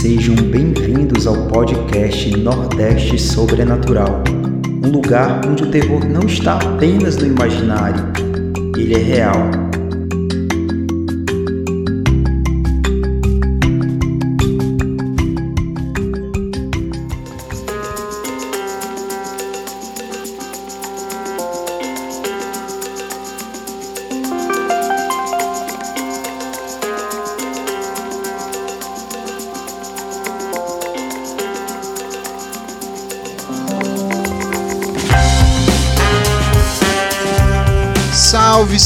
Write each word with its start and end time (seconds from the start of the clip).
Sejam 0.00 0.34
bem-vindos 0.34 1.26
ao 1.26 1.46
podcast 1.48 2.34
Nordeste 2.38 3.18
Sobrenatural, 3.18 4.24
um 4.82 4.90
lugar 4.90 5.46
onde 5.46 5.64
o 5.64 5.70
terror 5.70 6.06
não 6.08 6.22
está 6.22 6.54
apenas 6.54 7.18
no 7.18 7.26
imaginário, 7.26 8.10
ele 8.78 8.94
é 8.94 8.98
real 8.98 9.59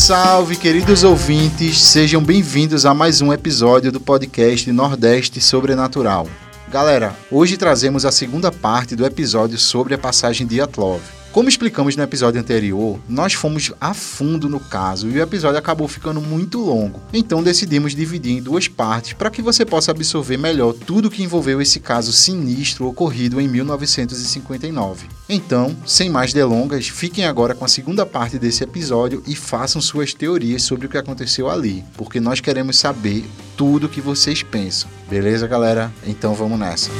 Salve, 0.05 0.57
queridos 0.57 1.03
ouvintes, 1.03 1.81
sejam 1.81 2.23
bem-vindos 2.23 2.85
a 2.85 2.93
mais 2.93 3.23
um 3.23 3.33
episódio 3.33 3.91
do 3.91 3.99
podcast 3.99 4.71
Nordeste 4.71 5.41
Sobrenatural. 5.41 6.29
Galera, 6.69 7.17
hoje 7.31 7.57
trazemos 7.57 8.05
a 8.05 8.13
segunda 8.13 8.53
parte 8.53 8.95
do 8.95 9.07
episódio 9.07 9.57
sobre 9.57 9.95
a 9.95 9.99
passagem 9.99 10.47
de 10.47 10.61
Atlov. 10.61 11.01
Como 11.33 11.49
explicamos 11.49 11.97
no 11.97 12.03
episódio 12.03 12.39
anterior, 12.39 13.01
nós 13.09 13.33
fomos 13.33 13.73
a 13.81 13.95
fundo 13.95 14.47
no 14.47 14.61
caso 14.61 15.09
e 15.09 15.19
o 15.19 15.23
episódio 15.23 15.59
acabou 15.59 15.89
ficando 15.89 16.21
muito 16.21 16.61
longo. 16.61 17.01
Então 17.11 17.43
decidimos 17.43 17.95
dividir 17.95 18.37
em 18.37 18.43
duas 18.43 18.69
partes 18.69 19.15
para 19.15 19.31
que 19.31 19.41
você 19.41 19.65
possa 19.65 19.91
absorver 19.91 20.37
melhor 20.37 20.75
tudo 20.75 21.11
que 21.11 21.23
envolveu 21.23 21.63
esse 21.63 21.81
caso 21.81 22.13
sinistro 22.13 22.87
ocorrido 22.87 23.41
em 23.41 23.49
1959. 23.49 25.07
Então, 25.29 25.75
sem 25.87 26.11
mais 26.11 26.33
delongas, 26.33 26.89
fiquem 26.89 27.25
agora 27.25 27.55
com 27.55 27.65
a 27.65 27.69
segunda 27.69 28.05
parte 28.05 28.39
desse 28.39 28.63
episódio 28.63 29.23
e 29.27 29.35
façam 29.35 29.81
suas 29.81 30.13
teorias 30.13 30.63
sobre 30.63 30.87
o 30.87 30.89
que 30.89 30.99
aconteceu 30.99 31.49
ali, 31.49 31.83
porque 31.97 32.21
nós 32.21 32.41
queremos 32.41 32.79
saber 32.79 33.25
tudo 33.57 33.87
o 33.87 33.89
que 33.89 34.01
vocês 34.01 34.43
pensam. 34.43 34.91
Beleza, 35.09 35.47
galera? 35.47 35.91
Então 36.07 36.35
vamos 36.35 36.59
nessa. 36.59 36.91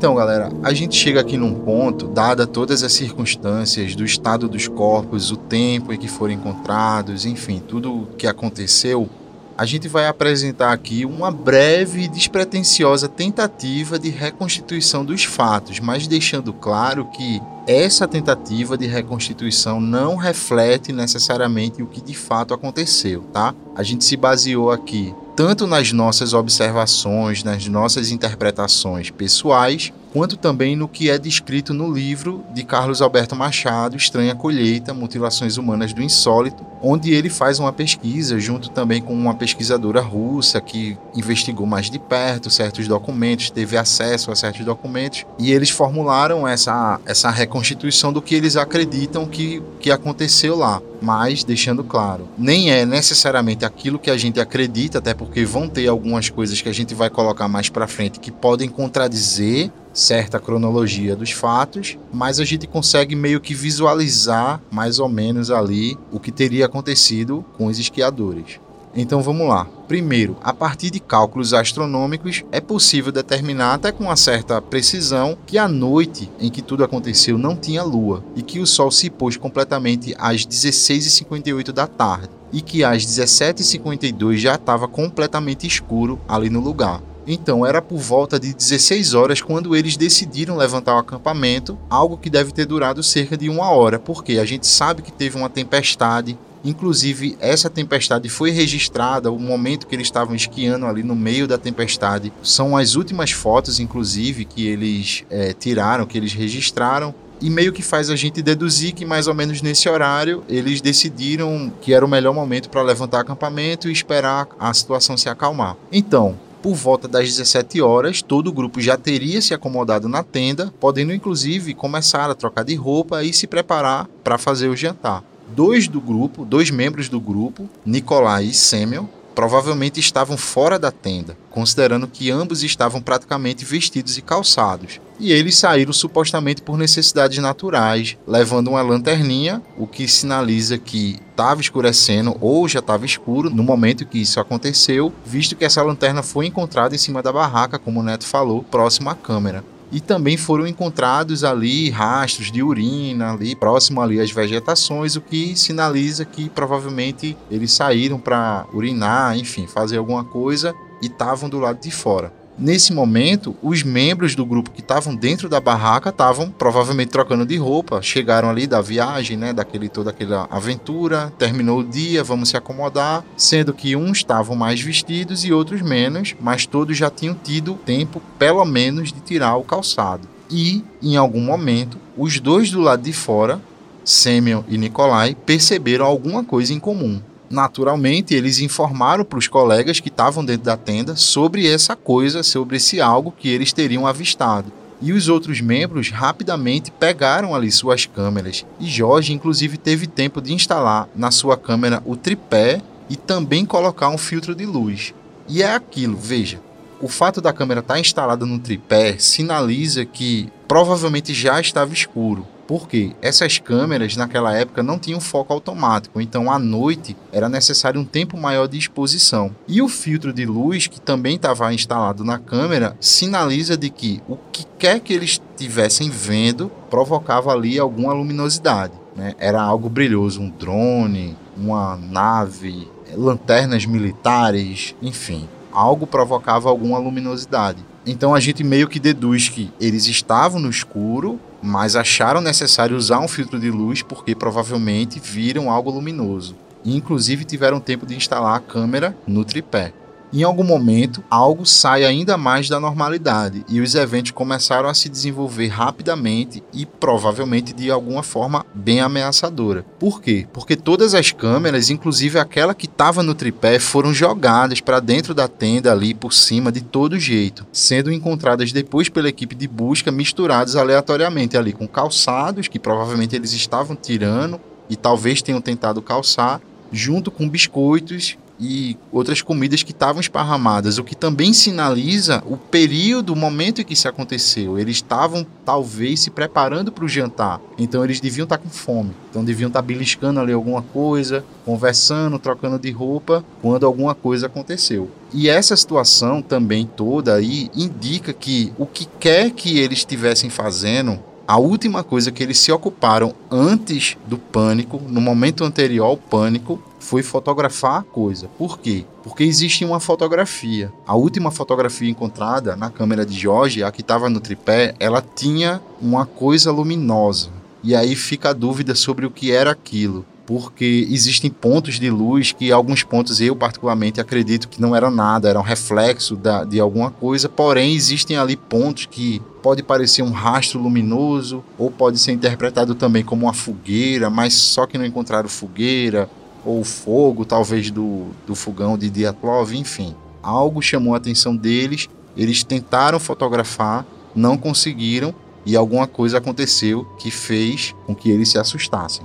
Então, 0.00 0.14
galera, 0.14 0.48
a 0.62 0.72
gente 0.72 0.96
chega 0.96 1.20
aqui 1.20 1.36
num 1.36 1.52
ponto, 1.52 2.08
dada 2.08 2.46
todas 2.46 2.82
as 2.82 2.90
circunstâncias 2.90 3.94
do 3.94 4.02
estado 4.02 4.48
dos 4.48 4.66
corpos, 4.66 5.30
o 5.30 5.36
tempo 5.36 5.92
em 5.92 5.98
que 5.98 6.08
foram 6.08 6.32
encontrados, 6.32 7.26
enfim, 7.26 7.60
tudo 7.60 7.94
o 7.94 8.06
que 8.16 8.26
aconteceu, 8.26 9.10
a 9.58 9.66
gente 9.66 9.88
vai 9.88 10.06
apresentar 10.06 10.72
aqui 10.72 11.04
uma 11.04 11.30
breve 11.30 12.04
e 12.04 12.08
despretensiosa 12.08 13.10
tentativa 13.10 13.98
de 13.98 14.08
reconstituição 14.08 15.04
dos 15.04 15.24
fatos, 15.24 15.80
mas 15.80 16.06
deixando 16.06 16.50
claro 16.54 17.04
que 17.10 17.38
essa 17.66 18.08
tentativa 18.08 18.78
de 18.78 18.86
reconstituição 18.86 19.82
não 19.82 20.16
reflete 20.16 20.94
necessariamente 20.94 21.82
o 21.82 21.86
que 21.86 22.00
de 22.00 22.14
fato 22.14 22.54
aconteceu, 22.54 23.22
tá? 23.34 23.54
A 23.76 23.82
gente 23.82 24.02
se 24.06 24.16
baseou 24.16 24.70
aqui 24.70 25.14
tanto 25.40 25.66
nas 25.66 25.90
nossas 25.90 26.34
observações, 26.34 27.42
nas 27.42 27.66
nossas 27.66 28.10
interpretações 28.10 29.08
pessoais, 29.08 29.90
quanto 30.12 30.36
também 30.36 30.76
no 30.76 30.88
que 30.88 31.10
é 31.10 31.18
descrito 31.18 31.72
no 31.72 31.92
livro 31.92 32.44
de 32.52 32.62
Carlos 32.64 33.00
Alberto 33.00 33.36
Machado, 33.36 33.96
Estranha 33.96 34.34
Colheita, 34.34 34.92
Mutilações 34.92 35.56
Humanas 35.56 35.92
do 35.92 36.02
Insólito, 36.02 36.64
onde 36.82 37.12
ele 37.12 37.30
faz 37.30 37.58
uma 37.58 37.72
pesquisa 37.72 38.38
junto 38.38 38.70
também 38.70 39.00
com 39.00 39.12
uma 39.12 39.34
pesquisadora 39.34 40.00
russa 40.00 40.60
que 40.60 40.96
investigou 41.14 41.66
mais 41.66 41.90
de 41.90 41.98
perto 41.98 42.50
certos 42.50 42.88
documentos, 42.88 43.50
teve 43.50 43.76
acesso 43.76 44.30
a 44.30 44.36
certos 44.36 44.64
documentos, 44.64 45.24
e 45.38 45.52
eles 45.52 45.70
formularam 45.70 46.46
essa, 46.46 47.00
essa 47.06 47.30
reconstituição 47.30 48.12
do 48.12 48.22
que 48.22 48.34
eles 48.34 48.56
acreditam 48.56 49.26
que, 49.26 49.62
que 49.78 49.90
aconteceu 49.90 50.56
lá. 50.56 50.80
Mas 51.02 51.42
deixando 51.42 51.82
claro, 51.82 52.28
nem 52.36 52.70
é 52.70 52.84
necessariamente 52.84 53.64
aquilo 53.64 53.98
que 53.98 54.10
a 54.10 54.18
gente 54.18 54.38
acredita, 54.38 54.98
até 54.98 55.14
porque 55.14 55.46
vão 55.46 55.66
ter 55.66 55.88
algumas 55.88 56.28
coisas 56.28 56.60
que 56.60 56.68
a 56.68 56.74
gente 56.74 56.94
vai 56.94 57.08
colocar 57.08 57.48
mais 57.48 57.70
para 57.70 57.86
frente 57.86 58.20
que 58.20 58.30
podem 58.30 58.68
contradizer 58.68 59.70
certa 59.92 60.38
cronologia 60.38 61.16
dos 61.16 61.30
fatos, 61.30 61.98
mas 62.12 62.40
a 62.40 62.44
gente 62.44 62.66
consegue 62.66 63.14
meio 63.14 63.40
que 63.40 63.54
visualizar 63.54 64.60
mais 64.70 64.98
ou 64.98 65.08
menos 65.08 65.50
ali 65.50 65.96
o 66.10 66.20
que 66.20 66.30
teria 66.30 66.66
acontecido 66.66 67.44
com 67.56 67.66
os 67.66 67.78
esquiadores. 67.78 68.60
Então 68.94 69.22
vamos 69.22 69.48
lá. 69.48 69.66
Primeiro, 69.86 70.36
a 70.42 70.52
partir 70.52 70.90
de 70.90 71.00
cálculos 71.00 71.54
astronômicos, 71.54 72.44
é 72.50 72.60
possível 72.60 73.12
determinar 73.12 73.74
até 73.74 73.92
com 73.92 74.04
uma 74.04 74.16
certa 74.16 74.60
precisão 74.60 75.36
que 75.46 75.58
a 75.58 75.68
noite 75.68 76.30
em 76.40 76.50
que 76.50 76.62
tudo 76.62 76.84
aconteceu 76.84 77.38
não 77.38 77.56
tinha 77.56 77.82
lua 77.82 78.24
e 78.34 78.42
que 78.42 78.58
o 78.58 78.66
sol 78.66 78.90
se 78.90 79.08
pôs 79.08 79.36
completamente 79.36 80.14
às 80.18 80.44
16h58 80.44 81.72
da 81.72 81.86
tarde 81.86 82.30
e 82.52 82.60
que 82.60 82.82
às 82.82 83.06
17h52 83.06 84.36
já 84.38 84.54
estava 84.56 84.88
completamente 84.88 85.66
escuro 85.66 86.20
ali 86.28 86.50
no 86.50 86.60
lugar. 86.60 87.00
Então 87.32 87.64
era 87.64 87.80
por 87.80 87.98
volta 87.98 88.40
de 88.40 88.52
16 88.52 89.14
horas 89.14 89.40
quando 89.40 89.76
eles 89.76 89.96
decidiram 89.96 90.56
levantar 90.56 90.96
o 90.96 90.98
acampamento, 90.98 91.78
algo 91.88 92.18
que 92.18 92.28
deve 92.28 92.50
ter 92.50 92.66
durado 92.66 93.04
cerca 93.04 93.36
de 93.36 93.48
uma 93.48 93.70
hora, 93.70 94.00
porque 94.00 94.38
a 94.38 94.44
gente 94.44 94.66
sabe 94.66 95.00
que 95.00 95.12
teve 95.12 95.36
uma 95.36 95.48
tempestade, 95.48 96.36
Inclusive, 96.62 97.38
essa 97.40 97.70
tempestade 97.70 98.28
foi 98.28 98.50
registrada, 98.50 99.32
o 99.32 99.38
momento 99.38 99.86
que 99.86 99.96
eles 99.96 100.08
estavam 100.08 100.34
esquiando 100.34 100.84
ali 100.84 101.02
no 101.02 101.16
meio 101.16 101.48
da 101.48 101.56
tempestade. 101.56 102.30
São 102.42 102.76
as 102.76 102.96
últimas 102.96 103.30
fotos, 103.30 103.80
inclusive, 103.80 104.44
que 104.44 104.66
eles 104.66 105.24
é, 105.30 105.54
tiraram, 105.54 106.04
que 106.04 106.18
eles 106.18 106.34
registraram. 106.34 107.14
E 107.40 107.48
meio 107.48 107.72
que 107.72 107.80
faz 107.80 108.10
a 108.10 108.16
gente 108.16 108.42
deduzir 108.42 108.92
que 108.92 109.06
mais 109.06 109.26
ou 109.26 109.34
menos 109.34 109.62
nesse 109.62 109.88
horário 109.88 110.44
eles 110.46 110.82
decidiram 110.82 111.72
que 111.80 111.94
era 111.94 112.04
o 112.04 112.08
melhor 112.08 112.34
momento 112.34 112.68
para 112.68 112.82
levantar 112.82 113.20
acampamento 113.20 113.88
e 113.88 113.92
esperar 113.92 114.46
a 114.58 114.74
situação 114.74 115.16
se 115.16 115.30
acalmar. 115.30 115.78
Então, 115.90 116.36
por 116.62 116.74
volta 116.74 117.08
das 117.08 117.28
17 117.28 117.80
horas, 117.80 118.22
todo 118.22 118.48
o 118.48 118.52
grupo 118.52 118.80
já 118.80 118.96
teria 118.96 119.40
se 119.40 119.54
acomodado 119.54 120.08
na 120.08 120.22
tenda, 120.22 120.72
podendo 120.78 121.12
inclusive 121.12 121.74
começar 121.74 122.30
a 122.30 122.34
trocar 122.34 122.64
de 122.64 122.74
roupa 122.74 123.24
e 123.24 123.32
se 123.32 123.46
preparar 123.46 124.08
para 124.22 124.38
fazer 124.38 124.68
o 124.68 124.76
jantar. 124.76 125.24
Dois 125.48 125.88
do 125.88 126.00
grupo, 126.00 126.44
dois 126.44 126.70
membros 126.70 127.08
do 127.08 127.20
grupo, 127.20 127.68
Nicolai 127.84 128.44
e 128.44 128.54
Samuel, 128.54 129.08
provavelmente 129.34 129.98
estavam 129.98 130.36
fora 130.36 130.78
da 130.78 130.90
tenda, 130.90 131.36
considerando 131.50 132.06
que 132.06 132.30
ambos 132.30 132.62
estavam 132.62 133.02
praticamente 133.02 133.64
vestidos 133.64 134.16
e 134.16 134.22
calçados. 134.22 135.00
E 135.18 135.32
eles 135.32 135.58
saíram 135.58 135.92
supostamente 135.92 136.62
por 136.62 136.78
necessidades 136.78 137.38
naturais, 137.38 138.16
levando 138.26 138.68
uma 138.68 138.80
lanterninha, 138.80 139.60
o 139.76 139.86
que 139.86 140.08
sinaliza 140.08 140.78
que 140.78 141.18
estava 141.30 141.60
escurecendo 141.60 142.36
ou 142.40 142.66
já 142.66 142.78
estava 142.78 143.04
escuro 143.04 143.50
no 143.50 143.62
momento 143.62 144.06
que 144.06 144.18
isso 144.18 144.40
aconteceu, 144.40 145.12
visto 145.26 145.54
que 145.54 145.64
essa 145.64 145.82
lanterna 145.82 146.22
foi 146.22 146.46
encontrada 146.46 146.94
em 146.94 146.98
cima 146.98 147.22
da 147.22 147.32
barraca, 147.32 147.78
como 147.78 148.00
o 148.00 148.02
Neto 148.02 148.24
falou, 148.24 148.62
próximo 148.62 149.10
à 149.10 149.14
câmera 149.14 149.62
e 149.92 150.00
também 150.00 150.36
foram 150.36 150.66
encontrados 150.66 151.42
ali 151.42 151.90
rastros 151.90 152.50
de 152.50 152.62
urina 152.62 153.32
ali 153.32 153.54
próximo 153.56 154.00
ali 154.00 154.20
às 154.20 154.30
vegetações, 154.30 155.16
o 155.16 155.20
que 155.20 155.56
sinaliza 155.56 156.24
que 156.24 156.48
provavelmente 156.48 157.36
eles 157.50 157.72
saíram 157.72 158.18
para 158.18 158.66
urinar, 158.72 159.36
enfim, 159.36 159.66
fazer 159.66 159.98
alguma 159.98 160.24
coisa 160.24 160.74
e 161.02 161.06
estavam 161.06 161.48
do 161.48 161.58
lado 161.58 161.80
de 161.80 161.90
fora. 161.90 162.32
Nesse 162.58 162.92
momento, 162.92 163.56
os 163.62 163.82
membros 163.82 164.34
do 164.34 164.44
grupo 164.44 164.70
que 164.70 164.82
estavam 164.82 165.16
dentro 165.16 165.48
da 165.48 165.58
barraca 165.58 166.10
estavam 166.10 166.50
provavelmente 166.50 167.08
trocando 167.08 167.46
de 167.46 167.56
roupa, 167.56 168.02
chegaram 168.02 168.50
ali 168.50 168.66
da 168.66 168.82
viagem, 168.82 169.34
né, 169.34 169.50
daquele 169.50 169.88
toda 169.88 170.10
aquela 170.10 170.46
aventura, 170.50 171.32
terminou 171.38 171.78
o 171.78 171.84
dia, 171.84 172.22
vamos 172.22 172.50
se 172.50 172.58
acomodar, 172.58 173.24
sendo 173.34 173.72
que 173.72 173.96
uns 173.96 174.18
estavam 174.18 174.54
mais 174.54 174.78
vestidos 174.78 175.42
e 175.42 175.52
outros 175.52 175.80
menos, 175.80 176.34
mas 176.38 176.66
todos 176.66 176.98
já 176.98 177.08
tinham 177.08 177.34
tido 177.34 177.76
tempo 177.76 178.20
pelo 178.38 178.64
menos 178.66 179.10
de 179.10 179.20
tirar 179.20 179.56
o 179.56 179.64
calçado. 179.64 180.28
E 180.50 180.84
em 181.00 181.16
algum 181.16 181.40
momento, 181.40 181.96
os 182.14 182.38
dois 182.40 182.70
do 182.70 182.80
lado 182.80 183.02
de 183.02 183.12
fora 183.14 183.58
Semyon 184.04 184.64
e 184.68 184.76
Nikolai 184.76 185.36
perceberam 185.46 186.04
alguma 186.04 186.44
coisa 186.44 186.74
em 186.74 186.78
comum. 186.78 187.20
Naturalmente, 187.50 188.32
eles 188.32 188.60
informaram 188.60 189.24
para 189.24 189.38
os 189.38 189.48
colegas 189.48 189.98
que 189.98 190.08
estavam 190.08 190.44
dentro 190.44 190.62
da 190.62 190.76
tenda 190.76 191.16
sobre 191.16 191.66
essa 191.66 191.96
coisa, 191.96 192.44
sobre 192.44 192.76
esse 192.76 193.00
algo 193.00 193.34
que 193.36 193.48
eles 193.48 193.72
teriam 193.72 194.06
avistado. 194.06 194.72
E 195.02 195.12
os 195.12 195.28
outros 195.28 195.60
membros 195.60 196.10
rapidamente 196.10 196.92
pegaram 196.92 197.52
ali 197.52 197.72
suas 197.72 198.06
câmeras. 198.06 198.64
E 198.78 198.86
Jorge, 198.86 199.32
inclusive, 199.32 199.76
teve 199.76 200.06
tempo 200.06 200.40
de 200.40 200.52
instalar 200.52 201.08
na 201.16 201.32
sua 201.32 201.56
câmera 201.56 202.00
o 202.06 202.14
tripé 202.14 202.80
e 203.08 203.16
também 203.16 203.66
colocar 203.66 204.10
um 204.10 204.18
filtro 204.18 204.54
de 204.54 204.64
luz. 204.64 205.12
E 205.48 205.60
é 205.60 205.74
aquilo, 205.74 206.16
veja. 206.16 206.60
O 207.00 207.08
fato 207.08 207.40
da 207.40 207.52
câmera 207.52 207.80
estar 207.80 207.94
tá 207.94 208.00
instalada 208.00 208.46
no 208.46 208.60
tripé 208.60 209.16
sinaliza 209.18 210.04
que 210.04 210.48
provavelmente 210.68 211.34
já 211.34 211.60
estava 211.60 211.92
escuro. 211.92 212.46
Porque 212.70 213.10
essas 213.20 213.58
câmeras 213.58 214.14
naquela 214.14 214.56
época 214.56 214.80
não 214.80 214.96
tinham 214.96 215.18
foco 215.18 215.52
automático, 215.52 216.20
então 216.20 216.48
à 216.48 216.56
noite 216.56 217.16
era 217.32 217.48
necessário 217.48 218.00
um 218.00 218.04
tempo 218.04 218.36
maior 218.36 218.68
de 218.68 218.78
exposição. 218.78 219.50
E 219.66 219.82
o 219.82 219.88
filtro 219.88 220.32
de 220.32 220.46
luz 220.46 220.86
que 220.86 221.00
também 221.00 221.34
estava 221.34 221.74
instalado 221.74 222.22
na 222.22 222.38
câmera 222.38 222.96
sinaliza 223.00 223.76
de 223.76 223.90
que 223.90 224.22
o 224.28 224.36
que 224.52 224.64
quer 224.78 225.00
que 225.00 225.12
eles 225.12 225.42
estivessem 225.50 226.10
vendo 226.10 226.70
provocava 226.88 227.50
ali 227.50 227.76
alguma 227.76 228.12
luminosidade. 228.12 228.94
Né? 229.16 229.34
Era 229.40 229.60
algo 229.60 229.88
brilhoso, 229.88 230.40
um 230.40 230.48
drone, 230.48 231.36
uma 231.56 231.96
nave, 231.96 232.86
lanternas 233.16 233.84
militares, 233.84 234.94
enfim, 235.02 235.48
algo 235.72 236.06
provocava 236.06 236.68
alguma 236.68 236.98
luminosidade. 236.98 237.84
Então 238.06 238.32
a 238.32 238.38
gente 238.38 238.62
meio 238.62 238.86
que 238.86 239.00
deduz 239.00 239.48
que 239.48 239.72
eles 239.80 240.06
estavam 240.06 240.60
no 240.60 240.70
escuro 240.70 241.40
mas 241.62 241.96
acharam 241.96 242.40
necessário 242.40 242.96
usar 242.96 243.20
um 243.20 243.28
filtro 243.28 243.58
de 243.58 243.70
luz 243.70 244.02
porque 244.02 244.34
provavelmente 244.34 245.20
viram 245.20 245.70
algo 245.70 245.90
luminoso. 245.90 246.56
Inclusive 246.84 247.44
tiveram 247.44 247.80
tempo 247.80 248.06
de 248.06 248.16
instalar 248.16 248.56
a 248.56 248.60
câmera 248.60 249.16
no 249.26 249.44
tripé. 249.44 249.92
Em 250.32 250.44
algum 250.44 250.62
momento, 250.62 251.24
algo 251.28 251.66
sai 251.66 252.04
ainda 252.04 252.36
mais 252.36 252.68
da 252.68 252.78
normalidade 252.78 253.64
e 253.68 253.80
os 253.80 253.96
eventos 253.96 254.30
começaram 254.30 254.88
a 254.88 254.94
se 254.94 255.08
desenvolver 255.08 255.66
rapidamente 255.66 256.62
e 256.72 256.86
provavelmente 256.86 257.72
de 257.72 257.90
alguma 257.90 258.22
forma 258.22 258.64
bem 258.72 259.00
ameaçadora. 259.00 259.84
Por 259.98 260.22
quê? 260.22 260.46
Porque 260.52 260.76
todas 260.76 261.14
as 261.14 261.32
câmeras, 261.32 261.90
inclusive 261.90 262.38
aquela 262.38 262.76
que 262.76 262.86
estava 262.86 263.24
no 263.24 263.34
tripé, 263.34 263.80
foram 263.80 264.14
jogadas 264.14 264.80
para 264.80 265.00
dentro 265.00 265.34
da 265.34 265.48
tenda 265.48 265.90
ali 265.90 266.14
por 266.14 266.32
cima 266.32 266.70
de 266.70 266.80
todo 266.80 267.18
jeito, 267.18 267.66
sendo 267.72 268.12
encontradas 268.12 268.70
depois 268.70 269.08
pela 269.08 269.28
equipe 269.28 269.56
de 269.56 269.66
busca 269.66 270.12
misturadas 270.12 270.76
aleatoriamente 270.76 271.56
ali 271.56 271.72
com 271.72 271.88
calçados 271.88 272.68
que 272.68 272.78
provavelmente 272.78 273.34
eles 273.34 273.52
estavam 273.52 273.96
tirando 273.96 274.60
e 274.88 274.94
talvez 274.94 275.42
tenham 275.42 275.60
tentado 275.60 276.00
calçar 276.00 276.60
junto 276.92 277.32
com 277.32 277.48
biscoitos 277.48 278.38
e 278.60 278.96
outras 279.10 279.40
comidas 279.40 279.82
que 279.82 279.92
estavam 279.92 280.20
esparramadas, 280.20 280.98
o 280.98 281.04
que 281.04 281.14
também 281.14 281.52
sinaliza 281.52 282.42
o 282.46 282.56
período, 282.56 283.32
o 283.32 283.36
momento 283.36 283.80
em 283.80 283.84
que 283.84 283.94
isso 283.94 284.08
aconteceu. 284.08 284.78
Eles 284.78 284.96
estavam 284.96 285.46
talvez 285.64 286.20
se 286.20 286.30
preparando 286.30 286.92
para 286.92 287.04
o 287.04 287.08
jantar, 287.08 287.60
então 287.78 288.04
eles 288.04 288.20
deviam 288.20 288.44
estar 288.44 288.58
com 288.58 288.68
fome, 288.68 289.12
então 289.30 289.44
deviam 289.44 289.68
estar 289.68 289.82
beliscando 289.82 290.40
ali 290.40 290.52
alguma 290.52 290.82
coisa, 290.82 291.44
conversando, 291.64 292.38
trocando 292.38 292.78
de 292.78 292.90
roupa 292.90 293.44
quando 293.62 293.86
alguma 293.86 294.14
coisa 294.14 294.46
aconteceu. 294.46 295.10
E 295.32 295.48
essa 295.48 295.76
situação 295.76 296.42
também 296.42 296.84
toda 296.84 297.34
aí 297.34 297.70
indica 297.74 298.32
que 298.32 298.72
o 298.76 298.84
que 298.84 299.06
quer 299.18 299.50
que 299.50 299.78
eles 299.78 299.98
estivessem 299.98 300.50
fazendo 300.50 301.20
a 301.50 301.58
última 301.58 302.04
coisa 302.04 302.30
que 302.30 302.44
eles 302.44 302.60
se 302.60 302.70
ocuparam 302.70 303.34
antes 303.50 304.16
do 304.24 304.38
pânico, 304.38 305.02
no 305.08 305.20
momento 305.20 305.64
anterior 305.64 306.04
ao 306.04 306.16
pânico, 306.16 306.80
foi 307.00 307.24
fotografar 307.24 307.98
a 307.98 308.02
coisa. 308.04 308.46
Por 308.56 308.78
quê? 308.78 309.04
Porque 309.24 309.42
existe 309.42 309.84
uma 309.84 309.98
fotografia. 309.98 310.92
A 311.04 311.16
última 311.16 311.50
fotografia 311.50 312.08
encontrada 312.08 312.76
na 312.76 312.88
câmera 312.88 313.26
de 313.26 313.36
Jorge, 313.36 313.82
a 313.82 313.90
que 313.90 314.00
estava 314.00 314.30
no 314.30 314.38
tripé, 314.38 314.94
ela 315.00 315.20
tinha 315.20 315.82
uma 316.00 316.24
coisa 316.24 316.70
luminosa. 316.70 317.50
E 317.82 317.96
aí 317.96 318.14
fica 318.14 318.50
a 318.50 318.52
dúvida 318.52 318.94
sobre 318.94 319.26
o 319.26 319.30
que 319.30 319.50
era 319.50 319.72
aquilo 319.72 320.24
porque 320.50 321.06
existem 321.08 321.48
pontos 321.48 322.00
de 322.00 322.10
luz 322.10 322.50
que 322.50 322.72
alguns 322.72 323.04
pontos 323.04 323.40
eu 323.40 323.54
particularmente 323.54 324.20
acredito 324.20 324.68
que 324.68 324.80
não 324.80 324.96
eram 324.96 325.08
nada, 325.08 325.48
eram 325.48 325.62
reflexo 325.62 326.34
da, 326.34 326.64
de 326.64 326.80
alguma 326.80 327.08
coisa, 327.08 327.48
porém 327.48 327.94
existem 327.94 328.36
ali 328.36 328.56
pontos 328.56 329.06
que 329.06 329.40
pode 329.62 329.80
parecer 329.80 330.22
um 330.22 330.32
rastro 330.32 330.80
luminoso 330.80 331.62
ou 331.78 331.88
pode 331.88 332.18
ser 332.18 332.32
interpretado 332.32 332.96
também 332.96 333.22
como 333.22 333.46
uma 333.46 333.52
fogueira, 333.52 334.28
mas 334.28 334.54
só 334.54 334.88
que 334.88 334.98
não 334.98 335.06
encontraram 335.06 335.48
fogueira 335.48 336.28
ou 336.64 336.82
fogo, 336.82 337.44
talvez 337.44 337.88
do, 337.92 338.26
do 338.44 338.56
fogão 338.56 338.98
de 338.98 339.08
Diatlov, 339.08 339.72
enfim. 339.72 340.16
Algo 340.42 340.82
chamou 340.82 341.14
a 341.14 341.18
atenção 341.18 341.54
deles, 341.54 342.08
eles 342.36 342.64
tentaram 342.64 343.20
fotografar, 343.20 344.04
não 344.34 344.56
conseguiram 344.56 345.32
e 345.64 345.76
alguma 345.76 346.08
coisa 346.08 346.38
aconteceu 346.38 347.04
que 347.20 347.30
fez 347.30 347.94
com 348.04 348.16
que 348.16 348.28
eles 348.32 348.48
se 348.48 348.58
assustassem. 348.58 349.24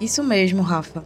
Isso 0.00 0.24
mesmo, 0.24 0.62
Rafa. 0.62 1.04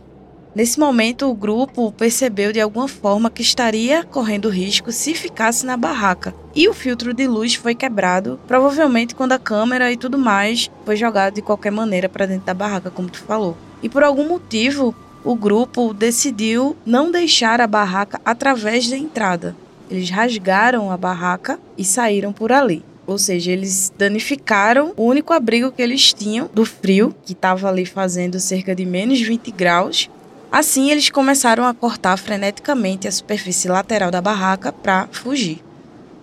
Nesse 0.55 0.79
momento, 0.79 1.29
o 1.29 1.35
grupo 1.35 1.91
percebeu 1.91 2.53
de 2.53 2.61
alguma 2.61 2.87
forma 2.87 3.29
que 3.29 3.43
estaria 3.43 4.05
correndo 4.05 4.49
risco 4.49 4.93
se 4.93 5.13
ficasse 5.13 5.67
na 5.67 5.77
barraca. 5.77 6.33
E 6.55 6.69
o 6.69 6.73
filtro 6.73 7.13
de 7.13 7.27
luz 7.27 7.57
foi 7.57 7.75
quebrado, 7.75 8.39
provavelmente 8.47 9.17
quando 9.17 9.33
a 9.33 9.39
câmera 9.39 9.91
e 9.91 9.97
tudo 9.97 10.17
mais 10.17 10.71
foi 10.85 10.95
jogado 10.95 11.35
de 11.35 11.43
qualquer 11.43 11.73
maneira 11.73 12.09
para 12.09 12.27
dentro 12.27 12.47
da 12.47 12.55
barraca, 12.55 12.89
como 12.89 13.11
tu 13.11 13.19
falou. 13.19 13.57
E 13.83 13.89
por 13.89 14.05
algum 14.05 14.29
motivo, 14.29 14.95
o 15.25 15.35
grupo 15.35 15.93
decidiu 15.93 16.77
não 16.87 17.11
deixar 17.11 17.61
a 17.61 17.67
barraca 17.67 18.21
através 18.25 18.89
da 18.89 18.97
entrada. 18.97 19.57
Eles 19.91 20.09
rasgaram 20.09 20.89
a 20.93 20.97
barraca 20.97 21.59
e 21.77 21.85
saíram 21.85 22.33
por 22.33 22.53
ali. 22.53 22.85
Ou 23.07 23.19
seja, 23.19 23.51
eles 23.51 23.93
danificaram 23.97 24.93
o 24.97 25.05
único 25.05 25.33
abrigo 25.33 25.71
que 25.71 25.83
eles 25.83 26.13
tinham 26.13 26.49
do 26.53 26.65
frio, 26.65 27.15
que 27.25 27.33
estava 27.33 27.69
ali 27.69 27.85
fazendo 27.85 28.41
cerca 28.41 28.75
de 28.75 28.85
menos 28.85 29.21
20 29.21 29.51
graus. 29.51 30.09
Assim, 30.51 30.91
eles 30.91 31.11
começaram 31.11 31.67
a 31.67 31.75
cortar 31.75 32.17
freneticamente 32.17 33.09
a 33.09 33.13
superfície 33.13 33.69
lateral 33.69 34.11
da 34.11 34.21
barraca 34.21 34.73
para 34.73 35.09
fugir. 35.11 35.63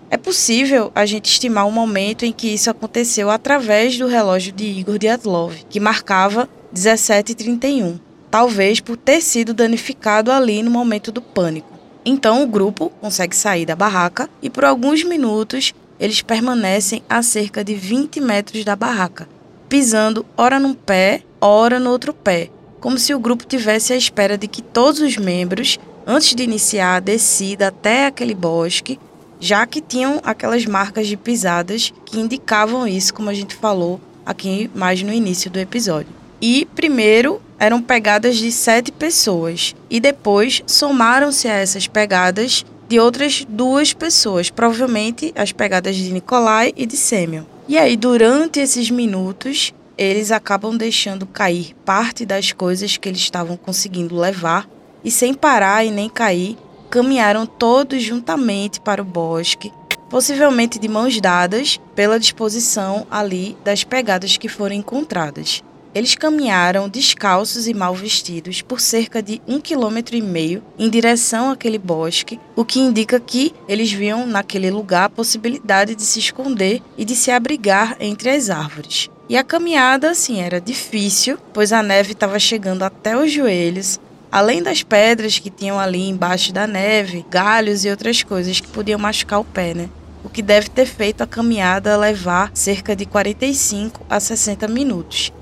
É 0.10 0.18
possível 0.18 0.92
a 0.94 1.06
gente 1.06 1.26
estimar 1.26 1.68
o 1.68 1.72
momento 1.72 2.26
em 2.26 2.34
que 2.34 2.54
isso 2.54 2.70
aconteceu 2.70 3.30
através 3.30 3.98
do 3.98 4.08
relógio 4.08 4.52
de 4.52 4.66
Igor 4.66 4.98
Dyatlov, 4.98 5.54
que 5.70 5.80
marcava 5.80 6.50
17h31 6.74 8.00
talvez 8.32 8.80
por 8.80 8.96
ter 8.96 9.22
sido 9.22 9.54
danificado 9.54 10.32
ali 10.32 10.64
no 10.64 10.72
momento 10.72 11.12
do 11.12 11.22
pânico. 11.22 11.70
Então 12.04 12.42
o 12.42 12.48
grupo 12.48 12.90
consegue 13.02 13.36
sair 13.36 13.66
da 13.66 13.76
barraca 13.76 14.30
e 14.42 14.50
por 14.50 14.64
alguns 14.64 15.04
minutos 15.04 15.74
eles 16.02 16.24
permanecem 16.24 17.04
a 17.08 17.22
cerca 17.22 17.64
de 17.64 17.76
20 17.76 18.20
metros 18.20 18.66
da 18.66 18.76
barraca, 18.76 19.30
pisando 19.70 20.26
ora 20.36 20.60
num 20.60 20.74
pé, 20.74 21.22
ora 21.40 21.80
no 21.80 21.92
outro 21.92 22.12
pé, 22.12 22.50
como 22.80 22.98
se 22.98 23.14
o 23.14 23.20
grupo 23.20 23.46
tivesse 23.46 23.94
à 23.94 23.96
espera 23.96 24.36
de 24.36 24.48
que 24.48 24.64
todos 24.64 25.00
os 25.00 25.16
membros, 25.16 25.78
antes 26.06 26.34
de 26.34 26.42
iniciar 26.42 26.96
a 26.96 27.00
descida 27.00 27.68
até 27.68 28.08
aquele 28.08 28.34
bosque, 28.34 29.00
já 29.40 29.68
que 29.68 29.80
tinham 29.80 30.20
aquelas 30.24 30.66
marcas 30.66 31.08
de 31.08 31.16
pisadas 31.16 31.94
que 32.04 32.20
indicavam 32.20 32.88
isso, 32.88 33.14
como 33.14 33.30
a 33.30 33.34
gente 33.36 33.54
falou 33.54 34.02
aqui 34.26 34.72
mais 34.74 35.04
no 35.04 35.14
início 35.14 35.52
do 35.52 35.60
episódio. 35.60 36.10
E 36.42 36.68
primeiro 36.76 37.40
eram 37.60 37.80
pegadas 37.80 38.38
de 38.38 38.52
sete 38.52 38.92
pessoas 38.92 39.76
e 39.88 40.00
depois 40.00 40.64
somaram-se 40.66 41.48
a 41.48 41.54
essas 41.54 41.88
pegadas 41.88 42.66
de 42.92 43.00
outras 43.00 43.46
duas 43.48 43.94
pessoas, 43.94 44.50
provavelmente 44.50 45.32
as 45.34 45.54
pegadas 45.54 45.96
de 45.96 46.12
Nikolai 46.12 46.74
e 46.76 46.86
de 46.86 46.98
Semyon. 46.98 47.44
E 47.66 47.78
aí, 47.78 47.96
durante 47.96 48.60
esses 48.60 48.92
minutos, 48.92 49.74
eles 49.98 50.30
acabam 50.30 50.76
deixando 50.76 51.26
cair 51.26 51.74
parte 51.86 52.26
das 52.26 52.52
coisas 52.52 52.98
que 52.98 53.08
eles 53.08 53.22
estavam 53.22 53.56
conseguindo 53.56 54.20
levar 54.20 54.68
e, 55.06 55.10
sem 55.10 55.34
parar 55.34 55.86
e 55.86 55.90
nem 55.90 56.10
cair, 56.10 56.58
caminharam 56.90 57.46
todos 57.46 58.04
juntamente 58.04 58.82
para 58.82 59.02
o 59.02 59.06
bosque, 59.06 59.72
possivelmente 60.10 60.78
de 60.78 60.90
mãos 60.90 61.18
dadas 61.22 61.80
pela 61.96 62.20
disposição 62.20 63.08
ali 63.10 63.56
das 63.64 63.86
pegadas 63.86 64.36
que 64.36 64.50
foram 64.50 64.76
encontradas. 64.76 65.64
Eles 65.94 66.16
caminharam 66.16 66.88
descalços 66.88 67.68
e 67.68 67.74
mal 67.74 67.94
vestidos 67.94 68.62
por 68.62 68.80
cerca 68.80 69.22
de 69.22 69.42
um 69.46 69.60
quilômetro 69.60 70.16
e 70.16 70.22
meio 70.22 70.64
em 70.80 70.90
direção 70.90 71.52
àquele 71.52 71.78
bosque, 71.78 72.40
o 72.56 72.64
que 72.64 72.80
indica 72.80 73.20
que 73.20 73.54
eles 73.68 73.92
viam 73.92 74.26
naquele 74.26 74.72
lugar 74.72 75.06
a 75.06 75.10
possibilidade 75.10 75.94
de 75.94 76.04
se 76.04 76.20
esconder 76.20 76.82
e 76.98 77.04
de 77.04 77.14
se 77.14 77.30
abrigar 77.30 77.98
entre 78.00 78.30
as 78.30 78.50
árvores. 78.50 79.10
E 79.28 79.36
a 79.36 79.44
caminhada, 79.44 80.12
assim, 80.12 80.40
era 80.40 80.62
difícil, 80.62 81.38
pois 81.54 81.74
a 81.74 81.84
neve 81.84 82.14
estava 82.14 82.40
chegando 82.40 82.84
até 82.84 83.18
os 83.18 83.30
joelhos, 83.30 84.00
além 84.32 84.64
das 84.64 84.84
pedras 84.84 85.40
que 85.40 85.50
tinham 85.50 85.78
ali 85.78 86.08
embaixo 86.08 86.54
da 86.54 86.66
neve, 86.66 87.26
galhos 87.30 87.84
e 87.84 87.90
outras 87.90 88.24
coisas 88.24 88.62
que 88.62 88.68
podiam 88.68 88.98
machucar 88.98 89.42
o 89.42 89.46
pé, 89.46 89.74
né? 89.74 89.90
O 90.24 90.30
que 90.30 90.42
deve 90.42 90.70
ter 90.70 90.86
feito 90.86 91.22
a 91.22 91.28
caminhada 91.28 91.98
levar 91.98 92.52
cerca 92.54 92.96
de 92.96 93.06
45 93.06 94.06
a 94.10 94.20
60 94.22 94.68
minutos. 94.70 95.34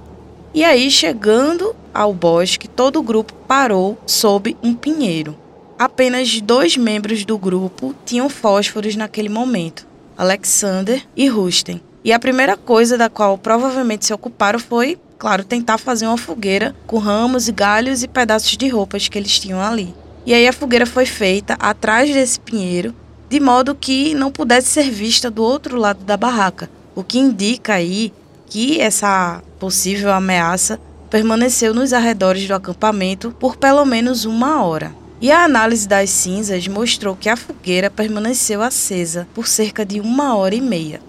E 0.52 0.64
aí, 0.64 0.90
chegando 0.90 1.76
ao 1.94 2.12
bosque, 2.12 2.68
todo 2.68 3.00
o 3.00 3.04
grupo 3.04 3.34
parou 3.48 3.98
sob 4.06 4.58
um 4.64 4.74
pinheiro. 4.74 5.38
Apenas 5.78 6.42
dois 6.42 6.76
membros 6.76 7.24
do 7.24 7.38
grupo 7.38 7.94
tinham 8.04 8.28
fósforos 8.30 8.96
naquele 8.96 9.30
momento: 9.30 9.86
Alexander 10.18 11.06
e 11.16 11.28
Rusten. 11.28 11.80
E 12.04 12.12
a 12.12 12.20
primeira 12.20 12.58
coisa 12.58 12.98
da 12.98 13.10
qual 13.10 13.38
provavelmente 13.38 14.06
se 14.06 14.14
ocuparam 14.14 14.58
foi, 14.58 14.98
claro, 15.20 15.44
tentar 15.44 15.78
fazer 15.78 16.08
uma 16.08 16.18
fogueira 16.18 16.76
com 16.88 16.98
ramos 16.98 17.48
e 17.48 17.52
galhos 17.52 18.02
e 18.02 18.08
pedaços 18.08 18.58
de 18.58 18.68
roupas 18.70 19.08
que 19.08 19.18
eles 19.20 19.38
tinham 19.40 19.62
ali. 19.62 19.94
E 20.26 20.34
aí 20.34 20.48
a 20.48 20.54
fogueira 20.54 20.86
foi 20.86 21.06
feita 21.06 21.54
atrás 21.60 22.12
desse 22.12 22.40
pinheiro, 22.40 22.96
de 23.30 23.40
modo 23.40 23.76
que 23.76 24.16
não 24.16 24.32
pudesse 24.32 24.68
ser 24.68 24.90
vista 24.90 25.30
do 25.30 25.44
outro 25.44 25.78
lado 25.78 26.04
da 26.04 26.18
barraca, 26.18 26.70
o 26.96 27.04
que 27.04 27.20
indica 27.20 27.74
aí 27.74 28.12
que 28.48 28.82
essa 28.82 29.44
possível 29.60 30.12
ameaça 30.12 30.80
permaneceu 31.10 31.74
nos 31.74 31.92
arredores 31.92 32.48
do 32.48 32.54
acampamento 32.54 33.32
por 33.40 33.58
pelo 33.58 33.86
menos 33.86 34.26
uma 34.26 34.64
hora. 34.64 34.94
E 35.22 35.32
a 35.32 35.44
análise 35.44 35.88
das 35.88 36.10
cinzas 36.10 36.68
mostrou 36.68 37.16
que 37.16 37.28
a 37.28 37.36
fogueira 37.36 37.90
permaneceu 37.90 38.62
acesa 38.62 39.28
por 39.34 39.48
cerca 39.48 39.86
de 39.86 40.00
uma 40.00 40.36
hora 40.36 40.56
e 40.56 40.62
meia. 40.62 41.02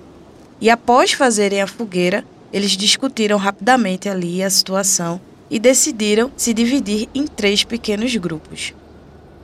E 0.61 0.69
após 0.69 1.13
fazerem 1.13 1.63
a 1.63 1.67
fogueira, 1.67 2.25
eles 2.53 2.73
discutiram 2.73 3.39
rapidamente 3.39 4.09
ali 4.09 4.43
a 4.43 4.51
situação 4.51 5.21
e 5.49 5.59
decidiram 5.59 6.31
se 6.37 6.53
dividir 6.53 7.09
em 7.15 7.27
três 7.27 7.63
pequenos 7.63 8.15
grupos. 8.17 8.75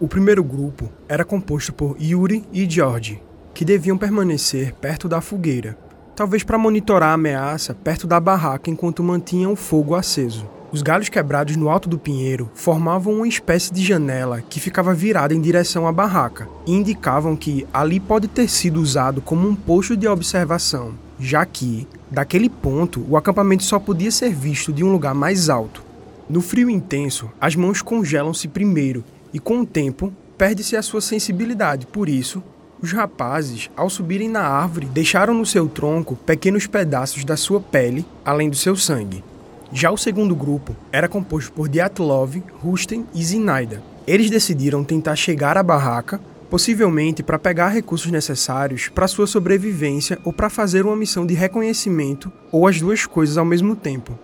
O 0.01 0.09
primeiro 0.09 0.43
grupo 0.43 0.91
era 1.09 1.25
composto 1.25 1.73
por 1.73 1.97
Yuri 2.01 2.45
e 2.53 2.69
George, 2.69 3.23
que 3.55 3.65
deviam 3.65 3.97
permanecer 3.97 4.75
perto 4.75 5.09
da 5.09 5.21
fogueira, 5.21 5.79
talvez 6.17 6.43
para 6.43 6.57
monitorar 6.57 7.11
a 7.11 7.13
ameaça 7.13 7.75
perto 7.75 8.07
da 8.07 8.19
barraca 8.19 8.71
enquanto 8.71 9.03
mantinham 9.03 9.53
o 9.53 9.57
fogo 9.57 9.95
aceso. 9.95 10.49
Os 10.73 10.83
galhos 10.83 11.09
quebrados 11.09 11.55
no 11.57 11.69
alto 11.69 11.89
do 11.89 11.99
pinheiro 11.99 12.51
formavam 12.55 13.15
uma 13.15 13.29
espécie 13.29 13.73
de 13.73 13.85
janela 13.85 14.43
que 14.43 14.59
ficava 14.59 14.93
virada 14.93 15.33
em 15.33 15.41
direção 15.41 15.87
à 15.87 15.93
barraca 15.93 16.49
e 16.67 16.73
indicavam 16.73 17.37
que 17.37 17.67
ali 17.73 18.01
pode 18.01 18.27
ter 18.27 18.49
sido 18.49 18.81
usado 18.81 19.21
como 19.21 19.47
um 19.47 19.55
posto 19.55 19.97
de 19.97 20.09
observação, 20.09 20.95
já 21.21 21.47
que, 21.47 21.87
daquele 22.11 22.49
ponto, 22.49 23.07
o 23.09 23.17
acampamento 23.17 23.63
só 23.63 23.79
podia 23.79 24.11
ser 24.11 24.31
visto 24.31 24.73
de 24.73 24.83
um 24.83 24.91
lugar 24.91 25.15
mais 25.15 25.49
alto. 25.49 25.85
No 26.29 26.41
frio 26.41 26.69
intenso, 26.69 27.31
as 27.41 27.55
mãos 27.55 27.81
congelam-se 27.81 28.49
primeiro 28.49 29.05
e 29.33 29.39
com 29.39 29.61
o 29.61 29.67
tempo 29.67 30.13
perde-se 30.37 30.77
a 30.77 30.83
sua 30.83 31.01
sensibilidade. 31.01 31.87
Por 31.87 32.09
isso, 32.09 32.43
os 32.83 32.93
rapazes, 32.93 33.71
ao 33.77 33.89
subirem 33.89 34.29
na 34.29 34.43
árvore, 34.43 34.87
deixaram 34.87 35.35
no 35.35 35.47
seu 35.47 35.69
tronco 35.69 36.15
pequenos 36.15 36.67
pedaços 36.67 37.25
da 37.25 37.37
sua 37.37 37.61
pele, 37.61 38.05
além 38.25 38.51
do 38.51 38.57
seu 38.57 38.77
sangue. 38.77 39.25
Já 39.73 39.91
o 39.91 39.97
segundo 39.97 40.35
grupo 40.35 40.77
era 40.93 41.09
composto 41.09 41.53
por 41.53 41.69
Diatlov, 41.69 42.37
Rusten 42.63 43.07
e 43.15 43.25
Zinaida. 43.25 43.83
Eles 44.07 44.31
decidiram 44.31 44.85
tentar 44.85 45.17
chegar 45.17 45.57
à 45.59 45.63
barraca, 45.63 46.21
possivelmente 46.49 47.23
para 47.23 47.39
pegar 47.39 47.69
recursos 47.69 48.11
necessários 48.11 48.89
para 48.89 49.09
sua 49.09 49.27
sobrevivência 49.27 50.19
ou 50.25 50.33
para 50.33 50.49
fazer 50.49 50.87
uma 50.87 50.95
missão 50.95 51.27
de 51.27 51.35
reconhecimento 51.35 52.31
ou 52.53 52.69
as 52.69 52.81
duas 52.81 53.05
coisas 53.05 53.37
ao 53.37 53.45
mesmo 53.45 53.75
tempo. 53.75 54.17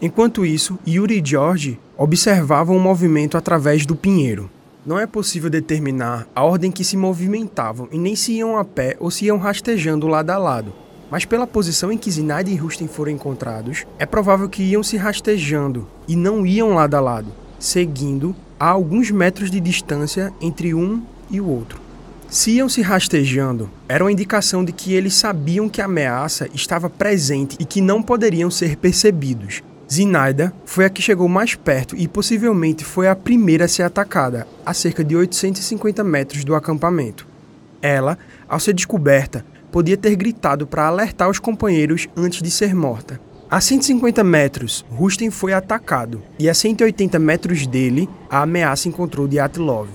Enquanto 0.00 0.46
isso, 0.46 0.78
Yuri 0.86 1.20
e 1.20 1.26
George 1.26 1.80
observavam 1.96 2.76
o 2.76 2.80
movimento 2.80 3.36
através 3.36 3.86
do 3.86 3.96
pinheiro. 3.96 4.50
Não 4.86 4.98
é 4.98 5.06
possível 5.06 5.48
determinar 5.48 6.28
a 6.34 6.44
ordem 6.44 6.70
que 6.70 6.84
se 6.84 6.94
movimentavam 6.94 7.88
e 7.90 7.96
nem 7.96 8.14
se 8.14 8.32
iam 8.32 8.58
a 8.58 8.64
pé 8.66 8.96
ou 9.00 9.10
se 9.10 9.24
iam 9.24 9.38
rastejando 9.38 10.06
lado 10.06 10.28
a 10.28 10.36
lado. 10.36 10.74
Mas 11.10 11.24
pela 11.24 11.46
posição 11.46 11.90
em 11.90 11.96
que 11.96 12.10
Zinaide 12.10 12.50
e 12.50 12.56
Rusten 12.56 12.86
foram 12.86 13.10
encontrados, 13.10 13.86
é 13.98 14.04
provável 14.04 14.46
que 14.46 14.62
iam 14.62 14.82
se 14.82 14.98
rastejando 14.98 15.86
e 16.06 16.14
não 16.14 16.44
iam 16.44 16.74
lado 16.74 16.96
a 16.96 17.00
lado, 17.00 17.28
seguindo 17.58 18.36
a 18.60 18.68
alguns 18.68 19.10
metros 19.10 19.50
de 19.50 19.58
distância 19.58 20.30
entre 20.38 20.74
um 20.74 21.02
e 21.30 21.40
o 21.40 21.48
outro. 21.48 21.80
Se 22.28 22.50
iam 22.50 22.68
se 22.68 22.82
rastejando, 22.82 23.70
era 23.88 24.04
uma 24.04 24.12
indicação 24.12 24.62
de 24.62 24.72
que 24.72 24.92
eles 24.92 25.14
sabiam 25.14 25.66
que 25.66 25.80
a 25.80 25.86
ameaça 25.86 26.46
estava 26.52 26.90
presente 26.90 27.56
e 27.58 27.64
que 27.64 27.80
não 27.80 28.02
poderiam 28.02 28.50
ser 28.50 28.76
percebidos, 28.76 29.62
Zinaida 29.90 30.52
foi 30.64 30.84
a 30.84 30.90
que 30.90 31.02
chegou 31.02 31.28
mais 31.28 31.54
perto 31.54 31.94
e 31.96 32.08
possivelmente 32.08 32.84
foi 32.84 33.06
a 33.06 33.14
primeira 33.14 33.66
a 33.66 33.68
ser 33.68 33.82
atacada, 33.82 34.46
a 34.64 34.72
cerca 34.72 35.04
de 35.04 35.14
850 35.14 36.02
metros 36.02 36.44
do 36.44 36.54
acampamento. 36.54 37.26
Ela, 37.82 38.18
ao 38.48 38.58
ser 38.58 38.72
descoberta, 38.72 39.44
podia 39.70 39.96
ter 39.96 40.16
gritado 40.16 40.66
para 40.66 40.86
alertar 40.86 41.28
os 41.28 41.38
companheiros 41.38 42.08
antes 42.16 42.40
de 42.40 42.50
ser 42.50 42.74
morta. 42.74 43.20
A 43.50 43.60
150 43.60 44.24
metros, 44.24 44.84
Rusten 44.90 45.30
foi 45.30 45.52
atacado, 45.52 46.22
e 46.38 46.48
a 46.48 46.54
180 46.54 47.18
metros 47.18 47.66
dele, 47.66 48.08
a 48.30 48.42
ameaça 48.42 48.88
encontrou 48.88 49.28
Dyatlov. 49.28 49.88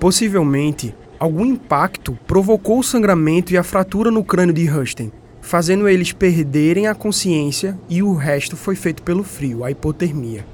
Possivelmente, 0.00 0.94
algum 1.18 1.46
impacto 1.46 2.18
provocou 2.26 2.80
o 2.80 2.82
sangramento 2.82 3.52
e 3.52 3.56
a 3.56 3.62
fratura 3.62 4.10
no 4.10 4.24
crânio 4.24 4.52
de 4.52 4.66
Rusten, 4.66 5.12
fazendo 5.44 5.86
eles 5.86 6.10
perderem 6.10 6.86
a 6.86 6.94
consciência 6.94 7.78
e 7.86 8.02
o 8.02 8.14
resto 8.14 8.56
foi 8.56 8.74
feito 8.74 9.02
pelo 9.02 9.22
frio, 9.22 9.62
a 9.62 9.70
hipotermia. 9.70 10.44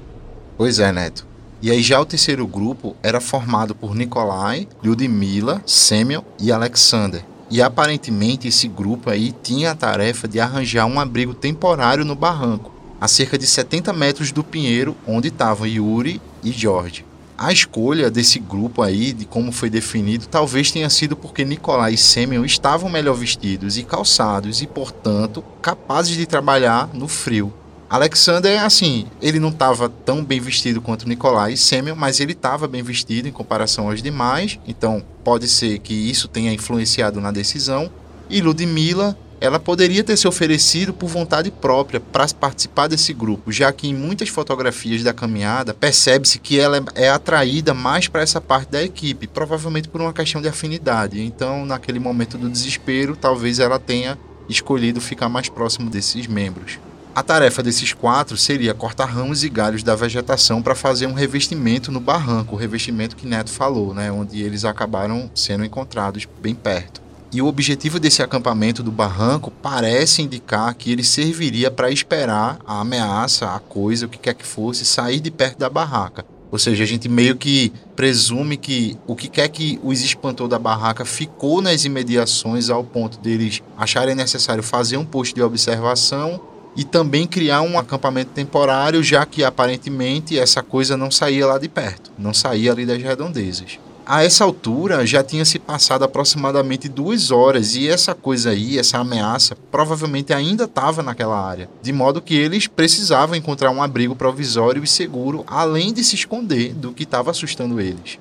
Pois 0.57 0.79
é, 0.79 0.91
Neto. 0.91 1.25
E 1.61 1.71
aí 1.71 1.81
já 1.81 1.99
o 1.99 2.05
terceiro 2.05 2.45
grupo 2.45 2.95
era 3.01 3.21
formado 3.21 3.73
por 3.73 3.95
Nikolai, 3.95 4.67
Lyudmila, 4.83 5.63
Semyon 5.65 6.23
e 6.37 6.51
Alexander. 6.51 7.23
E 7.49 7.61
aparentemente 7.61 8.49
esse 8.49 8.67
grupo 8.67 9.09
aí 9.09 9.33
tinha 9.41 9.71
a 9.71 9.75
tarefa 9.75 10.27
de 10.27 10.39
arranjar 10.39 10.85
um 10.85 10.99
abrigo 10.99 11.33
temporário 11.33 12.03
no 12.03 12.15
barranco, 12.15 12.73
a 12.99 13.07
cerca 13.07 13.37
de 13.37 13.47
70 13.47 13.93
metros 13.93 14.31
do 14.31 14.43
pinheiro 14.43 14.95
onde 15.07 15.29
estavam 15.29 15.65
Yuri 15.65 16.21
e 16.43 16.51
George 16.51 17.05
a 17.41 17.51
escolha 17.51 18.11
desse 18.11 18.37
grupo 18.37 18.83
aí, 18.83 19.11
de 19.11 19.25
como 19.25 19.51
foi 19.51 19.67
definido, 19.67 20.27
talvez 20.27 20.69
tenha 20.69 20.87
sido 20.91 21.15
porque 21.15 21.43
Nicolai 21.43 21.95
e 21.95 21.97
Semyon 21.97 22.45
estavam 22.45 22.87
melhor 22.87 23.15
vestidos 23.15 23.79
e 23.79 23.83
calçados 23.83 24.61
e, 24.61 24.67
portanto, 24.67 25.43
capazes 25.59 26.15
de 26.15 26.27
trabalhar 26.27 26.87
no 26.93 27.07
frio. 27.07 27.51
Alexander, 27.89 28.63
assim, 28.63 29.07
ele 29.19 29.39
não 29.39 29.49
estava 29.49 29.89
tão 29.89 30.23
bem 30.23 30.39
vestido 30.39 30.81
quanto 30.81 31.09
Nicolai 31.09 31.53
e 31.53 31.57
Semyon, 31.57 31.95
mas 31.95 32.19
ele 32.19 32.33
estava 32.33 32.67
bem 32.67 32.83
vestido 32.83 33.27
em 33.27 33.31
comparação 33.31 33.89
aos 33.89 34.03
demais, 34.03 34.59
então 34.67 35.03
pode 35.23 35.47
ser 35.47 35.79
que 35.79 35.95
isso 35.95 36.27
tenha 36.27 36.53
influenciado 36.53 37.19
na 37.19 37.31
decisão. 37.31 37.89
E 38.29 38.39
Ludmilla 38.39 39.17
ela 39.41 39.59
poderia 39.59 40.03
ter 40.03 40.15
se 40.15 40.27
oferecido 40.27 40.93
por 40.93 41.09
vontade 41.09 41.49
própria 41.49 41.99
para 41.99 42.27
participar 42.27 42.87
desse 42.87 43.11
grupo, 43.11 43.51
já 43.51 43.73
que 43.73 43.89
em 43.89 43.93
muitas 43.93 44.29
fotografias 44.29 45.01
da 45.01 45.11
caminhada 45.11 45.73
percebe-se 45.73 46.37
que 46.37 46.59
ela 46.59 46.79
é 46.93 47.09
atraída 47.09 47.73
mais 47.73 48.07
para 48.07 48.21
essa 48.21 48.39
parte 48.39 48.69
da 48.69 48.83
equipe, 48.83 49.25
provavelmente 49.25 49.89
por 49.89 49.99
uma 49.99 50.13
questão 50.13 50.43
de 50.43 50.47
afinidade. 50.47 51.19
Então, 51.19 51.65
naquele 51.65 51.99
momento 51.99 52.37
do 52.37 52.47
desespero, 52.47 53.15
talvez 53.15 53.57
ela 53.57 53.79
tenha 53.79 54.15
escolhido 54.47 55.01
ficar 55.01 55.27
mais 55.27 55.49
próximo 55.49 55.89
desses 55.89 56.27
membros. 56.27 56.77
A 57.15 57.23
tarefa 57.23 57.63
desses 57.63 57.93
quatro 57.93 58.37
seria 58.37 58.75
cortar 58.75 59.05
ramos 59.05 59.43
e 59.43 59.49
galhos 59.49 59.81
da 59.81 59.95
vegetação 59.95 60.61
para 60.61 60.75
fazer 60.75 61.07
um 61.07 61.13
revestimento 61.13 61.91
no 61.91 61.99
barranco, 61.99 62.55
o 62.55 62.57
revestimento 62.57 63.15
que 63.15 63.27
Neto 63.27 63.49
falou, 63.49 63.93
né, 63.93 64.11
onde 64.11 64.39
eles 64.41 64.63
acabaram 64.63 65.31
sendo 65.33 65.65
encontrados 65.65 66.27
bem 66.41 66.53
perto. 66.53 67.00
E 67.33 67.41
o 67.41 67.47
objetivo 67.47 67.97
desse 67.97 68.21
acampamento 68.21 68.83
do 68.83 68.91
barranco 68.91 69.53
parece 69.61 70.21
indicar 70.21 70.75
que 70.75 70.91
ele 70.91 71.01
serviria 71.01 71.71
para 71.71 71.89
esperar 71.89 72.59
a 72.67 72.81
ameaça, 72.81 73.55
a 73.55 73.59
coisa, 73.59 74.05
o 74.05 74.09
que 74.09 74.17
quer 74.17 74.33
que 74.33 74.45
fosse, 74.45 74.83
sair 74.83 75.21
de 75.21 75.31
perto 75.31 75.57
da 75.57 75.69
barraca. 75.69 76.25
Ou 76.51 76.59
seja, 76.59 76.83
a 76.83 76.85
gente 76.85 77.07
meio 77.07 77.37
que 77.37 77.71
presume 77.95 78.57
que 78.57 78.97
o 79.07 79.15
que 79.15 79.29
quer 79.29 79.47
que 79.47 79.79
os 79.81 80.01
espantou 80.01 80.45
da 80.45 80.59
barraca 80.59 81.05
ficou 81.05 81.61
nas 81.61 81.85
imediações 81.85 82.69
ao 82.69 82.83
ponto 82.83 83.17
deles 83.19 83.63
acharem 83.77 84.13
necessário 84.13 84.61
fazer 84.61 84.97
um 84.97 85.05
posto 85.05 85.33
de 85.33 85.41
observação 85.41 86.41
e 86.75 86.83
também 86.83 87.25
criar 87.25 87.61
um 87.61 87.79
acampamento 87.79 88.31
temporário, 88.31 89.01
já 89.01 89.25
que 89.25 89.41
aparentemente 89.41 90.37
essa 90.37 90.61
coisa 90.61 90.97
não 90.97 91.09
saía 91.09 91.47
lá 91.47 91.57
de 91.57 91.69
perto, 91.69 92.11
não 92.19 92.33
saía 92.33 92.73
ali 92.73 92.85
das 92.85 93.01
redondezas 93.01 93.79
a 94.11 94.25
essa 94.25 94.43
altura 94.43 95.05
já 95.05 95.23
tinha 95.23 95.45
se 95.45 95.57
passado 95.57 96.03
aproximadamente 96.03 96.89
duas 96.89 97.31
horas 97.31 97.75
e 97.77 97.87
essa 97.87 98.13
coisa 98.13 98.49
aí, 98.49 98.77
essa 98.77 98.97
ameaça, 98.97 99.55
provavelmente 99.71 100.33
ainda 100.33 100.65
estava 100.65 101.01
naquela 101.01 101.39
área, 101.39 101.69
de 101.81 101.93
modo 101.93 102.21
que 102.21 102.35
eles 102.35 102.67
precisavam 102.67 103.37
encontrar 103.37 103.71
um 103.71 103.81
abrigo 103.81 104.13
provisório 104.13 104.83
e 104.83 104.87
seguro, 104.87 105.45
além 105.47 105.93
de 105.93 106.03
se 106.03 106.15
esconder 106.15 106.73
do 106.73 106.91
que 106.91 107.03
estava 107.03 107.31
assustando 107.31 107.79
eles. 107.79 108.19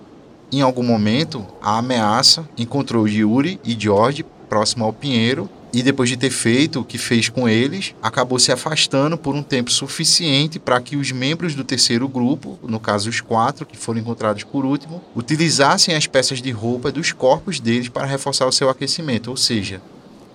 Em 0.53 0.61
algum 0.61 0.85
momento, 0.85 1.45
a 1.61 1.79
ameaça 1.79 2.49
encontrou 2.57 3.09
Yuri 3.09 3.59
e 3.65 3.77
George 3.77 4.25
próximo 4.49 4.85
ao 4.85 4.93
Pinheiro 4.93 5.51
e 5.73 5.83
depois 5.83 6.09
de 6.09 6.17
ter 6.17 6.31
feito 6.31 6.81
o 6.81 6.85
que 6.85 6.99
fez 6.99 7.29
com 7.29 7.49
eles, 7.49 7.95
acabou 8.03 8.39
se 8.39 8.51
afastando 8.51 9.17
por 9.17 9.35
um 9.35 9.43
tempo 9.43 9.71
suficiente 9.71 10.59
para 10.59 10.81
que 10.81 10.97
os 10.97 11.13
membros 11.13 11.55
do 11.55 11.65
terceiro 11.65 12.09
grupo, 12.09 12.59
no 12.63 12.81
caso 12.81 13.09
os 13.09 13.21
quatro 13.21 13.65
que 13.65 13.77
foram 13.77 14.01
encontrados 14.01 14.45
por 14.45 14.65
último, 14.65 15.03
utilizassem 15.15 15.95
as 15.95 16.07
peças 16.07 16.43
de 16.43 16.51
roupa 16.51 16.91
dos 16.91 17.13
corpos 17.13 17.61
deles 17.61 17.89
para 17.89 18.07
reforçar 18.07 18.47
o 18.47 18.53
seu 18.53 18.69
aquecimento, 18.69 19.31
ou 19.31 19.37
seja, 19.37 19.81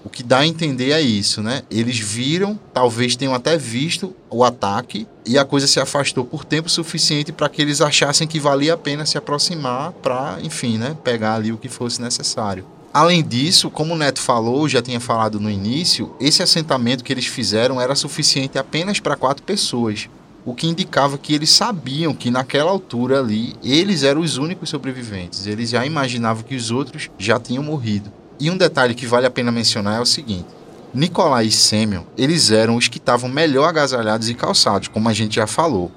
O 0.05 0.09
que 0.09 0.21
dá 0.21 0.39
a 0.39 0.47
entender 0.47 0.91
é 0.91 1.01
isso, 1.01 1.41
né? 1.41 1.63
Eles 1.69 1.97
viram, 1.97 2.59
talvez 2.71 3.15
tenham 3.15 3.33
até 3.33 3.57
visto 3.57 4.15
o 4.29 4.43
ataque 4.43 5.07
e 5.25 5.35
a 5.35 5.43
coisa 5.43 5.65
se 5.65 5.79
afastou 5.79 6.23
por 6.23 6.45
tempo 6.45 6.69
suficiente 6.69 7.31
para 7.31 7.49
que 7.49 7.59
eles 7.59 7.81
achassem 7.81 8.27
que 8.27 8.39
valia 8.39 8.75
a 8.75 8.77
pena 8.77 9.03
se 9.03 9.17
aproximar 9.17 9.91
para, 9.93 10.37
enfim, 10.43 10.77
né, 10.77 10.95
pegar 11.03 11.33
ali 11.33 11.51
o 11.51 11.57
que 11.57 11.67
fosse 11.67 11.99
necessário. 11.99 12.63
Além 12.95 13.21
disso, 13.21 13.69
como 13.69 13.93
o 13.93 13.97
Neto 13.97 14.21
falou, 14.21 14.69
já 14.69 14.81
tinha 14.81 15.01
falado 15.01 15.37
no 15.37 15.51
início, 15.51 16.15
esse 16.17 16.41
assentamento 16.41 17.03
que 17.03 17.11
eles 17.11 17.25
fizeram 17.25 17.81
era 17.81 17.93
suficiente 17.93 18.57
apenas 18.57 19.01
para 19.01 19.17
quatro 19.17 19.43
pessoas, 19.43 20.07
o 20.45 20.55
que 20.55 20.65
indicava 20.65 21.17
que 21.17 21.35
eles 21.35 21.49
sabiam 21.49 22.13
que 22.13 22.31
naquela 22.31 22.71
altura 22.71 23.19
ali 23.19 23.53
eles 23.61 24.03
eram 24.03 24.21
os 24.21 24.37
únicos 24.37 24.69
sobreviventes. 24.69 25.45
Eles 25.45 25.71
já 25.71 25.85
imaginavam 25.85 26.43
que 26.43 26.55
os 26.55 26.71
outros 26.71 27.09
já 27.19 27.37
tinham 27.37 27.61
morrido. 27.61 28.13
E 28.39 28.49
um 28.49 28.55
detalhe 28.55 28.95
que 28.95 29.05
vale 29.05 29.25
a 29.25 29.29
pena 29.29 29.51
mencionar 29.51 29.97
é 29.97 30.01
o 30.01 30.05
seguinte: 30.05 30.47
Nicolai 30.93 31.47
e 31.47 31.51
Semyon, 31.51 32.03
eles 32.17 32.49
eram 32.49 32.77
os 32.77 32.87
que 32.87 32.97
estavam 32.97 33.29
melhor 33.29 33.67
agasalhados 33.67 34.29
e 34.29 34.33
calçados, 34.33 34.87
como 34.87 35.09
a 35.09 35.13
gente 35.13 35.35
já 35.35 35.45
falou. 35.45 35.91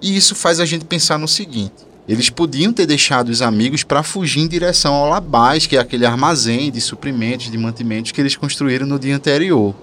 E 0.00 0.16
isso 0.16 0.34
faz 0.34 0.60
a 0.60 0.64
gente 0.64 0.86
pensar 0.86 1.18
no 1.18 1.28
seguinte: 1.28 1.74
eles 2.08 2.28
podiam 2.28 2.72
ter 2.72 2.86
deixado 2.86 3.28
os 3.28 3.40
amigos 3.40 3.84
para 3.84 4.02
fugir 4.02 4.40
em 4.40 4.48
direção 4.48 4.94
ao 4.94 5.08
Labás, 5.08 5.66
que 5.66 5.76
é 5.76 5.80
aquele 5.80 6.04
armazém 6.04 6.70
de 6.70 6.80
suprimentos, 6.80 7.50
de 7.50 7.56
mantimentos 7.56 8.10
que 8.10 8.20
eles 8.20 8.34
construíram 8.34 8.86
no 8.86 8.98
dia 8.98 9.14
anterior, 9.14 9.74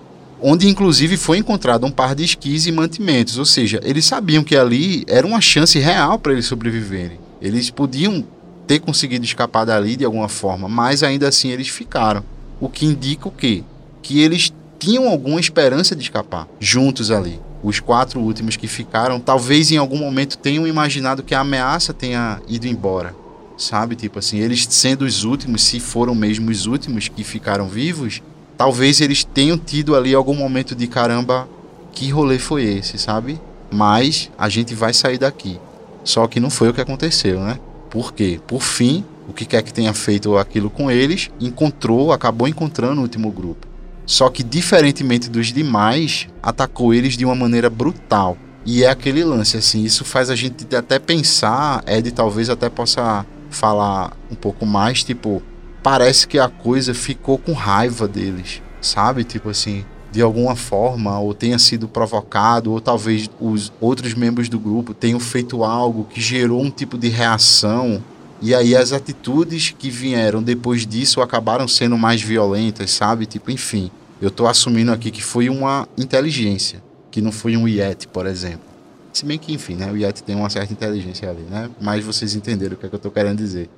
onde 0.41 0.67
inclusive 0.67 1.15
foi 1.15 1.37
encontrado 1.37 1.85
um 1.85 1.91
par 1.91 2.13
de 2.13 2.23
esquis 2.23 2.65
e 2.65 2.71
mantimentos, 2.71 3.37
ou 3.37 3.45
seja, 3.45 3.79
eles 3.83 4.05
sabiam 4.05 4.43
que 4.43 4.55
ali 4.55 5.05
era 5.07 5.25
uma 5.25 5.39
chance 5.39 5.79
real 5.79 6.19
para 6.19 6.33
eles 6.33 6.45
sobreviverem. 6.45 7.19
Eles 7.41 7.69
podiam 7.69 8.23
ter 8.67 8.79
conseguido 8.79 9.25
escapar 9.25 9.65
dali 9.65 9.95
de 9.95 10.05
alguma 10.05 10.27
forma, 10.27 10.67
mas 10.67 11.03
ainda 11.03 11.27
assim 11.27 11.49
eles 11.49 11.69
ficaram. 11.69 12.23
O 12.59 12.67
que 12.67 12.85
indica 12.85 13.27
o 13.29 13.31
quê? 13.31 13.63
Que 14.01 14.19
eles 14.19 14.53
tinham 14.77 15.07
alguma 15.07 15.39
esperança 15.39 15.95
de 15.95 16.03
escapar 16.03 16.47
juntos 16.59 17.11
ali. 17.11 17.39
Os 17.61 17.79
quatro 17.79 18.19
últimos 18.19 18.55
que 18.55 18.67
ficaram, 18.67 19.19
talvez 19.19 19.71
em 19.71 19.77
algum 19.77 19.97
momento 19.97 20.37
tenham 20.37 20.65
imaginado 20.65 21.23
que 21.23 21.35
a 21.35 21.41
ameaça 21.41 21.93
tenha 21.93 22.41
ido 22.47 22.67
embora. 22.67 23.15
Sabe? 23.57 23.95
Tipo 23.95 24.19
assim, 24.19 24.37
eles 24.39 24.65
sendo 24.69 25.03
os 25.03 25.23
últimos, 25.25 25.63
se 25.63 25.79
foram 25.79 26.15
mesmo 26.15 26.49
os 26.49 26.65
últimos 26.65 27.09
que 27.09 27.23
ficaram 27.23 27.67
vivos, 27.67 28.21
talvez 28.57 29.01
eles 29.01 29.23
tenham 29.23 29.57
tido 29.57 29.95
ali 29.95 30.13
algum 30.13 30.35
momento 30.35 30.73
de 30.73 30.87
caramba, 30.87 31.47
que 31.91 32.09
rolê 32.09 32.39
foi 32.39 32.63
esse, 32.63 32.97
sabe? 32.97 33.39
Mas 33.69 34.31
a 34.37 34.47
gente 34.47 34.73
vai 34.73 34.93
sair 34.93 35.17
daqui. 35.17 35.59
Só 36.03 36.25
que 36.27 36.39
não 36.39 36.49
foi 36.49 36.69
o 36.69 36.73
que 36.73 36.81
aconteceu, 36.81 37.41
né? 37.41 37.59
Por 37.89 38.13
quê? 38.13 38.39
Por 38.47 38.61
fim, 38.61 39.03
o 39.27 39.33
que 39.33 39.45
quer 39.45 39.61
que 39.61 39.73
tenha 39.73 39.93
feito 39.93 40.37
aquilo 40.37 40.69
com 40.69 40.89
eles, 40.89 41.29
encontrou, 41.39 42.11
acabou 42.11 42.47
encontrando 42.47 42.99
o 42.99 43.03
último 43.03 43.31
grupo. 43.31 43.68
Só 44.09 44.27
que, 44.27 44.41
diferentemente 44.41 45.29
dos 45.29 45.53
demais, 45.53 46.27
atacou 46.41 46.95
eles 46.95 47.15
de 47.15 47.23
uma 47.23 47.35
maneira 47.35 47.69
brutal. 47.69 48.35
E 48.65 48.83
é 48.83 48.89
aquele 48.89 49.23
lance, 49.23 49.55
assim, 49.55 49.83
isso 49.83 50.03
faz 50.03 50.31
a 50.31 50.35
gente 50.35 50.65
até 50.75 50.97
pensar, 50.97 51.83
Ed 51.85 52.09
talvez 52.09 52.49
até 52.49 52.69
possa 52.69 53.23
falar 53.51 54.17
um 54.31 54.33
pouco 54.33 54.65
mais, 54.65 55.03
tipo, 55.03 55.43
parece 55.83 56.27
que 56.27 56.39
a 56.39 56.49
coisa 56.49 56.91
ficou 56.91 57.37
com 57.37 57.53
raiva 57.53 58.07
deles, 58.07 58.63
sabe? 58.81 59.23
Tipo 59.23 59.51
assim, 59.51 59.85
de 60.11 60.23
alguma 60.23 60.55
forma, 60.55 61.19
ou 61.19 61.35
tenha 61.35 61.59
sido 61.59 61.87
provocado, 61.87 62.71
ou 62.71 62.81
talvez 62.81 63.29
os 63.39 63.71
outros 63.79 64.15
membros 64.15 64.49
do 64.49 64.57
grupo 64.57 64.91
tenham 64.91 65.19
feito 65.19 65.63
algo 65.63 66.05
que 66.05 66.19
gerou 66.19 66.63
um 66.63 66.71
tipo 66.71 66.97
de 66.97 67.09
reação. 67.09 68.03
E 68.41 68.55
aí 68.55 68.75
as 68.75 68.91
atitudes 68.91 69.69
que 69.77 69.91
vieram 69.91 70.41
depois 70.41 70.87
disso 70.87 71.21
acabaram 71.21 71.67
sendo 71.67 71.95
mais 71.95 72.23
violentas, 72.23 72.89
sabe? 72.89 73.27
Tipo, 73.27 73.51
enfim, 73.51 73.91
eu 74.21 74.27
estou 74.29 74.47
assumindo 74.47 74.91
aqui 74.91 75.11
que 75.11 75.23
foi 75.23 75.49
uma 75.49 75.87
inteligência, 75.97 76.81
que 77.09 77.21
não 77.21 77.31
foi 77.31 77.55
um 77.55 77.67
Yeti, 77.67 78.07
por 78.07 78.25
exemplo. 78.25 78.67
Se 79.13 79.25
bem 79.25 79.37
que, 79.37 79.53
enfim, 79.53 79.75
né, 79.75 79.91
o 79.91 79.97
Yeti 79.97 80.23
tem 80.23 80.35
uma 80.35 80.49
certa 80.49 80.71
inteligência 80.71 81.29
ali, 81.29 81.41
né? 81.49 81.69
Mas 81.81 82.03
vocês 82.03 82.35
entenderam 82.35 82.75
o 82.75 82.77
que, 82.77 82.85
é 82.85 82.89
que 82.89 82.95
eu 82.95 82.97
estou 82.97 83.11
querendo 83.11 83.37
dizer. 83.37 83.69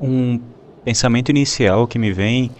Um 0.00 0.40
pensamento 0.84 1.28
inicial 1.30 1.86
que 1.86 1.98
me 1.98 2.12
vem 2.12 2.50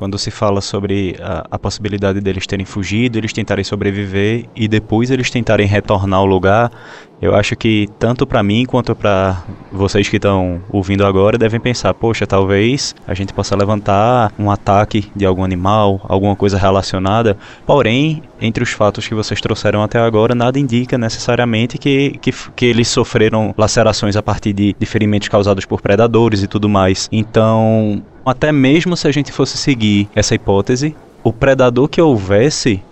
quando 0.00 0.18
se 0.18 0.30
fala 0.30 0.62
sobre 0.62 1.14
a, 1.20 1.46
a, 1.50 1.58
possibilidade 1.58 2.22
deles 2.22 2.46
terem 2.46 2.64
fugido, 2.64 3.18
eles 3.18 3.34
tentarem 3.34 3.62
sobreviver 3.62 4.46
e 4.56 4.66
depois 4.66 5.10
eles 5.10 5.30
tentarem 5.30 5.66
retornar 5.66 6.20
ao 6.20 6.24
lugar, 6.24 6.72
eu 7.20 7.34
acho 7.34 7.54
que 7.54 7.88
tanto 7.98 8.26
para 8.26 8.42
mim 8.42 8.64
quanto 8.64 8.94
para 8.94 9.42
vocês 9.70 10.08
que 10.08 10.16
estão 10.16 10.60
ouvindo 10.70 11.04
agora 11.04 11.36
devem 11.36 11.60
pensar, 11.60 11.92
poxa, 11.92 12.26
talvez 12.26 12.94
a 13.06 13.12
gente 13.12 13.34
possa 13.34 13.54
levantar 13.54 14.32
um 14.38 14.50
ataque 14.50 15.10
de 15.14 15.26
algum 15.26 15.44
animal, 15.44 16.00
alguma 16.04 16.34
coisa 16.34 16.56
relacionada. 16.56 17.36
Porém, 17.66 18.22
entre 18.40 18.62
os 18.62 18.70
fatos 18.70 19.06
que 19.06 19.14
vocês 19.14 19.40
trouxeram 19.40 19.82
até 19.82 19.98
agora, 19.98 20.34
nada 20.34 20.58
indica 20.58 20.96
necessariamente 20.96 21.76
que, 21.76 22.18
que, 22.22 22.32
que 22.56 22.64
eles 22.64 22.88
sofreram 22.88 23.54
lacerações 23.56 24.16
a 24.16 24.22
partir 24.22 24.54
de, 24.54 24.74
de 24.78 24.86
ferimentos 24.86 25.28
causados 25.28 25.66
por 25.66 25.82
predadores 25.82 26.42
e 26.42 26.46
tudo 26.46 26.68
mais. 26.68 27.08
Então, 27.12 28.02
até 28.24 28.50
mesmo 28.50 28.96
se 28.96 29.06
a 29.06 29.12
gente 29.12 29.30
fosse 29.30 29.58
seguir 29.58 30.08
essa 30.14 30.34
hipótese, 30.34 30.96
o 31.22 31.32
predador 31.32 31.88
que 31.88 32.00
houvesse, 32.00 32.82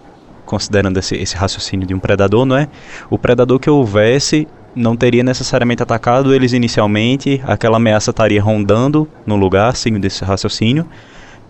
considerando 0.49 0.99
esse, 0.99 1.15
esse 1.15 1.37
raciocínio 1.37 1.87
de 1.87 1.95
um 1.95 1.99
predador, 1.99 2.47
não 2.47 2.57
é? 2.57 2.69
O 3.11 3.19
predador 3.19 3.61
que 3.61 3.69
houvesse 3.69 4.49
não 4.75 4.97
teria 4.97 5.23
necessariamente 5.23 5.83
atacado 5.83 6.35
eles 6.35 6.53
inicialmente, 6.53 7.41
aquela 7.45 7.77
ameaça 7.77 8.11
estaria 8.11 8.43
rondando 8.43 9.07
no 9.27 9.37
lugar, 9.37 9.77
seguindo 9.77 10.05
esse 10.05 10.25
raciocínio, 10.25 10.87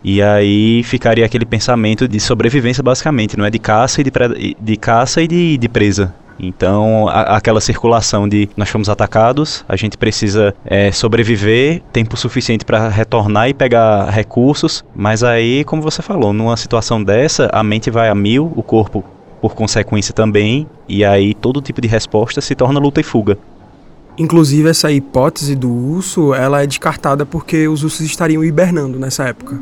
e 0.02 0.20
aí 0.20 0.82
ficaria 0.82 1.24
aquele 1.24 1.46
pensamento 1.46 2.08
de 2.08 2.18
sobrevivência 2.18 2.82
basicamente, 2.82 3.36
não 3.36 3.44
é 3.44 3.50
de 3.50 3.58
caça 3.58 4.00
e 4.00 4.04
de, 4.04 4.56
de 4.58 4.76
caça 4.76 5.22
e 5.22 5.28
de, 5.28 5.56
de 5.56 5.68
presa. 5.68 6.14
Então, 6.38 7.08
a, 7.08 7.36
aquela 7.36 7.60
circulação 7.60 8.28
de 8.28 8.48
nós 8.56 8.68
fomos 8.68 8.88
atacados, 8.88 9.64
a 9.68 9.74
gente 9.74 9.98
precisa 9.98 10.54
é, 10.64 10.92
sobreviver, 10.92 11.82
tempo 11.92 12.16
suficiente 12.16 12.64
para 12.64 12.88
retornar 12.88 13.48
e 13.48 13.54
pegar 13.54 14.08
recursos, 14.10 14.84
mas 14.94 15.24
aí, 15.24 15.64
como 15.64 15.82
você 15.82 16.00
falou, 16.00 16.32
numa 16.32 16.56
situação 16.56 17.02
dessa, 17.02 17.48
a 17.52 17.62
mente 17.62 17.90
vai 17.90 18.08
a 18.08 18.14
mil, 18.14 18.52
o 18.54 18.62
corpo 18.62 19.04
por 19.40 19.54
consequência 19.54 20.12
também, 20.14 20.66
e 20.88 21.04
aí 21.04 21.34
todo 21.34 21.60
tipo 21.60 21.80
de 21.80 21.88
resposta 21.88 22.40
se 22.40 22.54
torna 22.54 22.78
luta 22.78 23.00
e 23.00 23.04
fuga. 23.04 23.38
Inclusive 24.16 24.68
essa 24.68 24.90
hipótese 24.90 25.54
do 25.54 25.70
urso, 25.70 26.34
ela 26.34 26.62
é 26.62 26.66
descartada 26.66 27.24
porque 27.24 27.68
os 27.68 27.84
ursos 27.84 28.00
estariam 28.00 28.44
hibernando 28.44 28.98
nessa 28.98 29.28
época. 29.28 29.60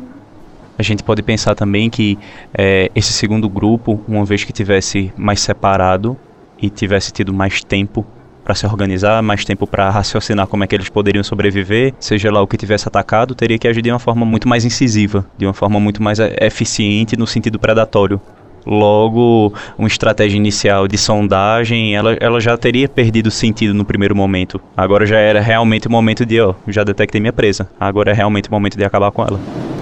A 0.79 0.83
gente 0.83 1.03
pode 1.03 1.21
pensar 1.23 1.55
também 1.55 1.89
que 1.89 2.17
é, 2.53 2.91
esse 2.95 3.13
segundo 3.13 3.49
grupo, 3.49 3.99
uma 4.07 4.25
vez 4.25 4.43
que 4.43 4.53
tivesse 4.53 5.11
mais 5.15 5.41
separado, 5.41 6.17
e 6.61 6.69
tivesse 6.69 7.11
tido 7.11 7.33
mais 7.33 7.63
tempo 7.63 8.05
para 8.43 8.55
se 8.55 8.65
organizar, 8.65 9.21
mais 9.21 9.43
tempo 9.43 9.67
para 9.67 9.89
raciocinar 9.89 10.47
como 10.47 10.63
é 10.63 10.67
que 10.67 10.73
eles 10.73 10.87
poderiam 10.87 11.21
sobreviver, 11.21 11.93
seja 11.99 12.31
lá 12.31 12.41
o 12.41 12.47
que 12.47 12.55
tivesse 12.55 12.87
atacado, 12.87 13.35
teria 13.35 13.57
que 13.57 13.67
agir 13.67 13.81
de 13.81 13.91
uma 13.91 13.99
forma 13.99 14.25
muito 14.25 14.47
mais 14.47 14.63
incisiva, 14.63 15.25
de 15.37 15.45
uma 15.45 15.53
forma 15.53 15.81
muito 15.81 16.01
mais 16.01 16.17
eficiente 16.19 17.17
no 17.17 17.27
sentido 17.27 17.59
predatório. 17.59 18.21
Logo, 18.65 19.53
uma 19.77 19.87
estratégia 19.87 20.37
inicial 20.37 20.87
de 20.87 20.97
sondagem, 20.97 21.93
ela, 21.95 22.13
ela 22.21 22.39
já 22.39 22.57
teria 22.57 22.87
perdido 22.87 23.29
sentido 23.29 23.73
no 23.73 23.83
primeiro 23.83 24.15
momento. 24.15 24.61
Agora 24.75 25.05
já 25.05 25.17
era 25.17 25.41
realmente 25.41 25.87
o 25.87 25.91
momento 25.91 26.25
de, 26.25 26.39
ó, 26.39 26.53
já 26.67 26.85
detectei 26.85 27.19
minha 27.19 27.33
presa. 27.33 27.69
Agora 27.77 28.11
é 28.11 28.13
realmente 28.13 28.49
o 28.49 28.51
momento 28.51 28.77
de 28.77 28.83
acabar 28.83 29.11
com 29.11 29.23
ela. 29.23 29.76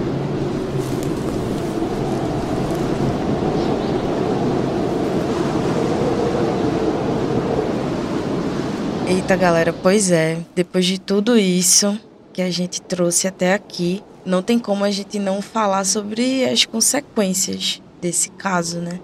Eita, 9.26 9.34
galera, 9.34 9.72
pois 9.72 10.12
é. 10.12 10.38
Depois 10.54 10.86
de 10.86 11.00
tudo 11.00 11.36
isso 11.36 11.98
que 12.32 12.40
a 12.40 12.48
gente 12.48 12.80
trouxe 12.80 13.26
até 13.26 13.54
aqui, 13.54 14.00
não 14.24 14.40
tem 14.40 14.56
como 14.56 14.84
a 14.84 14.90
gente 14.92 15.18
não 15.18 15.42
falar 15.42 15.84
sobre 15.84 16.44
as 16.44 16.64
consequências 16.64 17.82
desse 18.00 18.30
caso, 18.30 18.78
né? 18.78 19.00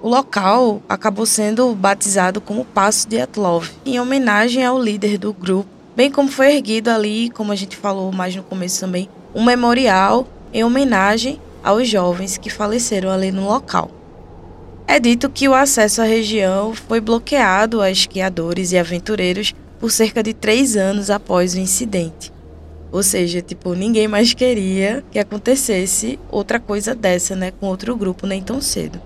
O 0.00 0.08
local 0.08 0.80
acabou 0.88 1.26
sendo 1.26 1.74
batizado 1.74 2.40
como 2.40 2.64
Passo 2.64 3.08
de 3.08 3.20
Atlov, 3.20 3.68
em 3.84 3.98
homenagem 3.98 4.64
ao 4.64 4.80
líder 4.80 5.18
do 5.18 5.32
grupo, 5.32 5.68
bem 5.96 6.12
como 6.12 6.28
foi 6.28 6.54
erguido 6.54 6.88
ali, 6.88 7.28
como 7.30 7.50
a 7.50 7.56
gente 7.56 7.76
falou 7.76 8.12
mais 8.12 8.36
no 8.36 8.44
começo 8.44 8.78
também, 8.78 9.08
um 9.34 9.42
memorial 9.42 10.28
em 10.52 10.62
homenagem 10.62 11.40
aos 11.64 11.88
jovens 11.88 12.38
que 12.38 12.50
faleceram 12.50 13.10
ali 13.10 13.32
no 13.32 13.48
local. 13.48 13.90
É 14.88 15.00
dito 15.00 15.28
que 15.28 15.48
o 15.48 15.54
acesso 15.54 16.00
à 16.00 16.04
região 16.04 16.72
foi 16.72 17.00
bloqueado 17.00 17.80
a 17.80 17.90
esquiadores 17.90 18.70
e 18.70 18.78
aventureiros 18.78 19.52
por 19.80 19.90
cerca 19.90 20.22
de 20.22 20.32
três 20.32 20.76
anos 20.76 21.10
após 21.10 21.54
o 21.54 21.58
incidente. 21.58 22.32
Ou 22.92 23.02
seja, 23.02 23.42
tipo, 23.42 23.74
ninguém 23.74 24.06
mais 24.06 24.32
queria 24.32 25.04
que 25.10 25.18
acontecesse 25.18 26.18
outra 26.30 26.60
coisa 26.60 26.94
dessa, 26.94 27.34
né, 27.34 27.50
com 27.50 27.66
outro 27.66 27.96
grupo 27.96 28.28
nem 28.28 28.40
tão 28.40 28.60
cedo. 28.60 29.02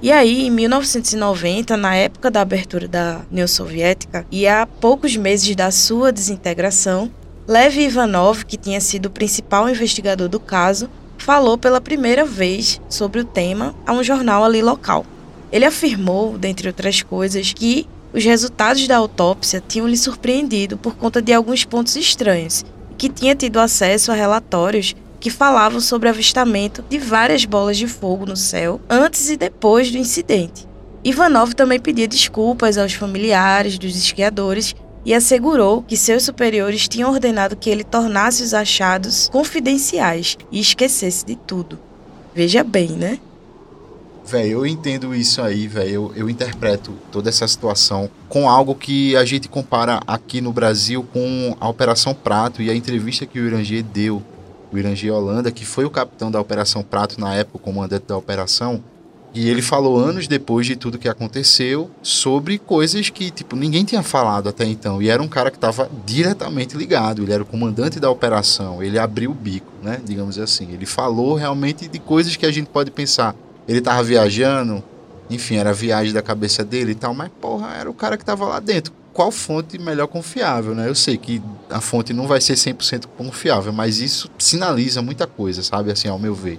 E 0.00 0.10
aí, 0.10 0.46
em 0.46 0.50
1990, 0.50 1.76
na 1.76 1.94
época 1.94 2.30
da 2.30 2.40
abertura 2.40 2.88
da 2.88 3.20
União 3.30 3.46
Soviética 3.46 4.26
e 4.32 4.48
a 4.48 4.66
poucos 4.66 5.16
meses 5.16 5.54
da 5.54 5.70
sua 5.70 6.10
desintegração, 6.10 7.10
Lev 7.46 7.76
Ivanov, 7.76 8.44
que 8.44 8.56
tinha 8.56 8.80
sido 8.80 9.06
o 9.06 9.10
principal 9.10 9.68
investigador 9.68 10.28
do 10.28 10.40
caso, 10.40 10.88
falou 11.22 11.56
pela 11.56 11.80
primeira 11.80 12.24
vez 12.24 12.80
sobre 12.88 13.20
o 13.20 13.24
tema 13.24 13.76
a 13.86 13.92
um 13.92 14.02
jornal 14.02 14.42
ali 14.42 14.60
local. 14.60 15.06
Ele 15.52 15.64
afirmou, 15.64 16.36
dentre 16.36 16.66
outras 16.66 17.00
coisas, 17.00 17.52
que 17.52 17.86
os 18.12 18.24
resultados 18.24 18.88
da 18.88 18.96
autópsia 18.96 19.62
tinham 19.66 19.86
lhe 19.86 19.96
surpreendido 19.96 20.76
por 20.76 20.96
conta 20.96 21.22
de 21.22 21.32
alguns 21.32 21.64
pontos 21.64 21.94
estranhos 21.94 22.64
e 22.90 22.94
que 22.94 23.08
tinha 23.08 23.36
tido 23.36 23.60
acesso 23.60 24.10
a 24.10 24.16
relatórios 24.16 24.96
que 25.20 25.30
falavam 25.30 25.80
sobre 25.80 26.08
avistamento 26.08 26.84
de 26.88 26.98
várias 26.98 27.44
bolas 27.44 27.76
de 27.76 27.86
fogo 27.86 28.26
no 28.26 28.36
céu 28.36 28.80
antes 28.90 29.30
e 29.30 29.36
depois 29.36 29.92
do 29.92 29.98
incidente. 29.98 30.66
Ivanov 31.04 31.54
também 31.54 31.78
pedia 31.78 32.08
desculpas 32.08 32.76
aos 32.76 32.94
familiares 32.94 33.78
dos 33.78 33.96
esquiadores 33.96 34.74
e 35.04 35.14
assegurou 35.14 35.82
que 35.82 35.96
seus 35.96 36.22
superiores 36.24 36.88
tinham 36.88 37.10
ordenado 37.10 37.56
que 37.56 37.70
ele 37.70 37.84
tornasse 37.84 38.42
os 38.42 38.54
achados 38.54 39.28
confidenciais 39.32 40.36
e 40.50 40.60
esquecesse 40.60 41.24
de 41.24 41.36
tudo. 41.36 41.78
Veja 42.34 42.62
bem, 42.64 42.90
né? 42.90 43.18
Velho, 44.24 44.60
eu 44.60 44.66
entendo 44.66 45.14
isso 45.14 45.42
aí, 45.42 45.66
velho. 45.66 45.90
Eu, 45.90 46.12
eu 46.14 46.30
interpreto 46.30 46.92
toda 47.10 47.28
essa 47.28 47.46
situação 47.46 48.08
com 48.28 48.48
algo 48.48 48.74
que 48.74 49.16
a 49.16 49.24
gente 49.24 49.48
compara 49.48 50.00
aqui 50.06 50.40
no 50.40 50.52
Brasil 50.52 51.06
com 51.12 51.56
a 51.60 51.68
Operação 51.68 52.14
Prato 52.14 52.62
e 52.62 52.70
a 52.70 52.74
entrevista 52.74 53.26
que 53.26 53.40
o 53.40 53.46
Irangier 53.46 53.82
deu. 53.82 54.22
O 54.72 54.78
Irangier 54.78 55.12
Holanda, 55.12 55.50
que 55.50 55.66
foi 55.66 55.84
o 55.84 55.90
capitão 55.90 56.30
da 56.30 56.40
Operação 56.40 56.82
Prato 56.82 57.20
na 57.20 57.34
época, 57.34 57.58
comandante 57.58 58.06
da 58.06 58.16
operação, 58.16 58.82
e 59.34 59.48
ele 59.48 59.62
falou 59.62 59.98
anos 59.98 60.28
depois 60.28 60.66
de 60.66 60.76
tudo 60.76 60.98
que 60.98 61.08
aconteceu 61.08 61.90
sobre 62.02 62.58
coisas 62.58 63.08
que, 63.08 63.30
tipo, 63.30 63.56
ninguém 63.56 63.82
tinha 63.82 64.02
falado 64.02 64.48
até 64.48 64.66
então. 64.66 65.00
E 65.00 65.08
era 65.08 65.22
um 65.22 65.28
cara 65.28 65.50
que 65.50 65.56
estava 65.56 65.90
diretamente 66.04 66.76
ligado, 66.76 67.22
ele 67.22 67.32
era 67.32 67.42
o 67.42 67.46
comandante 67.46 67.98
da 67.98 68.10
operação, 68.10 68.82
ele 68.82 68.98
abriu 68.98 69.30
o 69.30 69.34
bico, 69.34 69.72
né? 69.82 70.00
Digamos 70.04 70.38
assim. 70.38 70.70
Ele 70.72 70.84
falou 70.84 71.34
realmente 71.34 71.88
de 71.88 71.98
coisas 71.98 72.36
que 72.36 72.44
a 72.44 72.52
gente 72.52 72.66
pode 72.66 72.90
pensar. 72.90 73.34
Ele 73.66 73.78
estava 73.78 74.02
viajando, 74.02 74.84
enfim, 75.30 75.56
era 75.56 75.72
viagem 75.72 76.12
da 76.12 76.20
cabeça 76.20 76.62
dele 76.62 76.92
e 76.92 76.96
tal, 76.96 77.14
mas 77.14 77.30
porra, 77.40 77.74
era 77.74 77.90
o 77.90 77.94
cara 77.94 78.18
que 78.18 78.22
estava 78.22 78.44
lá 78.44 78.60
dentro. 78.60 78.92
Qual 79.14 79.30
fonte 79.30 79.78
melhor 79.78 80.08
confiável, 80.08 80.74
né? 80.74 80.88
Eu 80.88 80.94
sei 80.94 81.16
que 81.16 81.40
a 81.70 81.80
fonte 81.80 82.12
não 82.12 82.26
vai 82.26 82.40
ser 82.40 82.54
100% 82.54 83.06
confiável, 83.16 83.72
mas 83.72 83.98
isso 83.98 84.30
sinaliza 84.38 85.00
muita 85.00 85.26
coisa, 85.26 85.62
sabe? 85.62 85.90
Assim, 85.90 86.08
ao 86.08 86.18
meu 86.18 86.34
ver. 86.34 86.58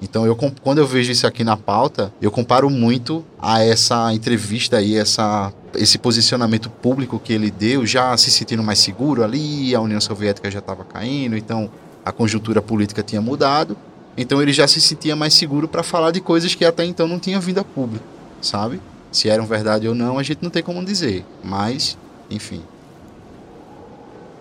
Então, 0.00 0.24
eu, 0.24 0.36
quando 0.62 0.78
eu 0.78 0.86
vejo 0.86 1.10
isso 1.10 1.26
aqui 1.26 1.42
na 1.42 1.56
pauta, 1.56 2.12
eu 2.22 2.30
comparo 2.30 2.70
muito 2.70 3.24
a 3.38 3.62
essa 3.62 4.12
entrevista 4.14 4.76
aí, 4.76 4.96
essa, 4.96 5.52
esse 5.74 5.98
posicionamento 5.98 6.70
público 6.70 7.18
que 7.18 7.32
ele 7.32 7.50
deu, 7.50 7.84
já 7.84 8.16
se 8.16 8.30
sentindo 8.30 8.62
mais 8.62 8.78
seguro 8.78 9.24
ali, 9.24 9.74
a 9.74 9.80
União 9.80 10.00
Soviética 10.00 10.50
já 10.50 10.60
estava 10.60 10.84
caindo, 10.84 11.36
então 11.36 11.68
a 12.04 12.12
conjuntura 12.12 12.62
política 12.62 13.02
tinha 13.02 13.20
mudado. 13.20 13.76
Então 14.16 14.40
ele 14.40 14.52
já 14.52 14.66
se 14.66 14.80
sentia 14.80 15.14
mais 15.14 15.34
seguro 15.34 15.68
para 15.68 15.82
falar 15.82 16.10
de 16.10 16.20
coisas 16.20 16.54
que 16.54 16.64
até 16.64 16.84
então 16.84 17.06
não 17.06 17.18
tinham 17.18 17.40
vindo 17.40 17.58
a 17.58 17.64
público, 17.64 18.04
sabe? 18.40 18.80
Se 19.10 19.28
eram 19.28 19.46
verdade 19.46 19.88
ou 19.88 19.94
não, 19.94 20.18
a 20.18 20.22
gente 20.22 20.42
não 20.42 20.50
tem 20.50 20.62
como 20.62 20.84
dizer, 20.84 21.24
mas, 21.42 21.96
enfim, 22.30 22.62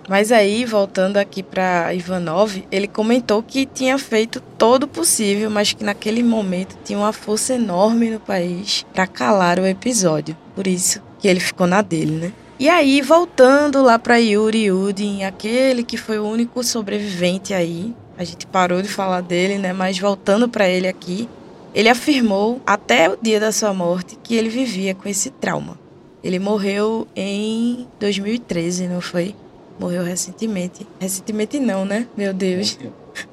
mas 0.08 0.32
aí, 0.32 0.64
voltando 0.64 1.18
aqui 1.18 1.44
para 1.44 1.94
Ivanov, 1.94 2.64
ele 2.72 2.88
comentou 2.88 3.44
que 3.44 3.66
tinha 3.66 3.98
feito 3.98 4.40
todo 4.58 4.84
o 4.84 4.88
possível, 4.88 5.50
mas 5.50 5.74
que 5.74 5.84
naquele 5.84 6.24
momento 6.24 6.78
tinha 6.84 6.98
uma 6.98 7.12
força 7.12 7.56
enorme 7.56 8.10
no 8.10 8.20
país 8.20 8.86
para 8.94 9.06
calar 9.06 9.60
o 9.60 9.66
episódio. 9.66 10.38
Por 10.56 10.66
isso 10.66 11.02
que 11.20 11.28
ele 11.28 11.42
ficou 11.42 11.68
na 11.68 11.82
dele, 11.82 12.14
né? 12.14 12.32
E 12.58 12.70
aí, 12.70 13.02
voltando 13.02 13.84
lá 13.84 14.00
para 14.00 14.18
Yuri 14.18 14.66
Yudin, 14.66 15.24
aquele 15.24 15.84
que 15.84 15.98
foi 15.98 16.18
o 16.18 16.26
único 16.26 16.64
sobrevivente 16.64 17.54
aí, 17.54 17.94
a 18.18 18.24
gente 18.24 18.48
parou 18.48 18.82
de 18.82 18.88
falar 18.88 19.22
dele, 19.22 19.58
né? 19.58 19.74
Mas 19.74 20.00
voltando 20.00 20.48
para 20.48 20.68
ele 20.70 20.88
aqui, 20.88 21.30
ele 21.76 21.90
afirmou 21.90 22.62
até 22.66 23.10
o 23.10 23.18
dia 23.22 23.40
da 23.40 23.52
sua 23.52 23.74
morte 23.74 24.18
que 24.24 24.36
ele 24.36 24.50
vivia 24.50 24.96
com 24.96 25.08
esse 25.08 25.30
trauma. 25.30 25.78
Ele 26.24 26.40
morreu 26.40 27.08
em 27.16 27.88
2013, 28.00 28.88
não 28.88 29.02
foi? 29.02 29.36
Morreu 29.80 30.04
recentemente. 30.04 30.88
Recentemente 31.00 31.60
não, 31.60 31.86
né? 31.86 32.08
Meu 32.16 32.34
Deus. 32.34 32.78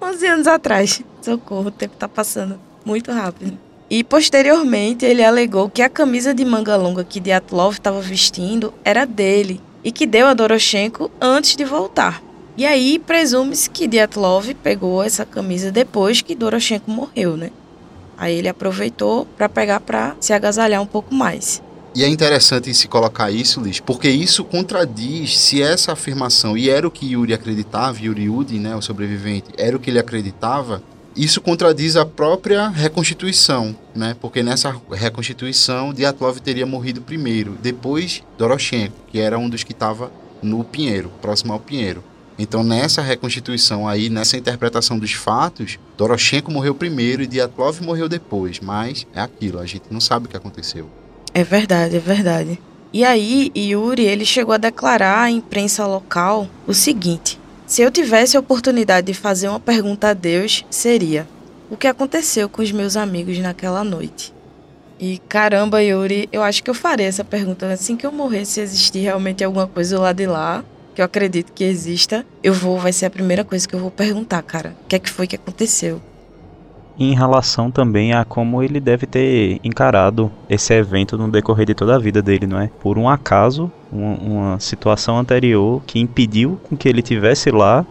11 0.01 0.27
anos 0.27 0.47
atrás. 0.47 1.03
Socorro, 1.23 1.69
o 1.69 1.71
tempo 1.71 1.97
tá 1.97 2.09
passando 2.09 2.59
muito 2.85 3.11
rápido. 3.11 3.59
E 3.89 4.03
posteriormente 4.03 5.05
ele 5.05 5.23
alegou 5.23 5.69
que 5.69 5.83
a 5.83 5.89
camisa 5.89 6.35
de 6.35 6.45
manga 6.45 6.77
longa 6.77 7.05
que 7.05 7.21
Diatlov 7.21 7.75
estava 7.75 8.01
vestindo 8.01 8.73
era 8.85 9.05
dele 9.05 9.61
e 9.83 9.93
que 9.93 10.07
deu 10.07 10.27
a 10.27 10.35
Doroshenko 10.35 11.11
antes 11.21 11.55
de 11.55 11.65
voltar. 11.65 12.23
E 12.57 12.65
aí 12.65 12.99
presume-se 12.99 13.69
que 13.69 13.87
Diatlov 13.87 14.55
pegou 14.63 15.03
essa 15.03 15.27
camisa 15.27 15.71
depois 15.71 16.23
que 16.23 16.35
Doroshenko 16.35 16.91
morreu, 16.91 17.37
né? 17.37 17.51
Aí 18.17 18.37
ele 18.37 18.49
aproveitou 18.49 19.27
para 19.37 19.49
pegar 19.49 19.81
para 19.81 20.17
se 20.21 20.33
agasalhar 20.33 20.81
um 20.81 20.87
pouco 20.87 21.15
mais. 21.15 21.63
E 21.95 22.03
é 22.03 22.09
interessante 22.09 22.75
se 22.75 22.89
colocar 22.89 23.31
isso, 23.31 23.61
Liz, 23.61 23.79
porque 23.79 24.09
isso 24.09 24.43
contradiz 24.43 25.39
se 25.39 25.63
essa 25.63 25.93
afirmação, 25.93 26.59
e 26.59 26.69
era 26.69 26.89
o 26.89 26.91
que 26.91 27.13
Yuri 27.13 27.33
acreditava, 27.33 28.01
Yuri 28.01 28.29
Udin, 28.29 28.59
né, 28.59 28.75
o 28.75 28.83
sobrevivente, 28.83 29.51
era 29.57 29.77
o 29.77 29.79
que 29.79 29.91
ele 29.91 30.01
acreditava, 30.01 30.83
isso 31.15 31.41
contradiz 31.41 31.95
a 31.95 32.05
própria 32.05 32.67
reconstituição, 32.69 33.77
né? 33.95 34.17
Porque 34.21 34.43
nessa 34.43 34.75
reconstituição, 34.91 35.95
Diatlov 35.95 36.41
teria 36.41 36.67
morrido 36.67 37.01
primeiro, 37.01 37.57
depois 37.63 38.25
Doroshenko, 38.37 38.97
que 39.13 39.21
era 39.21 39.39
um 39.39 39.49
dos 39.49 39.63
que 39.63 39.71
estava 39.71 40.11
no 40.43 40.65
Pinheiro, 40.65 41.13
próximo 41.23 41.53
ao 41.53 41.61
Pinheiro. 41.61 42.03
Então, 42.37 42.65
nessa 42.65 43.01
reconstituição 43.01 43.87
aí, 43.87 44.11
nessa 44.11 44.37
interpretação 44.37 44.99
dos 44.99 45.13
fatos, 45.13 45.79
Doroshenko 45.97 46.51
morreu 46.51 46.75
primeiro 46.75 47.23
e 47.23 47.29
Diatlov 47.29 47.81
morreu 47.81 48.09
depois, 48.09 48.59
mas 48.59 49.07
é 49.15 49.21
aquilo, 49.21 49.61
a 49.61 49.67
gente 49.67 49.85
não 49.89 50.01
sabe 50.01 50.27
o 50.27 50.29
que 50.29 50.37
aconteceu. 50.37 50.91
É 51.35 51.43
verdade, 51.43 51.97
é 51.97 52.01
verdade. 52.01 52.61
E 52.93 53.05
aí, 53.05 53.51
Yuri, 53.57 54.05
ele 54.05 54.25
chegou 54.25 54.55
a 54.55 54.59
declarar 54.59 55.25
à 55.25 55.31
imprensa 55.31 55.85
local 55.85 56.49
o 56.65 56.73
seguinte: 56.73 57.41
se 57.67 57.83
eu 57.83 57.91
tivesse 57.91 58.37
a 58.37 58.41
oportunidade 58.41 59.09
de 59.09 59.15
fazer 59.15 59.49
uma 59.49 59.59
pergunta 59.59 60.11
a 60.11 60.15
Deus, 60.15 60.65
seria: 60.71 61.27
o 61.69 61.77
que 61.77 61.89
aconteceu 61.89 62.49
com 62.49 62.63
os 62.63 62.71
meus 62.71 62.97
amigos 62.97 63.37
naquela 63.39 63.83
noite? 63.83 64.33
E 65.01 65.19
caramba, 65.29 65.83
Yuri, 65.83 66.29
eu 66.31 66.41
acho 66.41 66.63
que 66.63 66.71
eu 66.71 66.75
farei 66.75 67.07
essa 67.07 67.25
pergunta 67.25 67.67
assim 67.67 67.97
que 67.97 68.07
eu 68.07 68.13
morrer, 68.13 68.45
se 68.45 68.61
existir 68.61 69.01
realmente 69.01 69.43
alguma 69.43 69.67
coisa 69.67 69.99
lá 69.99 70.13
de 70.13 70.25
lá, 70.25 70.65
que 70.95 71.01
eu 71.01 71.05
acredito 71.05 71.53
que 71.53 71.65
exista, 71.65 72.25
eu 72.45 72.55
vou, 72.55 72.79
vai 72.79 72.93
ser 72.93 73.07
a 73.07 73.11
primeira 73.11 73.43
coisa 73.43 73.67
que 73.67 73.75
eu 73.75 73.81
vou 73.81 73.91
perguntar, 73.91 74.41
cara. 74.43 74.77
O 74.85 74.87
que 74.87 74.95
é 74.95 74.99
que 75.01 75.11
foi 75.11 75.27
que 75.27 75.35
aconteceu? 75.35 76.01
Em 76.99 77.15
relação 77.15 77.71
também 77.71 78.13
a 78.13 78.25
como 78.25 78.63
ele 78.63 78.81
deve 78.81 79.07
ter 79.07 79.61
encarado 79.65 80.31
esse 80.49 80.73
evento 80.75 81.19
no 81.19 81.31
decorrer 81.31 81.67
de 81.67 81.75
toda 81.75 81.97
a 81.97 81.99
vida 81.99 82.23
dele, 82.23 82.47
não 82.47 82.61
é? 82.61 82.71
Por 82.81 82.99
um 82.99 83.09
acaso, 83.09 83.71
uma, 83.91 84.15
uma 84.17 84.61
situação 84.61 85.19
anterior 85.19 85.83
que 85.87 85.99
impediu 85.99 86.59
com 86.69 86.77
que 86.77 86.89
ele 86.89 87.03
tivesse 87.03 87.51
lá 87.51 87.85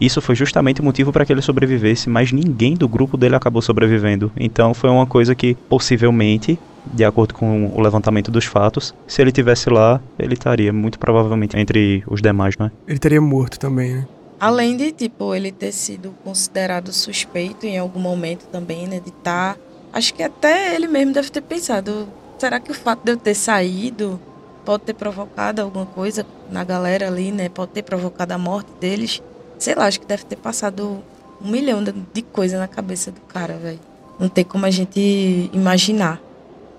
isso 0.00 0.20
foi 0.20 0.34
justamente 0.34 0.80
o 0.80 0.84
motivo 0.84 1.12
para 1.12 1.24
que 1.24 1.32
ele 1.32 1.40
sobrevivesse, 1.40 2.08
mas 2.08 2.30
ninguém 2.30 2.74
do 2.74 2.86
grupo 2.86 3.16
dele 3.16 3.34
acabou 3.34 3.62
sobrevivendo. 3.62 4.30
Então 4.36 4.74
foi 4.74 4.90
uma 4.90 5.06
coisa 5.06 5.34
que 5.34 5.54
possivelmente, 5.54 6.58
de 6.92 7.04
acordo 7.04 7.32
com 7.32 7.72
o 7.74 7.80
levantamento 7.80 8.30
dos 8.30 8.44
fatos, 8.44 8.94
se 9.06 9.22
ele 9.22 9.32
tivesse 9.32 9.70
lá, 9.70 10.00
ele 10.18 10.34
estaria 10.34 10.72
muito 10.72 10.98
provavelmente 10.98 11.56
entre 11.58 12.04
os 12.06 12.20
demais, 12.20 12.56
não 12.58 12.66
é? 12.66 12.70
Ele 12.86 12.98
teria 12.98 13.20
morto 13.20 13.58
também, 13.58 13.94
né? 13.94 14.06
Além 14.38 14.76
de, 14.76 14.92
tipo, 14.92 15.34
ele 15.34 15.50
ter 15.50 15.72
sido 15.72 16.14
considerado 16.22 16.92
suspeito 16.92 17.66
em 17.66 17.78
algum 17.78 18.00
momento 18.00 18.46
também, 18.46 18.86
né? 18.86 19.00
De 19.00 19.08
estar. 19.08 19.54
Tá, 19.54 19.60
acho 19.92 20.12
que 20.12 20.22
até 20.22 20.74
ele 20.74 20.86
mesmo 20.86 21.14
deve 21.14 21.30
ter 21.30 21.40
pensado: 21.40 22.08
será 22.38 22.60
que 22.60 22.70
o 22.70 22.74
fato 22.74 23.02
de 23.02 23.12
eu 23.12 23.16
ter 23.16 23.34
saído 23.34 24.20
pode 24.64 24.84
ter 24.84 24.94
provocado 24.94 25.62
alguma 25.62 25.86
coisa 25.86 26.26
na 26.50 26.64
galera 26.64 27.06
ali, 27.06 27.32
né? 27.32 27.48
Pode 27.48 27.72
ter 27.72 27.82
provocado 27.82 28.32
a 28.32 28.38
morte 28.38 28.70
deles? 28.78 29.22
Sei 29.58 29.74
lá, 29.74 29.86
acho 29.86 30.00
que 30.00 30.06
deve 30.06 30.24
ter 30.24 30.36
passado 30.36 31.02
um 31.40 31.50
milhão 31.50 31.82
de 31.82 32.22
coisas 32.22 32.58
na 32.58 32.68
cabeça 32.68 33.10
do 33.10 33.20
cara, 33.22 33.54
velho. 33.54 33.80
Não 34.18 34.28
tem 34.28 34.44
como 34.44 34.66
a 34.66 34.70
gente 34.70 35.50
imaginar 35.52 36.20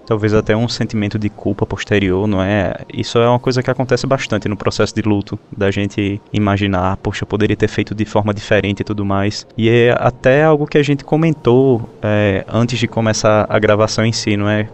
talvez 0.08 0.34
até 0.34 0.56
um 0.56 0.70
sentimento 0.70 1.20
de 1.20 1.30
culpa 1.30 1.66
posterior, 1.66 2.26
não 2.26 2.42
é? 2.42 2.74
Isso 2.92 3.20
é 3.20 3.28
uma 3.28 3.38
coisa 3.38 3.62
que 3.62 3.70
acontece 3.70 4.08
bastante 4.08 4.48
no 4.48 4.56
processo 4.56 4.96
de 4.96 5.02
luto, 5.02 5.38
da 5.56 5.70
gente 5.70 6.22
imaginar, 6.32 6.96
poxa, 6.98 7.24
eu 7.24 7.28
poderia 7.28 7.58
ter 7.58 7.68
feito 7.68 7.94
de 7.94 8.06
forma 8.06 8.34
diferente 8.34 8.80
e 8.80 8.84
tudo 8.86 9.04
mais. 9.04 9.46
E 9.58 9.70
é 9.70 9.96
até 10.00 10.46
algo 10.46 10.66
que 10.66 10.78
a 10.78 10.84
gente 10.84 11.04
comentou 11.04 11.90
é, 12.02 12.46
antes 12.48 12.80
de 12.80 12.88
começar 12.88 13.46
a 13.50 13.60
gravação 13.60 14.06
em 14.06 14.14
si, 14.14 14.38
não 14.38 14.50
é? 14.50 14.70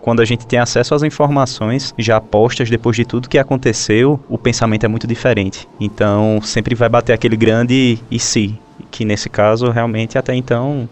quando 0.00 0.20
a 0.20 0.24
gente 0.24 0.46
tem 0.46 0.58
acesso 0.58 0.94
às 0.94 1.02
informações 1.02 1.92
já 1.98 2.18
postas 2.18 2.70
depois 2.70 2.96
de 2.96 3.04
tudo 3.04 3.28
que 3.28 3.36
aconteceu, 3.36 4.18
o 4.26 4.38
pensamento 4.38 4.84
é 4.84 4.88
muito 4.88 5.06
diferente. 5.06 5.68
Então 5.78 6.40
sempre 6.42 6.74
vai 6.74 6.88
bater 6.88 7.12
aquele 7.12 7.36
grande 7.36 7.98
e 8.10 8.18
se, 8.18 8.58
que 8.90 9.04
nesse 9.04 9.28
caso 9.28 9.70
realmente 9.70 10.16
até 10.16 10.34
então 10.34 10.88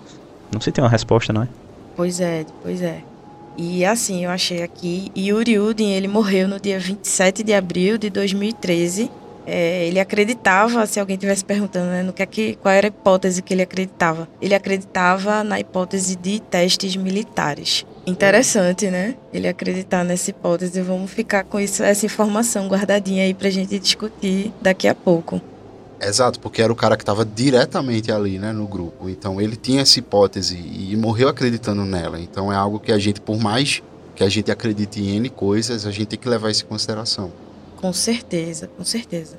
não 0.52 0.60
se 0.60 0.70
tem 0.70 0.84
uma 0.84 0.90
resposta, 0.90 1.32
não 1.32 1.44
é? 1.44 1.48
Pois 1.96 2.20
é, 2.20 2.44
pois 2.62 2.82
é. 2.82 3.00
E 3.56 3.84
assim, 3.84 4.24
eu 4.24 4.30
achei 4.30 4.62
aqui, 4.62 5.10
Yuri 5.16 5.58
Udin, 5.58 5.92
ele 5.92 6.08
morreu 6.08 6.46
no 6.46 6.60
dia 6.60 6.78
27 6.78 7.42
de 7.42 7.54
abril 7.54 7.96
de 7.98 8.10
2013, 8.10 9.10
É, 9.48 9.86
ele 9.86 10.00
acreditava, 10.00 10.84
se 10.86 10.98
alguém 10.98 11.16
tivesse 11.16 11.44
perguntando, 11.44 11.86
né, 11.86 12.02
no 12.02 12.12
que 12.12 12.20
é 12.20 12.26
que, 12.26 12.56
qual 12.56 12.74
era 12.74 12.88
a 12.88 12.88
hipótese 12.88 13.40
que 13.42 13.54
ele 13.54 13.62
acreditava, 13.62 14.28
ele 14.42 14.56
acreditava 14.56 15.44
na 15.44 15.60
hipótese 15.60 16.16
de 16.16 16.40
testes 16.40 16.96
militares. 16.96 17.86
Interessante, 18.04 18.90
né? 18.90 19.14
Ele 19.32 19.46
acreditar 19.46 20.02
nessa 20.04 20.30
hipótese. 20.30 20.80
Vamos 20.82 21.12
ficar 21.12 21.44
com 21.44 21.60
isso, 21.60 21.84
essa 21.84 22.04
informação 22.04 22.66
guardadinha 22.66 23.22
aí 23.22 23.34
pra 23.34 23.48
gente 23.48 23.78
discutir 23.78 24.52
daqui 24.60 24.88
a 24.88 24.94
pouco. 24.96 25.40
Exato, 26.00 26.38
porque 26.40 26.60
era 26.60 26.72
o 26.72 26.76
cara 26.76 26.96
que 26.96 27.02
estava 27.02 27.24
diretamente 27.24 28.12
ali, 28.12 28.38
né, 28.38 28.52
no 28.52 28.66
grupo. 28.66 29.08
Então 29.08 29.40
ele 29.40 29.56
tinha 29.56 29.82
essa 29.82 29.98
hipótese 29.98 30.56
e 30.56 30.96
morreu 30.96 31.28
acreditando 31.28 31.84
nela. 31.84 32.20
Então 32.20 32.52
é 32.52 32.56
algo 32.56 32.78
que 32.78 32.92
a 32.92 32.98
gente, 32.98 33.20
por 33.20 33.38
mais 33.38 33.82
que 34.14 34.22
a 34.22 34.28
gente 34.28 34.50
acredite 34.50 35.00
em 35.00 35.16
N 35.16 35.28
coisas, 35.30 35.86
a 35.86 35.90
gente 35.90 36.06
tem 36.06 36.18
que 36.18 36.28
levar 36.28 36.50
isso 36.50 36.64
em 36.64 36.68
consideração. 36.68 37.32
Com 37.76 37.92
certeza, 37.92 38.68
com 38.76 38.84
certeza. 38.84 39.38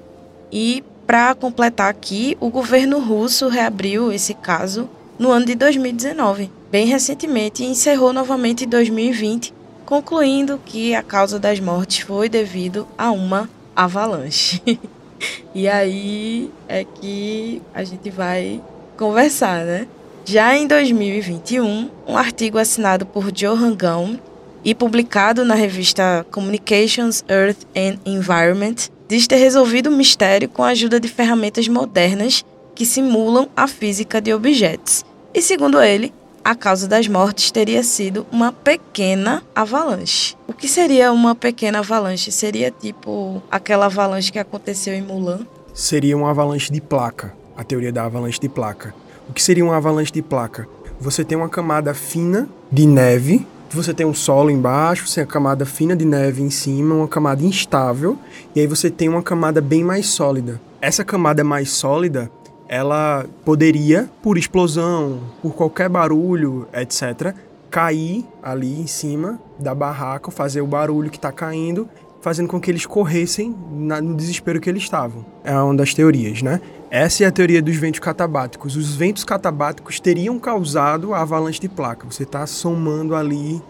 E 0.52 0.84
para 1.06 1.34
completar 1.36 1.89
aqui, 1.89 2.38
o 2.39 2.50
governo 2.50 3.00
russo 3.00 3.48
reabriu 3.48 4.12
esse 4.12 4.34
caso 4.34 4.89
no 5.17 5.32
ano 5.32 5.46
de 5.46 5.56
2019, 5.56 6.52
bem 6.70 6.86
recentemente, 6.86 7.63
e 7.63 7.67
encerrou 7.67 8.13
novamente 8.13 8.65
em 8.65 8.67
2020, 8.67 9.54
concluindo 9.86 10.60
que 10.63 10.93
a 10.93 11.02
causa 11.02 11.39
das 11.39 11.60
mortes 11.60 12.00
foi 12.00 12.30
devido 12.30 12.88
a 12.98 13.10
uma 13.12 13.50
avalanche. 13.76 14.62
e 15.53 15.67
aí 15.67 16.51
é 16.67 16.84
que 16.84 17.62
a 17.73 17.84
gente 17.84 18.10
vai 18.10 18.62
conversar, 18.97 19.65
né? 19.65 19.88
Já 20.25 20.58
em 20.58 20.67
2021, 20.67 21.89
um 22.06 22.17
artigo 22.17 22.58
assinado 22.58 23.06
por 23.06 23.32
Johan 23.32 23.73
Gaum 23.75 24.17
e 24.63 24.75
publicado 24.75 25.45
na 25.45 25.56
revista 25.56 26.25
Communications, 26.32 27.23
Earth 27.30 27.65
and 27.75 27.97
Environment, 28.06 28.75
diz 29.08 29.25
ter 29.25 29.38
resolvido 29.38 29.88
o 29.88 29.95
mistério 29.95 30.49
com 30.49 30.63
a 30.63 30.69
ajuda 30.69 30.99
de 30.99 31.08
ferramentas 31.08 31.67
modernas 31.67 32.43
que 32.75 32.86
simulam 32.86 33.47
a 33.56 33.67
física 33.67 34.19
de 34.19 34.34
objetos. 34.34 35.06
E 35.34 35.41
segundo 35.41 35.82
ele, 35.82 36.13
a 36.48 36.56
causa 36.56 36.88
das 36.88 37.10
mortes 37.10 37.52
teria 37.52 37.84
sido 37.84 38.26
uma 38.32 38.54
pequena 38.54 39.44
avalanche. 39.54 40.34
O 40.48 40.54
que 40.54 40.66
seria 40.66 41.12
uma 41.12 41.36
pequena 41.36 41.80
avalanche? 41.80 42.32
Seria 42.32 42.72
tipo 42.72 43.44
aquela 43.52 43.88
avalanche 43.88 44.32
que 44.32 44.40
aconteceu 44.40 44.94
em 44.94 45.02
Mulan? 45.02 45.46
Seria 45.74 46.16
uma 46.16 46.30
avalanche 46.30 46.72
de 46.72 46.80
placa, 46.80 47.34
a 47.58 47.66
teoria 47.66 47.92
da 47.92 48.06
avalanche 48.06 48.40
de 48.40 48.48
placa. 48.48 48.96
O 49.28 49.34
que 49.34 49.44
seria 49.44 49.66
uma 49.66 49.76
avalanche 49.76 50.14
de 50.14 50.22
placa? 50.22 50.66
Você 51.02 51.26
tem 51.26 51.38
uma 51.38 51.50
camada 51.50 51.94
fina 51.94 52.48
de 52.72 52.86
neve 52.86 53.46
você 53.70 53.94
tem 53.94 54.06
um 54.06 54.14
solo 54.14 54.50
embaixo, 54.50 55.08
você 55.08 55.16
tem 55.16 55.24
a 55.26 55.28
camada 55.28 55.66
fina 55.66 55.96
de 55.96 56.06
neve 56.06 56.42
em 56.42 56.50
cima, 56.50 56.96
uma 56.96 57.08
camada 57.08 57.44
instável, 57.44 58.18
e 58.56 58.62
aí 58.62 58.68
você 58.68 58.90
tem 58.90 59.10
uma 59.10 59.22
camada 59.22 59.60
bem 59.60 59.84
mais 59.84 60.08
sólida. 60.08 60.60
Essa 60.80 61.04
camada 61.04 61.44
mais 61.44 61.72
sólida, 61.72 62.32
ela 62.67 63.25
poderia, 63.45 64.10
por 64.21 64.38
explosão, 64.38 65.19
por 65.41 65.53
qualquer 65.53 65.89
barulho, 65.89 66.67
etc., 66.73 67.34
cair 67.69 68.25
ali 68.41 68.82
em 68.82 68.88
cima 68.88 69.39
da 69.60 69.75
barraca, 69.75 70.32
fazer 70.32 70.62
o 70.62 70.67
barulho 70.67 71.10
que 71.10 71.17
está 71.17 71.32
caindo, 71.32 71.88
fazendo 72.21 72.47
com 72.47 72.60
que 72.60 72.71
eles 72.71 72.86
corressem 72.86 73.56
na, 73.71 74.01
no 74.01 74.15
desespero 74.15 74.60
que 74.60 74.69
eles 74.69 74.84
estavam. 74.84 75.25
É 75.43 75.53
uma 75.58 75.75
das 75.75 75.93
teorias, 75.93 76.41
né? 76.41 76.62
Essa 76.89 77.25
é 77.25 77.27
a 77.27 77.32
teoria 77.32 77.62
dos 77.62 77.75
ventos 77.75 77.99
catabáticos. 77.99 78.75
Os 78.75 78.95
ventos 78.95 79.23
catabáticos 79.23 79.99
teriam 79.99 80.39
causado 80.39 81.13
a 81.13 81.21
avalanche 81.21 81.60
de 81.60 81.67
placa. 81.67 82.08
Você 82.10 82.23
está 82.23 82.47
somando 82.47 83.15
ali 83.15 83.62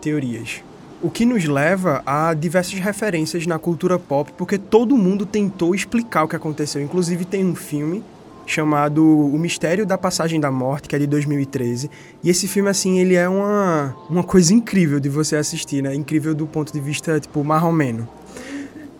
teorias. 0.00 0.62
O 1.00 1.10
que 1.10 1.24
nos 1.24 1.44
leva 1.44 2.02
a 2.04 2.34
diversas 2.34 2.78
referências 2.78 3.46
na 3.46 3.58
cultura 3.58 3.98
pop, 3.98 4.32
porque 4.36 4.58
todo 4.58 4.96
mundo 4.96 5.24
tentou 5.26 5.74
explicar 5.74 6.24
o 6.24 6.28
que 6.28 6.34
aconteceu. 6.34 6.82
Inclusive 6.82 7.24
tem 7.24 7.44
um 7.44 7.54
filme 7.54 8.02
chamado 8.46 9.04
O 9.04 9.38
Mistério 9.38 9.86
da 9.86 9.96
Passagem 9.96 10.40
da 10.40 10.50
Morte, 10.50 10.88
que 10.88 10.96
é 10.96 10.98
de 10.98 11.06
2013. 11.06 11.90
E 12.22 12.30
esse 12.30 12.46
filme, 12.46 12.68
assim, 12.68 12.98
ele 12.98 13.14
é 13.14 13.28
uma, 13.28 13.96
uma 14.08 14.22
coisa 14.22 14.52
incrível 14.52 15.00
de 15.00 15.08
você 15.08 15.36
assistir, 15.36 15.82
né? 15.82 15.94
Incrível 15.94 16.34
do 16.34 16.46
ponto 16.46 16.72
de 16.72 16.80
vista, 16.80 17.18
tipo, 17.20 17.42
marromeno. 17.42 18.08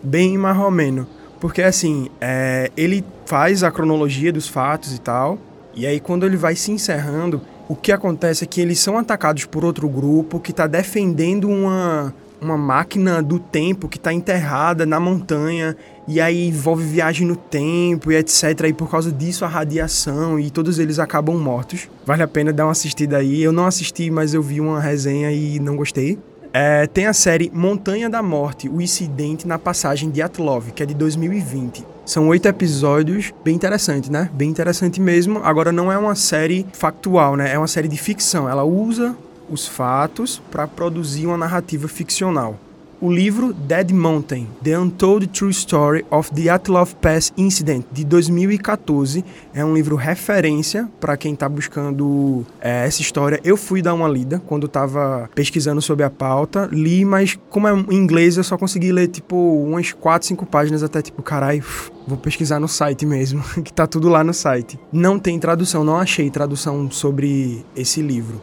Bem 0.01 0.37
marromeno. 0.37 1.07
Porque, 1.39 1.61
assim, 1.61 2.09
é, 2.19 2.71
ele 2.75 3.03
faz 3.25 3.63
a 3.63 3.71
cronologia 3.71 4.31
dos 4.31 4.47
fatos 4.47 4.95
e 4.95 4.99
tal, 4.99 5.37
e 5.75 5.85
aí 5.85 5.99
quando 5.99 6.25
ele 6.25 6.37
vai 6.37 6.55
se 6.55 6.71
encerrando, 6.71 7.41
o 7.67 7.75
que 7.75 7.91
acontece 7.91 8.43
é 8.43 8.47
que 8.47 8.61
eles 8.61 8.79
são 8.79 8.97
atacados 8.97 9.45
por 9.45 9.65
outro 9.65 9.89
grupo 9.89 10.39
que 10.39 10.51
está 10.51 10.67
defendendo 10.67 11.49
uma, 11.49 12.13
uma 12.41 12.57
máquina 12.57 13.21
do 13.21 13.39
tempo 13.39 13.87
que 13.87 13.97
está 13.97 14.13
enterrada 14.13 14.85
na 14.85 14.99
montanha 14.99 15.75
e 16.07 16.21
aí 16.21 16.47
envolve 16.47 16.85
viagem 16.85 17.27
no 17.27 17.35
tempo 17.35 18.11
e 18.11 18.15
etc. 18.15 18.67
E 18.67 18.73
por 18.73 18.89
causa 18.89 19.11
disso 19.11 19.45
a 19.45 19.47
radiação 19.47 20.39
e 20.39 20.49
todos 20.49 20.79
eles 20.79 20.99
acabam 20.99 21.37
mortos. 21.37 21.89
Vale 22.05 22.23
a 22.23 22.27
pena 22.27 22.53
dar 22.53 22.65
uma 22.65 22.71
assistida 22.71 23.17
aí. 23.17 23.41
Eu 23.41 23.51
não 23.51 23.65
assisti, 23.65 24.11
mas 24.11 24.33
eu 24.33 24.41
vi 24.41 24.61
uma 24.61 24.79
resenha 24.79 25.31
e 25.31 25.59
não 25.59 25.75
gostei. 25.75 26.19
É, 26.57 26.87
tem 26.87 27.05
a 27.05 27.11
série 27.11 27.51
Montanha 27.53 28.09
da 28.09 28.23
Morte, 28.23 28.69
o 28.69 28.81
incidente 28.81 29.45
na 29.45 29.59
passagem 29.59 30.09
de 30.09 30.21
Atlov, 30.21 30.71
que 30.71 30.81
é 30.81 30.85
de 30.85 30.93
2020. 30.93 31.85
São 32.05 32.29
oito 32.29 32.47
episódios, 32.47 33.33
bem 33.43 33.55
interessante, 33.55 34.09
né? 34.09 34.29
Bem 34.31 34.51
interessante 34.51 35.01
mesmo. 35.01 35.41
Agora 35.43 35.73
não 35.73 35.91
é 35.91 35.97
uma 35.97 36.15
série 36.15 36.65
factual, 36.71 37.35
né? 37.35 37.51
É 37.51 37.57
uma 37.57 37.67
série 37.67 37.89
de 37.89 37.97
ficção. 37.97 38.47
Ela 38.47 38.63
usa 38.63 39.17
os 39.49 39.67
fatos 39.67 40.41
para 40.51 40.67
produzir 40.67 41.25
uma 41.27 41.37
narrativa 41.37 41.87
ficcional. 41.87 42.59
O 43.01 43.11
livro 43.11 43.53
Dead 43.53 43.91
Mountain: 43.91 44.47
The 44.63 44.79
Untold 44.79 45.27
True 45.27 45.51
Story 45.51 46.05
of 46.09 46.31
the 46.31 46.49
Atlov 46.49 46.95
Pass 46.95 47.33
Incident 47.37 47.85
de 47.91 48.05
2014 48.05 49.23
é 49.53 49.65
um 49.65 49.73
livro 49.73 49.97
referência 49.97 50.89
para 50.99 51.17
quem 51.17 51.33
está 51.33 51.49
buscando 51.49 52.45
é, 52.61 52.87
essa 52.87 53.01
história. 53.01 53.39
Eu 53.43 53.57
fui 53.57 53.81
dar 53.81 53.93
uma 53.93 54.07
lida 54.07 54.41
quando 54.47 54.65
estava 54.65 55.29
pesquisando 55.35 55.81
sobre 55.81 56.05
a 56.05 56.09
pauta, 56.09 56.69
li, 56.71 57.03
mas 57.03 57.37
como 57.49 57.67
é 57.67 57.73
em 57.73 57.95
inglês 57.95 58.37
eu 58.37 58.43
só 58.43 58.57
consegui 58.57 58.93
ler 58.93 59.09
tipo 59.09 59.35
umas 59.35 59.91
4, 59.91 60.29
5 60.29 60.45
páginas 60.45 60.81
até 60.81 61.01
tipo, 61.01 61.21
caralho, 61.21 61.63
vou 62.07 62.17
pesquisar 62.17 62.59
no 62.59 62.67
site 62.67 63.05
mesmo, 63.05 63.43
que 63.61 63.73
tá 63.73 63.85
tudo 63.85 64.07
lá 64.07 64.23
no 64.23 64.33
site. 64.33 64.79
Não 64.91 65.19
tem 65.19 65.37
tradução, 65.37 65.83
não 65.83 65.97
achei 65.97 66.29
tradução 66.29 66.89
sobre 66.89 67.65
esse 67.75 68.01
livro. 68.01 68.41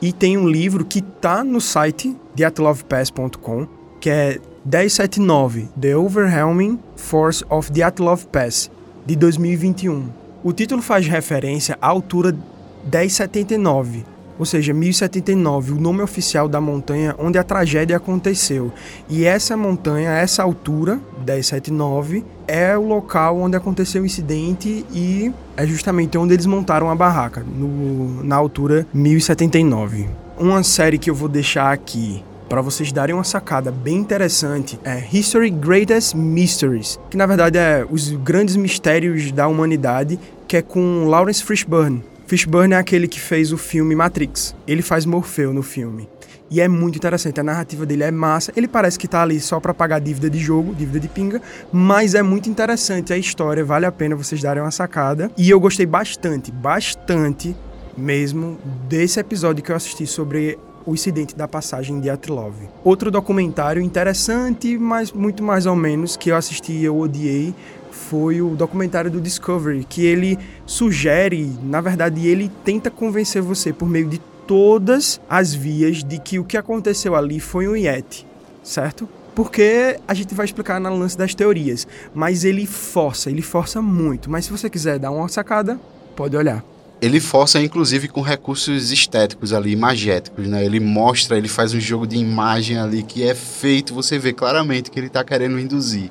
E 0.00 0.12
tem 0.12 0.36
um 0.36 0.48
livro 0.48 0.84
que 0.84 1.00
tá 1.00 1.42
no 1.42 1.60
site 1.60 2.16
de 2.34 2.44
atlovpass.com 2.44 3.66
que 4.04 4.10
é 4.10 4.38
1079, 4.66 5.70
The 5.80 5.96
Overwhelming 5.96 6.78
Force 6.94 7.42
of 7.48 7.72
the 7.72 7.82
Atlov 7.82 8.26
Pass, 8.26 8.70
de 9.06 9.16
2021. 9.16 10.10
O 10.42 10.52
título 10.52 10.82
faz 10.82 11.06
referência 11.06 11.78
à 11.80 11.88
altura 11.88 12.36
1079, 12.84 14.04
ou 14.38 14.44
seja, 14.44 14.72
1079, 14.72 15.72
o 15.72 15.80
nome 15.80 16.02
oficial 16.02 16.48
da 16.48 16.60
montanha 16.60 17.14
onde 17.18 17.38
a 17.38 17.44
tragédia 17.44 17.96
aconteceu. 17.96 18.72
E 19.08 19.24
essa 19.24 19.56
montanha, 19.56 20.10
essa 20.10 20.42
altura, 20.42 21.00
1079, 21.18 22.24
é 22.46 22.76
o 22.76 22.86
local 22.86 23.38
onde 23.38 23.56
aconteceu 23.56 24.02
o 24.02 24.06
incidente 24.06 24.84
e 24.92 25.32
é 25.56 25.66
justamente 25.66 26.18
onde 26.18 26.34
eles 26.34 26.46
montaram 26.46 26.90
a 26.90 26.94
barraca, 26.94 27.42
no, 27.42 28.22
na 28.22 28.36
altura 28.36 28.86
1079. 28.92 30.08
Uma 30.38 30.62
série 30.62 30.98
que 30.98 31.08
eu 31.08 31.14
vou 31.14 31.28
deixar 31.28 31.72
aqui 31.72 32.22
para 32.48 32.60
vocês 32.60 32.92
darem 32.92 33.14
uma 33.14 33.24
sacada 33.24 33.72
bem 33.72 33.96
interessante, 33.96 34.78
é 34.84 35.02
History 35.12 35.50
Greatest 35.50 36.14
Mysteries, 36.14 37.00
que 37.10 37.16
na 37.16 37.26
verdade 37.26 37.58
é 37.58 37.86
os 37.88 38.10
grandes 38.10 38.54
mistérios 38.54 39.32
da 39.32 39.48
humanidade, 39.48 40.18
que 40.46 40.56
é 40.56 40.62
com 40.62 41.06
Lawrence 41.06 41.42
Fishburne. 41.42 42.04
Fishburne 42.26 42.74
é 42.74 42.78
aquele 42.78 43.06
que 43.06 43.20
fez 43.20 43.52
o 43.52 43.58
filme 43.58 43.94
Matrix. 43.94 44.54
Ele 44.66 44.82
faz 44.82 45.04
Morfeu 45.04 45.52
no 45.52 45.62
filme. 45.62 46.08
E 46.50 46.60
é 46.60 46.68
muito 46.68 46.96
interessante, 46.96 47.40
a 47.40 47.42
narrativa 47.42 47.84
dele 47.84 48.04
é 48.04 48.10
massa. 48.10 48.52
Ele 48.56 48.68
parece 48.68 48.98
que 48.98 49.08
tá 49.08 49.22
ali 49.22 49.40
só 49.40 49.58
para 49.60 49.74
pagar 49.74 49.98
dívida 49.98 50.30
de 50.30 50.38
jogo, 50.38 50.74
dívida 50.74 51.00
de 51.00 51.08
pinga, 51.08 51.42
mas 51.72 52.14
é 52.14 52.22
muito 52.22 52.48
interessante 52.48 53.12
a 53.12 53.18
história, 53.18 53.64
vale 53.64 53.86
a 53.86 53.92
pena 53.92 54.14
vocês 54.14 54.40
darem 54.40 54.62
uma 54.62 54.70
sacada. 54.70 55.30
E 55.36 55.50
eu 55.50 55.58
gostei 55.58 55.86
bastante, 55.86 56.52
bastante 56.52 57.56
mesmo 57.96 58.58
desse 58.88 59.20
episódio 59.20 59.62
que 59.62 59.72
eu 59.72 59.76
assisti 59.76 60.06
sobre 60.06 60.58
o 60.86 60.92
incidente 60.92 61.34
da 61.34 61.48
passagem 61.48 61.98
de 61.98 62.10
Atlov. 62.10 62.54
Outro 62.82 63.10
documentário 63.10 63.82
interessante, 63.82 64.76
mas 64.76 65.12
muito 65.12 65.42
mais 65.42 65.66
ou 65.66 65.74
menos, 65.74 66.16
que 66.16 66.30
eu 66.30 66.36
assisti 66.36 66.72
e 66.72 66.84
eu 66.84 66.98
odiei, 66.98 67.54
foi 67.94 68.42
o 68.42 68.50
documentário 68.50 69.10
do 69.10 69.20
Discovery, 69.20 69.86
que 69.88 70.04
ele 70.04 70.38
sugere, 70.66 71.50
na 71.62 71.80
verdade, 71.80 72.26
ele 72.26 72.50
tenta 72.64 72.90
convencer 72.90 73.40
você 73.40 73.72
por 73.72 73.88
meio 73.88 74.08
de 74.08 74.18
todas 74.46 75.20
as 75.28 75.54
vias 75.54 76.04
de 76.04 76.18
que 76.18 76.38
o 76.38 76.44
que 76.44 76.56
aconteceu 76.56 77.14
ali 77.14 77.40
foi 77.40 77.66
um 77.66 77.76
Yeti, 77.76 78.26
certo? 78.62 79.08
Porque 79.34 79.98
a 80.06 80.14
gente 80.14 80.34
vai 80.34 80.44
explicar 80.44 80.80
na 80.80 80.90
lance 80.90 81.16
das 81.16 81.34
teorias, 81.34 81.86
mas 82.14 82.44
ele 82.44 82.66
força, 82.66 83.30
ele 83.30 83.42
força 83.42 83.80
muito. 83.80 84.30
Mas 84.30 84.44
se 84.44 84.50
você 84.50 84.68
quiser 84.68 84.98
dar 84.98 85.10
uma 85.10 85.28
sacada, 85.28 85.80
pode 86.14 86.36
olhar 86.36 86.62
ele 87.02 87.20
força 87.20 87.60
inclusive 87.60 88.08
com 88.08 88.22
recursos 88.22 88.90
estéticos 88.90 89.52
ali, 89.52 89.72
imagéticos, 89.72 90.46
né? 90.46 90.64
Ele 90.64 90.80
mostra, 90.80 91.36
ele 91.36 91.48
faz 91.48 91.74
um 91.74 91.80
jogo 91.80 92.06
de 92.06 92.16
imagem 92.16 92.78
ali 92.78 93.02
que 93.02 93.22
é 93.22 93.34
feito, 93.34 93.92
você 93.92 94.18
vê 94.18 94.32
claramente 94.32 94.90
que 94.90 94.98
ele 94.98 95.08
está 95.08 95.22
querendo 95.22 95.58
induzir. 95.58 96.10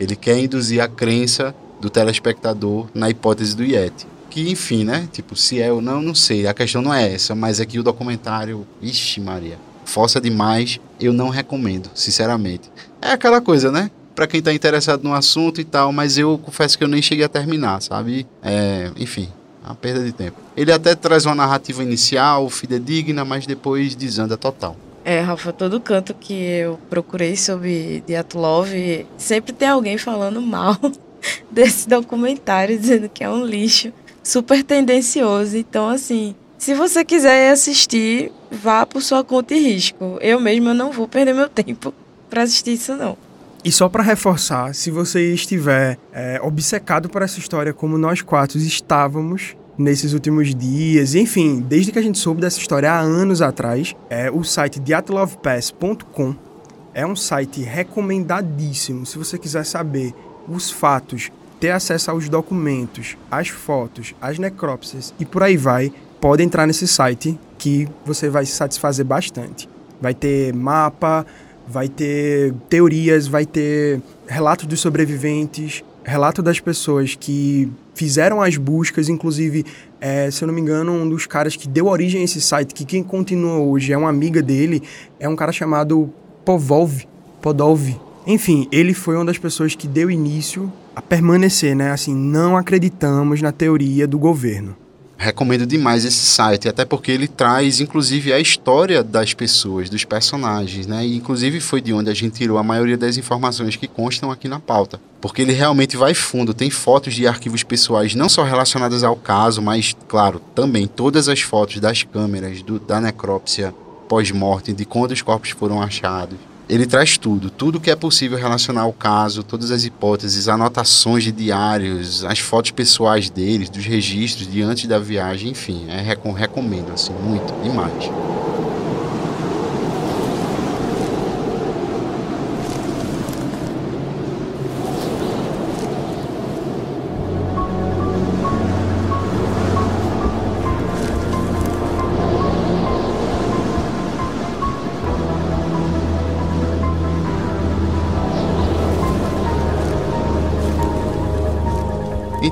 Ele 0.00 0.16
quer 0.16 0.38
induzir 0.38 0.82
a 0.82 0.88
crença 0.88 1.54
do 1.78 1.90
telespectador 1.90 2.88
na 2.94 3.10
hipótese 3.10 3.54
do 3.54 3.62
Yeti. 3.62 4.06
Que, 4.30 4.50
enfim, 4.50 4.82
né? 4.82 5.06
Tipo, 5.12 5.36
se 5.36 5.60
é 5.60 5.70
ou 5.70 5.82
não, 5.82 6.00
não 6.00 6.14
sei. 6.14 6.46
A 6.46 6.54
questão 6.54 6.80
não 6.80 6.94
é 6.94 7.12
essa, 7.12 7.34
mas 7.34 7.60
é 7.60 7.66
que 7.66 7.78
o 7.78 7.82
documentário. 7.82 8.66
Ixi, 8.80 9.20
Maria. 9.20 9.58
Força 9.84 10.18
demais, 10.18 10.80
eu 10.98 11.12
não 11.12 11.28
recomendo, 11.28 11.90
sinceramente. 11.94 12.70
É 13.02 13.10
aquela 13.10 13.42
coisa, 13.42 13.70
né? 13.70 13.90
Pra 14.14 14.26
quem 14.26 14.40
tá 14.40 14.54
interessado 14.54 15.04
no 15.04 15.12
assunto 15.12 15.60
e 15.60 15.64
tal, 15.64 15.92
mas 15.92 16.16
eu 16.16 16.38
confesso 16.38 16.78
que 16.78 16.84
eu 16.84 16.88
nem 16.88 17.02
cheguei 17.02 17.24
a 17.24 17.28
terminar, 17.28 17.82
sabe? 17.82 18.26
É, 18.42 18.90
enfim, 18.96 19.28
uma 19.62 19.74
perda 19.74 20.02
de 20.02 20.12
tempo. 20.12 20.36
Ele 20.56 20.72
até 20.72 20.94
traz 20.94 21.26
uma 21.26 21.34
narrativa 21.34 21.82
inicial, 21.82 22.48
fidedigna, 22.48 23.22
mas 23.24 23.46
depois 23.46 23.94
desanda 23.94 24.36
total. 24.36 24.76
É, 25.04 25.20
Rafa, 25.20 25.52
todo 25.52 25.80
canto 25.80 26.12
que 26.14 26.34
eu 26.34 26.78
procurei 26.90 27.36
sobre 27.36 28.02
Diatlov, 28.06 28.68
sempre 29.16 29.52
tem 29.52 29.68
alguém 29.68 29.96
falando 29.96 30.42
mal 30.42 30.76
desse 31.50 31.88
documentário, 31.88 32.78
dizendo 32.78 33.08
que 33.08 33.24
é 33.24 33.30
um 33.30 33.44
lixo, 33.44 33.92
super 34.22 34.62
tendencioso. 34.62 35.56
Então, 35.56 35.88
assim, 35.88 36.34
se 36.58 36.74
você 36.74 37.04
quiser 37.04 37.50
assistir, 37.50 38.30
vá 38.50 38.84
por 38.84 39.00
sua 39.00 39.24
conta 39.24 39.54
e 39.54 39.60
risco. 39.60 40.18
Eu 40.20 40.38
mesma 40.38 40.74
não 40.74 40.92
vou 40.92 41.08
perder 41.08 41.34
meu 41.34 41.48
tempo 41.50 41.94
para 42.28 42.42
assistir 42.42 42.74
isso, 42.74 42.94
não. 42.94 43.16
E 43.64 43.70
só 43.70 43.88
para 43.88 44.02
reforçar, 44.02 44.74
se 44.74 44.90
você 44.90 45.34
estiver 45.34 45.98
é, 46.12 46.40
obcecado 46.42 47.08
por 47.08 47.20
essa 47.22 47.38
história, 47.38 47.74
como 47.74 47.98
nós 47.98 48.22
quatro 48.22 48.58
estávamos 48.58 49.54
nesses 49.78 50.12
últimos 50.12 50.54
dias, 50.54 51.14
enfim, 51.14 51.60
desde 51.60 51.92
que 51.92 51.98
a 51.98 52.02
gente 52.02 52.18
soube 52.18 52.40
dessa 52.40 52.58
história 52.58 52.92
há 52.92 53.00
anos 53.00 53.40
atrás, 53.40 53.94
é 54.08 54.30
o 54.30 54.44
site 54.44 54.78
diatlovepass.com 54.78 56.50
é 56.94 57.06
um 57.06 57.16
site 57.16 57.62
recomendadíssimo. 57.62 59.06
Se 59.06 59.18
você 59.18 59.38
quiser 59.38 59.64
saber 59.64 60.12
os 60.48 60.70
fatos, 60.70 61.30
ter 61.58 61.70
acesso 61.70 62.10
aos 62.10 62.28
documentos, 62.28 63.16
às 63.30 63.48
fotos, 63.48 64.14
às 64.20 64.38
necrópsias 64.38 65.14
e 65.18 65.24
por 65.24 65.42
aí 65.42 65.56
vai, 65.56 65.92
pode 66.20 66.42
entrar 66.42 66.66
nesse 66.66 66.88
site 66.88 67.38
que 67.58 67.88
você 68.04 68.28
vai 68.28 68.46
se 68.46 68.52
satisfazer 68.52 69.04
bastante. 69.04 69.68
Vai 70.00 70.14
ter 70.14 70.54
mapa, 70.54 71.26
vai 71.68 71.88
ter 71.88 72.54
teorias, 72.68 73.26
vai 73.26 73.44
ter 73.44 74.00
relatos 74.26 74.66
dos 74.66 74.80
sobreviventes, 74.80 75.84
relato 76.04 76.42
das 76.42 76.60
pessoas 76.60 77.14
que 77.14 77.70
fizeram 77.94 78.40
as 78.40 78.56
buscas, 78.56 79.08
inclusive, 79.08 79.64
é, 80.00 80.30
se 80.30 80.42
eu 80.42 80.46
não 80.48 80.54
me 80.54 80.60
engano, 80.60 80.92
um 80.92 81.08
dos 81.08 81.26
caras 81.26 81.56
que 81.56 81.68
deu 81.68 81.86
origem 81.86 82.20
a 82.20 82.24
esse 82.24 82.40
site, 82.40 82.74
que 82.74 82.84
quem 82.84 83.02
continua 83.02 83.58
hoje 83.58 83.92
é 83.92 83.98
uma 83.98 84.08
amiga 84.08 84.42
dele, 84.42 84.82
é 85.18 85.28
um 85.28 85.36
cara 85.36 85.52
chamado 85.52 86.12
Povolv, 86.44 87.04
Podolv. 87.42 87.94
Enfim, 88.26 88.68
ele 88.70 88.94
foi 88.94 89.16
uma 89.16 89.24
das 89.24 89.38
pessoas 89.38 89.74
que 89.74 89.88
deu 89.88 90.10
início 90.10 90.72
a 90.94 91.02
permanecer, 91.02 91.74
né? 91.74 91.90
Assim, 91.90 92.14
não 92.14 92.56
acreditamos 92.56 93.40
na 93.40 93.52
teoria 93.52 94.06
do 94.06 94.18
governo 94.18 94.76
recomendo 95.20 95.66
demais 95.66 96.06
esse 96.06 96.24
site, 96.24 96.66
até 96.66 96.82
porque 96.82 97.12
ele 97.12 97.28
traz, 97.28 97.78
inclusive, 97.78 98.32
a 98.32 98.40
história 98.40 99.04
das 99.04 99.34
pessoas, 99.34 99.90
dos 99.90 100.02
personagens, 100.02 100.86
né? 100.86 101.06
E, 101.06 101.14
inclusive, 101.14 101.60
foi 101.60 101.82
de 101.82 101.92
onde 101.92 102.08
a 102.08 102.14
gente 102.14 102.38
tirou 102.38 102.56
a 102.56 102.62
maioria 102.62 102.96
das 102.96 103.18
informações 103.18 103.76
que 103.76 103.86
constam 103.86 104.30
aqui 104.30 104.48
na 104.48 104.58
pauta. 104.58 104.98
Porque 105.20 105.42
ele 105.42 105.52
realmente 105.52 105.94
vai 105.94 106.14
fundo, 106.14 106.54
tem 106.54 106.70
fotos 106.70 107.12
de 107.12 107.26
arquivos 107.26 107.62
pessoais, 107.62 108.14
não 108.14 108.30
só 108.30 108.42
relacionadas 108.42 109.04
ao 109.04 109.14
caso, 109.14 109.60
mas, 109.60 109.94
claro, 110.08 110.40
também 110.54 110.86
todas 110.86 111.28
as 111.28 111.40
fotos 111.42 111.78
das 111.80 112.02
câmeras, 112.02 112.62
do, 112.62 112.78
da 112.80 112.98
necrópsia 112.98 113.74
pós-morte, 114.08 114.72
de 114.72 114.86
quando 114.86 115.10
os 115.10 115.20
corpos 115.20 115.50
foram 115.50 115.82
achados 115.82 116.49
ele 116.70 116.86
traz 116.86 117.18
tudo, 117.18 117.50
tudo 117.50 117.80
que 117.80 117.90
é 117.90 117.96
possível 117.96 118.38
relacionar 118.38 118.82
ao 118.82 118.92
caso, 118.92 119.42
todas 119.42 119.72
as 119.72 119.84
hipóteses, 119.84 120.46
anotações 120.46 121.24
de 121.24 121.32
diários, 121.32 122.24
as 122.24 122.38
fotos 122.38 122.70
pessoais 122.70 123.28
deles, 123.28 123.68
dos 123.68 123.84
registros 123.84 124.46
de 124.48 124.62
antes 124.62 124.86
da 124.86 124.96
viagem, 124.96 125.50
enfim, 125.50 125.86
é, 125.88 126.00
recomendo 126.00 126.92
assim 126.92 127.12
muito, 127.12 127.52
demais. 127.60 128.08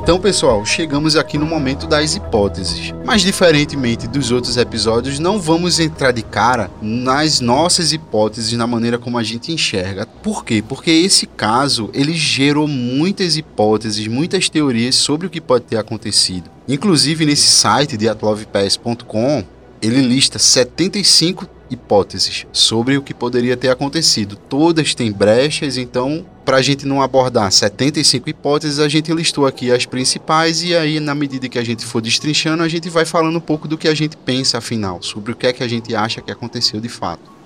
Então, 0.09 0.18
pessoal, 0.18 0.64
chegamos 0.64 1.16
aqui 1.16 1.37
no 1.37 1.44
momento 1.44 1.87
das 1.87 2.14
hipóteses. 2.14 2.94
Mas 3.05 3.21
diferentemente 3.21 4.09
dos 4.09 4.31
outros 4.31 4.57
episódios, 4.57 5.18
não 5.18 5.38
vamos 5.38 5.79
entrar 5.79 6.12
de 6.12 6.23
cara 6.23 6.71
nas 6.81 7.40
nossas 7.40 7.92
hipóteses 7.92 8.55
na 8.55 8.66
maneira 8.66 8.97
como 8.99 9.18
a 9.18 9.23
gente 9.23 9.53
enxerga. 9.53 10.07
Por 10.07 10.47
quê? 10.47 10.64
Porque 10.66 10.90
esse 10.90 11.27
caso, 11.27 11.90
ele 11.92 12.14
gerou 12.14 12.66
muitas 12.66 13.37
hipóteses, 13.37 14.07
muitas 14.07 14.49
teorias 14.49 14.94
sobre 14.94 15.27
o 15.27 15.31
que 15.31 15.42
pode 15.42 15.66
ter 15.66 15.77
acontecido. 15.77 16.49
Inclusive 16.66 17.27
nesse 17.27 17.51
site 17.51 17.99
de 17.99 18.09
atlovpass.com, 18.09 19.44
ele 19.83 20.01
lista 20.01 20.38
75 20.38 21.47
hipóteses 21.71 22.47
sobre 22.53 22.97
o 22.97 23.03
que 23.03 23.15
poderia 23.15 23.57
ter 23.57 23.69
acontecido. 23.69 24.37
Todas 24.37 24.95
têm 24.95 25.13
brechas, 25.13 25.77
então, 25.77 26.25
para 26.45 26.59
a 26.59 26.63
gente 26.63 26.87
não 26.87 27.03
abordar 27.03 27.51
75 27.51 28.31
hipóteses, 28.31 28.79
a 28.79 28.89
gente 28.89 29.13
listou 29.13 29.47
aqui 29.47 29.71
as 29.71 29.87
principais 29.87 30.63
e 30.63 30.75
aí, 30.75 31.01
na 31.01 31.15
medida 31.15 31.49
que 31.49 31.59
a 31.59 31.65
gente 31.65 31.85
for 31.85 32.01
destrinchando, 32.01 32.63
a 32.63 32.69
gente 32.69 32.89
vai 32.89 33.05
falando 33.05 33.37
um 33.37 33.41
pouco 33.41 33.69
do 33.69 33.79
que 33.79 33.89
a 33.89 33.95
gente 33.95 34.17
pensa, 34.17 34.59
afinal, 34.59 35.03
sobre 35.03 35.33
o 35.33 35.37
que 35.37 35.47
é 35.47 35.53
que 35.53 35.63
a 35.63 35.69
gente 35.69 35.95
acha 35.95 36.21
que 36.21 36.31
aconteceu 36.31 36.81
de 36.81 36.89
fato. 36.89 37.38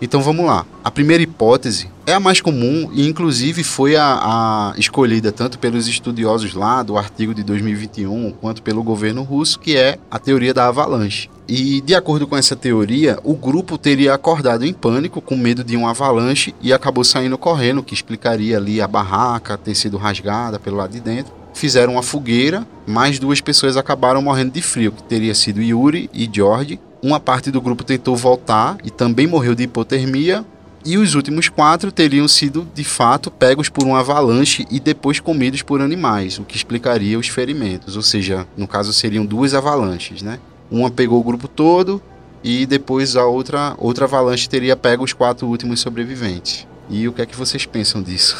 Então 0.00 0.22
vamos 0.22 0.46
lá. 0.46 0.64
A 0.82 0.90
primeira 0.90 1.22
hipótese 1.22 1.88
é 2.06 2.14
a 2.14 2.20
mais 2.20 2.40
comum 2.40 2.90
e, 2.92 3.06
inclusive, 3.06 3.62
foi 3.62 3.96
a, 3.96 4.72
a, 4.72 4.74
escolhida 4.78 5.30
tanto 5.30 5.58
pelos 5.58 5.86
estudiosos 5.86 6.54
lá 6.54 6.82
do 6.82 6.96
artigo 6.96 7.34
de 7.34 7.42
2021 7.42 8.32
quanto 8.40 8.62
pelo 8.62 8.82
governo 8.82 9.22
russo, 9.22 9.58
que 9.60 9.76
é 9.76 9.98
a 10.10 10.18
teoria 10.18 10.54
da 10.54 10.66
avalanche. 10.66 11.28
E, 11.46 11.80
de 11.80 11.94
acordo 11.94 12.26
com 12.26 12.36
essa 12.36 12.56
teoria, 12.56 13.18
o 13.22 13.34
grupo 13.34 13.76
teria 13.76 14.14
acordado 14.14 14.64
em 14.64 14.72
pânico, 14.72 15.20
com 15.20 15.36
medo 15.36 15.62
de 15.62 15.76
um 15.76 15.86
avalanche, 15.86 16.54
e 16.62 16.72
acabou 16.72 17.04
saindo 17.04 17.36
correndo, 17.36 17.82
que 17.82 17.92
explicaria 17.92 18.56
ali 18.56 18.80
a 18.80 18.88
barraca 18.88 19.58
ter 19.58 19.74
sido 19.74 19.98
rasgada 19.98 20.58
pelo 20.58 20.76
lado 20.76 20.92
de 20.92 21.00
dentro. 21.00 21.32
Fizeram 21.52 21.94
uma 21.94 22.02
fogueira, 22.02 22.66
mais 22.86 23.18
duas 23.18 23.40
pessoas 23.40 23.76
acabaram 23.76 24.22
morrendo 24.22 24.52
de 24.52 24.62
frio, 24.62 24.92
que 24.92 25.02
teria 25.02 25.34
sido 25.34 25.60
Yuri 25.60 26.08
e 26.14 26.28
George, 26.32 26.80
uma 27.02 27.20
parte 27.20 27.50
do 27.50 27.60
grupo 27.60 27.84
tentou 27.84 28.16
voltar 28.16 28.76
e 28.84 28.90
também 28.90 29.26
morreu 29.26 29.54
de 29.54 29.64
hipotermia, 29.64 30.44
e 30.84 30.96
os 30.96 31.14
últimos 31.14 31.48
quatro 31.48 31.92
teriam 31.92 32.26
sido 32.26 32.66
de 32.74 32.84
fato 32.84 33.30
pegos 33.30 33.68
por 33.68 33.84
uma 33.84 34.00
avalanche 34.00 34.66
e 34.70 34.80
depois 34.80 35.20
comidos 35.20 35.62
por 35.62 35.80
animais, 35.80 36.38
o 36.38 36.44
que 36.44 36.56
explicaria 36.56 37.18
os 37.18 37.28
ferimentos, 37.28 37.96
ou 37.96 38.02
seja, 38.02 38.46
no 38.56 38.66
caso 38.66 38.92
seriam 38.92 39.26
duas 39.26 39.52
avalanches, 39.52 40.22
né? 40.22 40.38
Uma 40.70 40.90
pegou 40.90 41.20
o 41.20 41.24
grupo 41.24 41.48
todo 41.48 42.00
e 42.42 42.64
depois 42.64 43.16
a 43.16 43.26
outra 43.26 43.74
outra 43.76 44.06
avalanche 44.06 44.48
teria 44.48 44.76
pego 44.76 45.04
os 45.04 45.12
quatro 45.12 45.46
últimos 45.46 45.80
sobreviventes. 45.80 46.66
E 46.88 47.06
o 47.06 47.12
que 47.12 47.22
é 47.22 47.26
que 47.26 47.36
vocês 47.36 47.66
pensam 47.66 48.02
disso? 48.02 48.36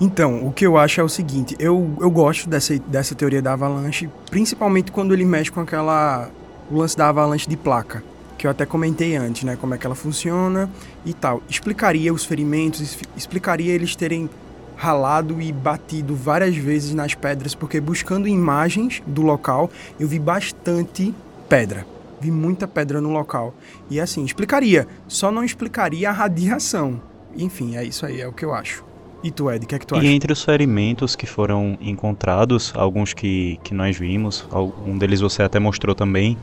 Então, 0.00 0.44
o 0.44 0.52
que 0.52 0.66
eu 0.66 0.76
acho 0.76 1.00
é 1.00 1.04
o 1.04 1.08
seguinte, 1.08 1.54
eu, 1.60 1.96
eu 2.00 2.10
gosto 2.10 2.48
dessa, 2.48 2.76
dessa 2.76 3.14
teoria 3.14 3.40
da 3.40 3.52
avalanche, 3.52 4.10
principalmente 4.30 4.90
quando 4.90 5.14
ele 5.14 5.24
mexe 5.24 5.50
com 5.50 5.60
aquela 5.60 6.28
o 6.72 6.76
lance 6.78 6.96
da 6.96 7.08
avalanche 7.08 7.48
de 7.48 7.56
placa, 7.56 8.02
que 8.38 8.46
eu 8.46 8.50
até 8.50 8.64
comentei 8.64 9.14
antes, 9.14 9.44
né? 9.44 9.56
Como 9.56 9.74
é 9.74 9.78
que 9.78 9.84
ela 9.84 9.94
funciona 9.94 10.70
e 11.04 11.12
tal. 11.12 11.42
Explicaria 11.48 12.12
os 12.12 12.24
ferimentos, 12.24 12.98
explicaria 13.14 13.74
eles 13.74 13.94
terem 13.94 14.28
ralado 14.74 15.40
e 15.40 15.52
batido 15.52 16.16
várias 16.16 16.56
vezes 16.56 16.94
nas 16.94 17.14
pedras, 17.14 17.54
porque 17.54 17.78
buscando 17.78 18.26
imagens 18.26 19.02
do 19.06 19.20
local, 19.20 19.70
eu 20.00 20.08
vi 20.08 20.18
bastante 20.18 21.14
pedra. 21.46 21.86
Vi 22.20 22.30
muita 22.30 22.66
pedra 22.66 23.00
no 23.00 23.10
local. 23.10 23.54
E 23.90 24.00
assim, 24.00 24.24
explicaria, 24.24 24.88
só 25.06 25.30
não 25.30 25.44
explicaria 25.44 26.08
a 26.08 26.12
radiação. 26.12 27.00
Enfim, 27.36 27.76
é 27.76 27.84
isso 27.84 28.06
aí, 28.06 28.20
é 28.20 28.26
o 28.26 28.32
que 28.32 28.44
eu 28.44 28.54
acho. 28.54 28.91
E 29.22 29.30
tu, 29.30 29.50
Ed, 29.50 29.64
o 29.64 29.68
que 29.68 29.74
é 29.74 29.78
que 29.78 29.86
tu 29.86 29.94
acha? 29.94 30.04
E 30.04 30.08
entre 30.08 30.32
os 30.32 30.42
ferimentos 30.42 31.14
que 31.14 31.26
foram 31.26 31.78
encontrados, 31.80 32.72
alguns 32.74 33.14
que, 33.14 33.58
que 33.62 33.72
nós 33.72 33.96
vimos, 33.96 34.46
um 34.86 34.98
deles 34.98 35.20
você 35.20 35.42
até 35.42 35.60
mostrou 35.60 35.94
também, 35.94 36.36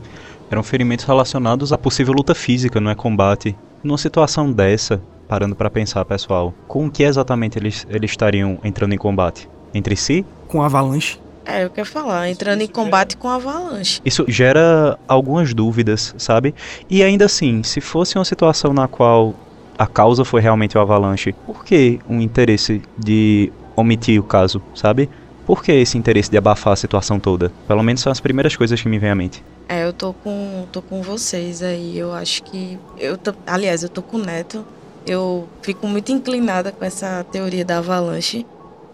eram 0.50 0.62
ferimentos 0.62 1.04
relacionados 1.04 1.72
à 1.72 1.78
possível 1.78 2.14
luta 2.14 2.34
física, 2.34 2.80
não 2.80 2.90
é 2.90 2.94
combate. 2.94 3.54
Numa 3.84 3.98
situação 3.98 4.50
dessa, 4.50 5.00
parando 5.28 5.54
para 5.54 5.70
pensar, 5.70 6.04
pessoal, 6.04 6.54
com 6.66 6.90
que 6.90 7.02
exatamente 7.02 7.58
eles, 7.58 7.86
eles 7.90 8.10
estariam 8.10 8.58
entrando 8.64 8.94
em 8.94 8.98
combate? 8.98 9.48
Entre 9.72 9.94
si? 9.94 10.24
Com 10.48 10.62
avalanche. 10.62 11.20
É, 11.44 11.64
eu 11.64 11.70
quero 11.70 11.86
falar, 11.86 12.28
entrando 12.28 12.62
em 12.62 12.66
combate 12.66 13.16
com 13.16 13.28
avalanche. 13.28 14.00
Isso 14.04 14.24
gera 14.28 14.98
algumas 15.08 15.54
dúvidas, 15.54 16.14
sabe? 16.18 16.54
E 16.88 17.02
ainda 17.02 17.26
assim, 17.26 17.62
se 17.62 17.80
fosse 17.80 18.16
uma 18.16 18.24
situação 18.24 18.72
na 18.72 18.86
qual 18.86 19.34
a 19.80 19.86
causa 19.86 20.26
foi 20.26 20.42
realmente 20.42 20.76
o 20.76 20.80
avalanche, 20.82 21.32
por 21.46 21.64
que 21.64 21.98
um 22.06 22.20
interesse 22.20 22.82
de 22.98 23.50
omitir 23.74 24.20
o 24.20 24.22
caso, 24.22 24.60
sabe? 24.74 25.08
Por 25.46 25.64
que 25.64 25.72
esse 25.72 25.96
interesse 25.96 26.30
de 26.30 26.36
abafar 26.36 26.74
a 26.74 26.76
situação 26.76 27.18
toda? 27.18 27.50
Pelo 27.66 27.82
menos 27.82 28.02
são 28.02 28.12
as 28.12 28.20
primeiras 28.20 28.54
coisas 28.54 28.78
que 28.78 28.86
me 28.90 28.98
vêm 28.98 29.08
à 29.08 29.14
mente. 29.14 29.42
É, 29.66 29.86
eu 29.86 29.94
tô 29.94 30.12
com, 30.12 30.66
tô 30.70 30.82
com 30.82 31.00
vocês 31.00 31.62
aí. 31.62 31.98
Eu 31.98 32.12
acho 32.12 32.42
que. 32.42 32.78
Eu 32.98 33.16
tô, 33.16 33.32
aliás, 33.46 33.82
eu 33.82 33.88
tô 33.88 34.02
com 34.02 34.18
o 34.18 34.20
Neto. 34.20 34.66
Eu 35.06 35.48
fico 35.62 35.86
muito 35.86 36.12
inclinada 36.12 36.70
com 36.70 36.84
essa 36.84 37.24
teoria 37.32 37.64
da 37.64 37.78
avalanche. 37.78 38.44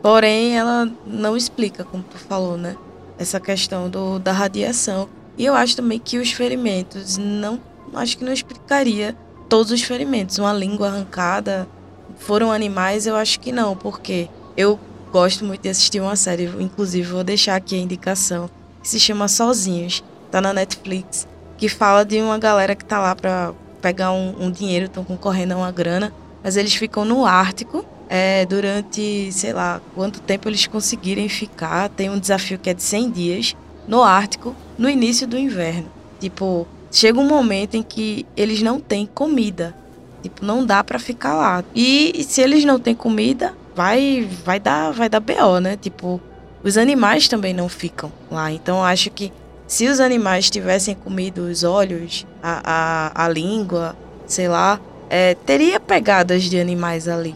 Porém, 0.00 0.56
ela 0.56 0.88
não 1.04 1.36
explica, 1.36 1.82
como 1.82 2.04
tu 2.04 2.16
falou, 2.16 2.56
né? 2.56 2.76
Essa 3.18 3.40
questão 3.40 3.90
do, 3.90 4.20
da 4.20 4.30
radiação. 4.30 5.08
E 5.36 5.44
eu 5.44 5.54
acho 5.56 5.74
também 5.74 5.98
que 5.98 6.16
os 6.16 6.30
ferimentos 6.30 7.18
não. 7.18 7.60
Acho 7.92 8.16
que 8.18 8.24
não 8.24 8.32
explicaria 8.32 9.16
todos 9.48 9.72
os 9.72 9.82
ferimentos. 9.82 10.38
Uma 10.38 10.52
língua 10.52 10.88
arrancada 10.88 11.68
foram 12.18 12.52
animais, 12.52 13.06
eu 13.06 13.16
acho 13.16 13.40
que 13.40 13.52
não, 13.52 13.76
porque 13.76 14.28
eu 14.56 14.78
gosto 15.12 15.44
muito 15.44 15.62
de 15.62 15.68
assistir 15.68 16.00
uma 16.00 16.16
série, 16.16 16.44
inclusive 16.58 17.08
vou 17.08 17.24
deixar 17.24 17.56
aqui 17.56 17.74
a 17.74 17.78
indicação, 17.78 18.50
que 18.82 18.88
se 18.88 18.98
chama 19.00 19.28
Sozinhos, 19.28 20.02
tá 20.30 20.40
na 20.40 20.52
Netflix, 20.52 21.26
que 21.56 21.68
fala 21.68 22.04
de 22.04 22.20
uma 22.20 22.38
galera 22.38 22.74
que 22.74 22.84
tá 22.84 22.98
lá 22.98 23.14
para 23.14 23.52
pegar 23.80 24.12
um, 24.12 24.34
um 24.46 24.50
dinheiro, 24.50 24.86
estão 24.86 25.04
concorrendo 25.04 25.54
a 25.54 25.56
uma 25.56 25.72
grana, 25.72 26.12
mas 26.42 26.56
eles 26.56 26.74
ficam 26.74 27.04
no 27.04 27.24
Ártico 27.24 27.84
é, 28.08 28.46
durante, 28.46 29.30
sei 29.32 29.52
lá, 29.52 29.80
quanto 29.94 30.20
tempo 30.20 30.48
eles 30.48 30.66
conseguirem 30.66 31.28
ficar. 31.28 31.88
Tem 31.88 32.10
um 32.10 32.18
desafio 32.18 32.58
que 32.58 32.70
é 32.70 32.74
de 32.74 32.82
100 32.82 33.10
dias 33.10 33.56
no 33.86 34.02
Ártico, 34.02 34.54
no 34.78 34.88
início 34.88 35.26
do 35.26 35.38
inverno. 35.38 35.90
Tipo, 36.20 36.66
chega 36.90 37.18
um 37.18 37.26
momento 37.26 37.76
em 37.76 37.82
que 37.82 38.26
eles 38.36 38.62
não 38.62 38.80
têm 38.80 39.06
comida. 39.06 39.74
Tipo, 40.22 40.44
não 40.44 40.64
dá 40.64 40.82
para 40.82 40.98
ficar 40.98 41.34
lá. 41.34 41.64
E, 41.74 42.24
se 42.28 42.40
eles 42.40 42.64
não 42.64 42.78
têm 42.80 42.94
comida, 42.94 43.54
vai 43.74 44.28
vai 44.44 44.58
dar 44.58 44.90
vai 44.92 45.08
dar 45.08 45.20
BO, 45.20 45.60
né? 45.60 45.76
Tipo, 45.76 46.20
os 46.64 46.76
animais 46.76 47.28
também 47.28 47.54
não 47.54 47.68
ficam 47.68 48.10
lá. 48.30 48.50
Então 48.50 48.82
acho 48.82 49.10
que 49.10 49.32
se 49.66 49.86
os 49.88 50.00
animais 50.00 50.48
tivessem 50.48 50.94
comido 50.94 51.42
os 51.42 51.64
olhos, 51.64 52.26
a, 52.42 53.12
a, 53.14 53.24
a 53.24 53.28
língua, 53.28 53.96
sei 54.26 54.48
lá, 54.48 54.80
é, 55.10 55.34
teria 55.34 55.80
pegadas 55.80 56.44
de 56.44 56.58
animais 56.58 57.08
ali. 57.08 57.34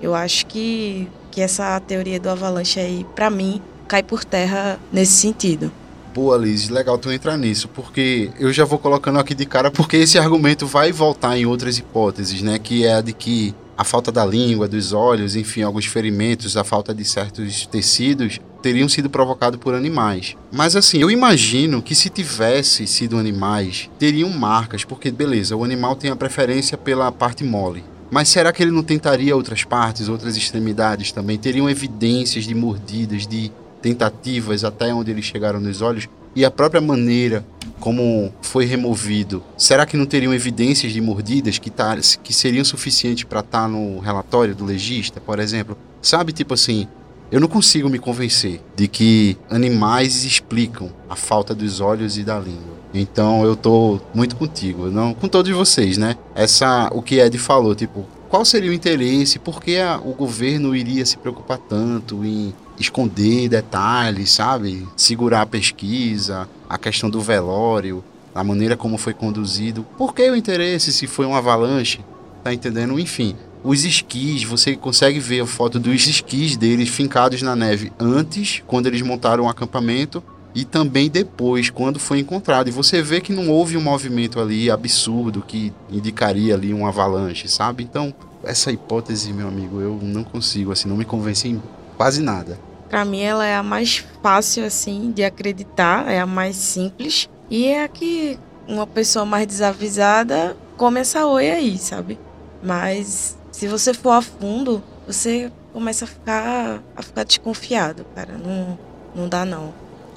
Eu 0.00 0.14
acho 0.14 0.46
que, 0.46 1.08
que 1.30 1.40
essa 1.40 1.78
teoria 1.80 2.18
do 2.18 2.28
avalanche 2.28 2.80
aí, 2.80 3.06
para 3.14 3.30
mim, 3.30 3.60
cai 3.86 4.02
por 4.02 4.24
terra 4.24 4.78
nesse 4.92 5.12
sentido. 5.12 5.70
Boa, 6.14 6.36
Liz, 6.36 6.68
legal 6.68 6.98
tu 6.98 7.10
entrar 7.10 7.38
nisso, 7.38 7.68
porque 7.68 8.30
eu 8.38 8.52
já 8.52 8.66
vou 8.66 8.78
colocando 8.78 9.18
aqui 9.18 9.34
de 9.34 9.46
cara, 9.46 9.70
porque 9.70 9.96
esse 9.96 10.18
argumento 10.18 10.66
vai 10.66 10.92
voltar 10.92 11.38
em 11.38 11.46
outras 11.46 11.78
hipóteses, 11.78 12.42
né? 12.42 12.58
Que 12.58 12.84
é 12.84 12.94
a 12.96 13.00
de 13.00 13.14
que 13.14 13.54
a 13.78 13.82
falta 13.82 14.12
da 14.12 14.24
língua, 14.24 14.68
dos 14.68 14.92
olhos, 14.92 15.34
enfim, 15.34 15.62
alguns 15.62 15.86
ferimentos, 15.86 16.54
a 16.54 16.62
falta 16.64 16.94
de 16.94 17.02
certos 17.02 17.66
tecidos 17.66 18.38
teriam 18.60 18.88
sido 18.90 19.08
provocados 19.08 19.58
por 19.58 19.74
animais. 19.74 20.36
Mas 20.52 20.76
assim, 20.76 20.98
eu 20.98 21.10
imagino 21.10 21.80
que 21.80 21.94
se 21.94 22.10
tivesse 22.10 22.86
sido 22.86 23.16
animais, 23.16 23.88
teriam 23.98 24.28
marcas, 24.28 24.84
porque 24.84 25.10
beleza, 25.10 25.56
o 25.56 25.64
animal 25.64 25.96
tem 25.96 26.10
a 26.10 26.16
preferência 26.16 26.76
pela 26.76 27.10
parte 27.10 27.42
mole. 27.42 27.82
Mas 28.10 28.28
será 28.28 28.52
que 28.52 28.62
ele 28.62 28.70
não 28.70 28.82
tentaria 28.82 29.34
outras 29.34 29.64
partes, 29.64 30.10
outras 30.10 30.36
extremidades 30.36 31.10
também? 31.10 31.38
Teriam 31.38 31.70
evidências 31.70 32.44
de 32.44 32.54
mordidas, 32.54 33.26
de 33.26 33.50
tentativas 33.82 34.64
até 34.64 34.94
onde 34.94 35.10
eles 35.10 35.24
chegaram 35.24 35.60
nos 35.60 35.82
olhos? 35.82 36.08
E 36.34 36.44
a 36.44 36.50
própria 36.50 36.80
maneira 36.80 37.44
como 37.78 38.32
foi 38.40 38.64
removido, 38.64 39.42
será 39.58 39.84
que 39.84 39.96
não 39.96 40.06
teriam 40.06 40.32
evidências 40.32 40.92
de 40.92 41.00
mordidas 41.00 41.58
que, 41.58 41.68
tá, 41.68 41.98
que 42.22 42.32
seriam 42.32 42.64
suficientes 42.64 43.24
para 43.24 43.40
estar 43.40 43.62
tá 43.62 43.68
no 43.68 43.98
relatório 43.98 44.54
do 44.54 44.64
legista, 44.64 45.20
por 45.20 45.40
exemplo? 45.40 45.76
Sabe, 46.00 46.32
tipo 46.32 46.54
assim, 46.54 46.86
eu 47.32 47.40
não 47.40 47.48
consigo 47.48 47.88
me 47.88 47.98
convencer 47.98 48.60
de 48.76 48.86
que 48.86 49.36
animais 49.50 50.22
explicam 50.22 50.90
a 51.10 51.16
falta 51.16 51.54
dos 51.54 51.80
olhos 51.80 52.16
e 52.16 52.22
da 52.22 52.38
língua. 52.38 52.76
Então 52.94 53.44
eu 53.44 53.56
tô 53.56 53.98
muito 54.14 54.36
contigo, 54.36 54.88
não 54.88 55.12
com 55.12 55.26
todos 55.26 55.50
vocês, 55.50 55.96
né? 55.98 56.16
Essa 56.34 56.88
o 56.92 57.02
que 57.02 57.18
Ed 57.18 57.36
falou, 57.36 57.74
tipo, 57.74 58.06
qual 58.28 58.44
seria 58.44 58.70
o 58.70 58.74
interesse? 58.74 59.38
Por 59.38 59.62
que 59.62 59.78
a, 59.78 59.98
o 59.98 60.12
governo 60.12 60.76
iria 60.76 61.04
se 61.04 61.16
preocupar 61.16 61.58
tanto 61.58 62.24
em 62.24 62.54
esconder 62.82 63.48
detalhes, 63.48 64.30
sabe? 64.30 64.86
Segurar 64.96 65.42
a 65.42 65.46
pesquisa, 65.46 66.48
a 66.68 66.76
questão 66.76 67.08
do 67.08 67.20
velório, 67.20 68.04
a 68.34 68.44
maneira 68.44 68.76
como 68.76 68.98
foi 68.98 69.14
conduzido. 69.14 69.86
Por 69.96 70.14
que 70.14 70.28
o 70.30 70.36
interesse 70.36 70.92
se 70.92 71.06
foi 71.06 71.24
uma 71.24 71.38
avalanche? 71.38 72.00
Tá 72.44 72.52
entendendo? 72.52 72.98
Enfim, 72.98 73.36
os 73.64 73.84
esquis, 73.84 74.42
você 74.42 74.74
consegue 74.74 75.20
ver 75.20 75.40
a 75.40 75.46
foto 75.46 75.78
dos 75.78 76.06
esquis 76.06 76.56
deles 76.56 76.88
fincados 76.88 77.40
na 77.42 77.54
neve 77.54 77.92
antes, 77.98 78.62
quando 78.66 78.86
eles 78.86 79.02
montaram 79.02 79.44
o 79.44 79.48
acampamento, 79.48 80.22
e 80.54 80.64
também 80.64 81.08
depois, 81.08 81.70
quando 81.70 81.98
foi 81.98 82.18
encontrado. 82.18 82.68
E 82.68 82.72
você 82.72 83.00
vê 83.00 83.20
que 83.20 83.32
não 83.32 83.48
houve 83.48 83.76
um 83.76 83.80
movimento 83.80 84.40
ali 84.40 84.70
absurdo 84.70 85.42
que 85.46 85.72
indicaria 85.90 86.54
ali 86.54 86.74
uma 86.74 86.88
avalanche, 86.88 87.48
sabe? 87.48 87.84
Então, 87.84 88.12
essa 88.44 88.72
hipótese, 88.72 89.32
meu 89.32 89.48
amigo, 89.48 89.80
eu 89.80 89.98
não 90.02 90.24
consigo, 90.24 90.72
assim, 90.72 90.88
não 90.88 90.96
me 90.96 91.04
convence 91.04 91.48
em 91.48 91.62
quase 91.96 92.20
nada. 92.20 92.58
Para 92.92 93.06
mim, 93.06 93.22
ela 93.22 93.46
é 93.46 93.56
a 93.56 93.62
mais 93.62 94.04
fácil, 94.22 94.66
assim, 94.66 95.12
de 95.12 95.24
acreditar, 95.24 96.12
é 96.12 96.20
a 96.20 96.26
mais 96.26 96.56
simples. 96.56 97.26
E 97.48 97.64
é 97.64 97.84
a 97.84 97.88
que 97.88 98.38
uma 98.68 98.86
pessoa 98.86 99.24
mais 99.24 99.46
desavisada 99.46 100.54
come 100.76 101.00
essa 101.00 101.26
oi 101.26 101.50
aí, 101.50 101.78
sabe? 101.78 102.18
Mas 102.62 103.34
se 103.50 103.66
você 103.66 103.94
for 103.94 104.10
a 104.10 104.20
fundo, 104.20 104.82
você 105.06 105.50
começa 105.72 106.04
a 106.04 106.08
ficar, 106.08 106.82
a 106.94 107.02
ficar 107.02 107.24
desconfiado, 107.24 108.04
cara. 108.14 108.36
Não, 108.36 108.78
não 109.16 109.26
dá, 109.26 109.46
não. 109.46 109.72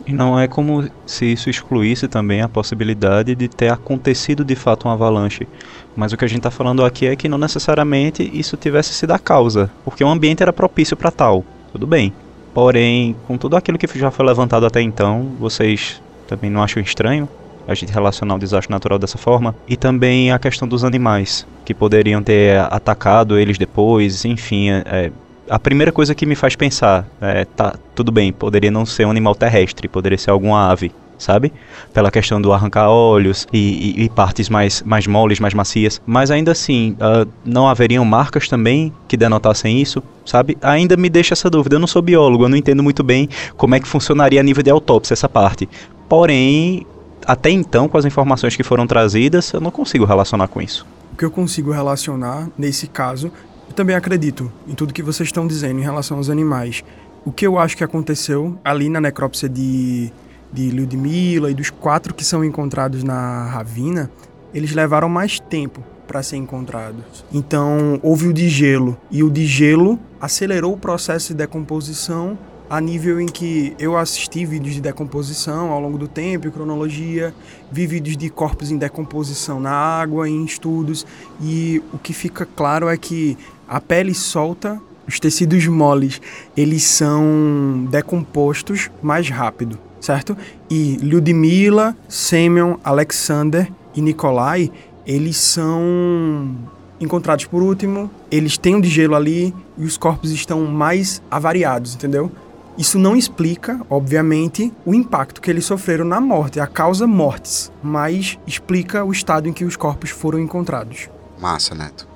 E 0.06 0.12
não 0.12 0.38
é 0.38 0.46
como 0.46 0.86
se 1.06 1.32
isso 1.32 1.50
excluísse 1.50 2.10
também 2.10 2.42
a 2.42 2.50
possibilidade 2.50 3.36
de 3.36 3.48
ter 3.48 3.72
acontecido 3.72 4.44
de 4.44 4.54
fato 4.54 4.90
um 4.90 4.92
avalanche. 4.92 5.48
Mas 5.96 6.12
o 6.12 6.18
que 6.18 6.26
a 6.26 6.28
gente 6.28 6.40
está 6.40 6.52
falando 6.52 6.84
aqui 6.84 7.08
é 7.08 7.16
que 7.16 7.30
não 7.30 7.38
necessariamente 7.38 8.30
isso 8.38 8.58
tivesse 8.58 8.94
sido 8.94 9.12
a 9.12 9.18
causa, 9.18 9.72
porque 9.86 10.04
o 10.04 10.10
ambiente 10.10 10.44
era 10.44 10.52
propício 10.52 10.98
para 10.98 11.10
tal. 11.10 11.46
Tudo 11.72 11.88
bem. 11.88 12.14
Porém, 12.56 13.18
com 13.28 13.38
tudo 13.38 13.58
aquilo 13.58 13.78
que 13.78 14.00
já 14.00 14.10
foi 14.10 14.26
levantado 14.26 14.66
até 14.66 14.82
então, 14.82 15.34
vocês 15.38 16.02
também 16.26 16.50
não 16.50 16.64
acham 16.64 16.82
estranho 16.82 17.28
a 17.68 17.74
gente 17.74 17.92
relacionar 17.92 18.36
o 18.36 18.40
desastre 18.40 18.72
natural 18.72 18.98
dessa 18.98 19.18
forma? 19.18 19.54
E 19.68 19.76
também 19.76 20.32
a 20.32 20.40
questão 20.40 20.66
dos 20.66 20.86
animais, 20.86 21.46
que 21.66 21.74
poderiam 21.74 22.24
ter 22.24 22.58
atacado 22.72 23.38
eles 23.38 23.58
depois, 23.58 24.24
enfim, 24.24 24.70
é 24.70 25.12
a 25.50 25.60
primeira 25.60 25.92
coisa 25.92 26.16
que 26.16 26.26
me 26.26 26.34
faz 26.34 26.56
pensar 26.56 27.06
é, 27.22 27.44
tá, 27.44 27.76
tudo 27.94 28.10
bem, 28.10 28.32
poderia 28.32 28.72
não 28.72 28.86
ser 28.86 29.06
um 29.06 29.12
animal 29.12 29.36
terrestre, 29.36 29.90
poderia 29.90 30.18
ser 30.18 30.32
alguma 30.32 30.72
ave, 30.72 30.94
sabe? 31.18 31.52
Pela 31.94 32.12
questão 32.12 32.42
do 32.42 32.52
arrancar 32.54 32.90
olhos 32.90 33.48
e, 33.52 33.96
e, 33.98 34.04
e, 34.04 34.10
partes 34.10 34.50
mais, 34.50 34.82
mais 34.84 35.08
moles, 35.08 35.40
mais 35.40 35.54
macias. 35.54 36.02
Mas 36.06 36.32
ainda 36.32 36.52
assim, 36.52 36.96
uh, 37.00 37.30
não 37.44 37.68
haveriam 37.68 38.04
marcas 38.06 38.48
também 38.48 38.94
que 39.08 39.18
denotassem 39.18 39.82
isso, 39.82 40.04
sabe? 40.26 40.58
Ainda 40.62 40.98
me 40.98 41.10
deixa 41.10 41.34
essa 41.34 41.50
dúvida. 41.50 41.76
Eu 41.76 41.80
não 41.80 41.88
sou 41.88 42.02
biólogo, 42.02 42.46
eu 42.46 42.50
não 42.50 42.58
entendo 42.58 42.84
muito 42.84 43.04
bem 43.04 43.30
como 43.58 43.76
é 43.76 43.80
que 43.80 43.88
funcionaria 43.88 44.40
a 44.40 44.44
nível 44.44 44.64
de 44.64 44.70
autópsia 44.70 45.14
essa 45.14 45.30
parte. 45.30 45.68
Porém, 46.08 46.86
até 47.26 47.50
então, 47.50 47.88
com 47.88 47.98
as 47.98 48.06
informações 48.06 48.56
que 48.56 48.64
foram 48.64 48.86
trazidas, 48.86 49.52
eu 49.52 49.60
não 49.60 49.72
consigo 49.72 50.06
relacionar 50.06 50.48
com 50.48 50.62
isso. 50.62 50.86
O 51.14 51.18
que 51.18 51.26
eu 51.26 51.32
consigo 51.32 51.72
relacionar, 51.72 52.50
nesse 52.58 52.88
caso, 52.88 53.32
eu 53.68 53.74
também 53.74 53.96
acredito 53.96 54.52
em 54.68 54.76
tudo 54.76 54.94
que 54.94 55.02
vocês 55.02 55.28
estão 55.28 55.48
dizendo 55.48 55.80
em 55.80 55.84
relação 55.84 56.18
aos 56.18 56.30
animais. 56.30 56.84
O 57.26 57.32
que 57.32 57.48
eu 57.48 57.58
acho 57.58 57.76
que 57.76 57.84
aconteceu 57.84 58.58
ali 58.64 58.90
na 58.90 59.02
necrópsia 59.02 59.50
de 59.50 60.12
de 60.56 60.72
Ludmilla 60.72 61.52
e 61.52 61.54
dos 61.54 61.70
quatro 61.70 62.14
que 62.14 62.24
são 62.24 62.44
encontrados 62.44 63.04
na 63.04 63.46
ravina, 63.48 64.10
eles 64.54 64.74
levaram 64.74 65.10
mais 65.10 65.38
tempo 65.38 65.84
para 66.08 66.24
ser 66.24 66.38
encontrados. 66.38 67.26
Então, 67.34 68.00
houve 68.02 68.28
o 68.28 68.34
de 68.34 68.48
gelo, 68.48 68.98
e 69.12 69.22
o 69.22 69.30
de 69.30 69.46
gelo 69.46 70.00
acelerou 70.22 70.74
o 70.74 70.78
processo 70.78 71.30
de 71.30 71.40
decomposição 71.40 72.38
a 72.70 72.82
nível 72.82 73.20
em 73.22 73.28
que 73.28 73.76
eu 73.78 73.96
assisti 73.96 74.44
vídeos 74.46 74.74
de 74.74 74.82
decomposição 74.82 75.72
ao 75.72 75.80
longo 75.80 75.98
do 75.98 76.08
tempo, 76.08 76.48
em 76.48 76.52
cronologia, 76.52 77.34
vi 77.72 77.86
vídeos 77.86 78.18
de 78.18 78.30
corpos 78.30 78.72
em 78.72 78.78
decomposição 78.78 79.60
na 79.60 79.72
água, 79.72 80.28
em 80.28 80.44
estudos, 80.46 81.06
e 81.42 81.84
o 81.94 81.98
que 82.00 82.14
fica 82.14 82.46
claro 82.46 82.88
é 82.88 82.98
que 82.98 83.38
a 83.68 83.80
pele 83.80 84.16
solta, 84.16 84.82
os 85.08 85.20
tecidos 85.20 85.68
moles, 85.68 86.20
eles 86.58 86.84
são 86.84 87.88
decompostos 87.92 88.90
mais 89.04 89.30
rápido 89.30 89.78
certo? 90.06 90.38
E 90.70 90.98
Lyudmila, 90.98 91.96
Semyon, 92.08 92.78
Alexander 92.84 93.72
e 93.96 94.02
Nikolai, 94.02 94.72
eles 95.06 95.38
são 95.38 96.56
encontrados 97.00 97.46
por 97.46 97.62
último, 97.62 98.10
eles 98.32 98.58
têm 98.58 98.76
um 98.76 98.82
de 98.82 98.90
gelo 98.90 99.16
ali 99.16 99.54
e 99.78 99.84
os 99.84 99.98
corpos 99.98 100.32
estão 100.32 100.66
mais 100.66 101.22
avariados, 101.30 101.96
entendeu? 101.96 102.32
Isso 102.78 103.00
não 103.00 103.16
explica, 103.16 103.80
obviamente, 103.90 104.72
o 104.86 104.94
impacto 104.94 105.42
que 105.42 105.50
eles 105.50 105.66
sofreram 105.66 106.04
na 106.06 106.20
morte, 106.20 106.60
a 106.60 106.68
causa 106.68 107.08
mortes, 107.08 107.72
mas 107.82 108.38
explica 108.46 109.04
o 109.04 109.12
estado 109.12 109.48
em 109.48 109.54
que 109.54 109.64
os 109.64 109.78
corpos 109.78 110.10
foram 110.10 110.40
encontrados. 110.40 111.10
Massa, 111.40 111.74
Neto. 111.74 112.08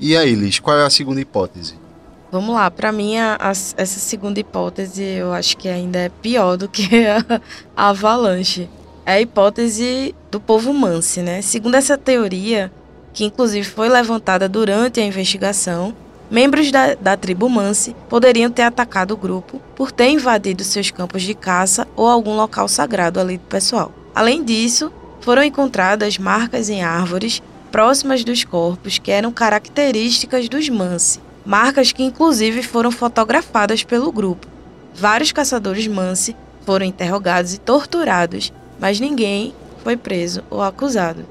E 0.00 0.16
aí, 0.16 0.34
Liz, 0.34 0.58
qual 0.58 0.78
é 0.78 0.84
a 0.84 0.90
segunda 0.90 1.20
hipótese? 1.20 1.74
Vamos 2.30 2.54
lá, 2.54 2.70
para 2.70 2.92
mim 2.92 3.16
a, 3.16 3.38
a, 3.40 3.50
essa 3.50 3.86
segunda 3.86 4.38
hipótese 4.38 5.02
eu 5.02 5.32
acho 5.32 5.56
que 5.56 5.66
ainda 5.66 5.98
é 5.98 6.08
pior 6.10 6.58
do 6.58 6.68
que 6.68 7.06
a, 7.06 7.40
a 7.74 7.88
avalanche. 7.88 8.68
É 9.06 9.12
a 9.12 9.20
hipótese 9.20 10.14
do 10.30 10.38
povo 10.38 10.74
Mansi, 10.74 11.22
né? 11.22 11.40
Segundo 11.40 11.76
essa 11.76 11.96
teoria, 11.96 12.70
que 13.14 13.24
inclusive 13.24 13.66
foi 13.66 13.88
levantada 13.88 14.46
durante 14.46 15.00
a 15.00 15.04
investigação, 15.04 15.94
membros 16.30 16.70
da, 16.70 16.94
da 16.94 17.16
tribo 17.16 17.48
Mansi 17.48 17.96
poderiam 18.10 18.50
ter 18.50 18.62
atacado 18.62 19.12
o 19.12 19.16
grupo 19.16 19.58
por 19.74 19.90
ter 19.90 20.10
invadido 20.10 20.62
seus 20.62 20.90
campos 20.90 21.22
de 21.22 21.32
caça 21.32 21.88
ou 21.96 22.06
algum 22.06 22.36
local 22.36 22.68
sagrado 22.68 23.18
ali 23.18 23.38
do 23.38 23.46
pessoal. 23.46 23.90
Além 24.14 24.44
disso, 24.44 24.92
foram 25.22 25.42
encontradas 25.42 26.18
marcas 26.18 26.68
em 26.68 26.82
árvores 26.82 27.42
próximas 27.72 28.22
dos 28.22 28.44
corpos 28.44 28.98
que 28.98 29.10
eram 29.10 29.32
características 29.32 30.46
dos 30.50 30.68
Mansi 30.68 31.26
marcas 31.44 31.92
que 31.92 32.02
inclusive 32.02 32.62
foram 32.62 32.90
fotografadas 32.90 33.82
pelo 33.82 34.12
grupo. 34.12 34.46
Vários 34.94 35.32
caçadores 35.32 35.86
Mansi 35.86 36.36
foram 36.64 36.84
interrogados 36.84 37.54
e 37.54 37.58
torturados, 37.58 38.52
mas 38.78 39.00
ninguém 39.00 39.54
foi 39.82 39.96
preso 39.96 40.42
ou 40.50 40.62
acusado. 40.62 41.24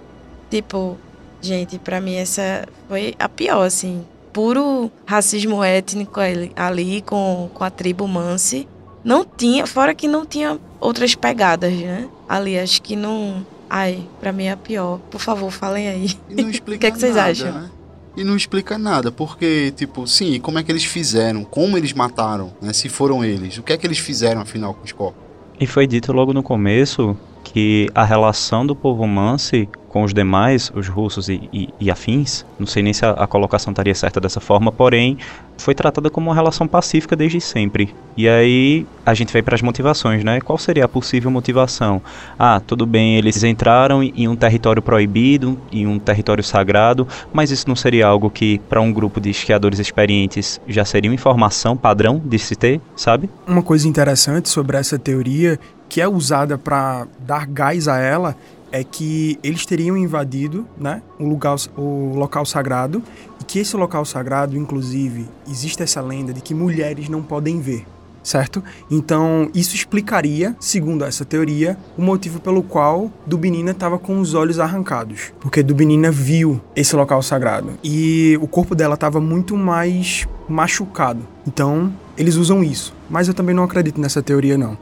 Tipo, 0.50 0.98
gente, 1.42 1.78
para 1.78 2.02
mim 2.02 2.16
essa 2.16 2.68
foi 2.88 3.14
a 3.20 3.28
pior, 3.30 3.64
assim. 3.64 4.06
Puro 4.32 4.92
racismo 5.06 5.64
étnico 5.64 6.20
ali 6.56 7.02
com, 7.02 7.50
com 7.54 7.64
a 7.64 7.70
tribo 7.70 8.08
Mansi. 8.08 8.68
Não 9.04 9.26
tinha, 9.26 9.66
fora 9.66 9.96
que 9.96 10.08
não 10.08 10.26
tinha 10.26 10.60
outras 10.80 11.16
pegadas, 11.16 11.74
né? 11.74 12.08
Ali, 12.28 12.58
acho 12.58 12.82
que 12.82 12.96
não. 12.96 13.46
Ai, 13.70 14.04
pra 14.20 14.32
mim 14.32 14.46
é 14.46 14.52
a 14.52 14.58
pior. 14.58 15.00
Por 15.12 15.20
favor, 15.20 15.52
falem 15.52 15.88
aí. 15.88 16.10
E 16.30 16.42
não 16.42 16.50
explica 16.52 16.76
o 16.76 16.80
que, 16.80 16.88
é 16.88 16.92
que 16.92 17.00
vocês 17.00 17.16
nada, 17.16 17.32
acham? 17.32 17.52
Né? 17.52 17.70
E 18.18 18.24
não 18.24 18.36
explica 18.36 18.80
nada, 18.80 19.12
porque, 19.12 19.72
tipo, 19.78 20.08
sim, 20.08 20.40
como 20.40 20.58
é 20.58 20.64
que 20.64 20.72
eles 20.72 20.84
fizeram? 20.84 21.44
Como 21.44 21.78
eles 21.78 21.94
mataram, 21.94 22.52
né? 22.60 22.74
Se 22.74 22.90
foram 22.90 23.24
eles, 23.24 23.60
o 23.60 23.64
que 23.64 23.72
é 23.72 23.78
que 23.78 23.86
eles 23.86 24.00
fizeram 24.00 24.42
afinal 24.42 24.74
com 24.74 24.84
os 24.84 24.92
corpos? 24.92 25.22
E 25.60 25.68
foi 25.68 25.86
dito 25.86 26.12
logo 26.12 26.34
no 26.34 26.42
começo 26.42 27.16
que 27.44 27.88
a 27.94 28.04
relação 28.04 28.66
do 28.66 28.76
povo 28.76 29.06
Mansi 29.08 29.70
com 29.98 30.04
os 30.04 30.14
demais, 30.14 30.72
os 30.76 30.88
russos 30.88 31.28
e, 31.28 31.50
e, 31.52 31.70
e 31.80 31.90
afins, 31.90 32.46
não 32.60 32.68
sei 32.68 32.84
nem 32.84 32.94
se 32.94 33.04
a, 33.04 33.14
a, 33.14 33.26
colocação 33.26 33.72
estaria 33.72 33.96
certa 33.96 34.20
dessa 34.20 34.40
forma, 34.40 34.72
porém 34.72 35.18
foi 35.58 35.74
tratada 35.74 36.08
como 36.08 36.30
uma 36.30 36.36
relação 36.36 36.68
pacífica 36.68 37.16
desde 37.16 37.42
sempre. 37.42 37.96
E 38.16 38.30
aí 38.30 38.86
a 39.04 39.16
gente 39.16 39.34
vai 39.34 39.42
para 39.42 39.56
as 39.56 39.62
motivações, 39.64 40.24
né? 40.24 40.40
Qual 40.40 40.56
seria 40.60 40.86
a 40.86 40.88
possível 40.88 41.32
motivação? 41.32 42.00
Ah, 42.38 42.60
tudo 42.60 42.86
bem, 42.86 43.18
eles 43.18 43.44
entraram 43.44 44.04
em 44.04 44.28
um 44.28 44.36
território 44.36 44.84
proibido, 44.84 45.58
em 45.72 45.88
um 45.88 45.98
território 45.98 46.44
sagrado, 46.44 47.08
mas 47.34 47.50
isso 47.50 47.68
não 47.68 47.76
seria 47.76 48.06
algo 48.06 48.30
que 48.30 48.60
para 48.70 48.80
um 48.80 48.94
grupo 48.94 49.20
de 49.20 49.32
esquiadores 49.32 49.80
experientes 49.80 50.62
já 50.68 50.86
seria 50.86 51.10
uma 51.10 51.16
informação 51.16 51.76
padrão 51.76 52.22
de 52.24 52.38
se 52.38 52.56
ter, 52.56 52.80
sabe? 52.96 53.32
Uma 53.48 53.64
coisa 53.64 53.88
interessante 53.88 54.48
sobre 54.48 54.78
essa 54.78 55.00
teoria 55.00 55.60
que 55.90 56.02
é 56.02 56.08
usada 56.08 56.56
para 56.56 57.08
dar 57.20 57.48
gás 57.48 57.88
a 57.88 57.98
ela 57.98 58.36
é 58.72 58.84
que 58.84 59.40
eles 59.44 59.66
teriam 59.66 59.98
invadido 59.98 60.68
né, 60.78 61.02
o, 61.20 61.26
lugar, 61.26 61.56
o 61.78 62.14
local 62.16 62.46
sagrado 62.46 63.02
e 63.40 63.44
que 63.44 63.60
esse 63.60 63.76
local 63.76 64.06
sagrado, 64.06 64.58
inclusive, 64.58 65.28
existe 65.50 65.84
essa 65.84 66.02
lenda 66.02 66.34
de 66.34 66.42
que 66.42 66.54
mulheres 66.54 67.10
não 67.10 67.22
podem 67.22 67.60
ver, 67.60 67.86
certo? 68.24 68.64
Então, 68.92 69.50
isso 69.54 69.76
explicaria, 69.76 70.56
segundo 70.60 71.06
essa 71.06 71.24
teoria, 71.24 71.78
o 71.98 72.02
motivo 72.02 72.40
pelo 72.40 72.62
qual 72.62 73.12
Dubinina 73.26 73.72
estava 73.72 73.98
com 73.98 74.20
os 74.20 74.34
olhos 74.34 74.60
arrancados, 74.60 75.32
porque 75.40 75.64
Dubinina 75.64 76.12
viu 76.12 76.62
esse 76.76 76.96
local 76.96 77.22
sagrado 77.22 77.72
e 77.84 78.38
o 78.42 78.48
corpo 78.48 78.76
dela 78.76 78.96
estava 78.96 79.20
muito 79.20 79.56
mais 79.56 80.28
machucado. 80.50 81.22
Então, 81.46 81.94
eles 82.18 82.36
usam 82.36 82.64
isso. 82.64 82.94
Mas 83.10 83.28
eu 83.28 83.34
também 83.34 83.56
não 83.56 83.64
acredito 83.64 84.02
nessa 84.02 84.22
teoria, 84.22 84.58
não. 84.58 84.78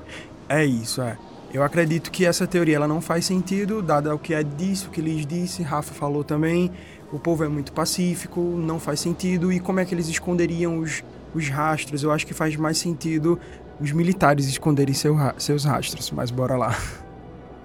É 0.48 0.66
isso, 0.66 1.02
é. 1.02 1.18
Eu 1.56 1.64
acredito 1.64 2.12
que 2.12 2.26
essa 2.26 2.46
teoria 2.46 2.76
ela 2.76 2.86
não 2.86 3.00
faz 3.00 3.24
sentido, 3.24 3.82
dado 3.82 4.14
o 4.14 4.20
que 4.20 4.34
é 4.34 4.44
disso 4.44 4.90
que 4.90 5.00
lhes 5.00 5.26
disse, 5.26 5.64
Rafa 5.64 5.94
falou 5.94 6.22
também. 6.22 6.70
O 7.14 7.18
povo 7.18 7.46
é 7.46 7.48
muito 7.48 7.72
pacífico, 7.72 8.42
não 8.42 8.78
faz 8.78 9.00
sentido. 9.00 9.54
E 9.54 9.62
como 9.62 9.80
é 9.80 9.86
que 9.86 9.96
eles 9.96 10.10
esconderiam 10.10 10.80
os, 10.80 11.02
os 11.34 11.48
rastros? 11.48 12.04
Eu 12.04 12.12
acho 12.12 12.28
que 12.28 12.34
faz 12.34 12.58
mais 12.58 12.78
sentido 12.78 13.40
os 13.80 13.94
militares 13.94 14.48
esconderem 14.48 14.94
seu, 14.94 15.16
seus 15.38 15.64
rastros. 15.64 16.12
Mas 16.12 16.30
bora 16.30 16.58
lá. 16.58 16.78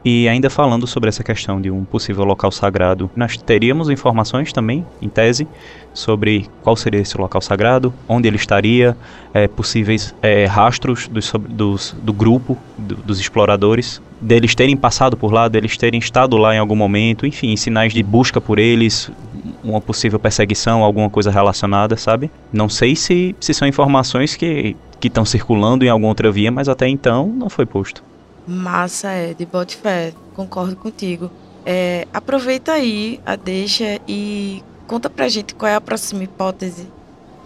E 0.02 0.26
ainda 0.28 0.48
falando 0.48 0.86
sobre 0.86 1.10
essa 1.10 1.22
questão 1.22 1.60
de 1.60 1.70
um 1.70 1.84
possível 1.84 2.24
local 2.24 2.50
sagrado, 2.50 3.10
nós 3.14 3.36
teríamos 3.36 3.90
informações 3.90 4.50
também, 4.50 4.84
em 5.00 5.10
tese, 5.10 5.46
sobre 5.92 6.48
qual 6.62 6.74
seria 6.74 7.00
esse 7.00 7.18
local 7.18 7.40
sagrado, 7.42 7.92
onde 8.08 8.26
ele 8.26 8.36
estaria, 8.36 8.96
é, 9.34 9.46
possíveis 9.46 10.14
é, 10.22 10.46
rastros 10.46 11.06
dos, 11.06 11.30
dos, 11.50 11.94
do 12.02 12.14
grupo, 12.14 12.56
do, 12.78 12.96
dos 12.96 13.20
exploradores, 13.20 14.00
deles 14.18 14.54
terem 14.54 14.76
passado 14.76 15.18
por 15.18 15.32
lá, 15.32 15.48
deles 15.48 15.76
terem 15.76 16.00
estado 16.00 16.36
lá 16.38 16.54
em 16.54 16.58
algum 16.58 16.76
momento, 16.76 17.26
enfim, 17.26 17.54
sinais 17.56 17.92
de 17.92 18.02
busca 18.02 18.40
por 18.40 18.58
eles, 18.58 19.10
uma 19.62 19.82
possível 19.82 20.18
perseguição, 20.18 20.82
alguma 20.82 21.10
coisa 21.10 21.30
relacionada, 21.30 21.96
sabe? 21.96 22.30
Não 22.50 22.70
sei 22.70 22.96
se, 22.96 23.36
se 23.38 23.52
são 23.52 23.68
informações 23.68 24.34
que 24.34 24.76
estão 25.02 25.26
circulando 25.26 25.84
em 25.84 25.88
alguma 25.88 26.08
outra 26.08 26.30
via, 26.30 26.50
mas 26.50 26.70
até 26.70 26.88
então 26.88 27.26
não 27.26 27.50
foi 27.50 27.66
posto. 27.66 28.02
Massa, 28.46 29.10
é, 29.10 29.34
de 29.34 29.46
bote 29.46 29.76
fé, 29.76 30.12
concordo 30.34 30.76
contigo. 30.76 31.30
É, 31.64 32.06
aproveita 32.12 32.72
aí 32.72 33.20
a 33.24 33.36
deixa 33.36 34.00
e 34.08 34.62
conta 34.86 35.10
pra 35.10 35.28
gente 35.28 35.54
qual 35.54 35.70
é 35.70 35.74
a 35.74 35.80
próxima 35.80 36.24
hipótese. 36.24 36.88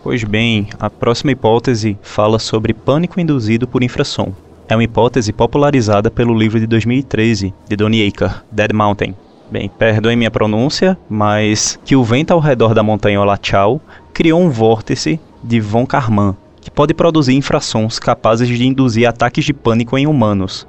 Pois 0.03 0.23
bem, 0.23 0.69
a 0.79 0.91
próxima 0.91 1.33
hipótese 1.33 1.99
fala 2.03 2.39
sobre 2.39 2.75
pânico 2.75 3.21
induzido 3.21 3.67
por 3.67 3.83
infrasom. 3.83 4.33
É 4.69 4.75
uma 4.75 4.85
hipótese 4.85 5.33
popularizada 5.33 6.11
pelo 6.11 6.37
livro 6.37 6.59
de 6.59 6.67
2013 6.67 7.53
de 7.69 7.77
Donnie 7.77 8.07
Aker, 8.07 8.45
Dead 8.51 8.73
Mountain. 8.73 9.15
Bem, 9.51 9.69
perdoem 9.69 10.17
minha 10.17 10.31
pronúncia, 10.31 10.97
mas 11.09 11.79
que 11.85 11.95
o 11.95 12.03
vento 12.03 12.33
ao 12.33 12.41
redor 12.41 12.75
da 12.75 12.83
montanha 12.83 13.21
Olachau 13.21 13.81
criou 14.13 14.41
um 14.41 14.49
vórtice 14.49 15.21
de 15.43 15.61
von 15.61 15.85
Karman, 15.85 16.35
que 16.61 16.71
pode 16.71 16.95
produzir 16.95 17.35
infrassons 17.35 17.99
capazes 17.99 18.49
de 18.49 18.67
induzir 18.67 19.07
ataques 19.07 19.45
de 19.45 19.53
pânico 19.53 19.99
em 19.99 20.07
humanos, 20.07 20.67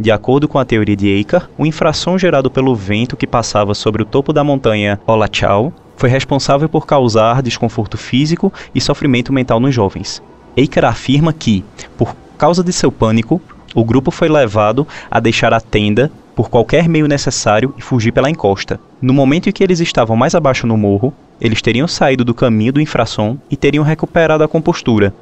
de 0.00 0.10
acordo 0.10 0.48
com 0.48 0.58
a 0.58 0.64
teoria 0.64 0.96
de 0.96 1.08
Eicher, 1.08 1.46
o 1.58 1.66
infração 1.66 2.18
gerado 2.18 2.50
pelo 2.50 2.74
vento 2.74 3.18
que 3.18 3.26
passava 3.26 3.74
sobre 3.74 4.02
o 4.02 4.06
topo 4.06 4.32
da 4.32 4.42
montanha 4.42 4.98
Olachau 5.06 5.72
foi 5.94 6.08
responsável 6.08 6.70
por 6.70 6.86
causar 6.86 7.42
desconforto 7.42 7.98
físico 7.98 8.50
e 8.74 8.80
sofrimento 8.80 9.30
mental 9.30 9.60
nos 9.60 9.74
jovens. 9.74 10.22
Eicher 10.56 10.86
afirma 10.86 11.34
que, 11.34 11.62
por 11.98 12.16
causa 12.38 12.64
de 12.64 12.72
seu 12.72 12.90
pânico, 12.90 13.42
o 13.74 13.84
grupo 13.84 14.10
foi 14.10 14.30
levado 14.30 14.88
a 15.10 15.20
deixar 15.20 15.52
a 15.52 15.60
tenda 15.60 16.10
por 16.34 16.48
qualquer 16.48 16.88
meio 16.88 17.06
necessário 17.06 17.74
e 17.76 17.82
fugir 17.82 18.12
pela 18.12 18.30
encosta. 18.30 18.80
No 19.02 19.12
momento 19.12 19.50
em 19.50 19.52
que 19.52 19.62
eles 19.62 19.80
estavam 19.80 20.16
mais 20.16 20.34
abaixo 20.34 20.66
no 20.66 20.78
morro, 20.78 21.12
eles 21.38 21.60
teriam 21.60 21.86
saído 21.86 22.24
do 22.24 22.34
caminho 22.34 22.72
do 22.72 22.80
infrasom 22.80 23.36
e 23.50 23.56
teriam 23.56 23.84
recuperado 23.84 24.42
a 24.42 24.48
compostura, 24.48 25.12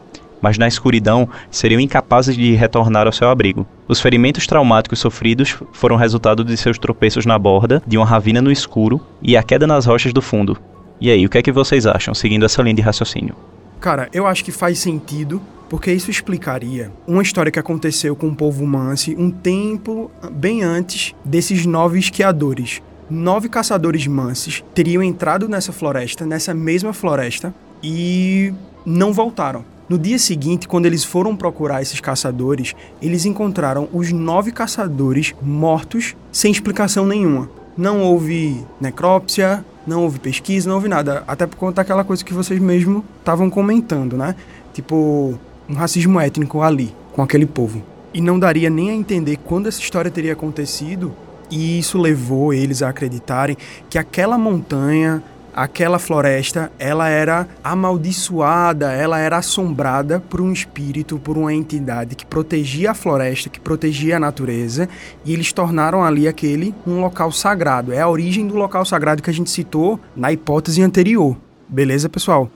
mas 0.41 0.59
na 0.59 0.68
escuridão 0.68 1.28
seriam 1.51 1.80
incapazes 1.80 2.36
de 2.36 2.55
retornar 2.55 3.07
ao 3.07 3.12
seu 3.12 3.28
abrigo. 3.28 3.66
Os 3.86 4.01
ferimentos 4.01 4.47
traumáticos 4.47 4.99
sofridos 4.99 5.57
foram 5.72 5.97
resultado 5.97 6.45
de 6.45 6.57
seus 6.57 6.78
tropeços 6.78 7.26
na 7.26 7.39
borda 7.39 7.82
de 7.86 7.97
uma 7.97 8.07
ravina 8.07 8.41
no 8.43 8.53
escuro 8.53 9.01
e 9.22 9.36
a 9.36 9.43
queda 9.43 9.66
nas 9.66 9.86
rochas 9.86 10.12
do 10.12 10.22
fundo. 10.22 10.57
E 11.01 11.11
aí, 11.11 11.24
o 11.24 11.28
que 11.28 11.39
é 11.39 11.43
que 11.43 11.53
vocês 11.53 11.86
acham, 11.86 12.12
seguindo 12.12 12.45
essa 12.45 12.61
linha 12.61 12.74
de 12.74 12.82
raciocínio? 12.82 13.34
Cara, 13.80 14.09
eu 14.12 14.26
acho 14.26 14.45
que 14.45 14.51
faz 14.51 14.80
sentido, 14.80 15.41
porque 15.68 15.93
isso 15.93 16.11
explicaria 16.11 16.91
uma 17.07 17.22
história 17.22 17.53
que 17.53 17.59
aconteceu 17.59 18.16
com 18.16 18.28
o 18.28 18.34
povo 18.34 18.66
Mansi 18.66 19.14
um 19.16 19.30
tempo 19.30 20.11
bem 20.32 20.62
antes 20.62 21.14
desses 21.24 21.64
nove 21.64 21.99
esquiadores. 21.99 22.82
Nove 23.09 23.49
caçadores 23.49 24.07
manses 24.07 24.62
teriam 24.74 25.03
entrado 25.03 25.49
nessa 25.49 25.72
floresta, 25.72 26.26
nessa 26.26 26.53
mesma 26.53 26.93
floresta, 26.93 27.55
e 27.82 28.53
não 28.84 29.12
voltaram. 29.12 29.64
No 29.89 29.99
dia 29.99 30.18
seguinte, 30.18 30.68
quando 30.68 30.84
eles 30.84 31.03
foram 31.03 31.34
procurar 31.34 31.80
esses 31.80 31.99
caçadores, 31.99 32.74
eles 33.01 33.24
encontraram 33.24 33.89
os 33.91 34.12
nove 34.12 34.53
caçadores 34.53 35.34
mortos 35.41 36.14
sem 36.30 36.53
explicação 36.53 37.07
nenhuma. 37.07 37.49
Não 37.74 38.03
houve 38.03 38.62
necrópsia, 38.78 39.64
não 39.86 40.03
houve 40.03 40.18
pesquisa, 40.18 40.68
não 40.68 40.76
houve 40.76 40.89
nada. 40.89 41.24
Até 41.26 41.47
por 41.47 41.57
conta 41.57 41.76
daquela 41.76 42.05
coisa 42.05 42.22
que 42.22 42.34
vocês 42.34 42.61
mesmo 42.61 43.03
estavam 43.18 43.49
comentando, 43.49 44.14
né? 44.14 44.34
Tipo, 44.74 45.39
um 45.66 45.74
racismo 45.74 46.20
étnico 46.20 46.61
ali, 46.61 46.95
com 47.14 47.22
aquele 47.22 47.47
povo. 47.47 47.82
E 48.12 48.20
não 48.20 48.39
daria 48.39 48.68
nem 48.68 48.91
a 48.91 48.95
entender 48.95 49.39
quando 49.39 49.68
essa 49.68 49.80
história 49.80 50.11
teria 50.11 50.34
acontecido, 50.34 51.14
e 51.51 51.78
isso 51.78 51.97
levou 51.97 52.53
eles 52.53 52.82
a 52.82 52.91
acreditarem 52.91 53.57
que 53.89 53.97
aquela 53.97 54.36
montanha 54.36 55.22
aquela 55.59 55.99
floresta, 55.99 56.71
ela 56.79 57.09
era 57.09 57.49
amaldiçoada, 57.65 58.93
ela 58.93 59.19
era 59.19 59.39
assombrada 59.39 60.21
por 60.21 60.41
um 60.41 60.53
espírito, 60.53 61.19
por 61.19 61.37
uma 61.37 61.53
entidade 61.53 62.15
que 62.15 62.25
protegia 62.25 62.93
a 62.93 62.95
floresta, 62.95 63.49
que 63.49 63.59
protegia 63.59 64.19
a 64.19 64.21
natureza, 64.21 64.89
e 65.25 65.33
eles 65.33 65.53
tornaram 65.53 66.05
ali 66.05 66.29
aquele 66.29 66.73
um 66.87 67.01
local 67.01 67.33
sagrado. 67.33 67.93
É 67.93 68.01
a 68.01 68.09
origem 68.09 68.47
do 68.47 68.55
local 68.55 68.85
sagrado 68.85 69.21
que 69.21 69.31
a 69.31 69.35
gente 69.35 69.51
citou 69.51 69.99
na 70.15 70.33
hipótese 70.33 70.81
anterior. 70.81 71.37
Beleza, 71.69 72.09
pessoal? 72.09 72.49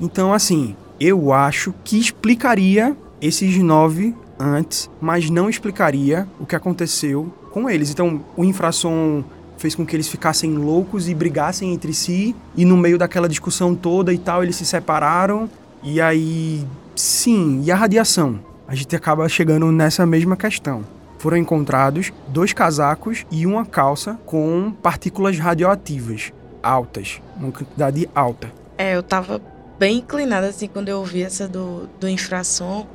Então, 0.00 0.32
assim, 0.32 0.74
eu 0.98 1.34
acho 1.34 1.74
que 1.84 1.98
explicaria 1.98 2.96
esses 3.20 3.54
nove 3.58 4.14
antes, 4.38 4.88
mas 4.98 5.28
não 5.28 5.50
explicaria 5.50 6.26
o 6.40 6.46
que 6.46 6.56
aconteceu 6.56 7.30
com 7.52 7.68
eles. 7.68 7.90
Então, 7.90 8.24
o 8.34 8.44
infração 8.44 9.24
fez 9.56 9.74
com 9.74 9.84
que 9.86 9.94
eles 9.96 10.08
ficassem 10.08 10.56
loucos 10.56 11.08
e 11.08 11.14
brigassem 11.14 11.72
entre 11.72 11.92
si, 11.92 12.34
e 12.56 12.64
no 12.64 12.76
meio 12.76 12.98
daquela 12.98 13.28
discussão 13.28 13.74
toda 13.74 14.12
e 14.12 14.18
tal, 14.18 14.42
eles 14.42 14.56
se 14.56 14.66
separaram. 14.66 15.48
E 15.82 16.00
aí, 16.00 16.66
sim, 16.94 17.62
e 17.64 17.70
a 17.70 17.76
radiação? 17.76 18.38
A 18.68 18.74
gente 18.74 18.94
acaba 18.96 19.28
chegando 19.28 19.70
nessa 19.70 20.04
mesma 20.04 20.36
questão. 20.36 20.84
Foram 21.18 21.36
encontrados 21.36 22.12
dois 22.28 22.52
casacos 22.52 23.24
e 23.30 23.46
uma 23.46 23.64
calça 23.64 24.18
com 24.26 24.72
partículas 24.82 25.38
radioativas 25.38 26.32
altas, 26.66 27.20
uma 27.36 27.52
quantidade 27.52 28.08
alta. 28.14 28.52
É, 28.76 28.96
eu 28.96 29.02
tava 29.02 29.40
bem 29.78 29.98
inclinada 29.98 30.48
assim 30.48 30.66
quando 30.66 30.88
eu 30.88 30.98
ouvi 30.98 31.22
essa 31.22 31.46
do, 31.46 31.88
do 32.00 32.08
infração. 32.08 32.86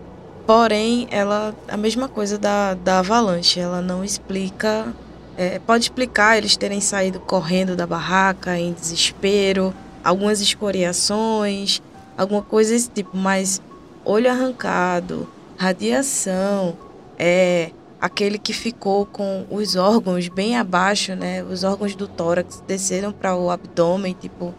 Porém, 0.45 1.07
ela 1.09 1.55
a 1.67 1.77
mesma 1.77 2.09
coisa 2.09 2.37
da, 2.37 2.73
da 2.73 2.99
avalanche, 2.99 3.59
ela 3.59 3.81
não 3.81 4.03
explica. 4.03 4.93
É, 5.37 5.59
pode 5.59 5.85
explicar 5.85 6.37
eles 6.37 6.57
terem 6.57 6.81
saído 6.81 7.19
correndo 7.19 7.75
da 7.75 7.87
barraca 7.87 8.57
em 8.57 8.73
desespero, 8.73 9.73
algumas 10.03 10.41
escoriações, 10.41 11.81
alguma 12.17 12.41
coisa 12.41 12.73
desse 12.73 12.89
tipo, 12.89 13.15
mas 13.15 13.61
olho 14.03 14.29
arrancado, 14.29 15.27
radiação, 15.57 16.75
é 17.17 17.71
aquele 18.01 18.39
que 18.39 18.51
ficou 18.51 19.05
com 19.05 19.45
os 19.49 19.75
órgãos 19.75 20.27
bem 20.27 20.57
abaixo, 20.57 21.15
né? 21.15 21.43
Os 21.43 21.63
órgãos 21.63 21.95
do 21.95 22.07
tórax 22.07 22.63
desceram 22.67 23.11
para 23.11 23.35
o 23.35 23.51
abdômen, 23.51 24.15
tipo, 24.19 24.53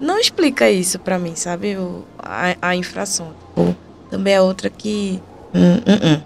não 0.00 0.18
explica 0.18 0.70
isso 0.70 0.98
para 0.98 1.18
mim, 1.18 1.34
sabe? 1.34 1.76
O, 1.76 2.04
a, 2.18 2.56
a 2.62 2.76
infração. 2.76 3.32
Tipo, 3.48 3.76
também 4.10 4.34
é 4.34 4.40
outra 4.40 4.70
que. 4.70 5.20
Hum, 5.52 5.76
hum, 5.86 5.98
hum. 6.04 6.20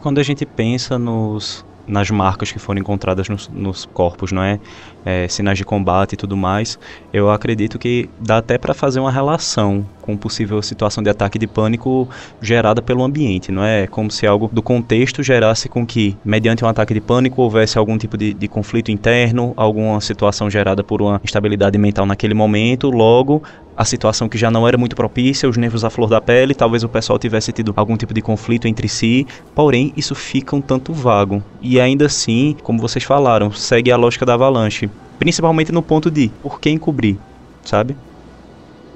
Quando 0.00 0.18
a 0.18 0.22
gente 0.22 0.46
pensa 0.46 0.96
nos 0.96 1.65
nas 1.86 2.10
marcas 2.10 2.50
que 2.50 2.58
foram 2.58 2.80
encontradas 2.80 3.28
nos, 3.28 3.48
nos 3.48 3.84
corpos, 3.86 4.32
não 4.32 4.42
é? 4.42 4.58
é? 5.04 5.28
Sinais 5.28 5.58
de 5.58 5.64
combate 5.64 6.14
e 6.14 6.16
tudo 6.16 6.36
mais. 6.36 6.78
Eu 7.12 7.30
acredito 7.30 7.78
que 7.78 8.08
dá 8.20 8.38
até 8.38 8.58
para 8.58 8.74
fazer 8.74 9.00
uma 9.00 9.10
relação 9.10 9.86
com 10.02 10.16
possível 10.16 10.62
situação 10.62 11.02
de 11.02 11.10
ataque 11.10 11.38
de 11.38 11.46
pânico 11.46 12.08
gerada 12.40 12.80
pelo 12.80 13.02
ambiente, 13.02 13.50
não 13.50 13.64
é? 13.64 13.86
Como 13.86 14.10
se 14.10 14.26
algo 14.26 14.48
do 14.52 14.62
contexto 14.62 15.22
gerasse 15.22 15.68
com 15.68 15.84
que, 15.84 16.16
mediante 16.24 16.64
um 16.64 16.68
ataque 16.68 16.94
de 16.94 17.00
pânico, 17.00 17.42
houvesse 17.42 17.76
algum 17.76 17.98
tipo 17.98 18.16
de, 18.16 18.32
de 18.32 18.48
conflito 18.48 18.90
interno, 18.90 19.52
alguma 19.56 20.00
situação 20.00 20.48
gerada 20.48 20.84
por 20.84 21.02
uma 21.02 21.20
instabilidade 21.24 21.76
mental 21.76 22.06
naquele 22.06 22.34
momento, 22.34 22.88
logo 22.90 23.42
a 23.76 23.84
situação 23.84 24.28
que 24.28 24.38
já 24.38 24.50
não 24.50 24.66
era 24.66 24.78
muito 24.78 24.96
propícia, 24.96 25.48
os 25.48 25.56
nervos 25.56 25.84
à 25.84 25.90
flor 25.90 26.08
da 26.08 26.20
pele, 26.20 26.54
talvez 26.54 26.82
o 26.82 26.88
pessoal 26.88 27.18
tivesse 27.18 27.52
tido 27.52 27.74
algum 27.76 27.96
tipo 27.96 28.14
de 28.14 28.22
conflito 28.22 28.66
entre 28.66 28.88
si, 28.88 29.26
porém 29.54 29.92
isso 29.96 30.14
fica 30.14 30.56
um 30.56 30.60
tanto 30.60 30.92
vago. 30.92 31.42
E 31.60 31.78
ainda 31.78 32.06
assim, 32.06 32.56
como 32.62 32.80
vocês 32.80 33.04
falaram, 33.04 33.52
segue 33.52 33.92
a 33.92 33.96
lógica 33.96 34.24
da 34.24 34.34
avalanche, 34.34 34.88
principalmente 35.18 35.72
no 35.72 35.82
ponto 35.82 36.10
de 36.10 36.30
por 36.42 36.58
que 36.58 36.70
encobrir, 36.70 37.18
sabe? 37.64 37.96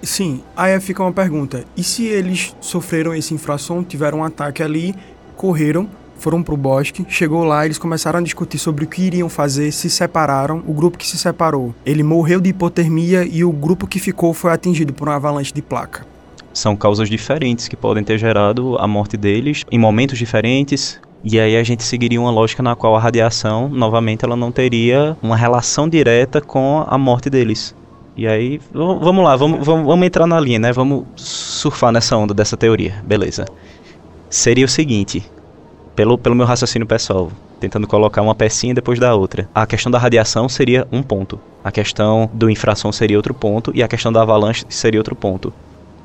Sim, 0.02 0.42
aí 0.56 0.78
fica 0.80 1.02
uma 1.02 1.12
pergunta: 1.12 1.64
e 1.76 1.82
se 1.82 2.06
eles 2.06 2.56
sofreram 2.60 3.14
esse 3.14 3.34
infração, 3.34 3.84
tiveram 3.84 4.20
um 4.20 4.24
ataque 4.24 4.62
ali, 4.62 4.94
correram, 5.36 5.88
foram 6.20 6.42
pro 6.42 6.56
bosque, 6.56 7.04
chegou 7.08 7.44
lá, 7.44 7.64
eles 7.64 7.78
começaram 7.78 8.18
a 8.18 8.22
discutir 8.22 8.58
sobre 8.58 8.84
o 8.84 8.86
que 8.88 9.02
iriam 9.02 9.28
fazer, 9.28 9.72
se 9.72 9.88
separaram, 9.88 10.62
o 10.66 10.72
grupo 10.72 10.98
que 10.98 11.06
se 11.06 11.18
separou, 11.18 11.74
ele 11.84 12.02
morreu 12.02 12.40
de 12.40 12.50
hipotermia 12.50 13.24
e 13.24 13.42
o 13.42 13.50
grupo 13.50 13.86
que 13.86 13.98
ficou 13.98 14.34
foi 14.34 14.52
atingido 14.52 14.92
por 14.92 15.08
uma 15.08 15.16
avalanche 15.16 15.52
de 15.52 15.62
placa. 15.62 16.06
São 16.52 16.76
causas 16.76 17.08
diferentes 17.08 17.68
que 17.68 17.76
podem 17.76 18.04
ter 18.04 18.18
gerado 18.18 18.76
a 18.78 18.86
morte 18.86 19.16
deles 19.16 19.64
em 19.70 19.78
momentos 19.78 20.18
diferentes, 20.18 21.00
e 21.22 21.38
aí 21.38 21.56
a 21.56 21.62
gente 21.62 21.82
seguiria 21.82 22.20
uma 22.20 22.30
lógica 22.30 22.62
na 22.62 22.74
qual 22.74 22.96
a 22.96 23.00
radiação, 23.00 23.68
novamente, 23.68 24.24
ela 24.24 24.36
não 24.36 24.50
teria 24.50 25.16
uma 25.22 25.36
relação 25.36 25.88
direta 25.88 26.40
com 26.40 26.84
a 26.86 26.98
morte 26.98 27.30
deles. 27.30 27.74
E 28.16 28.26
aí, 28.26 28.60
vamos 28.72 29.24
lá, 29.24 29.36
vamos, 29.36 29.64
vamos, 29.64 29.86
vamos 29.86 30.06
entrar 30.06 30.26
na 30.26 30.40
linha, 30.40 30.58
né? 30.58 30.72
Vamos 30.72 31.04
surfar 31.16 31.92
nessa 31.92 32.16
onda 32.16 32.34
dessa 32.34 32.56
teoria, 32.56 33.02
beleza. 33.06 33.46
Seria 34.28 34.64
o 34.64 34.68
seguinte, 34.68 35.24
pelo, 36.00 36.16
pelo 36.16 36.34
meu 36.34 36.46
raciocínio 36.46 36.88
pessoal, 36.88 37.30
tentando 37.60 37.86
colocar 37.86 38.22
uma 38.22 38.34
pecinha 38.34 38.72
depois 38.72 38.98
da 38.98 39.14
outra. 39.14 39.46
A 39.54 39.66
questão 39.66 39.92
da 39.92 39.98
radiação 39.98 40.48
seria 40.48 40.88
um 40.90 41.02
ponto, 41.02 41.38
a 41.62 41.70
questão 41.70 42.30
do 42.32 42.48
infração 42.48 42.90
seria 42.90 43.18
outro 43.18 43.34
ponto 43.34 43.70
e 43.74 43.82
a 43.82 43.88
questão 43.88 44.10
da 44.10 44.22
avalanche 44.22 44.64
seria 44.70 44.98
outro 44.98 45.14
ponto. 45.14 45.52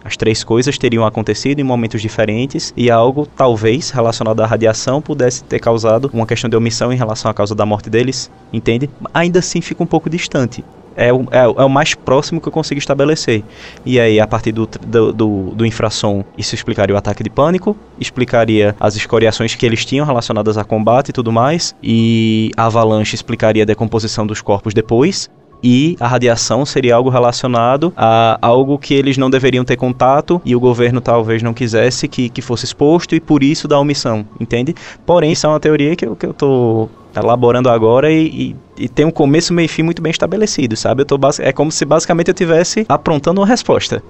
As 0.03 0.17
três 0.17 0.43
coisas 0.43 0.77
teriam 0.77 1.05
acontecido 1.05 1.61
em 1.61 1.63
momentos 1.63 2.01
diferentes 2.01 2.73
e 2.75 2.91
algo, 2.91 3.25
talvez, 3.37 3.89
relacionado 3.89 4.41
à 4.41 4.45
radiação 4.45 5.01
pudesse 5.01 5.45
ter 5.45 5.59
causado 5.59 6.11
uma 6.11 6.27
questão 6.27 6.49
de 6.49 6.57
omissão 6.57 6.91
em 6.91 6.97
relação 6.97 7.31
à 7.31 7.33
causa 7.33 7.55
da 7.55 7.65
morte 7.65 7.89
deles, 7.89 8.29
entende? 8.51 8.89
Ainda 9.13 9.39
assim 9.39 9.61
fica 9.61 9.81
um 9.81 9.87
pouco 9.87 10.09
distante 10.09 10.61
é 10.95 11.11
o, 11.11 11.23
é, 11.31 11.39
é, 11.39 11.47
o 11.47 11.69
mais 11.69 11.93
próximo 11.93 12.39
que 12.39 12.47
eu 12.47 12.51
consigo 12.51 12.79
estabelecer. 12.79 13.43
E 13.85 13.99
aí, 13.99 14.19
a 14.19 14.27
partir 14.27 14.51
do, 14.51 14.67
do, 14.85 15.13
do, 15.13 15.51
do 15.55 15.65
infrasom, 15.65 16.23
isso 16.37 16.55
explicaria 16.55 16.95
o 16.95 16.97
ataque 16.97 17.23
de 17.23 17.29
pânico, 17.29 17.75
explicaria 17.99 18.75
as 18.79 18.95
escoriações 18.95 19.55
que 19.55 19.65
eles 19.65 19.85
tinham 19.85 20.05
relacionadas 20.05 20.57
a 20.57 20.63
combate 20.63 21.09
e 21.09 21.13
tudo 21.13 21.31
mais, 21.31 21.75
e 21.81 22.51
a 22.55 22.65
avalanche 22.65 23.15
explicaria 23.15 23.63
a 23.63 23.65
decomposição 23.65 24.25
dos 24.25 24.41
corpos 24.41 24.73
depois, 24.73 25.29
e 25.63 25.95
a 25.99 26.07
radiação 26.07 26.65
seria 26.65 26.95
algo 26.95 27.09
relacionado 27.09 27.93
a 27.95 28.37
algo 28.41 28.77
que 28.77 28.93
eles 28.93 29.17
não 29.17 29.29
deveriam 29.29 29.65
ter 29.65 29.75
contato 29.75 30.41
e 30.45 30.55
o 30.55 30.59
governo 30.59 31.01
talvez 31.01 31.41
não 31.41 31.53
quisesse 31.53 32.07
que, 32.07 32.29
que 32.29 32.41
fosse 32.41 32.65
exposto 32.65 33.15
e 33.15 33.19
por 33.19 33.43
isso 33.43 33.67
da 33.67 33.79
omissão, 33.79 34.25
entende? 34.39 34.75
Porém, 35.05 35.31
isso 35.31 35.45
é 35.45 35.49
uma 35.49 35.59
teoria 35.59 35.95
que 35.95 36.05
eu, 36.05 36.15
que 36.15 36.25
eu 36.25 36.33
tô 36.33 36.89
elaborando 37.15 37.69
agora 37.69 38.11
e, 38.11 38.55
e, 38.77 38.83
e, 38.85 38.89
tem 38.89 39.05
um 39.05 39.11
começo, 39.11 39.53
meio 39.53 39.65
e 39.65 39.69
fim 39.69 39.83
muito 39.83 40.01
bem 40.01 40.11
estabelecido, 40.11 40.75
sabe? 40.75 41.01
Eu 41.01 41.05
tô 41.05 41.19
é 41.39 41.51
como 41.51 41.71
se 41.71 41.85
basicamente 41.85 42.27
eu 42.27 42.33
tivesse 42.33 42.85
aprontando 42.87 43.41
uma 43.41 43.47
resposta. 43.47 44.03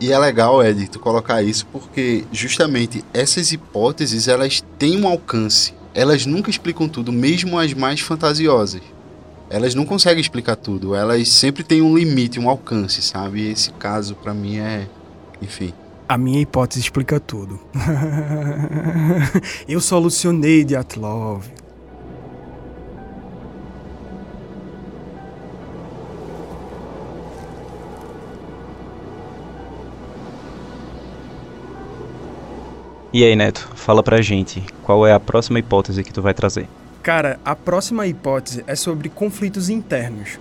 E 0.00 0.12
é 0.12 0.18
legal, 0.18 0.64
Ed, 0.64 0.88
tu 0.88 1.00
colocar 1.00 1.42
isso 1.42 1.66
porque 1.72 2.24
justamente 2.32 3.04
essas 3.12 3.50
hipóteses 3.52 4.28
elas 4.28 4.64
têm 4.78 5.00
um 5.00 5.08
alcance. 5.08 5.74
Elas 5.92 6.24
nunca 6.24 6.50
explicam 6.50 6.88
tudo, 6.88 7.10
mesmo 7.10 7.58
as 7.58 7.74
mais 7.74 8.00
fantasiosas. 8.00 8.80
Elas 9.50 9.74
não 9.74 9.86
conseguem 9.86 10.20
explicar 10.20 10.56
tudo. 10.56 10.94
Elas 10.94 11.28
sempre 11.28 11.62
têm 11.62 11.80
um 11.80 11.96
limite, 11.96 12.38
um 12.38 12.50
alcance, 12.50 13.00
sabe? 13.00 13.50
Esse 13.50 13.72
caso 13.72 14.14
para 14.14 14.34
mim 14.34 14.58
é, 14.58 14.86
enfim. 15.40 15.72
A 16.06 16.18
minha 16.18 16.40
hipótese 16.40 16.80
explica 16.80 17.18
tudo. 17.18 17.58
eu 19.66 19.80
solucionei 19.80 20.64
de 20.64 20.76
Atlov. 20.76 21.44
E 33.10 33.24
aí, 33.24 33.34
Neto, 33.34 33.70
fala 33.74 34.02
pra 34.02 34.20
gente, 34.20 34.62
qual 34.82 35.06
é 35.06 35.12
a 35.14 35.18
próxima 35.18 35.58
hipótese 35.58 36.04
que 36.04 36.12
tu 36.12 36.20
vai 36.20 36.34
trazer? 36.34 36.68
Cara, 37.02 37.38
a 37.44 37.54
próxima 37.54 38.06
hipótese 38.06 38.64
é 38.66 38.74
sobre 38.74 39.08
conflitos 39.08 39.68
internos. 39.68 40.38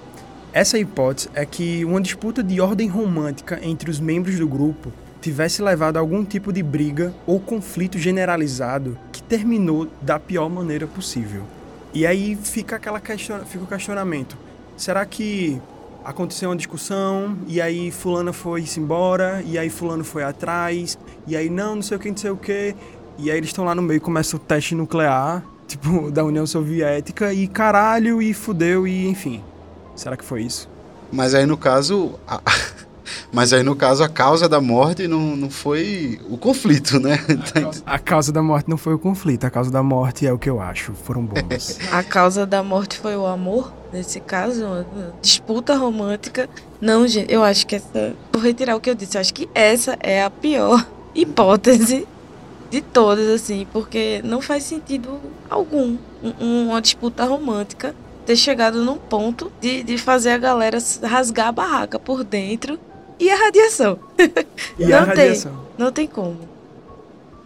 Essa 0.51 0.79
hipótese 0.79 1.29
é 1.33 1.45
que 1.45 1.85
uma 1.85 2.01
disputa 2.01 2.43
de 2.43 2.59
ordem 2.59 2.87
romântica 2.87 3.59
entre 3.61 3.89
os 3.89 3.99
membros 3.99 4.37
do 4.39 4.47
grupo 4.47 4.91
tivesse 5.21 5.61
levado 5.61 5.97
a 5.97 5.99
algum 5.99 6.25
tipo 6.25 6.51
de 6.51 6.63
briga 6.63 7.13
ou 7.25 7.39
conflito 7.39 7.97
generalizado 7.97 8.97
que 9.11 9.21
terminou 9.21 9.87
da 10.01 10.19
pior 10.19 10.49
maneira 10.49 10.87
possível. 10.87 11.43
E 11.93 12.05
aí 12.05 12.35
fica 12.35 12.75
aquela 12.75 12.99
question... 12.99 13.39
fica 13.45 13.63
o 13.63 13.67
questionamento: 13.67 14.37
será 14.75 15.05
que 15.05 15.61
aconteceu 16.03 16.49
uma 16.49 16.55
discussão 16.55 17.37
e 17.47 17.59
aí 17.59 17.91
fulano 17.91 18.31
foi-se 18.31 18.79
embora 18.79 19.43
e 19.45 19.57
aí 19.57 19.69
fulano 19.69 20.03
foi 20.03 20.23
atrás 20.23 20.97
e 21.27 21.35
aí 21.35 21.49
não, 21.49 21.75
não 21.75 21.81
sei 21.81 21.97
o 21.97 21.99
que, 21.99 22.09
não 22.09 22.17
sei 22.17 22.31
o 22.31 22.37
que 22.37 22.75
e 23.17 23.29
aí 23.29 23.37
eles 23.37 23.49
estão 23.49 23.65
lá 23.65 23.75
no 23.75 23.81
meio 23.81 23.99
começa 23.99 24.35
o 24.37 24.39
teste 24.39 24.73
nuclear, 24.73 25.43
tipo, 25.67 26.09
da 26.11 26.23
União 26.23 26.47
Soviética 26.47 27.33
e 27.33 27.47
caralho 27.47 28.21
e 28.21 28.33
fudeu 28.33 28.87
e 28.87 29.07
enfim. 29.07 29.43
Será 29.95 30.15
que 30.15 30.23
foi 30.23 30.43
isso? 30.43 30.69
Mas 31.11 31.33
aí 31.33 31.45
no 31.45 31.57
caso, 31.57 32.19
a... 32.27 32.41
mas 33.31 33.53
aí 33.53 33.63
no 33.63 33.75
caso 33.75 34.03
a 34.03 34.09
causa 34.09 34.47
da 34.47 34.61
morte 34.61 35.07
não, 35.07 35.35
não 35.35 35.49
foi 35.49 36.19
o 36.29 36.37
conflito, 36.37 36.99
né? 36.99 37.19
A 37.29 37.61
causa, 37.61 37.83
a 37.85 37.99
causa 37.99 38.31
da 38.31 38.43
morte 38.43 38.69
não 38.69 38.77
foi 38.77 38.93
o 38.93 38.99
conflito, 38.99 39.45
a 39.45 39.49
causa 39.49 39.71
da 39.71 39.83
morte 39.83 40.25
é 40.25 40.31
o 40.31 40.37
que 40.37 40.49
eu 40.49 40.61
acho, 40.61 40.93
foram 40.93 41.23
bons. 41.23 41.79
a 41.91 42.03
causa 42.03 42.45
da 42.45 42.63
morte 42.63 42.97
foi 42.97 43.15
o 43.15 43.25
amor? 43.25 43.73
nesse 43.91 44.19
caso, 44.19 44.65
uma 44.65 44.85
disputa 45.21 45.75
romântica. 45.75 46.49
Não, 46.79 47.07
gente, 47.07 47.31
eu 47.31 47.43
acho 47.43 47.65
que 47.65 47.75
essa. 47.75 48.13
Vou 48.31 48.41
retirar 48.41 48.75
o 48.75 48.79
que 48.79 48.89
eu 48.89 48.95
disse, 48.95 49.17
eu 49.17 49.21
acho 49.21 49.33
que 49.33 49.49
essa 49.53 49.97
é 50.01 50.23
a 50.23 50.29
pior 50.29 50.85
hipótese 51.15 52.07
de 52.69 52.81
todas, 52.81 53.27
assim, 53.29 53.65
porque 53.71 54.21
não 54.23 54.41
faz 54.41 54.63
sentido 54.63 55.19
algum 55.49 55.97
um, 56.23 56.69
uma 56.69 56.81
disputa 56.81 57.25
romântica 57.25 57.95
ter 58.25 58.35
chegado 58.35 58.83
num 58.83 58.97
ponto 58.97 59.51
de, 59.61 59.83
de 59.83 59.97
fazer 59.97 60.31
a 60.31 60.37
galera 60.37 60.77
rasgar 61.03 61.47
a 61.47 61.51
barraca 61.51 61.97
por 61.97 62.23
dentro 62.25 62.77
E 63.19 63.29
a 63.31 63.35
radiação? 63.35 63.99
E 64.77 64.85
não 64.85 64.97
a 64.97 65.01
radiação. 65.01 65.51
tem, 65.51 65.61
não 65.85 65.91
tem 65.91 66.07
como. 66.07 66.37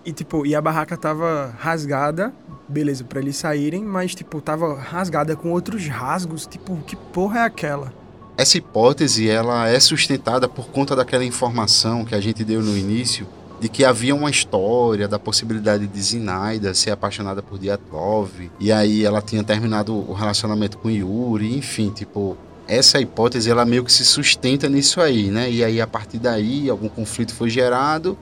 E 0.04 0.12
tipo, 0.12 0.46
e 0.46 0.56
a 0.56 0.62
barraca 0.62 0.98
tava 0.98 1.54
rasgada, 1.60 2.34
beleza, 2.68 3.04
pra 3.04 3.20
eles 3.20 3.38
saírem, 3.38 3.84
mas 3.84 4.16
tipo, 4.16 4.42
tava 4.42 4.76
rasgada 4.78 5.36
com 5.36 5.52
outros 5.52 5.88
rasgos, 5.88 6.48
tipo, 6.48 6.76
que 6.88 6.96
porra 6.96 7.42
é 7.42 7.44
aquela? 7.44 7.94
Essa 8.36 8.58
hipótese 8.58 9.30
ela 9.30 9.68
é 9.68 9.80
sustentada 9.80 10.50
por 10.50 10.68
conta 10.70 10.96
daquela 10.96 11.24
informação 11.24 12.04
que 12.04 12.16
a 12.16 12.20
gente 12.20 12.44
deu 12.44 12.62
no 12.62 12.76
início 12.76 13.28
de 13.62 13.70
que 13.70 13.86
havia 13.86 14.16
uma 14.16 14.32
história 14.32 15.08
da 15.08 15.20
possibilidade 15.20 15.86
de 15.86 16.02
Zinaida 16.02 16.74
ser 16.74 16.90
apaixonada 16.90 17.44
por 17.44 17.60
Diatlov 17.60 18.32
e 18.60 18.72
aí 18.72 19.06
ela 19.06 19.22
tinha 19.22 19.44
terminado 19.44 19.94
o 19.94 20.14
relacionamento 20.14 20.80
com 20.80 20.90
Yuri, 20.90 21.56
enfim, 21.56 21.92
tipo, 21.92 22.36
essa 22.68 23.00
hipótese 23.00 23.52
ela 23.52 23.64
meio 23.64 23.86
que 23.86 23.94
se 23.94 24.04
sustenta 24.04 24.68
nisso 24.68 25.00
aí, 25.00 25.30
né? 25.30 25.52
E 25.52 25.64
aí 25.64 25.80
a 25.80 25.86
partir 25.86 26.18
daí 26.18 26.72
algum 26.72 26.90
conflito 26.90 27.36
foi 27.36 27.52
gerado. 27.52 28.18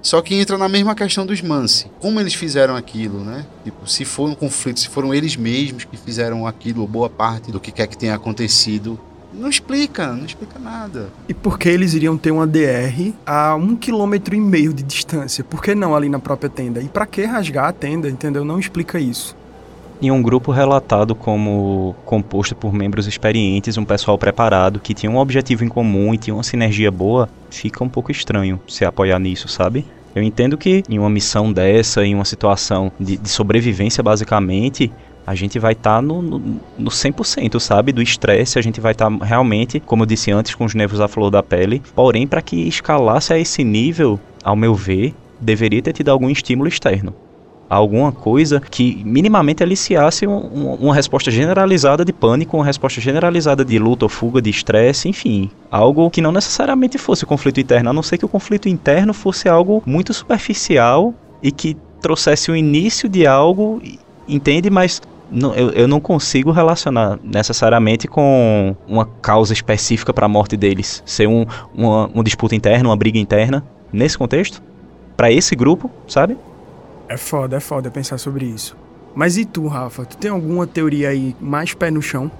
Só 0.00 0.22
que 0.22 0.34
entra 0.34 0.56
na 0.56 0.68
mesma 0.68 0.94
questão 0.94 1.26
dos 1.26 1.42
Mansi. 1.42 1.90
Como 2.00 2.18
eles 2.18 2.32
fizeram 2.32 2.74
aquilo, 2.74 3.20
né? 3.20 3.44
Tipo, 3.64 3.86
se 3.86 4.06
foi 4.06 4.30
um 4.30 4.34
conflito, 4.34 4.80
se 4.80 4.88
foram 4.88 5.12
eles 5.12 5.36
mesmos 5.36 5.84
que 5.84 5.96
fizeram 5.98 6.46
aquilo, 6.46 6.86
boa 6.86 7.10
parte 7.10 7.52
do 7.52 7.60
que 7.60 7.72
quer 7.72 7.88
que 7.88 7.98
tenha 7.98 8.14
acontecido, 8.14 8.98
não 9.32 9.48
explica, 9.48 10.12
não 10.12 10.24
explica 10.24 10.58
nada. 10.58 11.08
E 11.28 11.34
por 11.34 11.58
que 11.58 11.68
eles 11.68 11.94
iriam 11.94 12.16
ter 12.16 12.30
uma 12.30 12.46
DR 12.46 13.12
a 13.26 13.54
um 13.54 13.76
quilômetro 13.76 14.34
e 14.34 14.40
meio 14.40 14.72
de 14.72 14.82
distância? 14.82 15.44
Por 15.44 15.62
que 15.62 15.74
não 15.74 15.94
ali 15.94 16.08
na 16.08 16.18
própria 16.18 16.48
tenda? 16.48 16.80
E 16.80 16.88
para 16.88 17.06
que 17.06 17.24
rasgar 17.24 17.66
a 17.66 17.72
tenda, 17.72 18.08
entendeu? 18.08 18.44
Não 18.44 18.58
explica 18.58 18.98
isso. 18.98 19.36
Em 20.00 20.12
um 20.12 20.22
grupo 20.22 20.52
relatado 20.52 21.14
como 21.14 21.94
composto 22.04 22.54
por 22.54 22.72
membros 22.72 23.08
experientes, 23.08 23.76
um 23.76 23.84
pessoal 23.84 24.16
preparado, 24.16 24.78
que 24.78 24.94
tinha 24.94 25.10
um 25.10 25.16
objetivo 25.16 25.64
em 25.64 25.68
comum 25.68 26.14
e 26.14 26.18
tinha 26.18 26.34
uma 26.34 26.44
sinergia 26.44 26.90
boa, 26.90 27.28
fica 27.50 27.82
um 27.82 27.88
pouco 27.88 28.12
estranho 28.12 28.60
se 28.68 28.84
apoiar 28.84 29.18
nisso, 29.18 29.48
sabe? 29.48 29.84
Eu 30.14 30.22
entendo 30.22 30.56
que 30.56 30.82
em 30.88 30.98
uma 30.98 31.10
missão 31.10 31.52
dessa, 31.52 32.04
em 32.04 32.14
uma 32.14 32.24
situação 32.24 32.90
de, 32.98 33.16
de 33.16 33.28
sobrevivência 33.28 34.02
basicamente, 34.02 34.90
a 35.28 35.34
gente 35.34 35.58
vai 35.58 35.74
estar 35.74 35.96
tá 35.96 36.02
no, 36.02 36.22
no, 36.22 36.38
no 36.78 36.90
100%, 36.90 37.60
sabe? 37.60 37.92
Do 37.92 38.00
estresse, 38.00 38.58
a 38.58 38.62
gente 38.62 38.80
vai 38.80 38.92
estar 38.92 39.10
tá 39.10 39.24
realmente, 39.26 39.78
como 39.78 40.02
eu 40.02 40.06
disse 40.06 40.30
antes, 40.30 40.54
com 40.54 40.64
os 40.64 40.74
nervos 40.74 41.02
à 41.02 41.06
flor 41.06 41.30
da 41.30 41.42
pele. 41.42 41.82
Porém, 41.94 42.26
para 42.26 42.40
que 42.40 42.56
escalasse 42.66 43.34
a 43.34 43.38
esse 43.38 43.62
nível, 43.62 44.18
ao 44.42 44.56
meu 44.56 44.74
ver, 44.74 45.14
deveria 45.38 45.82
ter 45.82 45.92
tido 45.92 46.08
algum 46.08 46.30
estímulo 46.30 46.66
externo. 46.66 47.14
Alguma 47.68 48.10
coisa 48.10 48.58
que 48.58 49.02
minimamente 49.04 49.62
aliciasse 49.62 50.26
um, 50.26 50.32
um, 50.32 50.74
uma 50.76 50.94
resposta 50.94 51.30
generalizada 51.30 52.06
de 52.06 52.12
pânico, 52.14 52.56
uma 52.56 52.64
resposta 52.64 52.98
generalizada 52.98 53.62
de 53.62 53.78
luta 53.78 54.06
ou 54.06 54.08
fuga, 54.08 54.40
de 54.40 54.48
estresse, 54.48 55.10
enfim. 55.10 55.50
Algo 55.70 56.08
que 56.08 56.22
não 56.22 56.32
necessariamente 56.32 56.96
fosse 56.96 57.26
conflito 57.26 57.60
interno, 57.60 57.90
a 57.90 57.92
não 57.92 58.02
ser 58.02 58.16
que 58.16 58.24
o 58.24 58.28
conflito 58.28 58.66
interno 58.66 59.12
fosse 59.12 59.46
algo 59.46 59.82
muito 59.84 60.14
superficial 60.14 61.12
e 61.42 61.52
que 61.52 61.76
trouxesse 62.00 62.50
o 62.50 62.56
início 62.56 63.10
de 63.10 63.26
algo, 63.26 63.82
entende? 64.26 64.70
Mas 64.70 65.02
não, 65.30 65.54
eu, 65.54 65.70
eu 65.70 65.88
não 65.88 66.00
consigo 66.00 66.50
relacionar 66.50 67.18
necessariamente 67.22 68.08
com 68.08 68.74
uma 68.86 69.04
causa 69.04 69.52
específica 69.52 70.12
para 70.12 70.26
a 70.26 70.28
morte 70.28 70.56
deles. 70.56 71.02
Ser 71.04 71.28
um, 71.28 71.46
uma, 71.74 72.06
uma 72.08 72.24
disputa 72.24 72.54
interna, 72.54 72.88
uma 72.88 72.96
briga 72.96 73.18
interna, 73.18 73.64
nesse 73.92 74.16
contexto, 74.16 74.62
para 75.16 75.30
esse 75.30 75.54
grupo, 75.54 75.90
sabe? 76.06 76.36
É 77.08 77.16
foda, 77.16 77.56
é 77.56 77.60
foda 77.60 77.90
pensar 77.90 78.18
sobre 78.18 78.46
isso. 78.46 78.76
Mas 79.14 79.36
e 79.36 79.44
tu, 79.44 79.66
Rafa? 79.66 80.04
Tu 80.04 80.16
tem 80.16 80.30
alguma 80.30 80.66
teoria 80.66 81.08
aí 81.08 81.34
mais 81.40 81.74
pé 81.74 81.90
no 81.90 82.02
chão? 82.02 82.30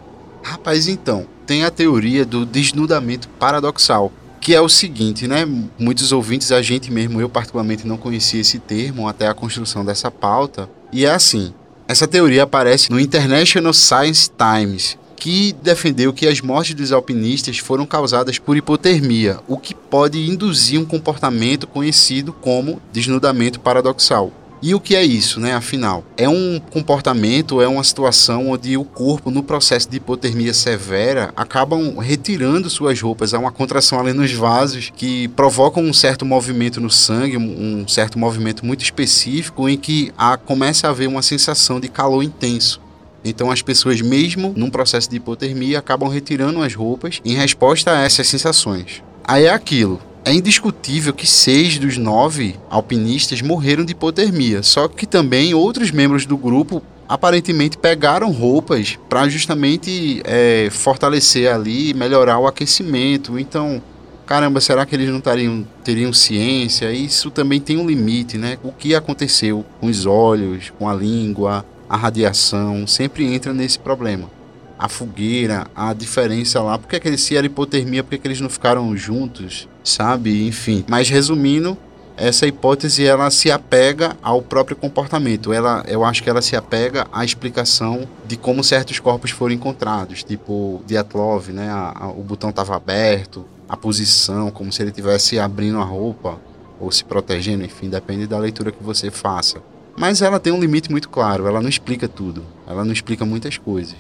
Rapaz, 0.43 0.87
então, 0.87 1.27
tem 1.47 1.65
a 1.65 1.71
teoria 1.71 2.25
do 2.25 2.47
desnudamento 2.47 3.29
paradoxal, 3.31 4.13
que 4.41 4.55
é 4.55 4.61
o 4.61 4.69
seguinte, 4.69 5.27
né? 5.27 5.47
Muitos 5.79 6.13
ouvintes, 6.13 6.53
a 6.53 6.63
gente 6.63 6.93
mesmo, 6.93 7.21
eu 7.21 7.29
particularmente 7.29 7.87
não 7.87 7.97
conhecia 7.97 8.41
esse 8.41 8.59
termo 8.59 9.09
até 9.09 9.27
a 9.27 9.35
construção 9.35 9.85
dessa 9.85 10.11
pauta. 10.11 10.71
E 10.93 11.05
é 11.05 11.11
assim: 11.11 11.53
essa 11.89 12.07
teoria 12.07 12.43
aparece 12.43 12.91
no 12.91 13.01
International 13.01 13.73
Science 13.73 14.31
Times, 14.31 14.99
que 15.17 15.57
defendeu 15.63 16.13
que 16.13 16.29
as 16.29 16.43
mortes 16.43 16.75
dos 16.75 16.93
alpinistas 16.93 17.57
foram 17.57 17.87
causadas 17.87 18.39
por 18.39 18.59
hipotermia, 18.59 19.41
o 19.49 19.57
que 19.57 19.75
pode 19.75 20.19
induzir 20.29 20.79
um 20.79 20.85
comportamento 20.85 21.67
conhecido 21.67 22.31
como 22.31 22.81
desnudamento 22.93 23.59
paradoxal. 23.59 24.31
E 24.61 24.75
o 24.75 24.81
que 24.81 24.97
é 24.97 25.05
isso, 25.05 25.39
né? 25.39 25.55
Afinal, 25.55 26.05
é 26.17 26.29
um 26.29 26.61
comportamento, 26.73 27.63
é 27.63 27.69
uma 27.69 27.85
situação 27.85 28.51
onde 28.51 28.77
o 28.77 28.85
corpo, 28.85 29.31
no 29.31 29.43
processo 29.43 29.89
de 29.89 29.99
hipotermia 29.99 30.53
severa, 30.53 31.33
acabam 31.37 31.97
retirando 31.99 32.69
suas 32.69 33.01
roupas. 33.01 33.33
Há 33.33 33.39
uma 33.39 33.53
contração 33.53 34.01
ali 34.01 34.13
nos 34.13 34.33
vasos 34.33 34.91
que 34.97 35.29
provocam 35.29 35.85
um 35.85 35.93
certo 35.93 36.27
movimento 36.27 36.81
no 36.81 36.91
sangue, 36.91 37.37
um 37.37 37.87
certo 37.87 38.19
movimento 38.19 38.67
muito 38.67 38.83
específico, 38.83 39.69
em 39.69 39.77
que 39.77 40.13
há, 40.19 40.37
começa 40.37 40.89
a 40.89 40.91
haver 40.91 41.09
uma 41.09 41.23
sensação 41.23 41.79
de 41.79 41.89
calor 41.89 42.25
intenso. 42.25 42.81
Então 43.25 43.51
as 43.53 43.63
pessoas, 43.63 44.01
mesmo 44.01 44.53
num 44.57 44.71
processo 44.71 45.09
de 45.09 45.17
hipotermia, 45.17 45.79
acabam 45.79 46.09
retirando 46.09 46.63
as 46.63 46.75
roupas 46.75 47.21
em 47.25 47.35
resposta 47.35 47.93
a 47.93 48.03
essas 48.03 48.27
sensações. 48.27 49.03
Aí 49.23 49.45
é 49.45 49.51
aquilo. 49.51 50.01
É 50.25 50.33
indiscutível 50.33 51.13
que 51.13 51.27
seis 51.27 51.79
dos 51.79 51.97
nove 51.97 52.57
alpinistas 52.69 53.41
morreram 53.41 53.85
de 53.85 53.93
hipotermia, 53.93 54.63
só 54.63 54.87
que 54.87 55.07
também 55.07 55.55
outros 55.55 55.91
membros 55.91 56.27
do 56.27 56.37
grupo 56.37 56.83
aparentemente 57.09 57.79
pegaram 57.79 58.31
roupas 58.31 58.99
para 59.09 59.29
justamente 59.29 60.21
é, 60.25 60.69
fortalecer 60.71 61.51
ali 61.51 61.95
melhorar 61.95 62.39
o 62.39 62.47
aquecimento. 62.47 63.39
Então, 63.39 63.81
caramba, 64.27 64.61
será 64.61 64.85
que 64.85 64.95
eles 64.95 65.09
não 65.09 65.21
teriam, 65.21 65.67
teriam 65.83 66.13
ciência? 66.13 66.93
Isso 66.93 67.31
também 67.31 67.59
tem 67.59 67.79
um 67.79 67.87
limite, 67.87 68.37
né? 68.37 68.59
O 68.63 68.71
que 68.71 68.95
aconteceu 68.95 69.65
com 69.81 69.87
os 69.87 70.05
olhos, 70.05 70.71
com 70.79 70.87
a 70.87 70.95
língua, 70.95 71.65
a 71.89 71.97
radiação, 71.97 72.87
sempre 72.87 73.25
entra 73.25 73.55
nesse 73.55 73.79
problema 73.79 74.38
a 74.79 74.89
fogueira, 74.89 75.67
a 75.75 75.93
diferença 75.93 76.63
lá, 76.63 76.79
porque 76.79 77.01
que 77.01 77.09
eles 77.09 77.21
se 77.21 77.37
era 77.37 77.47
hipotermia, 77.47 78.03
porque 78.05 78.19
que 78.19 78.29
eles 78.29 78.41
não 78.41 78.49
ficaram 78.49 78.97
juntos, 78.97 79.69
sabe? 79.83 80.47
Enfim. 80.47 80.85
Mas 80.89 81.09
resumindo, 81.09 81.77
essa 82.17 82.47
hipótese 82.47 83.05
ela 83.05 83.31
se 83.31 83.51
apega 83.51 84.17
ao 84.23 84.43
próprio 84.43 84.77
comportamento. 84.77 85.53
Ela, 85.53 85.85
eu 85.87 86.05
acho 86.05 86.23
que 86.23 86.29
ela 86.29 86.43
se 86.43 86.57
apega 86.57 87.07
à 87.13 87.25
explicação 87.25 88.09
de 88.27 88.37
como 88.37 88.63
certos 88.65 88.99
corpos 88.99 89.31
foram 89.31 89.55
encontrados, 89.55 90.25
tipo 90.25 90.83
Diatlov, 90.87 91.49
né? 91.51 91.69
A, 91.71 91.95
a, 91.95 92.09
o 92.11 92.23
botão 92.23 92.51
estava 92.51 92.75
aberto, 92.75 93.45
a 93.69 93.77
posição, 93.77 94.51
como 94.51 94.73
se 94.73 94.83
ele 94.83 94.91
estivesse 94.91 95.39
abrindo 95.39 95.79
a 95.79 95.85
roupa 95.85 96.39
ou 96.81 96.91
se 96.91 97.05
protegendo, 97.05 97.65
enfim, 97.65 97.89
depende 97.89 98.27
da 98.27 98.39
leitura 98.39 98.73
que 98.73 98.83
você 98.83 99.11
faça. 99.11 99.61
Mas 99.97 100.23
ela 100.23 100.39
tem 100.39 100.53
um 100.53 100.61
limite 100.61 100.91
muito 100.91 101.09
claro, 101.09 101.47
ela 101.47 101.61
não 101.61 101.69
explica 101.69 102.07
tudo, 102.09 102.45
ela 102.67 102.85
não 102.85 102.93
explica 102.93 103.25
muitas 103.25 103.59
coisas. 103.59 103.97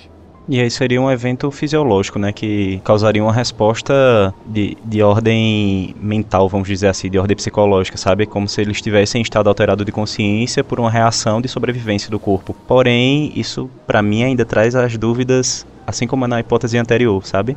E 0.49 0.61
aí 0.61 0.71
seria 0.71 1.01
um 1.01 1.11
evento 1.11 1.51
fisiológico, 1.51 2.19
né? 2.19 2.33
Que 2.33 2.81
causaria 2.83 3.23
uma 3.23 3.33
resposta 3.33 4.35
de, 4.47 4.79
de 4.83 5.03
ordem 5.03 5.95
mental, 6.01 6.49
vamos 6.49 6.67
dizer 6.67 6.89
assim, 6.89 7.11
de 7.11 7.19
ordem 7.19 7.37
psicológica, 7.37 7.99
sabe? 7.99 8.25
Como 8.25 8.49
se 8.49 8.63
eles 8.63 8.79
estivessem 8.79 9.21
em 9.21 9.23
estado 9.23 9.49
alterado 9.49 9.85
de 9.85 9.93
consciência 9.93 10.65
por 10.65 10.81
uma 10.81 10.91
reação 10.91 11.43
de 11.43 11.49
sobrevivência 11.49 12.11
do 12.11 12.19
corpo. 12.19 12.57
Porém, 12.67 13.31
isso 13.37 13.69
para 13.87 14.01
mim 14.01 14.23
ainda 14.23 14.47
traz 14.47 14.75
as 14.75 14.97
dúvidas, 14.97 15.67
assim 15.87 16.07
como 16.07 16.27
na 16.27 16.41
hipótese 16.41 16.79
anterior, 16.79 17.27
sabe? 17.27 17.55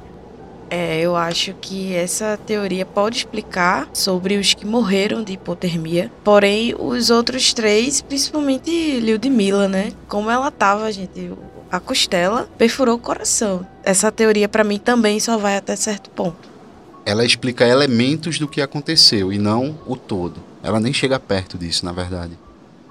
É, 0.70 1.02
eu 1.02 1.18
acho 1.18 1.54
que 1.60 1.94
essa 1.94 2.40
teoria 2.46 2.86
pode 2.86 3.18
explicar 3.18 3.90
sobre 3.94 4.38
os 4.38 4.54
que 4.54 4.66
morreram 4.66 5.22
de 5.22 5.34
hipotermia. 5.34 6.10
Porém, 6.24 6.74
os 6.80 7.10
outros 7.10 7.54
três, 7.54 8.02
principalmente 8.02 9.00
Lyudmila, 9.02 9.68
né? 9.68 9.92
Como 10.08 10.30
ela 10.30 10.50
tava, 10.50 10.90
gente, 10.90 11.30
a 11.72 11.80
costela, 11.80 12.50
perfurou 12.58 12.96
o 12.96 13.00
coração. 13.00 13.66
Essa 13.84 14.12
teoria 14.12 14.50
para 14.50 14.64
mim 14.64 14.78
também 14.78 15.20
só 15.20 15.38
vai 15.38 15.56
até 15.56 15.76
certo 15.76 16.10
ponto. 16.10 16.50
Ela 17.06 17.26
explica 17.26 17.66
elementos 17.66 18.38
do 18.38 18.48
que 18.48 18.62
aconteceu 18.62 19.32
e 19.32 19.40
não 19.40 19.80
o 19.88 19.96
todo. 19.96 20.42
Ela 20.62 20.80
nem 20.80 20.94
chega 20.94 21.20
perto 21.20 21.58
disso, 21.58 21.86
na 21.86 21.92
verdade. 21.92 22.38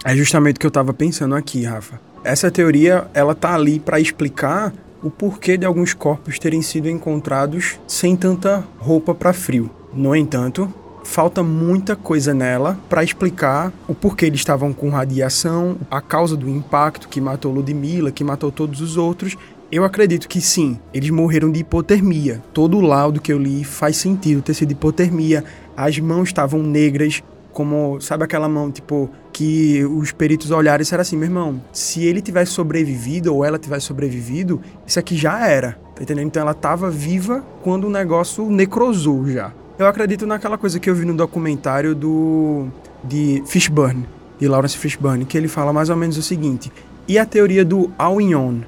É 0.04 0.16
justamente 0.16 0.56
o 0.56 0.60
que 0.60 0.66
eu 0.66 0.70
tava 0.70 0.92
pensando 0.94 1.34
aqui, 1.34 1.62
Rafa. 1.62 2.00
Essa 2.24 2.50
teoria, 2.50 3.06
ela 3.14 3.34
tá 3.34 3.54
ali 3.54 3.78
para 3.78 4.00
explicar 4.00 4.72
o 5.02 5.10
porquê 5.10 5.56
de 5.56 5.64
alguns 5.64 5.94
corpos 5.94 6.38
terem 6.38 6.60
sido 6.60 6.88
encontrados 6.88 7.78
sem 7.86 8.16
tanta 8.16 8.64
roupa 8.78 9.14
para 9.14 9.32
frio. 9.32 9.70
No 9.92 10.14
entanto, 10.14 10.72
falta 11.04 11.42
muita 11.42 11.96
coisa 11.96 12.32
nela 12.34 12.78
para 12.88 13.02
explicar 13.02 13.72
o 13.88 13.94
porquê 13.94 14.26
eles 14.26 14.40
estavam 14.40 14.72
com 14.72 14.90
radiação, 14.90 15.76
a 15.90 16.00
causa 16.00 16.36
do 16.36 16.48
impacto 16.48 17.08
que 17.08 17.20
matou 17.20 17.52
Ludmilla, 17.52 18.10
que 18.10 18.24
matou 18.24 18.50
todos 18.50 18.80
os 18.80 18.96
outros. 18.96 19.36
Eu 19.72 19.84
acredito 19.84 20.28
que 20.28 20.40
sim, 20.40 20.78
eles 20.92 21.10
morreram 21.10 21.50
de 21.50 21.60
hipotermia. 21.60 22.42
Todo 22.52 22.76
o 22.76 22.80
laudo 22.80 23.20
que 23.20 23.32
eu 23.32 23.38
li 23.38 23.62
faz 23.62 23.96
sentido 23.96 24.42
ter 24.42 24.54
sido 24.54 24.72
hipotermia. 24.72 25.44
As 25.76 25.98
mãos 25.98 26.28
estavam 26.28 26.60
negras, 26.60 27.22
como, 27.52 28.00
sabe 28.00 28.24
aquela 28.24 28.48
mão, 28.48 28.70
tipo, 28.70 29.08
que 29.32 29.84
os 29.84 30.10
peritos 30.10 30.50
olharam 30.50 30.80
e 30.80 30.84
disseram 30.84 31.02
assim, 31.02 31.16
meu 31.16 31.26
irmão, 31.26 31.62
se 31.72 32.04
ele 32.04 32.20
tivesse 32.20 32.50
sobrevivido 32.52 33.32
ou 33.32 33.44
ela 33.44 33.58
tivesse 33.58 33.86
sobrevivido, 33.86 34.60
isso 34.84 34.98
aqui 34.98 35.16
já 35.16 35.46
era, 35.46 35.78
tá 35.94 36.02
entendendo? 36.02 36.26
Então 36.26 36.42
ela 36.42 36.50
estava 36.50 36.90
viva 36.90 37.44
quando 37.62 37.84
o 37.84 37.90
negócio 37.90 38.50
necrosou 38.50 39.28
já 39.28 39.52
Eu 39.80 39.86
acredito 39.86 40.26
naquela 40.26 40.58
coisa 40.58 40.78
que 40.78 40.90
eu 40.90 40.94
vi 40.94 41.06
no 41.06 41.14
documentário 41.14 41.94
do 41.94 42.68
de 43.02 43.42
Fishburne, 43.46 44.04
de 44.38 44.46
Lawrence 44.46 44.76
Fishburne, 44.76 45.24
que 45.24 45.38
ele 45.38 45.48
fala 45.48 45.72
mais 45.72 45.88
ou 45.88 45.96
menos 45.96 46.18
o 46.18 46.22
seguinte: 46.22 46.70
e 47.08 47.18
a 47.18 47.24
teoria 47.24 47.64
do 47.64 47.90
all 47.96 48.20
in 48.20 48.34
one, 48.34 48.66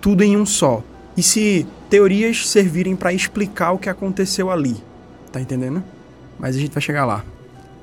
tudo 0.00 0.22
em 0.22 0.36
um 0.36 0.46
só. 0.46 0.80
E 1.16 1.22
se 1.22 1.66
teorias 1.90 2.48
servirem 2.48 2.94
para 2.94 3.12
explicar 3.12 3.72
o 3.72 3.78
que 3.78 3.88
aconteceu 3.88 4.52
ali, 4.52 4.76
tá 5.32 5.40
entendendo? 5.40 5.82
Mas 6.38 6.54
a 6.54 6.60
gente 6.60 6.70
vai 6.70 6.80
chegar 6.80 7.04
lá. 7.06 7.24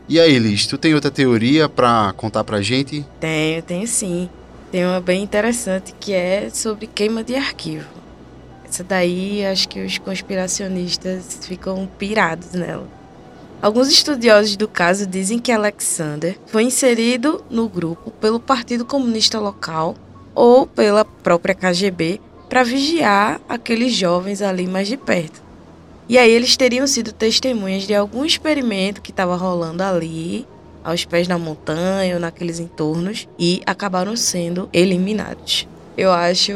E 0.07 0.17
aí, 0.17 0.39
Liz, 0.39 0.65
tu 0.65 0.77
tem 0.77 0.95
outra 0.95 1.11
teoria 1.11 1.67
para 1.67 2.13
contar 2.15 2.45
pra 2.45 2.61
gente? 2.61 3.05
Tenho, 3.19 3.61
tenho 3.61 3.87
sim. 3.89 4.29
Tem 4.71 4.85
uma 4.85 5.01
bem 5.01 5.21
interessante 5.21 5.93
que 5.99 6.13
é 6.13 6.49
sobre 6.49 6.87
queima 6.87 7.25
de 7.25 7.35
arquivo. 7.35 7.99
Essa 8.69 8.83
daí, 8.83 9.43
acho 9.45 9.67
que 9.67 9.83
os 9.83 9.97
conspiracionistas 9.97 11.39
ficam 11.41 11.89
pirados 11.97 12.53
nela. 12.53 12.87
Alguns 13.61 13.89
estudiosos 13.89 14.55
do 14.55 14.67
caso 14.67 15.05
dizem 15.05 15.39
que 15.39 15.51
Alexander 15.51 16.37
foi 16.45 16.63
inserido 16.63 17.43
no 17.49 17.67
grupo 17.67 18.11
pelo 18.11 18.39
Partido 18.39 18.85
Comunista 18.85 19.39
Local 19.39 19.95
ou 20.33 20.65
pela 20.65 21.03
própria 21.03 21.55
KGB 21.55 22.21
para 22.47 22.63
vigiar 22.63 23.41
aqueles 23.49 23.93
jovens 23.93 24.41
ali 24.41 24.65
mais 24.65 24.87
de 24.87 24.95
perto. 24.95 25.41
E 26.07 26.17
aí 26.17 26.31
eles 26.31 26.55
teriam 26.55 26.87
sido 26.87 27.11
testemunhas 27.11 27.83
de 27.83 27.93
algum 27.93 28.23
experimento 28.23 29.01
que 29.01 29.11
estava 29.11 29.35
rolando 29.35 29.83
ali, 29.83 30.47
aos 30.83 31.05
pés 31.05 31.27
da 31.27 31.37
montanha 31.37 32.15
ou 32.15 32.19
naqueles 32.21 32.59
entornos, 32.59 33.27
e 33.37 33.61
acabaram 33.65 34.15
sendo 34.15 34.69
eliminados. 34.71 35.67
Eu 35.99 36.13
acho 36.13 36.53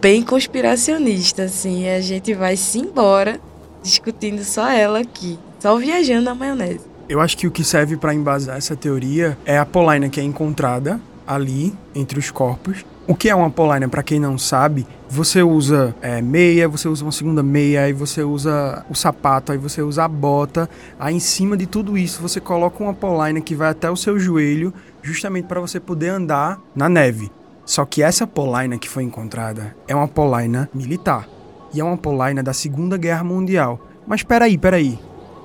bem 0.00 0.22
conspiracionista, 0.22 1.42
assim, 1.42 1.86
a 1.86 2.00
gente 2.00 2.32
vai 2.32 2.56
se 2.56 2.78
embora 2.78 3.38
discutindo 3.82 4.42
só 4.42 4.70
ela 4.70 5.00
aqui, 5.00 5.38
só 5.60 5.76
viajando 5.76 6.22
na 6.22 6.34
maionese. 6.34 6.80
Eu 7.06 7.20
acho 7.20 7.36
que 7.36 7.46
o 7.46 7.50
que 7.50 7.62
serve 7.62 7.98
para 7.98 8.14
embasar 8.14 8.56
essa 8.56 8.74
teoria 8.74 9.36
é 9.44 9.58
a 9.58 9.66
polaina 9.66 10.08
que 10.08 10.18
é 10.18 10.22
encontrada 10.22 10.98
ali 11.26 11.74
entre 11.94 12.18
os 12.18 12.30
corpos 12.30 12.86
o 13.08 13.14
que 13.14 13.28
é 13.28 13.34
uma 13.34 13.50
polaina, 13.50 13.88
para 13.88 14.02
quem 14.02 14.18
não 14.18 14.36
sabe, 14.36 14.84
você 15.08 15.40
usa 15.40 15.94
é, 16.02 16.20
meia, 16.20 16.68
você 16.68 16.88
usa 16.88 17.04
uma 17.04 17.12
segunda 17.12 17.40
meia, 17.40 17.82
aí 17.82 17.92
você 17.92 18.22
usa 18.22 18.84
o 18.90 18.96
sapato, 18.96 19.52
aí 19.52 19.58
você 19.58 19.80
usa 19.80 20.04
a 20.04 20.08
bota. 20.08 20.68
Aí 20.98 21.14
em 21.14 21.20
cima 21.20 21.56
de 21.56 21.66
tudo 21.66 21.96
isso 21.96 22.20
você 22.20 22.40
coloca 22.40 22.82
uma 22.82 22.92
polaina 22.92 23.40
que 23.40 23.54
vai 23.54 23.70
até 23.70 23.88
o 23.88 23.96
seu 23.96 24.18
joelho, 24.18 24.74
justamente 25.02 25.46
para 25.46 25.60
você 25.60 25.78
poder 25.78 26.08
andar 26.08 26.60
na 26.74 26.88
neve. 26.88 27.30
Só 27.66 27.84
que 27.84 28.00
essa 28.00 28.28
polaina 28.28 28.78
que 28.78 28.88
foi 28.88 29.02
encontrada 29.02 29.76
é 29.88 29.94
uma 29.94 30.06
polaina 30.06 30.70
militar. 30.72 31.28
E 31.74 31.80
é 31.80 31.84
uma 31.84 31.96
polaina 31.96 32.42
da 32.42 32.52
Segunda 32.52 32.96
Guerra 32.96 33.24
Mundial. 33.24 33.80
Mas 34.06 34.22
peraí, 34.22 34.56
peraí. 34.56 34.98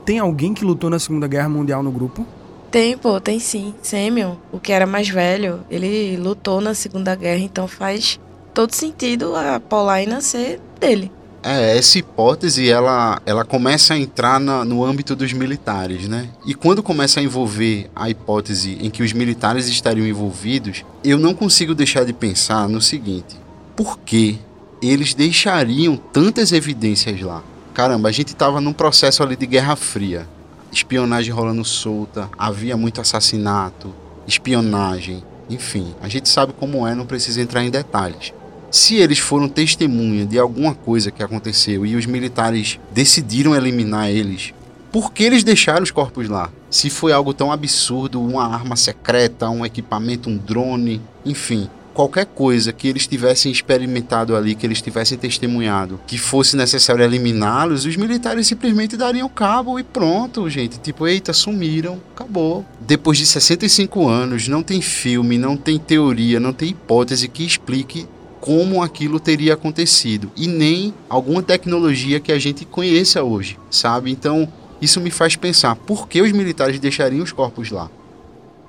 Tem 0.05 0.19
alguém 0.19 0.53
que 0.53 0.63
lutou 0.63 0.89
na 0.89 0.99
Segunda 0.99 1.27
Guerra 1.27 1.49
Mundial 1.49 1.81
no 1.81 1.91
grupo? 1.91 2.25
Tem, 2.69 2.95
pô, 2.95 3.19
tem 3.19 3.39
sim. 3.39 3.73
Samuel, 3.81 4.37
o 4.51 4.59
que 4.59 4.71
era 4.71 4.85
mais 4.85 5.09
velho, 5.09 5.61
ele 5.69 6.15
lutou 6.15 6.61
na 6.61 6.73
Segunda 6.75 7.15
Guerra, 7.15 7.41
então 7.41 7.67
faz 7.67 8.19
todo 8.53 8.73
sentido 8.73 9.35
a 9.35 9.59
Paulaina 9.59 10.21
ser 10.21 10.61
dele. 10.79 11.11
É, 11.43 11.77
essa 11.77 11.97
hipótese 11.97 12.69
ela, 12.69 13.21
ela 13.25 13.43
começa 13.43 13.95
a 13.95 13.97
entrar 13.97 14.39
na, 14.39 14.63
no 14.63 14.85
âmbito 14.85 15.15
dos 15.15 15.33
militares, 15.33 16.07
né? 16.07 16.29
E 16.45 16.53
quando 16.53 16.83
começa 16.83 17.19
a 17.19 17.23
envolver 17.23 17.89
a 17.95 18.09
hipótese 18.09 18.77
em 18.79 18.89
que 18.89 19.01
os 19.01 19.11
militares 19.11 19.67
estariam 19.67 20.05
envolvidos, 20.05 20.85
eu 21.03 21.17
não 21.17 21.33
consigo 21.33 21.73
deixar 21.73 22.05
de 22.05 22.13
pensar 22.13 22.69
no 22.69 22.81
seguinte: 22.81 23.39
por 23.75 23.99
que 23.99 24.39
eles 24.81 25.13
deixariam 25.13 25.97
tantas 25.97 26.51
evidências 26.51 27.19
lá? 27.21 27.43
Caramba, 27.73 28.09
a 28.09 28.11
gente 28.11 28.29
estava 28.29 28.61
num 28.61 28.73
processo 28.73 29.23
ali 29.23 29.35
de 29.35 29.47
Guerra 29.47 29.75
Fria 29.75 30.27
espionagem 30.71 31.33
rolando 31.33 31.65
solta, 31.65 32.29
havia 32.37 32.77
muito 32.77 33.01
assassinato, 33.01 33.93
espionagem, 34.25 35.23
enfim, 35.49 35.93
a 36.01 36.07
gente 36.07 36.29
sabe 36.29 36.53
como 36.53 36.87
é, 36.87 36.95
não 36.95 37.05
precisa 37.05 37.41
entrar 37.41 37.63
em 37.63 37.69
detalhes. 37.69 38.33
Se 38.71 38.95
eles 38.95 39.19
foram 39.19 39.49
testemunha 39.49 40.25
de 40.25 40.39
alguma 40.39 40.73
coisa 40.73 41.11
que 41.11 41.21
aconteceu 41.21 41.85
e 41.85 41.97
os 41.97 42.05
militares 42.05 42.79
decidiram 42.93 43.53
eliminar 43.53 44.09
eles, 44.09 44.53
por 44.89 45.11
que 45.11 45.23
eles 45.23 45.43
deixaram 45.43 45.83
os 45.83 45.91
corpos 45.91 46.29
lá? 46.29 46.49
Se 46.69 46.89
foi 46.89 47.11
algo 47.11 47.33
tão 47.33 47.51
absurdo, 47.51 48.21
uma 48.21 48.47
arma 48.47 48.77
secreta, 48.77 49.49
um 49.49 49.65
equipamento, 49.65 50.29
um 50.29 50.37
drone, 50.37 51.01
enfim, 51.25 51.69
qualquer 51.93 52.25
coisa 52.25 52.71
que 52.71 52.87
eles 52.87 53.05
tivessem 53.05 53.51
experimentado 53.51 54.37
ali, 54.37 54.55
que 54.55 54.65
eles 54.65 54.81
tivessem 54.81 55.17
testemunhado, 55.17 55.99
que 56.07 56.17
fosse 56.17 56.55
necessário 56.55 57.03
eliminá-los, 57.03 57.83
os 57.83 57.97
militares 57.97 58.47
simplesmente 58.47 58.95
dariam 58.95 59.27
cabo 59.27 59.79
e 59.79 59.83
pronto, 59.83 60.49
gente. 60.49 60.79
Tipo, 60.79 61.07
eita, 61.07 61.33
sumiram, 61.33 61.99
acabou. 62.15 62.65
Depois 62.79 63.17
de 63.17 63.25
65 63.25 64.07
anos, 64.07 64.47
não 64.47 64.63
tem 64.63 64.81
filme, 64.81 65.37
não 65.37 65.57
tem 65.57 65.77
teoria, 65.77 66.39
não 66.39 66.53
tem 66.53 66.69
hipótese 66.69 67.27
que 67.27 67.45
explique 67.45 68.07
como 68.41 68.81
aquilo 68.81 69.19
teria 69.19 69.53
acontecido 69.53 70.31
e 70.35 70.47
nem 70.47 70.93
alguma 71.07 71.43
tecnologia 71.43 72.19
que 72.19 72.31
a 72.31 72.39
gente 72.39 72.65
conheça 72.65 73.23
hoje, 73.23 73.57
sabe? 73.69 74.11
Então, 74.11 74.51
isso 74.81 74.99
me 74.99 75.11
faz 75.11 75.35
pensar, 75.35 75.75
por 75.75 76.07
que 76.07 76.21
os 76.21 76.31
militares 76.31 76.79
deixariam 76.79 77.23
os 77.23 77.31
corpos 77.31 77.69
lá? 77.69 77.89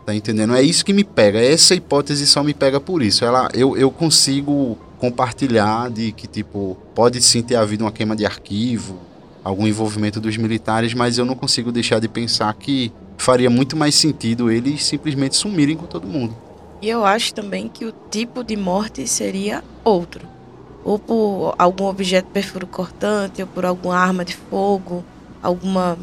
Tá 0.04 0.14
entendendo? 0.14 0.54
É 0.54 0.62
isso 0.62 0.84
que 0.84 0.92
me 0.92 1.04
pega. 1.04 1.40
Essa 1.40 1.74
hipótese 1.74 2.26
só 2.26 2.42
me 2.42 2.52
pega 2.52 2.80
por 2.80 3.02
isso. 3.02 3.24
Ela, 3.24 3.48
eu, 3.54 3.76
eu 3.76 3.90
consigo 3.90 4.76
compartilhar 4.98 5.90
de 5.90 6.12
que, 6.12 6.26
tipo, 6.26 6.76
pode 6.94 7.22
sim 7.22 7.40
ter 7.40 7.56
havido 7.56 7.84
uma 7.84 7.92
queima 7.92 8.14
de 8.14 8.26
arquivo, 8.26 8.98
algum 9.42 9.66
envolvimento 9.66 10.20
dos 10.20 10.36
militares, 10.36 10.92
mas 10.92 11.18
eu 11.18 11.24
não 11.24 11.34
consigo 11.34 11.72
deixar 11.72 11.98
de 11.98 12.08
pensar 12.08 12.52
que 12.54 12.92
faria 13.16 13.48
muito 13.48 13.76
mais 13.76 13.94
sentido 13.94 14.50
eles 14.50 14.84
simplesmente 14.84 15.36
sumirem 15.36 15.76
com 15.76 15.86
todo 15.86 16.06
mundo. 16.06 16.36
E 16.82 16.88
eu 16.88 17.04
acho 17.04 17.32
também 17.32 17.68
que 17.68 17.84
o 17.84 17.94
tipo 18.10 18.42
de 18.42 18.56
morte 18.56 19.06
seria 19.06 19.62
outro. 19.84 20.26
Ou 20.84 20.98
por 20.98 21.54
algum 21.56 21.84
objeto 21.84 22.28
perfuro 22.30 22.66
cortante, 22.66 23.40
ou 23.40 23.46
por 23.46 23.64
alguma 23.64 23.96
arma 23.96 24.24
de 24.24 24.34
fogo, 24.34 25.04
alguma. 25.40 25.96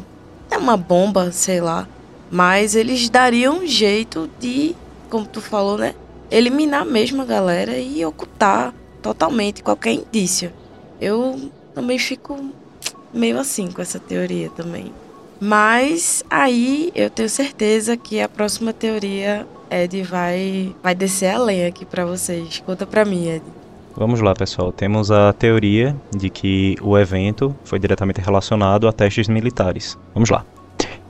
É 0.50 0.56
uma 0.56 0.78
bomba, 0.78 1.30
sei 1.32 1.60
lá. 1.60 1.86
Mas 2.30 2.74
eles 2.74 3.10
dariam 3.10 3.58
um 3.58 3.66
jeito 3.66 4.30
de, 4.40 4.74
como 5.10 5.26
tu 5.26 5.42
falou, 5.42 5.76
né? 5.76 5.94
Eliminar 6.30 6.86
mesmo 6.86 7.20
a 7.20 7.26
galera 7.26 7.76
e 7.76 8.02
ocultar 8.06 8.72
totalmente 9.02 9.62
qualquer 9.62 9.92
indício. 9.92 10.50
Eu 10.98 11.50
também 11.74 11.98
fico 11.98 12.38
meio 13.12 13.38
assim 13.38 13.70
com 13.70 13.82
essa 13.82 13.98
teoria 13.98 14.48
também. 14.48 14.94
Mas 15.38 16.24
aí 16.30 16.90
eu 16.94 17.10
tenho 17.10 17.28
certeza 17.28 17.98
que 17.98 18.18
a 18.18 18.28
próxima 18.28 18.72
teoria 18.72 19.46
Ed 19.70 20.02
vai 20.02 20.74
vai 20.82 20.94
descer 20.94 21.34
a 21.34 21.38
lenha 21.38 21.68
aqui 21.68 21.84
para 21.84 22.04
vocês. 22.04 22.62
Conta 22.64 22.86
para 22.86 23.04
mim, 23.04 23.28
Ed. 23.28 23.42
Vamos 23.96 24.20
lá, 24.20 24.34
pessoal. 24.34 24.72
Temos 24.72 25.10
a 25.10 25.32
teoria 25.32 25.96
de 26.14 26.30
que 26.30 26.76
o 26.80 26.96
evento 26.96 27.54
foi 27.64 27.78
diretamente 27.78 28.20
relacionado 28.20 28.88
a 28.88 28.92
testes 28.92 29.28
militares. 29.28 29.98
Vamos 30.14 30.30
lá 30.30 30.44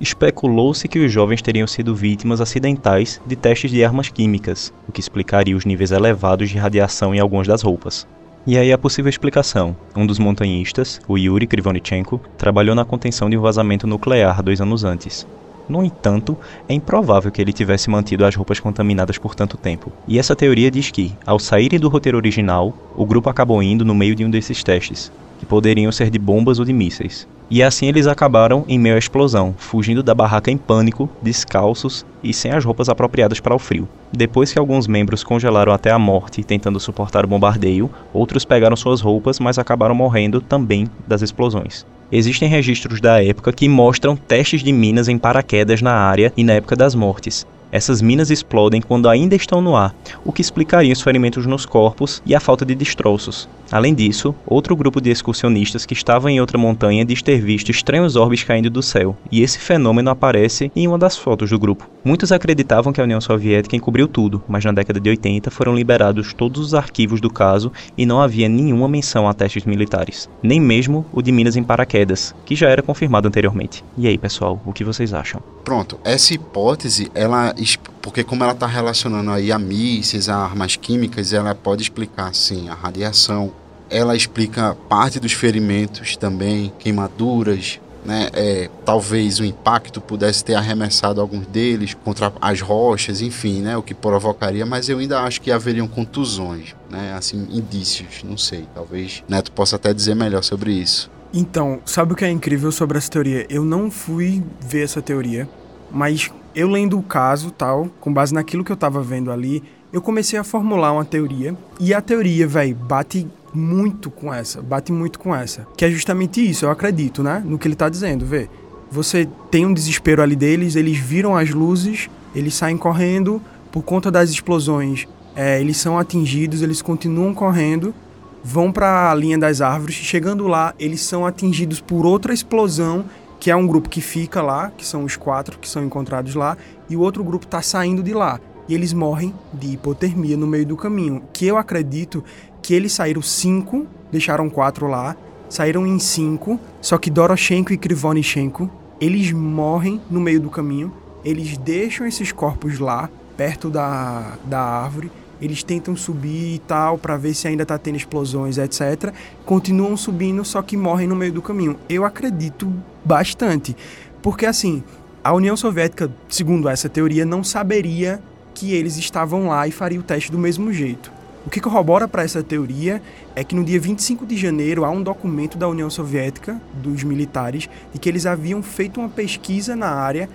especulou-se 0.00 0.88
que 0.88 0.98
os 0.98 1.12
jovens 1.12 1.42
teriam 1.42 1.66
sido 1.66 1.94
vítimas 1.94 2.40
acidentais 2.40 3.20
de 3.26 3.36
testes 3.36 3.70
de 3.70 3.84
armas 3.84 4.08
químicas, 4.08 4.72
o 4.88 4.92
que 4.92 5.00
explicaria 5.00 5.54
os 5.56 5.66
níveis 5.66 5.90
elevados 5.90 6.48
de 6.48 6.56
radiação 6.56 7.14
em 7.14 7.20
algumas 7.20 7.46
das 7.46 7.62
roupas. 7.62 8.08
E 8.46 8.56
aí 8.56 8.72
a 8.72 8.78
possível 8.78 9.10
explicação. 9.10 9.76
Um 9.94 10.06
dos 10.06 10.18
montanhistas, 10.18 10.98
o 11.06 11.18
Yuri 11.18 11.46
Krivonichenko, 11.46 12.18
trabalhou 12.38 12.74
na 12.74 12.86
contenção 12.86 13.28
de 13.28 13.36
um 13.36 13.42
vazamento 13.42 13.86
nuclear 13.86 14.42
dois 14.42 14.62
anos 14.62 14.82
antes. 14.82 15.26
No 15.70 15.84
entanto, 15.84 16.36
é 16.68 16.74
improvável 16.74 17.30
que 17.30 17.40
ele 17.40 17.52
tivesse 17.52 17.88
mantido 17.88 18.24
as 18.24 18.34
roupas 18.34 18.58
contaminadas 18.58 19.18
por 19.18 19.36
tanto 19.36 19.56
tempo. 19.56 19.92
E 20.08 20.18
essa 20.18 20.34
teoria 20.34 20.68
diz 20.68 20.90
que, 20.90 21.14
ao 21.24 21.38
saírem 21.38 21.78
do 21.78 21.88
roteiro 21.88 22.18
original, 22.18 22.74
o 22.96 23.06
grupo 23.06 23.30
acabou 23.30 23.62
indo 23.62 23.84
no 23.84 23.94
meio 23.94 24.16
de 24.16 24.24
um 24.24 24.30
desses 24.30 24.64
testes, 24.64 25.12
que 25.38 25.46
poderiam 25.46 25.92
ser 25.92 26.10
de 26.10 26.18
bombas 26.18 26.58
ou 26.58 26.64
de 26.64 26.72
mísseis. 26.72 27.24
E 27.48 27.62
assim 27.62 27.86
eles 27.86 28.08
acabaram 28.08 28.64
em 28.66 28.80
meio 28.80 28.96
à 28.96 28.98
explosão, 28.98 29.54
fugindo 29.56 30.02
da 30.02 30.12
barraca 30.12 30.50
em 30.50 30.58
pânico, 30.58 31.08
descalços 31.22 32.04
e 32.20 32.34
sem 32.34 32.50
as 32.50 32.64
roupas 32.64 32.88
apropriadas 32.88 33.38
para 33.38 33.54
o 33.54 33.58
frio. 33.58 33.88
Depois 34.12 34.52
que 34.52 34.58
alguns 34.58 34.88
membros 34.88 35.22
congelaram 35.22 35.72
até 35.72 35.92
a 35.92 35.98
morte 36.00 36.42
tentando 36.42 36.80
suportar 36.80 37.24
o 37.24 37.28
bombardeio, 37.28 37.88
outros 38.12 38.44
pegaram 38.44 38.74
suas 38.74 39.00
roupas, 39.00 39.38
mas 39.38 39.56
acabaram 39.56 39.94
morrendo 39.94 40.40
também 40.40 40.88
das 41.06 41.22
explosões. 41.22 41.86
Existem 42.12 42.48
registros 42.48 43.00
da 43.00 43.22
época 43.22 43.52
que 43.52 43.68
mostram 43.68 44.16
testes 44.16 44.62
de 44.62 44.72
minas 44.72 45.08
em 45.08 45.16
paraquedas 45.16 45.80
na 45.80 45.92
área 45.92 46.32
e 46.36 46.42
na 46.42 46.54
época 46.54 46.74
das 46.74 46.94
mortes. 46.94 47.46
Essas 47.72 48.02
minas 48.02 48.30
explodem 48.30 48.80
quando 48.80 49.08
ainda 49.08 49.36
estão 49.36 49.60
no 49.60 49.76
ar, 49.76 49.94
o 50.24 50.32
que 50.32 50.42
explicaria 50.42 50.92
os 50.92 51.00
ferimentos 51.00 51.46
nos 51.46 51.64
corpos 51.64 52.20
e 52.26 52.34
a 52.34 52.40
falta 52.40 52.64
de 52.64 52.74
destroços. 52.74 53.48
Além 53.70 53.94
disso, 53.94 54.34
outro 54.44 54.74
grupo 54.74 55.00
de 55.00 55.10
excursionistas 55.10 55.86
que 55.86 55.94
estava 55.94 56.28
em 56.30 56.40
outra 56.40 56.58
montanha 56.58 57.04
diz 57.04 57.22
ter 57.22 57.40
visto 57.40 57.70
estranhos 57.70 58.16
orbes 58.16 58.42
caindo 58.42 58.68
do 58.68 58.82
céu, 58.82 59.16
e 59.30 59.42
esse 59.42 59.60
fenômeno 59.60 60.10
aparece 60.10 60.72
em 60.74 60.88
uma 60.88 60.98
das 60.98 61.16
fotos 61.16 61.50
do 61.50 61.58
grupo. 61.58 61.88
Muitos 62.02 62.32
acreditavam 62.32 62.92
que 62.92 63.00
a 63.00 63.04
União 63.04 63.20
Soviética 63.20 63.76
encobriu 63.76 64.08
tudo, 64.08 64.42
mas 64.48 64.64
na 64.64 64.72
década 64.72 64.98
de 64.98 65.08
80 65.08 65.50
foram 65.52 65.76
liberados 65.76 66.34
todos 66.34 66.60
os 66.60 66.74
arquivos 66.74 67.20
do 67.20 67.30
caso 67.30 67.70
e 67.96 68.04
não 68.04 68.20
havia 68.20 68.48
nenhuma 68.48 68.88
menção 68.88 69.28
a 69.28 69.34
testes 69.34 69.64
militares, 69.64 70.28
nem 70.42 70.58
mesmo 70.58 71.06
o 71.12 71.22
de 71.22 71.30
minas 71.30 71.54
em 71.54 71.62
paraquedas, 71.62 72.34
que 72.44 72.56
já 72.56 72.68
era 72.68 72.82
confirmado 72.82 73.28
anteriormente. 73.28 73.84
E 73.96 74.08
aí, 74.08 74.18
pessoal, 74.18 74.60
o 74.64 74.72
que 74.72 74.82
vocês 74.82 75.14
acham? 75.14 75.40
Pronto, 75.62 76.00
essa 76.02 76.34
hipótese, 76.34 77.10
ela 77.14 77.54
porque 78.00 78.24
como 78.24 78.42
ela 78.42 78.52
está 78.52 78.66
relacionando 78.66 79.30
aí 79.30 79.52
a 79.52 79.58
mísseis, 79.58 80.28
a 80.28 80.36
armas 80.36 80.76
químicas, 80.76 81.32
ela 81.32 81.54
pode 81.54 81.82
explicar 81.82 82.34
sim 82.34 82.68
a 82.68 82.74
radiação, 82.74 83.52
ela 83.88 84.16
explica 84.16 84.76
parte 84.88 85.18
dos 85.18 85.32
ferimentos 85.32 86.16
também, 86.16 86.72
queimaduras, 86.78 87.80
né? 88.04 88.28
É, 88.32 88.70
talvez 88.84 89.40
o 89.40 89.44
impacto 89.44 90.00
pudesse 90.00 90.44
ter 90.44 90.54
arremessado 90.54 91.20
alguns 91.20 91.46
deles 91.46 91.94
contra 91.94 92.32
as 92.40 92.60
rochas, 92.60 93.20
enfim, 93.20 93.60
né? 93.60 93.76
O 93.76 93.82
que 93.82 93.94
provocaria, 93.94 94.64
mas 94.64 94.88
eu 94.88 94.98
ainda 94.98 95.20
acho 95.20 95.40
que 95.40 95.50
haveriam 95.50 95.86
contusões, 95.86 96.74
né? 96.88 97.14
Assim, 97.16 97.46
indícios, 97.50 98.22
não 98.24 98.38
sei. 98.38 98.66
Talvez 98.74 99.22
Neto 99.28 99.52
possa 99.52 99.76
até 99.76 99.92
dizer 99.92 100.14
melhor 100.14 100.42
sobre 100.42 100.72
isso. 100.72 101.10
Então, 101.32 101.80
sabe 101.84 102.12
o 102.12 102.16
que 102.16 102.24
é 102.24 102.30
incrível 102.30 102.72
sobre 102.72 102.98
essa 102.98 103.10
teoria? 103.10 103.46
Eu 103.48 103.64
não 103.64 103.90
fui 103.90 104.42
ver 104.60 104.84
essa 104.84 105.00
teoria, 105.00 105.48
mas 105.90 106.30
eu 106.54 106.68
lendo 106.68 106.98
o 106.98 107.02
caso, 107.02 107.50
tal, 107.50 107.88
com 108.00 108.12
base 108.12 108.34
naquilo 108.34 108.64
que 108.64 108.72
eu 108.72 108.76
tava 108.76 109.02
vendo 109.02 109.30
ali, 109.30 109.62
eu 109.92 110.00
comecei 110.00 110.38
a 110.38 110.44
formular 110.44 110.92
uma 110.92 111.04
teoria. 111.04 111.56
E 111.78 111.92
a 111.92 112.00
teoria, 112.00 112.46
velho, 112.46 112.74
bate 112.74 113.26
muito 113.52 114.10
com 114.10 114.32
essa, 114.32 114.62
bate 114.62 114.92
muito 114.92 115.18
com 115.18 115.34
essa. 115.34 115.66
Que 115.76 115.84
é 115.84 115.90
justamente 115.90 116.40
isso, 116.48 116.64
eu 116.64 116.70
acredito, 116.70 117.22
né? 117.22 117.42
No 117.44 117.58
que 117.58 117.66
ele 117.66 117.74
tá 117.74 117.88
dizendo, 117.88 118.24
vê. 118.24 118.48
Você 118.90 119.28
tem 119.50 119.66
um 119.66 119.72
desespero 119.72 120.22
ali 120.22 120.34
deles, 120.34 120.74
eles 120.74 120.98
viram 120.98 121.36
as 121.36 121.50
luzes, 121.50 122.08
eles 122.34 122.54
saem 122.54 122.76
correndo, 122.76 123.40
por 123.70 123.82
conta 123.82 124.10
das 124.10 124.30
explosões, 124.30 125.06
é, 125.34 125.60
eles 125.60 125.76
são 125.76 125.96
atingidos, 125.96 126.60
eles 126.60 126.82
continuam 126.82 127.32
correndo, 127.32 127.94
vão 128.42 128.72
para 128.72 129.10
a 129.10 129.14
linha 129.14 129.38
das 129.38 129.60
árvores, 129.60 129.94
chegando 129.94 130.48
lá, 130.48 130.74
eles 130.78 131.00
são 131.02 131.24
atingidos 131.24 131.80
por 131.80 132.04
outra 132.04 132.34
explosão, 132.34 133.04
que 133.40 133.50
é 133.50 133.56
um 133.56 133.66
grupo 133.66 133.88
que 133.88 134.02
fica 134.02 134.42
lá, 134.42 134.70
que 134.76 134.86
são 134.86 135.02
os 135.02 135.16
quatro 135.16 135.58
que 135.58 135.68
são 135.68 135.82
encontrados 135.82 136.34
lá, 136.34 136.58
e 136.90 136.94
o 136.94 137.00
outro 137.00 137.24
grupo 137.24 137.46
está 137.46 137.62
saindo 137.62 138.02
de 138.02 138.12
lá. 138.12 138.38
E 138.68 138.74
eles 138.74 138.92
morrem 138.92 139.34
de 139.52 139.72
hipotermia 139.72 140.36
no 140.36 140.46
meio 140.46 140.66
do 140.66 140.76
caminho, 140.76 141.22
que 141.32 141.46
eu 141.46 141.56
acredito 141.56 142.22
que 142.62 142.74
eles 142.74 142.92
saíram 142.92 143.22
cinco, 143.22 143.86
deixaram 144.12 144.50
quatro 144.50 144.86
lá, 144.86 145.16
saíram 145.48 145.86
em 145.86 145.98
cinco, 145.98 146.60
só 146.82 146.98
que 146.98 147.10
Doroshenko 147.10 147.72
e 147.72 147.78
Krivonichenko, 147.78 148.70
eles 149.00 149.32
morrem 149.32 150.00
no 150.10 150.20
meio 150.20 150.40
do 150.40 150.50
caminho, 150.50 150.92
eles 151.24 151.56
deixam 151.56 152.06
esses 152.06 152.30
corpos 152.30 152.78
lá, 152.78 153.08
perto 153.36 153.70
da, 153.70 154.36
da 154.44 154.60
árvore, 154.60 155.10
eles 155.40 155.62
tentam 155.62 155.96
subir 155.96 156.54
e 156.54 156.58
tal, 156.58 156.98
para 156.98 157.16
ver 157.16 157.34
se 157.34 157.48
ainda 157.48 157.64
tá 157.64 157.78
tendo 157.78 157.96
explosões, 157.96 158.58
etc. 158.58 159.12
Continuam 159.44 159.96
subindo, 159.96 160.44
só 160.44 160.62
que 160.62 160.76
morrem 160.76 161.08
no 161.08 161.16
meio 161.16 161.32
do 161.32 161.42
caminho. 161.42 161.76
Eu 161.88 162.04
acredito 162.04 162.72
bastante, 163.04 163.76
porque 164.22 164.46
assim, 164.46 164.82
a 165.22 165.32
União 165.32 165.56
Soviética, 165.56 166.10
segundo 166.28 166.68
essa 166.68 166.88
teoria, 166.88 167.24
não 167.24 167.44
saberia 167.44 168.20
que 168.54 168.72
eles 168.72 168.96
estavam 168.96 169.48
lá 169.48 169.66
e 169.66 169.70
faria 169.70 170.00
o 170.00 170.02
teste 170.02 170.30
do 170.30 170.38
mesmo 170.38 170.72
jeito. 170.72 171.12
O 171.46 171.48
que 171.48 171.60
corrobora 171.60 172.06
para 172.06 172.22
essa 172.22 172.42
teoria 172.42 173.00
é 173.34 173.42
que 173.42 173.54
no 173.54 173.64
dia 173.64 173.80
25 173.80 174.26
de 174.26 174.36
janeiro 174.36 174.84
há 174.84 174.90
um 174.90 175.02
documento 175.02 175.56
da 175.56 175.66
União 175.66 175.88
Soviética, 175.88 176.60
dos 176.74 177.02
militares, 177.02 177.68
de 177.92 177.98
que 177.98 178.08
eles 178.08 178.26
haviam 178.26 178.62
feito 178.62 179.00
uma 179.00 179.08
pesquisa 179.08 179.74
na 179.74 179.88
área 179.88 180.28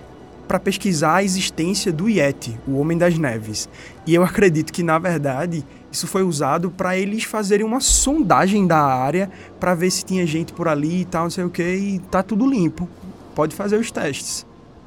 para 0.46 0.60
pesquisar 0.60 1.16
a 1.16 1.24
existência 1.24 1.92
do 1.92 2.08
Yeti, 2.08 2.58
o 2.68 2.78
Homem 2.80 2.98
das 2.98 3.18
Neves. 3.18 3.68
E 4.06 4.14
eu 4.14 4.24
acredito 4.24 4.72
que, 4.72 4.84
na 4.84 5.00
verdade, 5.00 5.66
isso 5.92 6.08
foi 6.08 6.24
usado 6.24 6.70
para 6.70 6.98
eles 6.98 7.24
fazerem 7.24 7.66
uma 7.66 7.80
sondagem 7.80 8.68
da 8.68 8.80
área 8.80 9.30
para 9.60 9.76
ver 9.76 9.92
se 9.92 10.06
tinha 10.06 10.26
gente 10.26 10.54
por 10.54 10.68
ali 10.68 11.02
e 11.02 11.06
tal, 11.06 11.24
não 11.24 11.30
sei 11.30 11.44
o 11.44 11.50
que, 11.50 11.64
e 11.64 12.00
tá 12.12 12.22
tudo 12.22 12.50
limpo. 12.50 12.88
Pode 13.34 13.56
fazer 13.56 13.78
os 13.78 13.92
testes. 13.92 14.46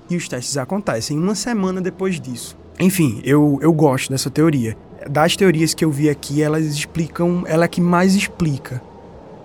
E 0.09 0.17
os 0.17 0.29
testes 0.29 0.57
acontecem 0.57 1.19
uma 1.19 1.35
semana 1.35 1.81
depois 1.81 2.21
disso. 2.21 2.57
Enfim, 2.81 3.21
eu, 3.25 3.59
eu 3.61 3.73
gosto 3.73 4.11
dessa 4.11 4.31
teoria 4.31 4.77
das 5.09 5.37
teorias 5.37 5.75
que 5.75 5.85
eu 5.85 5.91
vi 5.91 6.09
aqui, 6.11 6.43
elas 6.43 6.65
explicam, 6.65 7.45
ela 7.47 7.65
é 7.65 7.69
que 7.69 7.81
mais 7.81 8.15
explica. 8.15 8.83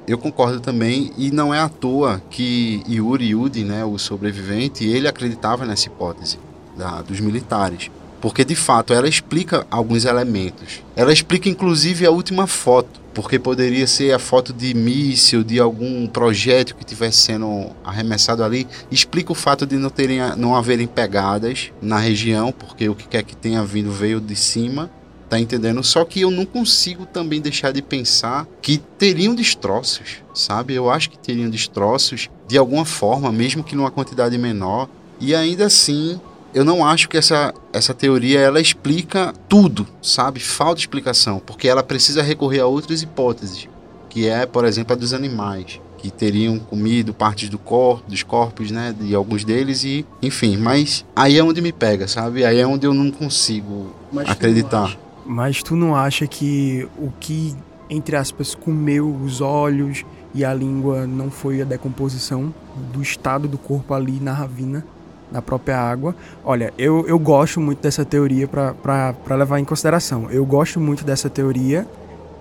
Eu 0.05 0.17
concordo 0.17 0.59
também, 0.59 1.11
e 1.17 1.31
não 1.31 1.53
é 1.53 1.59
à 1.59 1.69
toa 1.69 2.21
que 2.29 2.83
Yuri 2.89 3.29
Yudi, 3.29 3.63
né, 3.63 3.85
o 3.85 3.97
sobrevivente, 3.97 4.85
ele 4.85 5.07
acreditava 5.07 5.65
nessa 5.65 5.87
hipótese 5.87 6.37
da, 6.77 7.01
dos 7.01 7.21
militares. 7.21 7.89
Porque 8.19 8.43
de 8.43 8.55
fato 8.55 8.93
ela 8.93 9.07
explica 9.07 9.65
alguns 9.69 10.05
elementos. 10.05 10.81
Ela 10.95 11.11
explica 11.11 11.49
inclusive 11.49 12.05
a 12.05 12.11
última 12.11 12.47
foto, 12.47 13.01
porque 13.13 13.37
poderia 13.37 13.85
ser 13.85 14.13
a 14.13 14.19
foto 14.19 14.51
de 14.51 14.73
míssil, 14.73 15.43
de 15.43 15.59
algum 15.59 16.07
projeto 16.07 16.75
que 16.75 16.83
estivesse 16.83 17.17
sendo 17.17 17.69
arremessado 17.83 18.43
ali. 18.43 18.67
Explica 18.89 19.31
o 19.31 19.35
fato 19.35 19.65
de 19.65 19.75
não, 19.77 19.89
terem, 19.89 20.19
não 20.37 20.55
haverem 20.55 20.87
pegadas 20.87 21.71
na 21.81 21.97
região, 21.97 22.51
porque 22.51 22.89
o 22.89 22.95
que 22.95 23.07
quer 23.07 23.23
que 23.23 23.35
tenha 23.35 23.63
vindo 23.63 23.91
veio 23.91 24.19
de 24.19 24.35
cima 24.35 24.89
Tá 25.33 25.39
entendendo? 25.39 25.83
Só 25.83 26.05
que 26.05 26.21
eu 26.21 26.29
não 26.29 26.45
consigo 26.45 27.07
também 27.07 27.41
deixar 27.41 27.71
de 27.71 27.81
pensar 27.81 28.47
que 28.61 28.77
teriam 28.77 29.33
destroços, 29.33 30.17
sabe? 30.31 30.75
Eu 30.75 30.91
acho 30.91 31.09
que 31.09 31.17
teriam 31.17 31.49
destroços 31.49 32.29
de 32.47 32.55
alguma 32.55 32.85
forma, 32.85 33.31
mesmo 33.31 33.63
que 33.63 33.75
numa 33.75 33.89
quantidade 33.89 34.37
menor. 34.37 34.87
E 35.19 35.33
ainda 35.33 35.65
assim, 35.65 36.21
eu 36.53 36.63
não 36.63 36.85
acho 36.85 37.09
que 37.09 37.17
essa, 37.17 37.51
essa 37.73 37.95
teoria 37.95 38.39
ela 38.41 38.61
explica 38.61 39.33
tudo, 39.49 39.87
sabe? 40.03 40.39
Falta 40.39 40.81
explicação, 40.81 41.41
porque 41.43 41.67
ela 41.67 41.81
precisa 41.81 42.21
recorrer 42.21 42.59
a 42.59 42.67
outras 42.67 43.01
hipóteses, 43.01 43.67
que 44.11 44.27
é, 44.27 44.45
por 44.45 44.65
exemplo, 44.65 44.93
a 44.93 44.95
dos 44.95 45.13
animais 45.13 45.81
que 45.97 46.11
teriam 46.11 46.59
comido 46.59 47.11
partes 47.11 47.49
do 47.49 47.57
corpo, 47.57 48.03
dos 48.07 48.21
corpos, 48.21 48.69
né, 48.69 48.93
de 48.99 49.15
alguns 49.15 49.45
deles 49.45 49.85
e, 49.85 50.05
enfim, 50.21 50.57
mas 50.57 51.03
aí 51.15 51.39
é 51.39 51.43
onde 51.43 51.61
me 51.61 51.71
pega, 51.71 52.07
sabe? 52.07 52.45
Aí 52.45 52.59
é 52.59 52.67
onde 52.67 52.85
eu 52.85 52.93
não 52.93 53.09
consigo 53.09 53.95
mas 54.11 54.29
acreditar. 54.29 54.95
Mas 55.25 55.63
tu 55.63 55.75
não 55.75 55.95
acha 55.95 56.27
que 56.27 56.87
o 56.97 57.11
que, 57.19 57.55
entre 57.89 58.15
aspas, 58.15 58.53
comeu 58.55 59.09
os 59.23 59.41
olhos 59.41 60.05
e 60.33 60.43
a 60.43 60.53
língua 60.53 61.07
não 61.07 61.29
foi 61.29 61.61
a 61.61 61.65
decomposição 61.65 62.53
do 62.91 63.01
estado 63.01 63.47
do 63.47 63.57
corpo 63.57 63.93
ali 63.93 64.19
na 64.19 64.33
ravina, 64.33 64.85
na 65.31 65.41
própria 65.41 65.79
água? 65.79 66.15
Olha, 66.43 66.73
eu, 66.77 67.07
eu 67.07 67.17
gosto 67.17 67.61
muito 67.61 67.81
dessa 67.81 68.03
teoria 68.03 68.47
para 68.47 69.35
levar 69.35 69.59
em 69.59 69.65
consideração. 69.65 70.29
Eu 70.29 70.45
gosto 70.45 70.79
muito 70.79 71.05
dessa 71.05 71.29
teoria, 71.29 71.87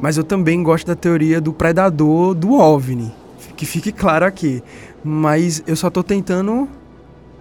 mas 0.01 0.17
eu 0.17 0.25
também 0.25 0.63
gosto 0.63 0.87
da 0.87 0.97
teoria 0.97 1.41
do 1.41 1.53
predador 1.53 2.35
do 2.35 2.55
OVNI. 2.55 3.13
Que 3.57 3.65
fique 3.65 3.93
claro 3.93 4.25
aqui. 4.25 4.63
Mas 5.05 5.63
eu 5.67 5.77
só 5.77 5.89
tô 5.89 6.03
tentando, 6.03 6.69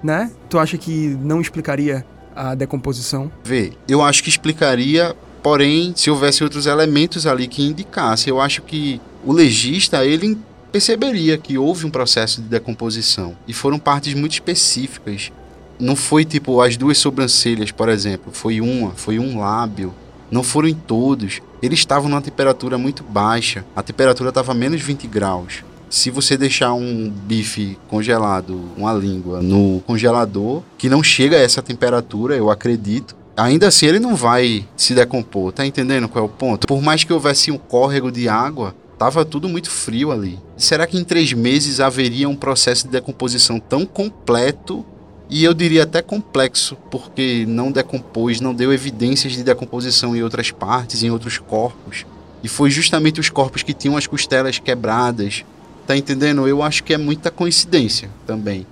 né? 0.03 0.31
Tu 0.49 0.59
acha 0.59 0.77
que 0.77 1.17
não 1.21 1.41
explicaria 1.41 2.05
a 2.35 2.53
decomposição? 2.53 3.31
Vê, 3.43 3.73
eu 3.87 4.01
acho 4.01 4.23
que 4.23 4.29
explicaria 4.29 5.15
Porém, 5.43 5.93
se 5.95 6.09
houvesse 6.09 6.43
outros 6.43 6.65
elementos 6.65 7.25
ali 7.25 7.47
que 7.47 7.63
indicassem, 7.63 8.29
eu 8.29 8.39
acho 8.39 8.61
que 8.61 9.01
o 9.25 9.33
legista 9.33 10.05
ele 10.05 10.37
perceberia 10.71 11.37
que 11.37 11.57
houve 11.57 11.85
um 11.85 11.89
processo 11.89 12.41
de 12.41 12.47
decomposição 12.47 13.35
e 13.47 13.53
foram 13.53 13.77
partes 13.77 14.13
muito 14.13 14.33
específicas. 14.33 15.31
Não 15.79 15.95
foi 15.95 16.23
tipo 16.23 16.61
as 16.61 16.77
duas 16.77 16.97
sobrancelhas, 16.97 17.71
por 17.71 17.89
exemplo, 17.89 18.31
foi 18.31 18.61
uma, 18.61 18.91
foi 18.91 19.19
um 19.19 19.39
lábio. 19.39 19.93
Não 20.29 20.43
foram 20.43 20.69
em 20.69 20.73
todos. 20.73 21.41
Eles 21.61 21.79
estavam 21.79 22.09
numa 22.09 22.21
temperatura 22.21 22.77
muito 22.77 23.03
baixa. 23.03 23.65
A 23.75 23.83
temperatura 23.83 24.29
estava 24.29 24.53
menos 24.53 24.81
20 24.81 25.05
graus. 25.07 25.63
Se 25.89 26.09
você 26.09 26.37
deixar 26.37 26.73
um 26.73 27.09
bife 27.09 27.77
congelado, 27.89 28.61
uma 28.77 28.93
língua, 28.93 29.41
no 29.41 29.83
congelador, 29.85 30.63
que 30.77 30.87
não 30.87 31.03
chega 31.03 31.35
a 31.35 31.41
essa 31.41 31.61
temperatura, 31.61 32.33
eu 32.33 32.49
acredito, 32.49 33.13
ainda 33.35 33.67
assim 33.67 33.85
ele 33.85 33.99
não 33.99 34.15
vai 34.15 34.67
se 34.75 34.93
decompor, 34.93 35.51
tá 35.51 35.65
entendendo 35.65 36.07
qual 36.09 36.25
é 36.25 36.27
o 36.27 36.29
ponto? 36.29 36.67
Por 36.67 36.81
mais 36.81 37.03
que 37.03 37.13
houvesse 37.13 37.51
um 37.51 37.57
córrego 37.57 38.11
de 38.11 38.27
água, 38.27 38.75
tava 38.97 39.25
tudo 39.25 39.49
muito 39.49 39.69
frio 39.69 40.11
ali. 40.11 40.39
Será 40.57 40.85
que 40.85 40.97
em 40.97 41.03
três 41.03 41.33
meses 41.33 41.79
haveria 41.79 42.29
um 42.29 42.35
processo 42.35 42.85
de 42.85 42.91
decomposição 42.91 43.59
tão 43.59 43.85
completo 43.85 44.85
e 45.29 45.45
eu 45.45 45.53
diria 45.53 45.83
até 45.83 46.01
complexo, 46.01 46.75
porque 46.91 47.45
não 47.47 47.71
decompôs, 47.71 48.41
não 48.41 48.53
deu 48.53 48.73
evidências 48.73 49.31
de 49.31 49.43
decomposição 49.43 50.13
em 50.13 50.21
outras 50.21 50.51
partes, 50.51 51.03
em 51.03 51.09
outros 51.09 51.37
corpos. 51.37 52.05
E 52.43 52.49
foi 52.49 52.69
justamente 52.69 53.19
os 53.19 53.29
corpos 53.29 53.63
que 53.63 53.73
tinham 53.73 53.95
as 53.95 54.05
costelas 54.05 54.59
quebradas. 54.59 55.45
Tá 55.87 55.95
entendendo? 55.95 56.45
Eu 56.47 56.61
acho 56.61 56.83
que 56.83 56.93
é 56.93 56.97
muita 56.97 57.31
coincidência 57.31 58.09
também. 58.27 58.67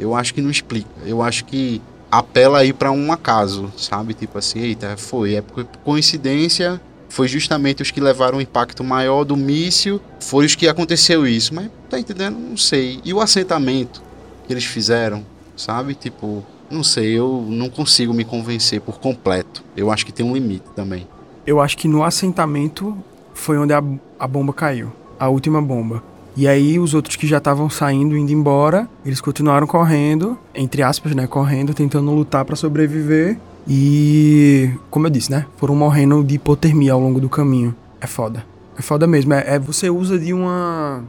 Eu 0.00 0.14
acho 0.14 0.32
que 0.32 0.40
não 0.40 0.50
explica. 0.50 0.88
Eu 1.04 1.20
acho 1.20 1.44
que 1.44 1.82
apela 2.10 2.58
aí 2.58 2.72
para 2.72 2.90
um 2.90 3.12
acaso, 3.12 3.72
sabe? 3.76 4.14
Tipo 4.14 4.38
assim, 4.38 4.60
eita, 4.60 4.96
foi, 4.96 5.34
é 5.34 5.42
por 5.42 5.64
coincidência, 5.84 6.80
foi 7.08 7.28
justamente 7.28 7.82
os 7.82 7.90
que 7.90 8.00
levaram 8.00 8.38
o 8.38 8.40
impacto 8.40 8.84
maior 8.84 9.24
do 9.24 9.36
míssil, 9.36 10.00
foi 10.20 10.44
os 10.44 10.54
que 10.54 10.68
aconteceu 10.68 11.26
isso, 11.26 11.54
mas 11.54 11.70
tá 11.88 11.98
entendendo? 11.98 12.38
Não 12.38 12.56
sei. 12.56 13.00
E 13.04 13.12
o 13.12 13.20
assentamento 13.20 14.02
que 14.46 14.52
eles 14.52 14.64
fizeram, 14.64 15.24
sabe? 15.56 15.94
Tipo, 15.94 16.44
não 16.70 16.82
sei, 16.82 17.12
eu 17.18 17.44
não 17.48 17.68
consigo 17.68 18.12
me 18.12 18.24
convencer 18.24 18.80
por 18.80 18.98
completo. 18.98 19.62
Eu 19.76 19.90
acho 19.90 20.04
que 20.04 20.12
tem 20.12 20.24
um 20.24 20.34
limite 20.34 20.66
também. 20.74 21.06
Eu 21.46 21.60
acho 21.60 21.76
que 21.78 21.88
no 21.88 22.04
assentamento 22.04 22.96
foi 23.32 23.56
onde 23.56 23.72
a, 23.72 23.82
a 24.18 24.26
bomba 24.26 24.52
caiu, 24.52 24.92
a 25.18 25.28
última 25.28 25.62
bomba. 25.62 26.02
E 26.38 26.46
aí 26.46 26.78
os 26.78 26.94
outros 26.94 27.16
que 27.16 27.26
já 27.26 27.38
estavam 27.38 27.68
saindo, 27.68 28.16
indo 28.16 28.30
embora, 28.30 28.88
eles 29.04 29.20
continuaram 29.20 29.66
correndo, 29.66 30.38
entre 30.54 30.84
aspas, 30.84 31.12
né, 31.12 31.26
correndo, 31.26 31.74
tentando 31.74 32.12
lutar 32.12 32.44
para 32.44 32.54
sobreviver. 32.54 33.36
E, 33.66 34.70
como 34.88 35.08
eu 35.08 35.10
disse, 35.10 35.32
né, 35.32 35.46
foram 35.56 35.74
morrendo 35.74 36.22
de 36.22 36.36
hipotermia 36.36 36.92
ao 36.92 37.00
longo 37.00 37.20
do 37.20 37.28
caminho. 37.28 37.74
É 38.00 38.06
foda. 38.06 38.46
É 38.78 38.82
foda 38.82 39.04
mesmo. 39.04 39.34
É, 39.34 39.56
é 39.56 39.58
você 39.58 39.90
usa 39.90 40.16
de 40.16 40.32
uma 40.32 41.02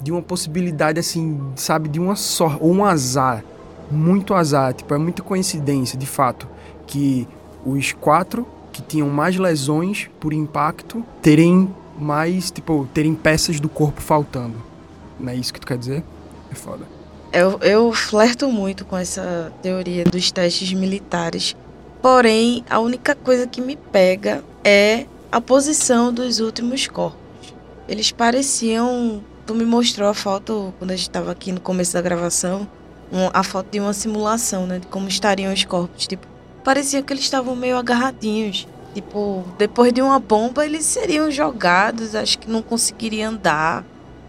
de 0.00 0.10
uma 0.10 0.20
possibilidade 0.20 0.98
assim, 0.98 1.40
sabe, 1.54 1.88
de 1.88 2.00
uma 2.00 2.16
sorte 2.16 2.58
ou 2.60 2.72
um 2.72 2.84
azar, 2.84 3.44
muito 3.88 4.34
azar, 4.34 4.74
tipo, 4.74 4.92
é 4.92 4.98
muita 4.98 5.22
coincidência, 5.22 5.96
de 5.96 6.06
fato, 6.06 6.48
que 6.88 7.26
os 7.64 7.92
quatro 7.92 8.46
que 8.72 8.82
tinham 8.82 9.08
mais 9.08 9.36
lesões 9.36 10.10
por 10.20 10.32
impacto 10.32 11.04
terem 11.22 11.72
mais, 11.98 12.50
tipo, 12.50 12.88
terem 12.92 13.14
peças 13.14 13.60
do 13.60 13.68
corpo 13.68 14.00
faltando. 14.00 14.62
Não 15.18 15.32
é 15.32 15.36
isso 15.36 15.52
que 15.52 15.60
tu 15.60 15.66
quer 15.66 15.78
dizer? 15.78 16.02
É 16.50 16.54
foda. 16.54 16.84
Eu, 17.32 17.58
eu 17.60 17.92
flerto 17.92 18.48
muito 18.50 18.84
com 18.84 18.96
essa 18.96 19.52
teoria 19.62 20.04
dos 20.04 20.30
testes 20.30 20.72
militares. 20.72 21.56
Porém, 22.00 22.64
a 22.70 22.78
única 22.78 23.14
coisa 23.14 23.46
que 23.46 23.60
me 23.60 23.76
pega 23.76 24.44
é 24.64 25.06
a 25.30 25.40
posição 25.40 26.12
dos 26.12 26.40
últimos 26.40 26.86
corpos. 26.86 27.18
Eles 27.88 28.12
pareciam. 28.12 29.22
Tu 29.44 29.54
me 29.54 29.64
mostrou 29.64 30.08
a 30.08 30.14
foto 30.14 30.74
quando 30.78 30.90
a 30.90 30.96
gente 30.96 31.08
estava 31.08 31.30
aqui 31.30 31.52
no 31.52 31.60
começo 31.60 31.92
da 31.92 32.02
gravação. 32.02 32.66
Um, 33.12 33.28
a 33.32 33.42
foto 33.42 33.70
de 33.70 33.78
uma 33.78 33.92
simulação, 33.92 34.66
né? 34.66 34.78
De 34.78 34.86
como 34.88 35.08
estariam 35.08 35.52
os 35.52 35.64
corpos. 35.64 36.06
Tipo, 36.06 36.26
parecia 36.64 37.02
que 37.02 37.12
eles 37.12 37.24
estavam 37.24 37.54
meio 37.54 37.76
agarradinhos. 37.76 38.66
Tipo, 38.96 39.44
depois 39.58 39.92
de 39.92 40.00
uma 40.00 40.18
bomba, 40.18 40.64
eles 40.64 40.86
seriam 40.86 41.30
jogados, 41.30 42.14
acho 42.14 42.38
que 42.38 42.50
não 42.50 42.62
conseguiria 42.62 43.28
andar. 43.28 43.84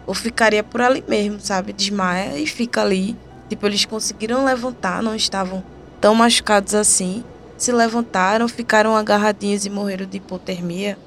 Ou 0.06 0.12
ficaria 0.12 0.62
por 0.62 0.82
ali 0.82 1.02
mesmo, 1.08 1.40
sabe? 1.40 1.72
Desmaia 1.72 2.38
e 2.38 2.46
fica 2.46 2.82
ali. 2.82 3.16
Tipo, 3.48 3.64
eles 3.64 3.86
conseguiram 3.86 4.44
levantar, 4.44 5.02
não 5.02 5.14
estavam 5.14 5.64
tão 6.02 6.14
machucados 6.14 6.74
assim. 6.74 7.24
Se 7.56 7.72
levantaram, 7.72 8.46
ficaram 8.46 8.94
agarradinhos 8.94 9.64
e 9.64 9.70
morreram 9.70 10.04
de 10.04 10.18
hipotermia. 10.18 10.98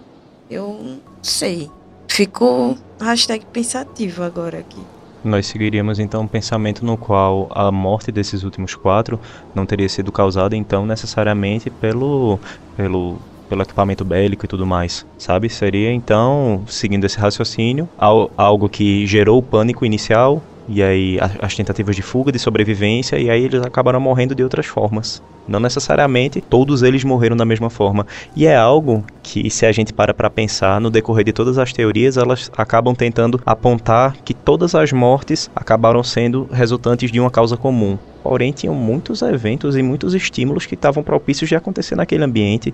Eu 0.49 0.79
não 0.83 0.99
sei. 1.21 1.69
Fico 2.07 2.75
hashtag 2.99 3.45
pensativo 3.45 4.23
agora 4.23 4.57
aqui. 4.57 4.81
Nós 5.23 5.45
seguiríamos 5.45 5.99
então 5.99 6.23
um 6.23 6.27
pensamento 6.27 6.83
no 6.83 6.97
qual 6.97 7.47
a 7.51 7.71
morte 7.71 8.11
desses 8.11 8.41
últimos 8.41 8.73
quatro 8.73 9.19
não 9.53 9.67
teria 9.67 9.87
sido 9.87 10.11
causada 10.11 10.55
então 10.55 10.83
necessariamente 10.83 11.69
pelo, 11.69 12.39
pelo 12.75 13.19
pelo 13.51 13.63
equipamento 13.63 14.05
bélico 14.05 14.45
e 14.45 14.47
tudo 14.47 14.65
mais, 14.65 15.05
sabe? 15.17 15.49
Seria 15.49 15.91
então, 15.91 16.63
seguindo 16.67 17.03
esse 17.03 17.19
raciocínio, 17.19 17.89
algo 17.97 18.69
que 18.69 19.05
gerou 19.05 19.39
o 19.39 19.43
pânico 19.43 19.85
inicial 19.85 20.41
e 20.69 20.81
aí 20.81 21.17
as 21.41 21.53
tentativas 21.53 21.97
de 21.97 22.01
fuga, 22.01 22.31
de 22.31 22.39
sobrevivência, 22.39 23.17
e 23.19 23.29
aí 23.29 23.43
eles 23.43 23.61
acabaram 23.61 23.99
morrendo 23.99 24.33
de 24.33 24.41
outras 24.41 24.67
formas. 24.67 25.21
Não 25.45 25.59
necessariamente 25.59 26.39
todos 26.39 26.81
eles 26.81 27.03
morreram 27.03 27.35
da 27.35 27.43
mesma 27.43 27.69
forma. 27.69 28.07
E 28.33 28.45
é 28.45 28.55
algo 28.55 29.03
que, 29.21 29.49
se 29.49 29.65
a 29.65 29.71
gente 29.73 29.91
para 29.91 30.13
para 30.13 30.29
pensar, 30.29 30.79
no 30.79 30.89
decorrer 30.89 31.25
de 31.25 31.33
todas 31.33 31.57
as 31.57 31.73
teorias, 31.73 32.15
elas 32.15 32.49
acabam 32.55 32.95
tentando 32.95 33.41
apontar 33.45 34.15
que 34.23 34.33
todas 34.33 34.75
as 34.75 34.93
mortes 34.93 35.51
acabaram 35.53 36.03
sendo 36.03 36.47
resultantes 36.53 37.11
de 37.11 37.19
uma 37.19 37.29
causa 37.29 37.57
comum. 37.57 37.97
Porém, 38.23 38.53
tinham 38.53 38.75
muitos 38.75 39.21
eventos 39.23 39.75
e 39.75 39.81
muitos 39.81 40.13
estímulos 40.13 40.65
que 40.65 40.75
estavam 40.75 41.03
propícios 41.03 41.49
de 41.49 41.55
acontecer 41.55 41.95
naquele 41.95 42.23
ambiente 42.23 42.73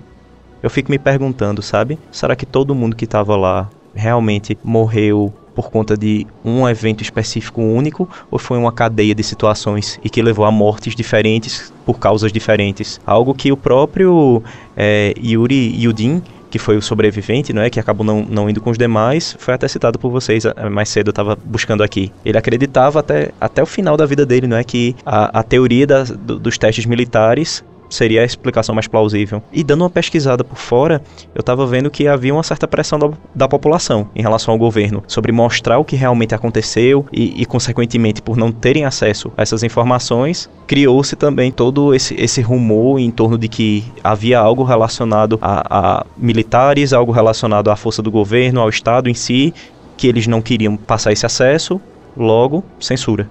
eu 0.61 0.69
fico 0.69 0.91
me 0.91 0.99
perguntando, 0.99 1.61
sabe? 1.61 1.99
Será 2.11 2.35
que 2.35 2.45
todo 2.45 2.75
mundo 2.75 2.95
que 2.95 3.05
estava 3.05 3.35
lá 3.35 3.69
realmente 3.93 4.57
morreu 4.63 5.33
por 5.55 5.71
conta 5.71 5.97
de 5.97 6.27
um 6.45 6.69
evento 6.69 7.01
específico 7.01 7.61
único 7.61 8.07
ou 8.29 8.37
foi 8.37 8.59
uma 8.59 8.71
cadeia 8.71 9.15
de 9.15 9.23
situações 9.23 9.99
e 10.03 10.09
que 10.09 10.21
levou 10.21 10.45
a 10.45 10.51
mortes 10.51 10.95
diferentes 10.95 11.73
por 11.85 11.97
causas 11.97 12.31
diferentes? 12.31 13.01
Algo 13.05 13.33
que 13.33 13.51
o 13.51 13.57
próprio 13.57 14.43
é, 14.75 15.13
Yuri 15.17 15.83
Yudin 15.83 16.21
que 16.49 16.57
foi 16.57 16.77
o 16.77 16.81
sobrevivente, 16.81 17.53
não 17.53 17.61
é, 17.61 17.69
que 17.69 17.79
acabou 17.79 18.05
não, 18.05 18.21
não 18.23 18.49
indo 18.49 18.61
com 18.61 18.69
os 18.69 18.77
demais, 18.77 19.35
foi 19.39 19.53
até 19.53 19.67
citado 19.67 19.99
por 19.99 20.09
vocês 20.09 20.45
é, 20.45 20.69
mais 20.69 20.89
cedo, 20.89 21.09
eu 21.09 21.11
estava 21.11 21.35
buscando 21.35 21.83
aqui. 21.83 22.11
Ele 22.23 22.37
acreditava 22.37 22.99
até, 22.99 23.31
até 23.39 23.61
o 23.61 23.65
final 23.65 23.97
da 23.97 24.05
vida 24.05 24.25
dele, 24.25 24.47
não 24.47 24.57
é, 24.57 24.63
que 24.63 24.95
a, 25.05 25.39
a 25.39 25.43
teoria 25.43 25.85
das, 25.85 26.09
do, 26.09 26.39
dos 26.39 26.57
testes 26.57 26.85
militares 26.85 27.63
seria 27.89 28.21
a 28.21 28.25
explicação 28.25 28.73
mais 28.75 28.87
plausível. 28.87 29.41
E 29.51 29.63
dando 29.63 29.81
uma 29.81 29.89
pesquisada 29.89 30.43
por 30.43 30.57
fora, 30.57 31.01
eu 31.33 31.39
estava 31.39 31.65
vendo 31.65 31.89
que 31.89 32.07
havia 32.07 32.33
uma 32.33 32.43
certa 32.43 32.67
pressão 32.67 32.99
da, 32.99 33.09
da, 33.33 33.47
população 33.47 34.09
em 34.15 34.21
relação 34.21 34.53
ao 34.53 34.57
governo 34.57 35.03
sobre 35.07 35.31
mostrar 35.31 35.77
o 35.79 35.85
que 35.85 35.95
realmente 35.95 36.35
aconteceu 36.35 37.05
e, 37.11 37.41
e 37.41 37.45
consequentemente, 37.45 38.21
por 38.21 38.37
não 38.37 38.51
terem 38.51 38.85
acesso 38.85 39.31
a 39.37 39.41
essas 39.41 39.63
informações, 39.63 40.49
criou-se 40.65 41.15
também 41.15 41.51
todo 41.51 41.93
esse, 41.93 42.13
esse 42.15 42.41
rumor 42.41 42.99
em 42.99 43.11
torno 43.11 43.37
de 43.37 43.47
que 43.47 43.83
havia 44.03 44.39
algo 44.39 44.63
relacionado 44.63 45.37
a, 45.41 45.99
a 45.99 46.05
militares, 46.17 46.93
algo 46.93 47.11
relacionado 47.11 47.69
à 47.69 47.75
força 47.75 48.01
do 48.01 48.11
governo, 48.11 48.59
ao 48.61 48.69
Estado 48.69 49.09
em 49.09 49.13
si, 49.13 49.53
que 49.95 50.07
eles 50.07 50.27
não 50.27 50.41
queriam 50.41 50.77
passar 50.77 51.11
esse 51.11 51.25
acesso, 51.25 51.81
logo, 52.15 52.63
censura. 52.79 53.29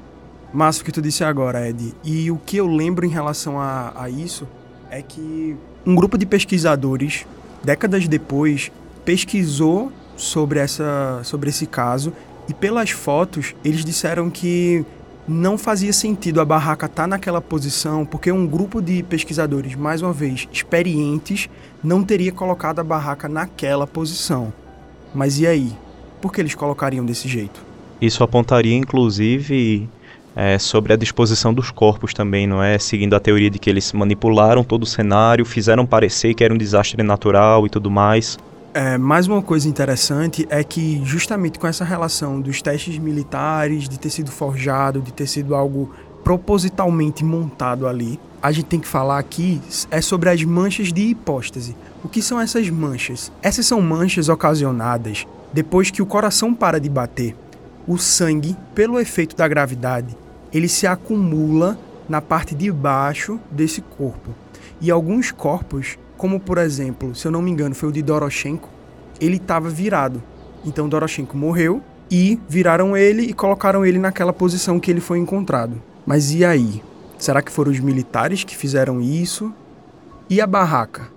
Mas 0.57 0.81
o 0.81 0.85
que 0.87 0.91
tu 0.91 1.03
disse 1.03 1.23
agora, 1.23 1.69
Ed, 1.69 1.93
e 2.03 2.31
o 2.31 2.39
que 2.39 2.57
eu 2.57 2.67
lembro 2.67 3.05
em 3.05 3.11
relação 3.11 3.61
a, 3.61 3.93
a 3.95 4.09
isso 4.09 4.49
é 4.91 5.03
que 5.03 5.55
um 5.85 5.95
grupo 5.95 6.17
de 6.17 6.25
pesquisadores, 6.25 7.27
décadas 7.63 8.09
depois, 8.09 8.73
pesquisou 9.05 9.93
sobre, 10.17 10.59
essa, 10.59 11.21
sobre 11.25 11.51
esse 11.51 11.67
caso 11.67 12.11
e 12.49 12.55
pelas 12.55 12.89
fotos 12.89 13.55
eles 13.63 13.85
disseram 13.85 14.31
que 14.31 14.83
não 15.29 15.59
fazia 15.59 15.93
sentido 15.93 16.41
a 16.41 16.45
barraca 16.47 16.87
estar 16.87 17.03
tá 17.03 17.07
naquela 17.07 17.43
posição 17.43 18.07
porque 18.07 18.33
um 18.33 18.47
grupo 18.47 18.81
de 18.81 19.03
pesquisadores, 19.03 19.75
mais 19.75 20.01
uma 20.01 20.15
vez, 20.15 20.49
experientes, 20.51 21.51
não 21.85 22.03
teria 22.03 22.33
colocado 22.33 22.79
a 22.79 22.83
barraca 22.85 23.29
naquela 23.29 23.87
posição. 23.87 24.51
Mas 25.15 25.39
e 25.39 25.47
aí? 25.47 25.71
Por 26.19 26.33
que 26.33 26.41
eles 26.41 26.55
colocariam 26.55 27.05
desse 27.05 27.29
jeito? 27.29 27.63
Isso 28.01 28.25
apontaria, 28.25 28.75
inclusive, 28.75 29.87
é, 30.37 30.59
sobre 30.59 30.93
a 30.93 30.97
disposição 30.97 31.55
dos 31.55 31.71
corpos 31.71 32.13
também, 32.13 32.47
não 32.47 32.63
é? 32.63 32.79
Seguindo 32.79 33.17
a 33.17 33.21
teoria 33.21 33.49
de 33.49 33.59
que 33.59 33.71
eles 33.71 33.91
manipularam 33.95 34.63
todo 34.63 34.83
o 34.83 34.87
cenário, 34.87 35.47
fizeram 35.47 35.87
parecer 35.87 36.35
que 36.35 36.45
era 36.45 36.53
um 36.53 36.59
desastre 36.59 37.03
natural 37.03 37.67
e 37.67 37.71
tudo 37.71 37.91
mais. 37.91 38.39
É, 38.75 38.99
mais 38.99 39.27
uma 39.27 39.41
coisa 39.41 39.67
interessante 39.67 40.47
é 40.51 40.63
que, 40.63 41.01
justamente 41.03 41.59
com 41.59 41.67
essa 41.67 41.83
relação 41.83 42.39
dos 42.39 42.61
testes 42.61 42.99
militares, 42.99 43.89
de 43.89 43.99
ter 43.99 44.11
sido 44.11 44.31
forjado, 44.31 45.01
de 45.01 45.11
ter 45.11 45.27
sido 45.27 45.55
algo 45.55 45.95
propositalmente 46.23 47.25
montado 47.25 47.87
ali, 47.87 48.21
a 48.43 48.53
gente 48.53 48.67
tem 48.67 48.79
que 48.79 48.87
falar 48.87 49.19
aqui 49.19 49.63
é 49.91 50.03
sobre 50.03 50.29
as 50.29 50.43
manchas 50.45 50.93
de 50.93 51.03
hipóstase. 51.03 51.75
O 52.05 52.09
que 52.09 52.21
são 52.21 52.39
essas 52.39 52.69
manchas? 52.69 53.33
Essas 53.41 53.65
são 53.65 53.81
manchas 53.81 54.29
ocasionadas 54.29 55.27
depois 55.53 55.91
que 55.91 56.03
o 56.03 56.07
coração 56.07 56.53
para 56.53 56.79
de 56.79 56.91
bater. 56.91 57.35
O 57.89 57.97
sangue, 57.97 58.55
pelo 58.75 59.01
efeito 59.01 59.35
da 59.35 59.49
gravidade, 59.49 60.15
ele 60.57 60.69
se 60.69 60.87
acumula 60.87 61.79
na 62.09 62.23
parte 62.23 62.55
de 62.55 62.73
baixo 62.73 63.39
desse 63.51 63.83
corpo. 63.83 64.31
E 64.81 64.91
alguns 64.91 65.31
corpos, 65.31 65.99
como 66.17 66.41
por 66.41 66.57
exemplo, 66.57 67.15
se 67.15 67.27
eu 67.27 67.31
não 67.31 67.43
me 67.43 67.51
engano, 67.51 67.75
foi 67.75 67.91
o 67.91 67.93
de 67.93 68.01
Doroshenko, 68.01 68.71
ele 69.21 69.37
estava 69.37 69.69
virado. 69.69 70.23
Então 70.65 70.89
Doroshenko 70.89 71.37
morreu 71.37 71.83
e 72.11 72.41
viraram 72.49 72.97
ele 72.97 73.25
e 73.25 73.35
colocaram 73.35 73.85
ele 73.85 73.99
naquela 73.99 74.33
posição 74.33 74.81
que 74.81 74.91
ele 74.91 75.01
foi 75.01 75.19
encontrado. 75.19 75.75
Mas 76.07 76.33
e 76.33 76.43
aí? 76.43 76.83
Será 77.19 77.43
que 77.43 77.53
foram 77.53 77.71
os 77.71 77.81
militares 77.81 78.43
que 78.43 78.57
fizeram 78.57 78.99
isso? 78.99 79.53
E 80.31 80.41
a 80.41 80.47
barraca? 80.47 81.09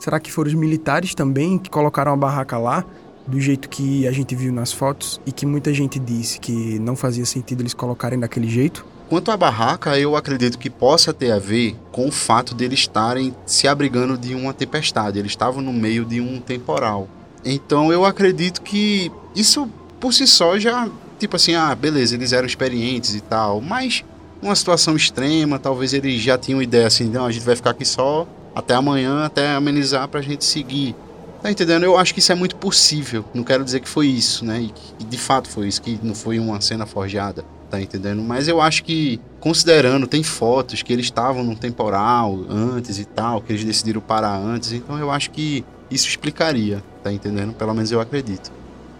Será 0.00 0.18
que 0.18 0.32
foram 0.32 0.48
os 0.48 0.54
militares 0.54 1.14
também 1.14 1.58
que 1.58 1.68
colocaram 1.68 2.14
a 2.14 2.16
barraca 2.16 2.56
lá? 2.56 2.86
Do 3.28 3.40
jeito 3.40 3.68
que 3.68 4.06
a 4.08 4.12
gente 4.12 4.34
viu 4.34 4.52
nas 4.52 4.72
fotos 4.72 5.20
e 5.26 5.30
que 5.30 5.44
muita 5.44 5.72
gente 5.72 5.98
disse 5.98 6.40
que 6.40 6.78
não 6.78 6.96
fazia 6.96 7.26
sentido 7.26 7.60
eles 7.60 7.74
colocarem 7.74 8.18
daquele 8.18 8.48
jeito? 8.48 8.84
Quanto 9.08 9.30
à 9.30 9.36
barraca, 9.36 9.98
eu 9.98 10.16
acredito 10.16 10.58
que 10.58 10.68
possa 10.68 11.12
ter 11.12 11.30
a 11.30 11.38
ver 11.38 11.76
com 11.92 12.08
o 12.08 12.12
fato 12.12 12.54
de 12.54 12.64
eles 12.64 12.80
estarem 12.80 13.34
se 13.46 13.68
abrigando 13.68 14.18
de 14.18 14.34
uma 14.34 14.52
tempestade. 14.52 15.18
Eles 15.18 15.32
estavam 15.32 15.62
no 15.62 15.72
meio 15.72 16.04
de 16.04 16.20
um 16.20 16.40
temporal. 16.40 17.08
Então 17.44 17.92
eu 17.92 18.04
acredito 18.04 18.60
que 18.62 19.10
isso 19.34 19.68
por 20.00 20.12
si 20.12 20.26
só 20.26 20.58
já, 20.58 20.88
tipo 21.18 21.36
assim, 21.36 21.54
ah, 21.54 21.74
beleza, 21.74 22.14
eles 22.14 22.32
eram 22.32 22.46
experientes 22.46 23.14
e 23.14 23.20
tal, 23.20 23.60
mas 23.60 24.04
uma 24.40 24.54
situação 24.54 24.94
extrema, 24.94 25.58
talvez 25.58 25.92
eles 25.92 26.20
já 26.20 26.38
tinham 26.38 26.62
ideia 26.62 26.86
assim, 26.86 27.08
não, 27.08 27.26
a 27.26 27.32
gente 27.32 27.44
vai 27.44 27.56
ficar 27.56 27.70
aqui 27.70 27.84
só 27.84 28.26
até 28.54 28.74
amanhã, 28.74 29.24
até 29.24 29.52
amenizar 29.54 30.06
pra 30.08 30.20
gente 30.20 30.44
seguir. 30.44 30.94
Tá 31.42 31.50
entendendo? 31.50 31.84
Eu 31.84 31.96
acho 31.96 32.12
que 32.12 32.20
isso 32.20 32.32
é 32.32 32.34
muito 32.34 32.56
possível. 32.56 33.24
Não 33.32 33.44
quero 33.44 33.64
dizer 33.64 33.80
que 33.80 33.88
foi 33.88 34.06
isso, 34.08 34.44
né? 34.44 34.60
E, 34.60 34.74
e 35.00 35.04
de 35.04 35.18
fato 35.18 35.48
foi 35.48 35.68
isso, 35.68 35.80
que 35.80 35.98
não 36.02 36.14
foi 36.14 36.38
uma 36.38 36.60
cena 36.60 36.84
forjada. 36.84 37.44
Tá 37.70 37.80
entendendo? 37.80 38.22
Mas 38.22 38.48
eu 38.48 38.62
acho 38.62 38.82
que, 38.82 39.20
considerando, 39.40 40.06
tem 40.06 40.22
fotos 40.22 40.82
que 40.82 40.92
eles 40.92 41.06
estavam 41.06 41.44
num 41.44 41.54
temporal 41.54 42.38
antes 42.48 42.98
e 42.98 43.04
tal, 43.04 43.42
que 43.42 43.52
eles 43.52 43.62
decidiram 43.62 44.00
parar 44.00 44.36
antes. 44.36 44.72
Então 44.72 44.98
eu 44.98 45.10
acho 45.10 45.30
que 45.30 45.64
isso 45.90 46.08
explicaria, 46.08 46.82
tá 47.02 47.12
entendendo? 47.12 47.52
Pelo 47.52 47.74
menos 47.74 47.92
eu 47.92 48.00
acredito. 48.00 48.50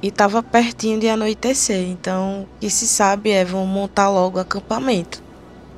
E 0.01 0.11
tava 0.11 0.43
pertinho 0.43 1.01
de 1.01 1.09
anoitecer, 1.09 1.89
então 1.89 2.43
o 2.43 2.61
que 2.61 2.71
se 2.71 2.87
sabe 2.87 3.31
é 3.31 3.45
vão 3.45 3.67
montar 3.67 4.09
logo 4.11 4.39
acampamento. 4.39 5.23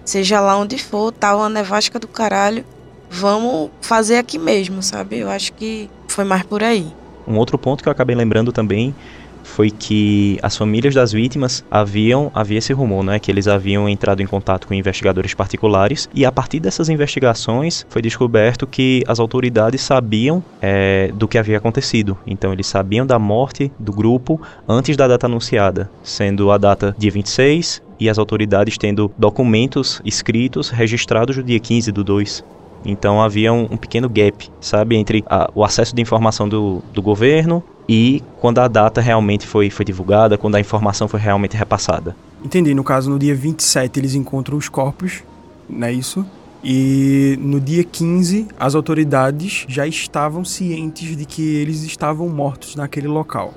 Seja 0.04 0.40
lá 0.40 0.56
onde 0.58 0.76
for, 0.76 1.12
tá 1.12 1.34
uma 1.34 1.48
nevasca 1.48 1.98
do 1.98 2.08
caralho, 2.08 2.64
vamos 3.08 3.70
fazer 3.80 4.16
aqui 4.16 4.38
mesmo, 4.38 4.82
sabe? 4.82 5.18
Eu 5.18 5.30
acho 5.30 5.52
que 5.54 5.88
foi 6.12 6.24
mais 6.24 6.42
por 6.42 6.62
aí. 6.62 6.86
Um 7.26 7.36
outro 7.36 7.58
ponto 7.58 7.82
que 7.82 7.88
eu 7.88 7.92
acabei 7.92 8.16
lembrando 8.16 8.52
também 8.52 8.94
foi 9.42 9.70
que 9.70 10.38
as 10.42 10.56
famílias 10.56 10.94
das 10.94 11.12
vítimas 11.12 11.64
haviam 11.70 12.30
havia 12.34 12.58
esse 12.58 12.72
rumor, 12.72 13.02
né, 13.02 13.18
que 13.18 13.30
eles 13.30 13.48
haviam 13.48 13.88
entrado 13.88 14.22
em 14.22 14.26
contato 14.26 14.66
com 14.66 14.74
investigadores 14.74 15.34
particulares 15.34 16.08
e 16.14 16.24
a 16.24 16.32
partir 16.32 16.60
dessas 16.60 16.88
investigações 16.88 17.86
foi 17.88 18.02
descoberto 18.02 18.66
que 18.66 19.02
as 19.06 19.18
autoridades 19.18 19.80
sabiam 19.80 20.42
é, 20.60 21.10
do 21.14 21.26
que 21.26 21.38
havia 21.38 21.58
acontecido. 21.58 22.16
Então 22.26 22.52
eles 22.52 22.66
sabiam 22.66 23.06
da 23.06 23.18
morte 23.18 23.72
do 23.78 23.92
grupo 23.92 24.40
antes 24.68 24.96
da 24.96 25.08
data 25.08 25.26
anunciada, 25.26 25.90
sendo 26.02 26.50
a 26.50 26.58
data 26.58 26.94
dia 26.98 27.10
26 27.10 27.82
e 27.98 28.08
as 28.08 28.18
autoridades 28.18 28.78
tendo 28.78 29.10
documentos 29.18 30.00
escritos 30.04 30.70
registrados 30.70 31.36
no 31.36 31.42
dia 31.42 31.60
15 31.60 31.92
do 31.92 32.04
2. 32.04 32.44
Então 32.84 33.20
havia 33.20 33.52
um, 33.52 33.64
um 33.70 33.76
pequeno 33.76 34.08
gap, 34.08 34.50
sabe, 34.60 34.96
entre 34.96 35.24
a, 35.26 35.50
o 35.54 35.64
acesso 35.64 35.94
de 35.94 36.00
informação 36.00 36.48
do, 36.48 36.82
do 36.92 37.02
governo 37.02 37.62
e 37.88 38.22
quando 38.40 38.58
a 38.60 38.68
data 38.68 39.00
realmente 39.00 39.46
foi, 39.46 39.68
foi 39.68 39.84
divulgada, 39.84 40.38
quando 40.38 40.54
a 40.54 40.60
informação 40.60 41.08
foi 41.08 41.20
realmente 41.20 41.56
repassada. 41.56 42.14
Entendi. 42.44 42.74
No 42.74 42.84
caso, 42.84 43.10
no 43.10 43.18
dia 43.18 43.34
27 43.34 43.98
eles 43.98 44.14
encontram 44.14 44.56
os 44.56 44.68
corpos, 44.68 45.22
não 45.68 45.86
é 45.86 45.92
isso? 45.92 46.24
E 46.62 47.38
no 47.40 47.58
dia 47.58 47.82
15, 47.82 48.48
as 48.58 48.74
autoridades 48.74 49.64
já 49.66 49.86
estavam 49.86 50.44
cientes 50.44 51.16
de 51.16 51.24
que 51.24 51.56
eles 51.56 51.82
estavam 51.82 52.28
mortos 52.28 52.76
naquele 52.76 53.08
local, 53.08 53.54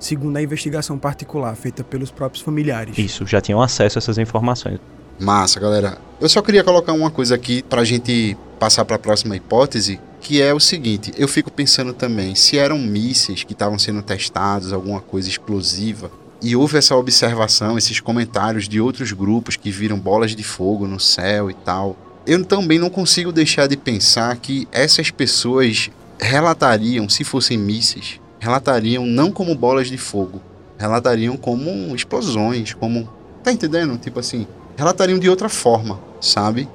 segundo 0.00 0.36
a 0.36 0.42
investigação 0.42 0.98
particular 0.98 1.54
feita 1.54 1.84
pelos 1.84 2.10
próprios 2.10 2.42
familiares. 2.42 2.98
Isso, 2.98 3.24
já 3.24 3.40
tinham 3.40 3.62
acesso 3.62 3.98
a 3.98 4.00
essas 4.00 4.18
informações. 4.18 4.80
Massa, 5.20 5.60
galera. 5.60 5.98
Eu 6.18 6.30
só 6.30 6.40
queria 6.40 6.64
colocar 6.64 6.94
uma 6.94 7.10
coisa 7.10 7.34
aqui 7.34 7.62
pra 7.62 7.84
gente 7.84 8.36
passar 8.58 8.86
para 8.86 8.96
a 8.96 8.98
próxima 8.98 9.36
hipótese, 9.36 10.00
que 10.18 10.40
é 10.40 10.54
o 10.54 10.58
seguinte: 10.58 11.12
eu 11.16 11.28
fico 11.28 11.52
pensando 11.52 11.92
também, 11.92 12.34
se 12.34 12.56
eram 12.56 12.78
mísseis 12.78 13.44
que 13.44 13.52
estavam 13.52 13.78
sendo 13.78 14.02
testados, 14.02 14.72
alguma 14.72 15.00
coisa 15.00 15.28
explosiva, 15.28 16.10
e 16.40 16.56
houve 16.56 16.78
essa 16.78 16.96
observação, 16.96 17.76
esses 17.76 18.00
comentários 18.00 18.66
de 18.66 18.80
outros 18.80 19.12
grupos 19.12 19.56
que 19.56 19.70
viram 19.70 19.98
bolas 19.98 20.34
de 20.34 20.42
fogo 20.42 20.86
no 20.86 20.98
céu 20.98 21.50
e 21.50 21.54
tal. 21.54 21.96
Eu 22.26 22.42
também 22.42 22.78
não 22.78 22.88
consigo 22.88 23.30
deixar 23.30 23.66
de 23.66 23.76
pensar 23.76 24.34
que 24.36 24.66
essas 24.72 25.10
pessoas 25.10 25.90
relatariam, 26.18 27.08
se 27.10 27.24
fossem 27.24 27.58
mísseis, 27.58 28.18
relatariam 28.38 29.04
não 29.04 29.30
como 29.30 29.54
bolas 29.54 29.88
de 29.88 29.98
fogo, 29.98 30.40
relatariam 30.78 31.36
como 31.36 31.94
explosões, 31.94 32.72
como. 32.72 33.20
Tá 33.42 33.50
entendendo? 33.50 33.96
Tipo 33.96 34.20
assim, 34.20 34.46
relatariam 34.80 35.18
de 35.18 35.28
outra 35.28 35.48
forma, 35.48 36.00
sabe? 36.20 36.68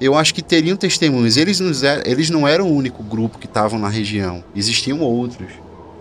eu 0.00 0.14
acho 0.14 0.34
que 0.34 0.42
teriam 0.42 0.76
testemunhos. 0.76 1.36
Eles, 1.36 1.60
nos 1.60 1.82
er, 1.82 2.02
eles 2.06 2.30
não 2.30 2.46
eram 2.46 2.68
o 2.68 2.74
único 2.74 3.02
grupo 3.02 3.38
que 3.38 3.46
estavam 3.46 3.78
na 3.78 3.88
região, 3.88 4.44
existiam 4.54 5.00
outros. 5.00 5.48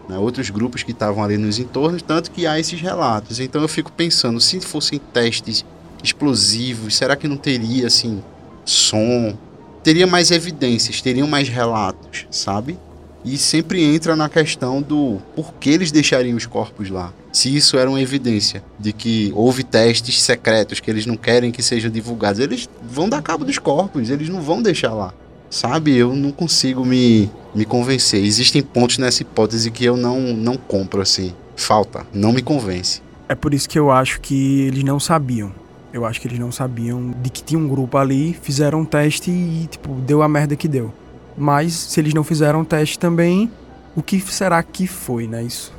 Né, 0.08 0.20
outros 0.20 0.52
grupos 0.52 0.84
que 0.84 0.92
estavam 0.92 1.24
ali 1.24 1.36
nos 1.36 1.58
entornos, 1.58 2.04
tanto 2.04 2.30
que 2.30 2.46
há 2.46 2.60
esses 2.60 2.80
relatos. 2.80 3.40
Então 3.40 3.60
eu 3.60 3.68
fico 3.68 3.92
pensando, 3.92 4.40
se 4.40 4.60
fossem 4.60 5.00
testes 5.00 5.66
explosivos, 6.04 6.96
será 6.96 7.16
que 7.16 7.28
não 7.28 7.38
teria 7.38 7.88
assim 7.88 8.24
som? 8.64 9.36
Teria 9.84 10.06
mais 10.06 10.30
evidências, 10.30 11.02
teriam 11.02 11.28
mais 11.28 11.50
relatos, 11.50 12.28
sabe? 12.30 12.78
E 13.26 13.40
sempre 13.40 13.84
entra 13.84 14.16
na 14.16 14.30
questão 14.30 14.84
do 14.84 15.18
por 15.36 15.56
que 15.56 15.72
eles 15.72 15.92
deixariam 15.92 16.38
os 16.38 16.46
corpos 16.46 16.92
lá. 16.92 17.12
Se 17.34 17.54
isso 17.54 17.76
era 17.76 17.90
uma 17.90 18.00
evidência 18.00 18.64
de 18.80 18.94
que 18.94 19.32
houve 19.36 19.64
testes 19.64 20.22
secretos 20.22 20.80
que 20.80 20.92
eles 20.92 21.08
não 21.08 21.18
querem 21.18 21.52
que 21.52 21.64
sejam 21.64 21.90
divulgados, 21.90 22.40
eles 22.40 22.70
vão 22.88 23.10
dar 23.10 23.24
cabo 23.24 23.44
dos 23.44 23.58
corpos, 23.58 24.12
eles 24.12 24.30
não 24.30 24.42
vão 24.42 24.62
deixar 24.62 24.94
lá. 24.94 25.12
Sabe? 25.50 25.96
Eu 25.98 26.16
não 26.16 26.32
consigo 26.32 26.86
me, 26.86 27.30
me 27.54 27.66
convencer. 27.66 28.24
Existem 28.24 28.62
pontos 28.62 29.00
nessa 29.00 29.24
hipótese 29.24 29.72
que 29.72 29.84
eu 29.84 29.98
não, 29.98 30.20
não 30.20 30.56
compro 30.56 31.02
assim. 31.02 31.34
Falta, 31.56 32.06
não 32.14 32.32
me 32.32 32.44
convence. 32.44 33.02
É 33.28 33.34
por 33.34 33.56
isso 33.56 33.68
que 33.68 33.80
eu 33.80 33.92
acho 33.92 34.22
que 34.22 34.62
eles 34.62 34.84
não 34.84 35.00
sabiam. 35.00 35.52
Eu 35.92 36.06
acho 36.06 36.22
que 36.22 36.28
eles 36.28 36.38
não 36.38 36.52
sabiam 36.52 37.12
de 37.24 37.30
que 37.30 37.42
tinha 37.42 37.58
um 37.58 37.68
grupo 37.68 37.98
ali, 37.98 38.38
fizeram 38.40 38.82
um 38.82 38.86
teste 38.86 39.32
e, 39.32 39.66
tipo, 39.68 39.94
deu 39.96 40.22
a 40.22 40.28
merda 40.28 40.56
que 40.56 40.68
deu. 40.68 40.94
Mas 41.38 41.74
se 41.74 42.00
eles 42.00 42.14
não 42.14 42.24
fizeram 42.24 42.62
o 42.62 42.66
teste 42.66 42.98
também, 42.98 43.52
o 43.96 44.02
que 44.02 44.20
será 44.20 44.62
que 44.64 44.88
foi, 44.88 45.28
né? 45.28 45.44
Isso. 45.44 45.74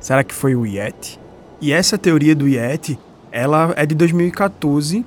Será 0.00 0.22
que 0.22 0.34
foi 0.34 0.54
o 0.54 0.66
Yeti? 0.66 1.18
E 1.60 1.72
essa 1.72 1.98
teoria 1.98 2.34
do 2.34 2.46
Yeti, 2.46 2.98
ela 3.32 3.72
é 3.76 3.84
de 3.84 3.94
2014, 3.94 5.04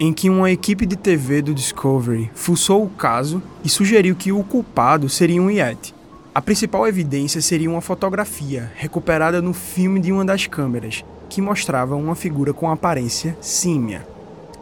em 0.00 0.12
que 0.12 0.30
uma 0.30 0.50
equipe 0.50 0.86
de 0.86 0.96
TV 0.96 1.42
do 1.42 1.52
Discovery 1.52 2.30
fuçou 2.34 2.84
o 2.84 2.90
caso 2.90 3.42
e 3.64 3.68
sugeriu 3.68 4.14
que 4.14 4.30
o 4.30 4.44
culpado 4.44 5.08
seria 5.08 5.42
um 5.42 5.50
Yeti. 5.50 5.94
A 6.34 6.40
principal 6.40 6.86
evidência 6.86 7.42
seria 7.42 7.68
uma 7.68 7.80
fotografia 7.80 8.70
recuperada 8.76 9.42
no 9.42 9.52
filme 9.52 9.98
de 9.98 10.12
uma 10.12 10.24
das 10.24 10.46
câmeras, 10.46 11.04
que 11.28 11.42
mostrava 11.42 11.96
uma 11.96 12.14
figura 12.14 12.52
com 12.52 12.70
aparência 12.70 13.36
símia. 13.40 14.06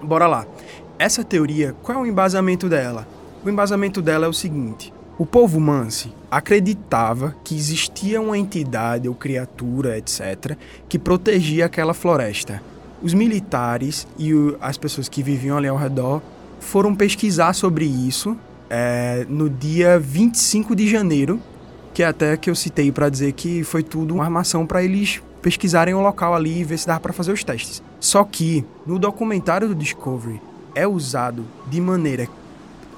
Bora 0.02 0.26
lá. 0.26 0.46
Essa 0.98 1.22
teoria, 1.22 1.74
qual 1.82 1.98
é 1.98 2.00
o 2.00 2.06
embasamento 2.06 2.68
dela? 2.68 3.06
O 3.46 3.48
embasamento 3.48 4.02
dela 4.02 4.26
é 4.26 4.28
o 4.28 4.32
seguinte: 4.32 4.92
o 5.16 5.24
povo 5.24 5.60
Mansi 5.60 6.12
acreditava 6.28 7.36
que 7.44 7.54
existia 7.54 8.20
uma 8.20 8.36
entidade 8.36 9.08
ou 9.08 9.14
criatura, 9.14 9.96
etc., 9.96 10.56
que 10.88 10.98
protegia 10.98 11.66
aquela 11.66 11.94
floresta. 11.94 12.60
Os 13.00 13.14
militares 13.14 14.04
e 14.18 14.34
o, 14.34 14.56
as 14.60 14.76
pessoas 14.76 15.08
que 15.08 15.22
viviam 15.22 15.56
ali 15.56 15.68
ao 15.68 15.76
redor 15.76 16.20
foram 16.58 16.92
pesquisar 16.92 17.52
sobre 17.52 17.84
isso 17.84 18.36
é, 18.68 19.24
no 19.28 19.48
dia 19.48 19.96
25 19.96 20.74
de 20.74 20.88
janeiro, 20.88 21.40
que 21.94 22.02
é 22.02 22.06
até 22.06 22.36
que 22.36 22.50
eu 22.50 22.54
citei 22.56 22.90
para 22.90 23.08
dizer 23.08 23.30
que 23.30 23.62
foi 23.62 23.84
tudo 23.84 24.12
uma 24.12 24.24
armação 24.24 24.66
para 24.66 24.82
eles 24.82 25.22
pesquisarem 25.40 25.94
o 25.94 26.00
local 26.00 26.34
ali 26.34 26.62
e 26.62 26.64
ver 26.64 26.78
se 26.78 26.86
dava 26.88 26.98
para 26.98 27.12
fazer 27.12 27.30
os 27.30 27.44
testes. 27.44 27.80
Só 28.00 28.24
que 28.24 28.64
no 28.84 28.98
documentário 28.98 29.68
do 29.68 29.74
Discovery 29.76 30.40
é 30.74 30.84
usado 30.84 31.44
de 31.68 31.80
maneira 31.80 32.26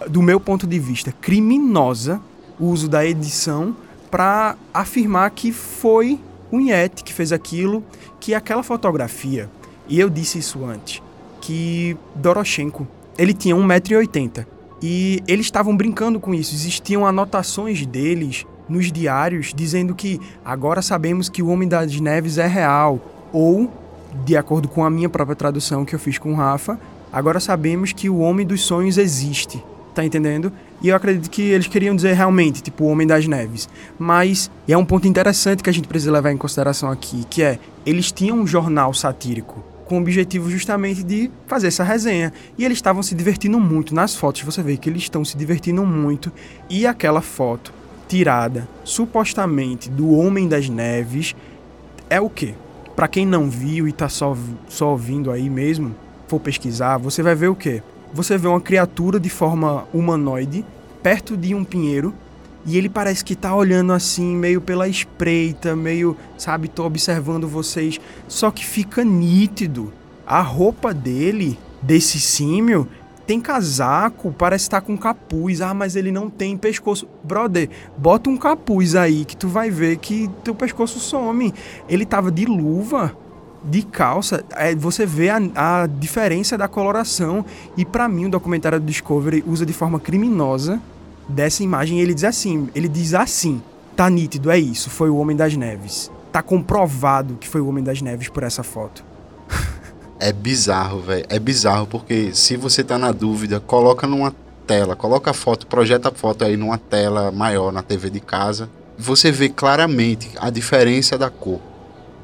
do 0.07 0.23
meu 0.23 0.39
ponto 0.39 0.67
de 0.67 0.79
vista, 0.79 1.13
criminosa 1.13 2.21
o 2.59 2.67
uso 2.67 2.89
da 2.89 3.05
edição 3.05 3.75
para 4.11 4.57
afirmar 4.73 5.31
que 5.31 5.53
foi 5.53 6.21
o 6.51 6.61
Yeti 6.61 7.05
que 7.05 7.13
fez 7.13 7.33
aquilo, 7.33 7.83
que 8.21 8.35
aquela 8.35 8.63
fotografia, 8.63 9.51
e 9.89 9.99
eu 9.99 10.09
disse 10.09 10.39
isso 10.39 10.65
antes, 10.65 11.03
que 11.41 11.97
Doroshenko, 12.15 12.87
ele 13.17 13.35
tinha 13.35 13.55
1,80m 13.55 14.47
e 14.81 15.23
eles 15.27 15.47
estavam 15.47 15.77
brincando 15.77 16.21
com 16.21 16.33
isso, 16.33 16.55
existiam 16.55 17.07
anotações 17.07 17.85
deles 17.85 18.47
nos 18.69 18.93
diários 18.93 19.53
dizendo 19.55 19.95
que 19.95 20.21
agora 20.45 20.83
sabemos 20.83 21.29
que 21.29 21.43
o 21.43 21.49
Homem 21.49 21.69
das 21.69 21.99
Neves 22.01 22.39
é 22.39 22.47
real, 22.47 23.01
ou, 23.33 23.71
de 24.25 24.37
acordo 24.37 24.69
com 24.69 24.85
a 24.85 24.91
minha 24.91 25.09
própria 25.09 25.37
tradução 25.37 25.85
que 25.85 25.95
eu 25.95 25.99
fiz 25.99 26.19
com 26.19 26.33
o 26.33 26.37
Rafa, 26.37 26.79
agora 27.13 27.41
sabemos 27.41 27.93
que 27.93 28.09
o 28.09 28.19
Homem 28.19 28.47
dos 28.47 28.63
Sonhos 28.63 28.99
existe 28.99 29.63
tá 29.99 30.05
entendendo? 30.05 30.53
E 30.81 30.89
eu 30.89 30.97
acredito 30.97 31.29
que 31.29 31.43
eles 31.43 31.67
queriam 31.67 31.97
dizer 31.97 32.13
realmente, 32.13 32.63
tipo, 32.63 32.85
o 32.85 32.87
Homem 32.87 33.05
das 33.05 33.27
Neves. 33.27 33.69
Mas 33.99 34.49
é 34.69 34.77
um 34.77 34.85
ponto 34.85 35.09
interessante 35.09 35.61
que 35.61 35.69
a 35.69 35.73
gente 35.73 35.89
precisa 35.89 36.13
levar 36.13 36.31
em 36.31 36.37
consideração 36.37 36.89
aqui, 36.89 37.25
que 37.29 37.43
é, 37.43 37.59
eles 37.85 38.13
tinham 38.13 38.39
um 38.39 38.47
jornal 38.47 38.95
satírico 38.95 39.65
com 39.87 39.99
o 39.99 40.01
objetivo 40.01 40.51
justamente 40.51 41.03
de 41.03 41.31
fazer 41.49 41.67
essa 41.67 41.83
resenha. 41.83 42.33
E 42.57 42.65
eles 42.65 42.79
estavam 42.79 43.03
se 43.03 43.13
divertindo 43.13 43.59
muito. 43.59 43.93
Nas 43.93 44.15
fotos 44.15 44.43
você 44.43 44.63
vê 44.63 44.77
que 44.77 44.89
eles 44.89 45.03
estão 45.03 45.25
se 45.25 45.37
divertindo 45.37 45.85
muito. 45.85 46.31
E 46.71 46.87
aquela 46.87 47.21
foto 47.21 47.73
tirada 48.07 48.69
supostamente 48.85 49.91
do 49.91 50.13
Homem 50.17 50.47
das 50.47 50.69
Neves 50.69 51.35
é 52.09 52.21
o 52.21 52.31
quê? 52.31 52.55
Para 52.95 53.09
quem 53.09 53.27
não 53.27 53.51
viu 53.51 53.89
e 53.89 53.93
tá 53.93 54.09
só, 54.09 54.37
só 54.69 54.91
ouvindo 54.91 55.31
aí 55.33 55.51
mesmo, 55.51 55.95
for 56.29 56.39
pesquisar, 56.39 56.99
você 56.99 57.21
vai 57.21 57.35
ver 57.35 57.49
o 57.49 57.57
quê? 57.57 57.83
Você 58.13 58.39
vê 58.39 58.49
uma 58.49 58.61
criatura 58.61 59.19
de 59.21 59.29
forma 59.29 59.87
humanoide 59.93 60.65
perto 61.03 61.37
de 61.37 61.55
um 61.55 61.65
pinheiro 61.65 62.15
e 62.67 62.77
ele 62.77 62.89
parece 62.89 63.25
que 63.25 63.35
tá 63.35 63.55
olhando 63.55 63.93
assim, 63.93 64.37
meio 64.37 64.61
pela 64.61 64.87
espreita, 64.89 65.75
meio, 65.75 66.17
sabe, 66.37 66.69
tô 66.69 66.85
observando 66.85 67.49
vocês. 67.49 67.99
Só 68.27 68.51
que 68.51 68.65
fica 68.65 69.03
nítido. 69.03 69.91
A 70.27 70.43
roupa 70.43 70.93
dele 70.93 71.59
desse 71.81 72.21
símio 72.21 72.87
tem 73.27 73.41
casaco, 73.41 74.35
parece 74.37 74.65
estar 74.65 74.83
tá 74.83 74.87
com 74.87 74.99
capuz. 74.99 75.63
Ah, 75.63 75.73
mas 75.73 75.97
ele 75.97 76.13
não 76.13 76.29
tem 76.29 76.59
pescoço. 76.59 77.09
Brother, 77.25 77.71
bota 77.97 78.29
um 78.29 78.37
capuz 78.37 78.95
aí 78.95 79.25
que 79.25 79.37
tu 79.37 79.49
vai 79.49 79.71
ver 79.71 79.97
que 79.97 80.29
teu 80.45 80.55
pescoço 80.55 80.99
some. 80.99 81.55
Ele 81.89 82.05
tava 82.05 82.31
de 82.31 82.45
luva, 82.45 83.17
de 83.69 83.83
calça. 83.83 84.45
É, 84.53 84.75
você 84.75 85.05
vê 85.05 85.29
a, 85.29 85.39
a 85.55 85.87
diferença 85.87 86.57
da 86.57 86.67
coloração. 86.67 87.45
E 87.77 87.85
para 87.85 88.09
mim, 88.09 88.27
o 88.27 88.31
documentário 88.31 88.81
do 88.81 88.87
Discovery 88.87 89.45
usa 89.47 89.67
de 89.67 89.73
forma 89.73 90.01
criminosa 90.01 90.81
dessa 91.29 91.63
imagem. 91.63 92.01
Ele 92.01 92.15
diz 92.15 92.25
assim: 92.25 92.69
ele 92.75 92.89
diz 92.89 93.15
assim, 93.15 93.63
tá 93.95 94.09
nítido, 94.09 94.51
é 94.51 94.59
isso, 94.59 94.91
foi 94.91 95.11
o 95.11 95.17
Homem 95.17 95.37
das 95.37 95.55
Neves. 95.57 96.11
Tá 96.33 96.43
comprovado 96.43 97.37
que 97.37 97.49
foi 97.49 97.61
o 97.61 97.69
Homem 97.69 97.85
das 97.85 98.01
Neves 98.01 98.29
por 98.29 98.43
essa 98.43 98.63
foto. 98.63 99.05
É 100.21 100.33
bizarro, 100.33 101.01
velho. 101.01 101.25
É 101.29 101.39
bizarro 101.39 101.87
porque 101.87 102.35
se 102.35 102.57
você 102.57 102.83
tá 102.83 102.99
na 102.99 103.13
dúvida, 103.13 103.61
coloca 103.61 104.05
numa 104.05 104.35
tela, 104.67 104.97
coloca 104.97 105.31
a 105.31 105.33
foto, 105.33 105.65
projeta 105.69 106.09
a 106.09 106.13
foto 106.13 106.45
aí 106.45 106.57
numa 106.57 106.77
tela 106.77 107.31
maior 107.31 107.71
na 107.71 107.85
TV 107.85 108.11
de 108.11 108.19
casa. 108.19 108.69
Você 108.99 109.31
vê 109.31 109.49
claramente 109.49 110.29
a 110.41 110.51
diferença 110.51 111.17
da 111.17 111.31
cor 111.31 111.61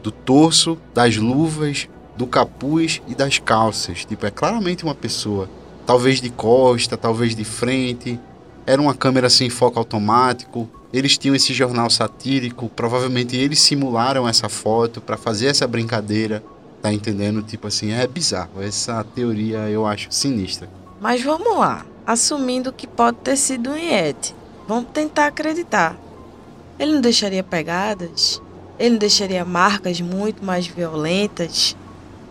do 0.05 0.11
torso, 0.11 0.79
das 0.93 1.17
luvas, 1.17 1.89
do 2.15 2.27
capuz 2.27 3.01
e 3.09 3.15
das 3.15 3.39
calças. 3.39 4.05
Tipo, 4.05 4.27
é 4.27 4.31
claramente 4.31 4.85
uma 4.85 4.95
pessoa. 4.95 5.49
Talvez 5.87 6.21
de 6.21 6.29
costa, 6.29 6.95
talvez 6.95 7.35
de 7.35 7.43
frente. 7.43 8.21
Era 8.67 8.81
uma 8.81 8.95
câmera 8.95 9.31
sem 9.31 9.49
foco 9.49 9.79
automático. 9.79 10.69
Eles 10.93 11.17
tinham 11.17 11.35
esse 11.35 11.55
jornal 11.55 11.89
satírico. 11.89 12.69
Provavelmente 12.69 13.35
eles 13.35 13.61
simularam 13.61 14.29
essa 14.29 14.49
foto 14.51 15.01
para 15.01 15.17
fazer 15.17 15.47
essa 15.47 15.67
brincadeira. 15.67 16.45
Tá 16.83 16.93
entendendo? 16.93 17.43
Tipo 17.43 17.69
assim, 17.69 17.93
é 17.93 18.07
bizarro. 18.07 18.63
Essa 18.63 19.03
teoria 19.03 19.71
eu 19.71 19.87
acho 19.87 20.09
sinistra. 20.11 20.69
Mas 21.01 21.23
vamos 21.23 21.57
lá. 21.57 21.85
Assumindo 22.07 22.71
que 22.75 22.87
pode 22.87 23.17
ter 23.19 23.39
sido 23.39 23.71
um 23.71 23.77
Yeti. 23.77 24.35
Vamos 24.69 24.91
tentar 24.93 25.29
acreditar. 25.29 25.97
Ele 26.79 26.93
não 26.93 27.01
deixaria 27.01 27.43
pegadas? 27.43 28.43
Ele 28.79 28.99
deixaria 28.99 29.45
marcas 29.45 30.01
muito 30.01 30.45
mais 30.45 30.67
violentas? 30.67 31.77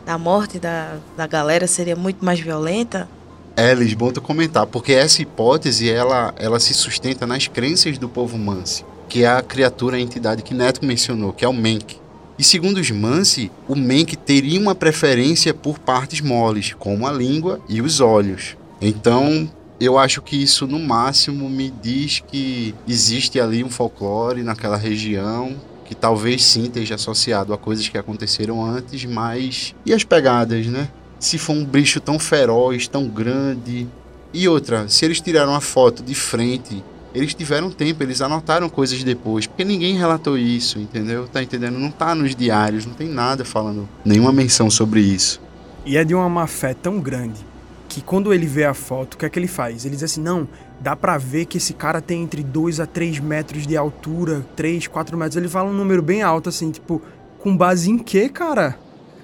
A 0.05 0.17
morte 0.17 0.59
da, 0.59 0.97
da 1.15 1.25
galera 1.25 1.65
seria 1.67 1.95
muito 1.95 2.23
mais 2.23 2.39
violenta? 2.39 3.07
É, 3.55 3.73
Lisboa, 3.73 4.11
comentar, 4.13 4.65
porque 4.65 4.91
essa 4.91 5.21
hipótese 5.21 5.89
ela, 5.89 6.33
ela 6.37 6.59
se 6.59 6.73
sustenta 6.73 7.25
nas 7.25 7.47
crenças 7.47 7.97
do 7.97 8.09
povo 8.09 8.37
Mansi, 8.37 8.83
que 9.07 9.23
é 9.23 9.27
a 9.27 9.41
criatura, 9.41 9.95
a 9.95 9.99
entidade 9.99 10.41
que 10.41 10.53
Neto 10.53 10.83
mencionou, 10.83 11.31
que 11.31 11.45
é 11.45 11.47
o 11.47 11.53
Menk. 11.53 11.97
E 12.37 12.43
segundo 12.43 12.77
os 12.77 12.89
Mansi, 12.91 13.51
o 13.67 13.75
Menk 13.75 14.17
teria 14.17 14.59
uma 14.59 14.75
preferência 14.75 15.53
por 15.53 15.79
partes 15.79 16.19
moles, 16.19 16.73
como 16.77 17.07
a 17.07 17.11
língua 17.11 17.61
e 17.69 17.79
os 17.79 17.99
olhos. 18.01 18.57
Então, 18.81 19.49
eu 19.79 19.97
acho 19.97 20.21
que 20.21 20.41
isso 20.41 20.65
no 20.65 20.79
máximo 20.79 21.47
me 21.47 21.69
diz 21.69 22.21
que 22.27 22.73
existe 22.87 23.39
ali 23.39 23.63
um 23.63 23.69
folclore 23.69 24.43
naquela 24.43 24.77
região 24.77 25.55
que 25.93 25.99
talvez 25.99 26.43
sim 26.43 26.63
esteja 26.63 26.95
associado 26.95 27.53
a 27.53 27.57
coisas 27.57 27.87
que 27.87 27.97
aconteceram 27.97 28.65
antes, 28.65 29.05
mas 29.05 29.75
e 29.85 29.93
as 29.93 30.03
pegadas, 30.03 30.65
né? 30.65 30.89
Se 31.19 31.37
for 31.37 31.53
um 31.53 31.63
bicho 31.63 31.99
tão 31.99 32.17
feroz, 32.17 32.87
tão 32.87 33.07
grande. 33.07 33.87
E 34.33 34.47
outra, 34.47 34.89
se 34.89 35.05
eles 35.05 35.21
tiraram 35.21 35.53
a 35.55 35.61
foto 35.61 36.03
de 36.03 36.15
frente 36.15 36.83
eles 37.13 37.35
tiveram 37.35 37.69
tempo, 37.69 38.01
eles 38.01 38.21
anotaram 38.21 38.67
coisas 38.67 39.03
depois, 39.03 39.45
porque 39.45 39.63
ninguém 39.63 39.95
relatou 39.95 40.35
isso, 40.35 40.79
entendeu? 40.79 41.27
Tá 41.27 41.43
entendendo? 41.43 41.77
Não 41.77 41.91
tá 41.91 42.15
nos 42.15 42.35
diários, 42.35 42.87
não 42.87 42.93
tem 42.95 43.07
nada 43.07 43.45
falando, 43.45 43.87
nenhuma 44.03 44.31
menção 44.31 44.67
sobre 44.67 44.99
isso. 44.99 45.39
E 45.85 45.95
é 45.95 46.03
de 46.03 46.15
uma 46.15 46.27
má 46.27 46.47
fé 46.47 46.73
tão 46.73 46.99
grande 46.99 47.39
que 47.87 48.01
quando 48.01 48.33
ele 48.33 48.47
vê 48.47 48.65
a 48.65 48.73
foto, 48.73 49.13
o 49.13 49.17
que 49.17 49.25
é 49.27 49.29
que 49.29 49.37
ele 49.37 49.47
faz? 49.47 49.85
Ele 49.85 49.93
diz 49.93 50.03
assim: 50.03 50.21
não, 50.21 50.47
dá 50.83 50.97
pra 50.97 51.17
ver 51.17 51.45
que 51.45 51.57
esse 51.57 51.73
cara 51.73 52.01
tem 52.01 52.21
entre 52.21 52.43
2 52.43 52.81
a 52.81 52.85
3 52.85 53.19
metros 53.19 53.65
de 53.65 53.77
altura, 53.77 54.45
3, 54.53 54.87
4 54.87 55.17
metros. 55.17 55.37
Ele 55.37 55.47
fala 55.47 55.69
um 55.69 55.73
número 55.73 56.01
bem 56.01 56.21
alto, 56.21 56.49
assim, 56.49 56.71
tipo, 56.71 57.01
com 57.39 57.55
base 57.55 57.89
em 57.89 57.97
quê, 57.97 58.27
cara? 58.27 58.77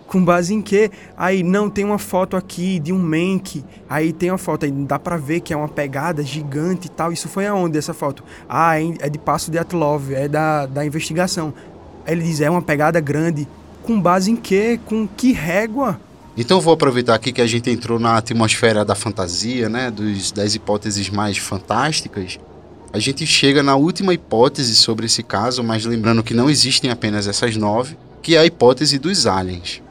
Com 0.08 0.24
base 0.24 0.54
em 0.54 0.62
quê? 0.62 0.90
Aí, 1.18 1.44
não, 1.44 1.70
tem 1.70 1.84
uma 1.84 2.00
foto 2.00 2.38
aqui 2.38 2.80
de 2.80 2.94
um 2.94 2.98
Menk. 2.98 3.64
Aí 3.90 4.14
tem 4.14 4.32
uma 4.32 4.38
foto 4.38 4.66
aí, 4.66 4.72
dá 4.72 4.98
pra 4.98 5.18
ver 5.18 5.42
que 5.42 5.54
é 5.54 5.58
uma 5.58 5.68
pegada 5.68 6.24
gigante 6.24 6.88
e 6.88 6.90
tal. 6.90 7.12
Isso 7.12 7.28
foi 7.28 7.46
aonde 7.46 7.78
essa 7.78 7.94
foto? 7.94 8.24
Ah, 8.48 8.82
é 8.82 9.10
de 9.10 9.20
Passo 9.20 9.52
de 9.52 9.60
Atlov, 9.60 10.14
é 10.14 10.30
da, 10.30 10.66
da 10.66 10.86
investigação. 10.86 11.54
Aí 12.08 12.14
ele 12.14 12.24
diz, 12.24 12.40
é 12.40 12.50
uma 12.50 12.62
pegada 12.62 13.02
grande. 13.02 13.46
Com 13.84 14.00
base 14.00 14.32
em 14.32 14.36
quê? 14.38 14.80
Com 14.86 15.06
que 15.06 15.34
régua? 15.34 16.00
Então 16.40 16.62
vou 16.62 16.74
aproveitar 16.74 17.16
aqui 17.16 17.34
que 17.34 17.42
a 17.42 17.46
gente 17.46 17.70
entrou 17.70 18.00
na 18.00 18.16
atmosfera 18.16 18.86
da 18.86 18.96
fantasia, 18.96 19.68
né, 19.68 19.92
dos, 19.92 20.32
das 20.32 20.56
hipóteses 20.56 21.10
mais 21.10 21.38
fantásticas. 21.38 22.40
A 22.94 22.98
gente 22.98 23.28
chega 23.28 23.62
na 23.62 23.76
última 23.76 24.14
hipótese 24.14 24.74
sobre 24.74 25.06
esse 25.06 25.22
caso, 25.22 25.62
mas 25.62 25.84
lembrando 25.84 26.24
que 26.24 26.34
não 26.34 26.50
existem 26.50 26.92
apenas 26.92 27.28
essas 27.28 27.58
nove, 27.58 27.98
que 28.22 28.38
é 28.38 28.40
a 28.40 28.46
hipótese 28.46 28.98
dos 28.98 29.28
aliens. 29.28 29.82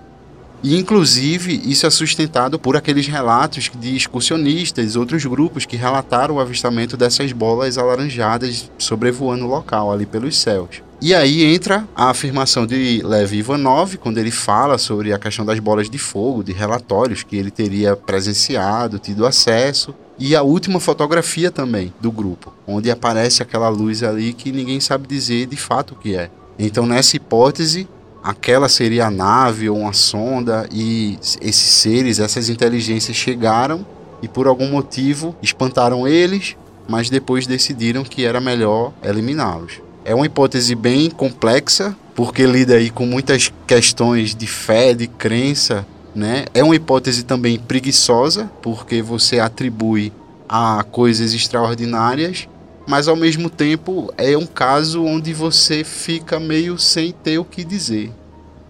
E, 0.62 0.74
inclusive, 0.74 1.52
isso 1.70 1.86
é 1.86 1.90
sustentado 1.90 2.58
por 2.58 2.78
aqueles 2.78 3.06
relatos 3.06 3.70
de 3.78 3.94
excursionistas 3.94 4.96
outros 4.96 5.26
grupos 5.26 5.66
que 5.66 5.76
relataram 5.76 6.36
o 6.36 6.40
avistamento 6.40 6.96
dessas 6.96 7.30
bolas 7.30 7.76
alaranjadas 7.76 8.70
sobrevoando 8.78 9.44
o 9.44 9.48
local, 9.48 9.92
ali 9.92 10.06
pelos 10.06 10.38
céus. 10.38 10.82
E 11.00 11.14
aí 11.14 11.44
entra 11.44 11.86
a 11.94 12.10
afirmação 12.10 12.66
de 12.66 13.00
Lev 13.04 13.32
Ivanov, 13.32 13.96
quando 13.98 14.18
ele 14.18 14.32
fala 14.32 14.76
sobre 14.78 15.12
a 15.12 15.18
questão 15.18 15.44
das 15.46 15.60
bolas 15.60 15.88
de 15.88 15.96
fogo, 15.96 16.42
de 16.42 16.52
relatórios 16.52 17.22
que 17.22 17.36
ele 17.36 17.52
teria 17.52 17.94
presenciado, 17.94 18.98
tido 18.98 19.24
acesso, 19.24 19.94
e 20.18 20.34
a 20.34 20.42
última 20.42 20.80
fotografia 20.80 21.52
também 21.52 21.94
do 22.00 22.10
grupo, 22.10 22.52
onde 22.66 22.90
aparece 22.90 23.44
aquela 23.44 23.68
luz 23.68 24.02
ali 24.02 24.32
que 24.32 24.50
ninguém 24.50 24.80
sabe 24.80 25.06
dizer 25.06 25.46
de 25.46 25.56
fato 25.56 25.92
o 25.92 25.96
que 25.96 26.16
é. 26.16 26.30
Então, 26.58 26.84
nessa 26.84 27.14
hipótese, 27.14 27.86
aquela 28.20 28.68
seria 28.68 29.06
a 29.06 29.10
nave 29.10 29.70
ou 29.70 29.78
uma 29.78 29.92
sonda 29.92 30.68
e 30.72 31.16
esses 31.40 31.70
seres, 31.70 32.18
essas 32.18 32.48
inteligências 32.48 33.16
chegaram 33.16 33.86
e 34.20 34.26
por 34.26 34.48
algum 34.48 34.68
motivo 34.68 35.36
espantaram 35.40 36.08
eles, 36.08 36.56
mas 36.88 37.08
depois 37.08 37.46
decidiram 37.46 38.02
que 38.02 38.24
era 38.24 38.40
melhor 38.40 38.92
eliminá-los. 39.00 39.80
É 40.08 40.14
uma 40.14 40.24
hipótese 40.24 40.74
bem 40.74 41.10
complexa, 41.10 41.94
porque 42.14 42.46
lida 42.46 42.76
aí 42.76 42.88
com 42.88 43.04
muitas 43.04 43.52
questões 43.66 44.34
de 44.34 44.46
fé, 44.46 44.94
de 44.94 45.06
crença, 45.06 45.86
né? 46.14 46.46
É 46.54 46.64
uma 46.64 46.74
hipótese 46.74 47.24
também 47.24 47.58
preguiçosa, 47.58 48.50
porque 48.62 49.02
você 49.02 49.38
atribui 49.38 50.10
a 50.48 50.82
coisas 50.90 51.34
extraordinárias 51.34 52.48
mas 52.88 53.06
ao 53.06 53.14
mesmo 53.14 53.50
tempo 53.50 54.10
é 54.16 54.34
um 54.34 54.46
caso 54.46 55.04
onde 55.04 55.34
você 55.34 55.84
fica 55.84 56.40
meio 56.40 56.78
sem 56.78 57.12
ter 57.12 57.36
o 57.36 57.44
que 57.44 57.62
dizer. 57.62 58.10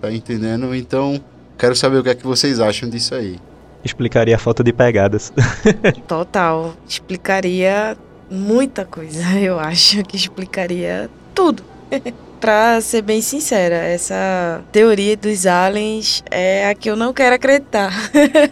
Tá 0.00 0.10
entendendo? 0.10 0.74
Então, 0.74 1.22
quero 1.56 1.76
saber 1.76 1.98
o 1.98 2.02
que 2.02 2.08
é 2.10 2.16
que 2.16 2.26
vocês 2.26 2.58
acham 2.58 2.90
disso 2.90 3.14
aí. 3.14 3.38
Explicaria 3.84 4.34
a 4.34 4.38
falta 4.38 4.64
de 4.64 4.72
pegadas. 4.72 5.32
Total. 6.08 6.74
Explicaria 6.84 7.96
muita 8.28 8.84
coisa, 8.84 9.22
eu 9.38 9.58
acho 9.60 10.02
que 10.02 10.16
explicaria 10.16 11.08
tudo. 11.38 11.62
pra 12.40 12.80
ser 12.80 13.02
bem 13.02 13.20
sincera, 13.20 13.76
essa 13.76 14.60
teoria 14.72 15.16
dos 15.16 15.46
aliens 15.46 16.22
é 16.30 16.68
a 16.68 16.74
que 16.74 16.90
eu 16.90 16.96
não 16.96 17.12
quero 17.12 17.36
acreditar. 17.36 17.92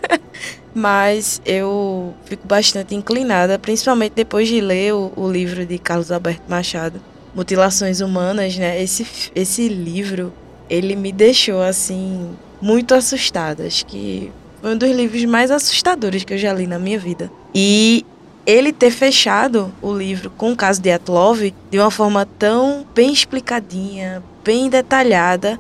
mas 0.73 1.43
eu 1.45 2.15
fico 2.27 2.47
bastante 2.47 2.95
inclinada, 2.95 3.59
principalmente 3.59 4.13
depois 4.15 4.47
de 4.47 4.61
ler 4.61 4.95
o, 4.95 5.13
o, 5.17 5.29
livro 5.29 5.67
de 5.67 5.79
Carlos 5.79 6.13
Alberto 6.13 6.43
Machado, 6.49 7.01
Mutilações 7.35 8.01
Humanas, 8.01 8.57
né? 8.57 8.81
Esse, 8.81 9.33
esse 9.35 9.69
livro, 9.69 10.33
ele 10.71 10.95
me 10.95 11.11
deixou, 11.11 11.61
assim, 11.61 12.37
muito 12.63 12.95
assustada. 12.95 13.67
Acho 13.67 13.85
que 13.87 14.31
foi 14.61 14.75
um 14.75 14.79
dos 14.79 14.91
livros 14.91 15.25
mais 15.25 15.51
assustadores 15.51 16.23
que 16.23 16.35
eu 16.35 16.39
já 16.39 16.53
li 16.53 16.69
na 16.69 16.79
minha 16.79 16.99
vida. 16.99 17.31
E 17.53 18.07
ele 18.47 18.73
ter 18.73 18.91
fechado 18.91 19.73
o 19.83 19.93
livro 19.93 20.31
com 20.31 20.53
o 20.53 20.57
caso 20.57 20.81
de 20.81 20.91
Atlov 20.91 21.53
de 21.71 21.79
uma 21.79 21.91
forma 21.91 22.25
tão 22.39 22.87
bem 22.95 23.13
explicadinha, 23.13 24.23
bem 24.45 24.71
detalhada 24.71 25.59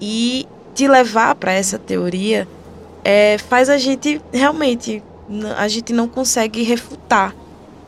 e 0.00 0.46
te 0.74 0.86
levar 0.86 1.34
para 1.34 1.52
essa 1.52 1.78
teoria 1.78 2.46
é, 3.04 3.38
faz 3.38 3.68
a 3.68 3.78
gente 3.78 4.20
realmente 4.32 5.02
a 5.56 5.68
gente 5.68 5.92
não 5.92 6.08
consegue 6.08 6.62
refutar, 6.62 7.34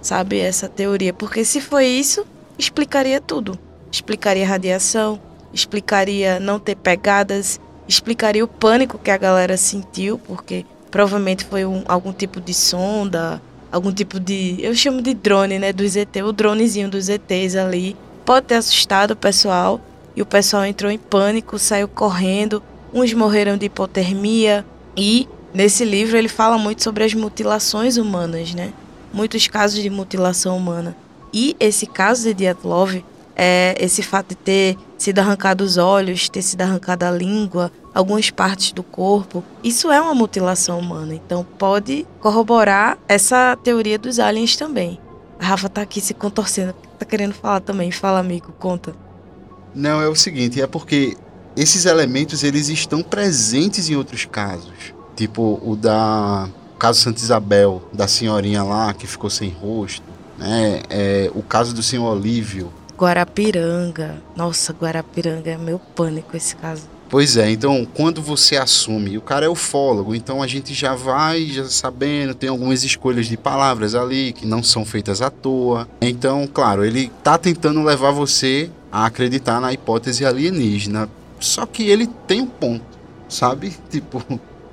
sabe, 0.03 0.39
essa 0.39 0.69
teoria, 0.69 1.13
porque 1.13 1.45
se 1.45 1.61
foi 1.61 1.87
isso, 1.87 2.27
explicaria 2.59 3.21
tudo. 3.21 3.59
Explicaria 3.91 4.47
radiação, 4.47 5.19
explicaria 5.53 6.39
não 6.39 6.59
ter 6.59 6.77
pegadas, 6.77 7.59
explicaria 7.89 8.45
o 8.45 8.49
pânico 8.49 8.99
que 8.99 9.11
a 9.11 9.17
galera 9.17 9.57
sentiu, 9.57 10.19
porque 10.19 10.67
provavelmente 10.91 11.45
foi 11.45 11.65
um, 11.65 11.83
algum 11.89 12.13
tipo 12.13 12.41
de 12.41 12.53
sonda, 12.53 13.41
algum 13.71 13.93
tipo 13.93 14.19
de, 14.19 14.57
eu 14.59 14.75
chamo 14.75 15.03
de 15.03 15.15
drone, 15.15 15.59
né, 15.59 15.73
do 15.73 15.87
ZT, 15.87 16.23
o 16.23 16.33
dronezinho 16.33 16.89
dos 16.89 17.09
ETs 17.09 17.57
ali, 17.57 17.97
pode 18.25 18.47
ter 18.47 18.57
assustado 18.57 19.13
o 19.13 19.17
pessoal 19.17 19.81
e 20.15 20.23
o 20.23 20.27
pessoal 20.27 20.65
entrou 20.65 20.91
em 20.91 20.99
pânico, 20.99 21.59
saiu 21.59 21.89
correndo, 21.89 22.63
uns 22.93 23.13
morreram 23.13 23.57
de 23.57 23.67
hipotermia, 23.67 24.65
e 24.97 25.29
Nesse 25.53 25.85
livro 25.85 26.17
ele 26.17 26.29
fala 26.29 26.57
muito 26.57 26.83
sobre 26.83 27.03
as 27.03 27.13
mutilações 27.13 27.97
humanas, 27.97 28.55
né? 28.55 28.73
Muitos 29.13 29.49
casos 29.49 29.83
de 29.83 29.91
mutilação 29.91 30.57
humana. 30.57 30.97
E 31.33 31.57
esse 31.59 31.87
caso 31.87 32.23
de 32.23 32.35
Dyatlov 32.35 33.03
é 33.43 33.75
esse 33.81 34.03
fato 34.03 34.29
de 34.29 34.35
ter 34.35 34.77
sido 34.99 35.19
arrancado 35.19 35.65
os 35.65 35.79
olhos, 35.79 36.29
ter 36.29 36.43
sido 36.43 36.61
arrancada 36.61 37.09
a 37.09 37.11
língua, 37.11 37.73
algumas 37.95 38.31
partes 38.31 38.71
do 38.73 38.83
corpo, 38.83 39.43
isso 39.65 39.91
é 39.91 39.99
uma 39.99 40.15
mutilação 40.15 40.79
humana. 40.79 41.15
Então 41.15 41.43
pode 41.59 42.07
corroborar 42.21 42.99
essa 43.09 43.57
teoria 43.57 43.99
dos 43.99 44.19
aliens 44.19 44.57
também. 44.57 45.01
A 45.39 45.47
Rafa 45.47 45.71
tá 45.71 45.81
aqui 45.81 46.03
se 46.03 46.13
contorcendo, 46.13 46.75
tá 46.99 47.07
querendo 47.07 47.33
falar 47.33 47.61
também. 47.61 47.91
Fala, 47.91 48.19
amigo, 48.19 48.53
conta. 48.59 48.95
Não, 49.75 50.03
é 50.03 50.09
o 50.09 50.15
seguinte, 50.15 50.61
é 50.61 50.67
porque 50.67 51.17
esses 51.57 51.87
elementos 51.87 52.45
eles 52.45 52.69
estão 52.69 53.03
presentes 53.03 53.89
em 53.89 53.97
outros 53.97 54.27
casos. 54.27 54.93
Tipo 55.17 55.59
o 55.65 55.77
da 55.77 56.47
caso 56.79 57.01
Santa 57.01 57.21
Isabel, 57.23 57.83
da 57.91 58.07
senhorinha 58.07 58.63
lá 58.63 58.93
que 58.93 59.07
ficou 59.07 59.31
sem 59.31 59.49
rosto, 59.49 60.05
né? 60.37 60.83
É, 60.91 61.31
o 61.35 61.43
caso 61.43 61.75
do 61.75 61.83
senhor 61.83 62.05
Olívio. 62.05 62.71
Guarapiranga. 63.01 64.23
Nossa, 64.37 64.75
Guarapiranga 64.75 65.51
é 65.51 65.57
meu 65.57 65.79
pânico 65.79 66.37
esse 66.37 66.55
caso. 66.55 66.83
Pois 67.09 67.39
é, 67.39 67.51
então 67.51 67.89
quando 67.95 68.21
você 68.21 68.59
assume, 68.59 69.17
o 69.17 69.23
cara 69.23 69.47
é 69.47 69.49
ufólogo, 69.49 70.15
então 70.15 70.43
a 70.43 70.47
gente 70.47 70.75
já 70.75 70.95
vai 70.95 71.47
já 71.47 71.65
sabendo, 71.65 72.35
tem 72.35 72.51
algumas 72.51 72.85
escolhas 72.85 73.27
de 73.27 73.39
palavras 73.39 73.95
ali 73.95 74.33
que 74.33 74.47
não 74.47 74.63
são 74.63 74.85
feitas 74.85 75.23
à 75.23 75.31
toa. 75.31 75.89
Então, 76.01 76.47
claro, 76.47 76.85
ele 76.85 77.11
tá 77.25 77.39
tentando 77.39 77.83
levar 77.83 78.11
você 78.11 78.71
a 78.93 79.07
acreditar 79.07 79.61
na 79.61 79.73
hipótese 79.73 80.27
alienígena. 80.27 81.09
Só 81.41 81.65
que 81.65 81.89
ele 81.89 82.07
tem 82.29 82.43
um 82.43 82.47
ponto, 82.47 82.85
sabe? 83.31 83.75
Tipo, 83.89 84.23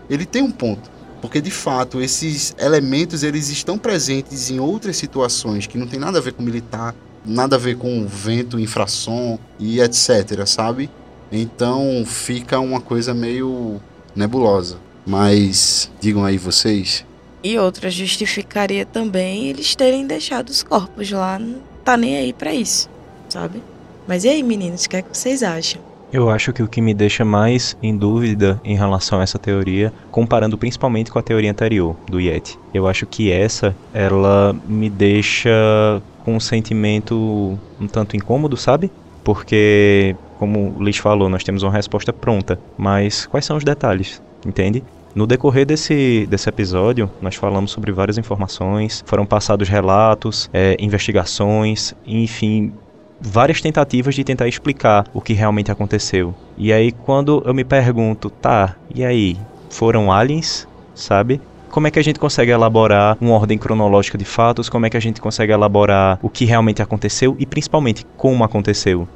ele 0.10 0.26
tem 0.26 0.42
um 0.42 0.52
ponto. 0.52 0.92
Porque 1.22 1.42
de 1.42 1.50
fato, 1.50 2.02
esses 2.02 2.54
elementos 2.60 3.24
eles 3.24 3.50
estão 3.50 3.78
presentes 3.78 4.52
em 4.52 4.60
outras 4.60 4.98
situações 4.98 5.66
que 5.66 5.78
não 5.78 5.88
tem 5.88 6.00
nada 6.00 6.20
a 6.20 6.22
ver 6.22 6.34
com 6.34 6.44
militar, 6.44 6.94
nada 7.28 7.58
a 7.58 7.60
ver 7.60 7.78
com 7.78 8.08
vento, 8.08 8.60
infração 8.60 9.38
e 9.60 9.82
etc, 9.82 10.46
sabe? 10.46 10.90
Então 11.32 12.04
fica 12.06 12.60
uma 12.60 12.80
coisa 12.80 13.14
meio 13.14 13.82
nebulosa. 14.16 14.78
Mas 15.06 15.92
digam 16.00 16.26
aí 16.26 16.38
vocês. 16.38 17.06
E 17.44 17.58
outra 17.58 17.90
justificaria 17.90 18.86
também 18.86 19.48
eles 19.48 19.76
terem 19.76 20.08
deixado 20.08 20.50
os 20.50 20.64
corpos 20.64 21.12
lá, 21.12 21.38
não 21.38 21.62
tá 21.84 21.96
nem 21.96 22.18
aí 22.18 22.34
para 22.34 22.54
isso, 22.54 22.90
sabe? 23.30 23.62
Mas 24.08 24.24
e 24.24 24.30
aí, 24.30 24.44
meninos, 24.44 24.86
o 24.86 24.90
que 24.90 24.98
é 24.98 25.02
que 25.02 25.16
vocês 25.16 25.44
acham? 25.44 25.82
Eu 26.12 26.30
acho 26.30 26.54
que 26.54 26.64
o 26.64 26.68
que 26.68 26.82
me 26.82 26.94
deixa 26.94 27.26
mais 27.26 27.78
em 27.84 27.96
dúvida 27.96 28.60
em 28.64 28.78
relação 28.78 29.20
a 29.20 29.24
essa 29.24 29.38
teoria, 29.38 29.92
comparando 30.10 30.58
principalmente 30.58 31.12
com 31.12 31.20
a 31.20 31.22
teoria 31.22 31.52
anterior 31.52 31.98
do 32.10 32.20
Yeti, 32.20 32.58
eu 32.74 32.88
acho 32.88 33.06
que 33.06 33.30
essa 33.30 33.76
ela 33.94 34.56
me 34.68 34.90
deixa 34.90 36.02
com 36.28 36.36
um 36.36 36.42
sentimento 36.42 37.58
um 37.80 37.88
tanto 37.88 38.18
incômodo, 38.18 38.58
sabe? 38.58 38.92
Porque, 39.24 40.14
como 40.38 40.76
o 40.78 40.84
Liz 40.84 40.98
falou, 40.98 41.30
nós 41.30 41.42
temos 41.42 41.64
uma 41.64 41.72
resposta 41.72 42.12
pronta, 42.12 42.60
mas 42.78 43.26
quais 43.26 43.46
são 43.46 43.56
os 43.56 43.64
detalhes, 43.64 44.22
entende? 44.46 44.84
No 45.16 45.26
decorrer 45.26 45.66
desse, 45.66 46.28
desse 46.30 46.50
episódio, 46.50 47.10
nós 47.22 47.36
falamos 47.36 47.72
sobre 47.72 47.94
várias 47.94 48.18
informações, 48.18 49.02
foram 49.08 49.26
passados 49.26 49.70
relatos, 49.70 50.50
é, 50.52 50.76
investigações, 50.82 51.96
enfim, 52.06 52.74
várias 53.22 53.62
tentativas 53.62 54.14
de 54.14 54.26
tentar 54.26 54.50
explicar 54.50 55.06
o 55.14 55.22
que 55.22 55.32
realmente 55.32 55.72
aconteceu. 55.72 56.36
E 56.58 56.74
aí 56.74 56.92
quando 56.92 57.42
eu 57.46 57.54
me 57.54 57.64
pergunto, 57.64 58.30
tá, 58.30 58.76
e 58.94 59.06
aí, 59.06 59.38
foram 59.70 60.12
aliens, 60.12 60.68
sabe? 60.94 61.40
Como 61.70 61.88
é 61.88 61.92
que 61.92 62.00
a 62.00 62.04
gente 62.04 62.20
consegue 62.20 62.52
elaborar 62.52 63.18
uma 63.20 63.34
ordem 63.34 63.58
cronológica 63.58 64.18
de 64.18 64.26
fatos? 64.26 64.70
Como 64.70 64.86
é 64.86 64.90
que 64.90 64.98
a 64.98 65.00
gente 65.00 65.22
consegue 65.22 65.52
elaborar 65.52 66.20
o 66.22 66.30
que 66.30 66.46
realmente 66.46 66.82
aconteceu 66.82 67.36
e 67.40 67.46
principalmente 67.46 68.06
como 68.16 68.44
aconteceu? 68.44 69.08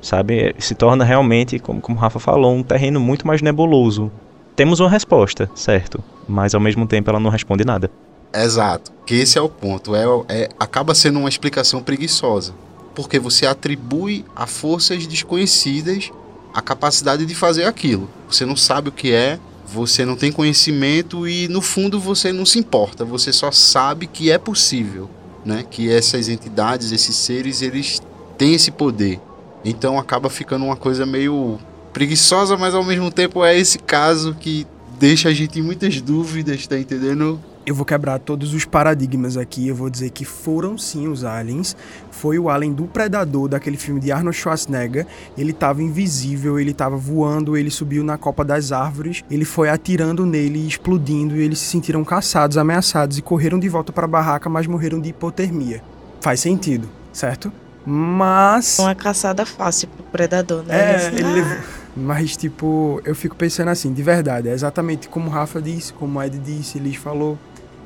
Sabe? 0.00 0.54
Se 0.58 0.74
torna 0.74 1.04
realmente, 1.04 1.58
como, 1.58 1.80
como 1.80 1.96
o 1.96 2.00
Rafa 2.00 2.18
falou, 2.18 2.54
um 2.54 2.62
terreno 2.62 2.98
muito 2.98 3.26
mais 3.26 3.40
nebuloso. 3.40 4.10
Temos 4.56 4.80
uma 4.80 4.90
resposta, 4.90 5.50
certo? 5.54 6.02
Mas 6.28 6.54
ao 6.54 6.60
mesmo 6.60 6.86
tempo 6.86 7.08
ela 7.10 7.20
não 7.20 7.30
responde 7.30 7.64
nada. 7.64 7.90
Exato, 8.34 8.90
que 9.06 9.14
esse 9.14 9.38
é 9.38 9.40
o 9.40 9.48
ponto. 9.48 9.94
É, 9.94 10.04
é 10.28 10.48
acaba 10.58 10.94
sendo 10.94 11.18
uma 11.18 11.28
explicação 11.28 11.82
preguiçosa 11.82 12.54
porque 12.94 13.18
você 13.18 13.46
atribui 13.46 14.24
a 14.34 14.46
forças 14.46 15.06
desconhecidas 15.06 16.10
a 16.54 16.60
capacidade 16.60 17.24
de 17.24 17.34
fazer 17.34 17.64
aquilo. 17.64 18.08
Você 18.28 18.44
não 18.44 18.56
sabe 18.56 18.90
o 18.90 18.92
que 18.92 19.12
é, 19.12 19.38
você 19.72 20.04
não 20.04 20.16
tem 20.16 20.30
conhecimento 20.30 21.26
e 21.26 21.48
no 21.48 21.62
fundo 21.62 21.98
você 21.98 22.32
não 22.32 22.44
se 22.44 22.58
importa, 22.58 23.04
você 23.04 23.32
só 23.32 23.50
sabe 23.50 24.06
que 24.06 24.30
é 24.30 24.36
possível, 24.36 25.08
né? 25.44 25.64
Que 25.68 25.90
essas 25.90 26.28
entidades, 26.28 26.92
esses 26.92 27.16
seres, 27.16 27.62
eles 27.62 28.00
têm 28.36 28.54
esse 28.54 28.70
poder. 28.70 29.18
Então 29.64 29.98
acaba 29.98 30.28
ficando 30.28 30.64
uma 30.64 30.76
coisa 30.76 31.06
meio 31.06 31.58
preguiçosa, 31.92 32.56
mas 32.56 32.74
ao 32.74 32.84
mesmo 32.84 33.10
tempo 33.10 33.44
é 33.44 33.58
esse 33.58 33.78
caso 33.78 34.36
que 34.38 34.66
deixa 34.98 35.30
a 35.30 35.32
gente 35.32 35.58
em 35.58 35.62
muitas 35.62 36.00
dúvidas, 36.00 36.66
tá 36.66 36.78
entendendo? 36.78 37.40
Eu 37.64 37.74
vou 37.74 37.84
quebrar 37.84 38.18
todos 38.18 38.54
os 38.54 38.64
paradigmas 38.64 39.36
aqui. 39.36 39.68
Eu 39.68 39.74
vou 39.74 39.88
dizer 39.88 40.10
que 40.10 40.24
foram 40.24 40.76
sim 40.76 41.08
os 41.08 41.24
aliens. 41.24 41.76
Foi 42.10 42.38
o 42.38 42.50
alien 42.50 42.72
do 42.72 42.84
Predador, 42.84 43.48
daquele 43.48 43.76
filme 43.76 44.00
de 44.00 44.10
Arnold 44.10 44.36
Schwarzenegger. 44.36 45.06
Ele 45.36 45.52
estava 45.52 45.82
invisível, 45.82 46.58
ele 46.58 46.72
estava 46.72 46.96
voando, 46.96 47.56
ele 47.56 47.70
subiu 47.70 48.02
na 48.02 48.18
copa 48.18 48.44
das 48.44 48.72
árvores, 48.72 49.22
ele 49.30 49.44
foi 49.44 49.68
atirando 49.68 50.26
nele, 50.26 50.66
explodindo, 50.66 51.36
e 51.36 51.42
eles 51.42 51.58
se 51.58 51.66
sentiram 51.66 52.04
caçados, 52.04 52.56
ameaçados 52.56 53.18
e 53.18 53.22
correram 53.22 53.58
de 53.58 53.68
volta 53.68 53.92
para 53.92 54.04
a 54.04 54.08
barraca, 54.08 54.48
mas 54.48 54.66
morreram 54.66 55.00
de 55.00 55.10
hipotermia. 55.10 55.82
Faz 56.20 56.40
sentido, 56.40 56.88
certo? 57.12 57.52
Mas. 57.84 58.78
Uma 58.78 58.94
caçada 58.94 59.44
fácil 59.44 59.88
pro 59.88 60.04
predador, 60.04 60.62
né? 60.64 61.06
É, 61.06 61.06
ele 61.08 61.32
levou. 61.32 61.56
Mas, 61.94 62.36
tipo, 62.36 63.02
eu 63.04 63.14
fico 63.14 63.36
pensando 63.36 63.68
assim, 63.68 63.92
de 63.92 64.02
verdade, 64.02 64.48
é 64.48 64.52
exatamente 64.52 65.08
como 65.08 65.28
o 65.28 65.30
Rafa 65.30 65.60
disse, 65.60 65.92
como 65.92 66.18
o 66.18 66.22
Ed 66.22 66.38
disse, 66.38 66.78
Liz 66.78 66.96
falou 66.96 67.38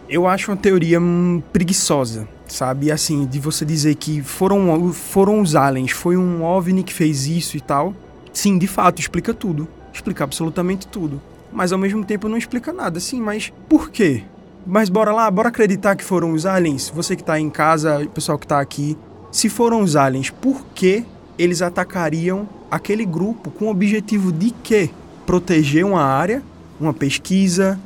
eu 0.09 0.27
acho 0.27 0.51
uma 0.51 0.57
teoria 0.57 1.01
hum, 1.01 1.43
preguiçosa, 1.53 2.28
sabe? 2.47 2.91
Assim, 2.91 3.27
de 3.27 3.41
você 3.41 3.65
dizer 3.65 3.95
que 3.97 4.23
foram, 4.23 4.93
foram 4.93 5.41
os 5.41 5.55
aliens, 5.55 5.91
foi 5.91 6.16
um 6.16 6.45
OVNI 6.45 6.83
que 6.83 6.93
fez 6.93 7.27
isso 7.27 7.57
e 7.57 7.61
tal. 7.61 7.95
Sim, 8.33 8.59
de 8.59 8.66
fato, 8.66 9.01
explica 9.01 9.35
tudo. 9.35 9.66
Explica 9.93 10.24
absolutamente 10.24 10.87
tudo. 10.87 11.20
Mas 11.53 11.73
ao 11.73 11.78
mesmo 11.78 12.05
tempo 12.05 12.28
não 12.28 12.37
explica 12.37 12.73
nada, 12.73 13.01
sim, 13.01 13.20
mas 13.20 13.53
por 13.69 13.91
quê? 13.91 14.24
Mas 14.66 14.89
bora 14.89 15.12
lá, 15.12 15.31
bora 15.31 15.49
acreditar 15.49 15.97
que 15.97 16.05
foram 16.05 16.33
os 16.33 16.45
aliens. 16.45 16.91
Você 16.95 17.16
que 17.16 17.24
tá 17.24 17.39
em 17.39 17.49
casa, 17.49 18.01
o 18.01 18.09
pessoal 18.09 18.39
que 18.39 18.47
tá 18.47 18.61
aqui. 18.61 18.97
Se 19.33 19.49
foram 19.49 19.81
os 19.81 19.97
aliens, 19.97 20.28
por 20.31 20.66
que 20.74 21.05
eles 21.39 21.62
atacariam 21.62 22.49
aquele 22.70 23.05
grupo 23.05 23.51
com 23.51 23.66
o 23.66 23.70
objetivo 23.70 24.33
de 24.33 24.51
quê? 24.51 24.91
Proteger 25.24 25.85
uma 25.85 26.03
área, 26.03 26.43
uma 26.81 26.93
pesquisa, 26.93 27.78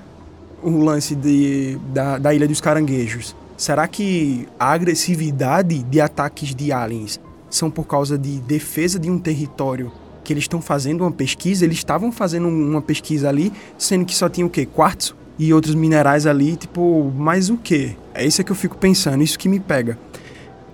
o 0.62 0.82
lance 0.84 1.14
de, 1.14 1.78
da, 1.92 2.18
da 2.18 2.34
Ilha 2.34 2.46
dos 2.46 2.60
Caranguejos? 2.60 3.34
Será 3.56 3.86
que 3.86 4.48
a 4.58 4.72
agressividade 4.72 5.82
de 5.82 6.00
ataques 6.00 6.54
de 6.54 6.72
aliens 6.72 7.20
são 7.50 7.70
por 7.70 7.86
causa 7.86 8.16
de 8.16 8.38
defesa 8.40 8.98
de 8.98 9.10
um 9.10 9.18
território 9.18 9.92
que 10.24 10.32
eles 10.32 10.44
estão 10.44 10.62
fazendo 10.62 11.02
uma 11.02 11.12
pesquisa? 11.12 11.64
Eles 11.64 11.78
estavam 11.78 12.10
fazendo 12.10 12.48
uma 12.48 12.80
pesquisa 12.80 13.28
ali, 13.28 13.52
sendo 13.76 14.04
que 14.04 14.14
só 14.14 14.28
tinha 14.28 14.46
o 14.46 14.50
quê? 14.50 14.64
Quartzo 14.64 15.14
e 15.38 15.52
outros 15.52 15.74
minerais 15.74 16.26
ali, 16.26 16.56
tipo, 16.56 17.12
mais 17.16 17.50
o 17.50 17.56
quê? 17.56 17.96
É 18.14 18.24
isso 18.24 18.42
que 18.44 18.52
eu 18.52 18.56
fico 18.56 18.76
pensando, 18.76 19.22
isso 19.22 19.38
que 19.38 19.48
me 19.48 19.60
pega. 19.60 19.98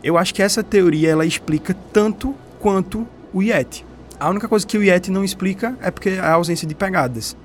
Eu 0.02 0.16
acho 0.16 0.34
que 0.34 0.42
essa 0.42 0.62
teoria 0.62 1.10
ela 1.10 1.26
explica 1.26 1.74
tanto 1.92 2.34
quanto 2.60 3.06
o 3.32 3.42
Yeti. 3.42 3.84
A 4.18 4.30
única 4.30 4.48
coisa 4.48 4.66
que 4.66 4.78
o 4.78 4.82
Yeti 4.82 5.10
não 5.10 5.24
explica 5.24 5.76
é 5.82 5.90
porque 5.90 6.10
é 6.10 6.20
a 6.20 6.32
ausência 6.32 6.66
de 6.66 6.74
pegadas. 6.74 7.36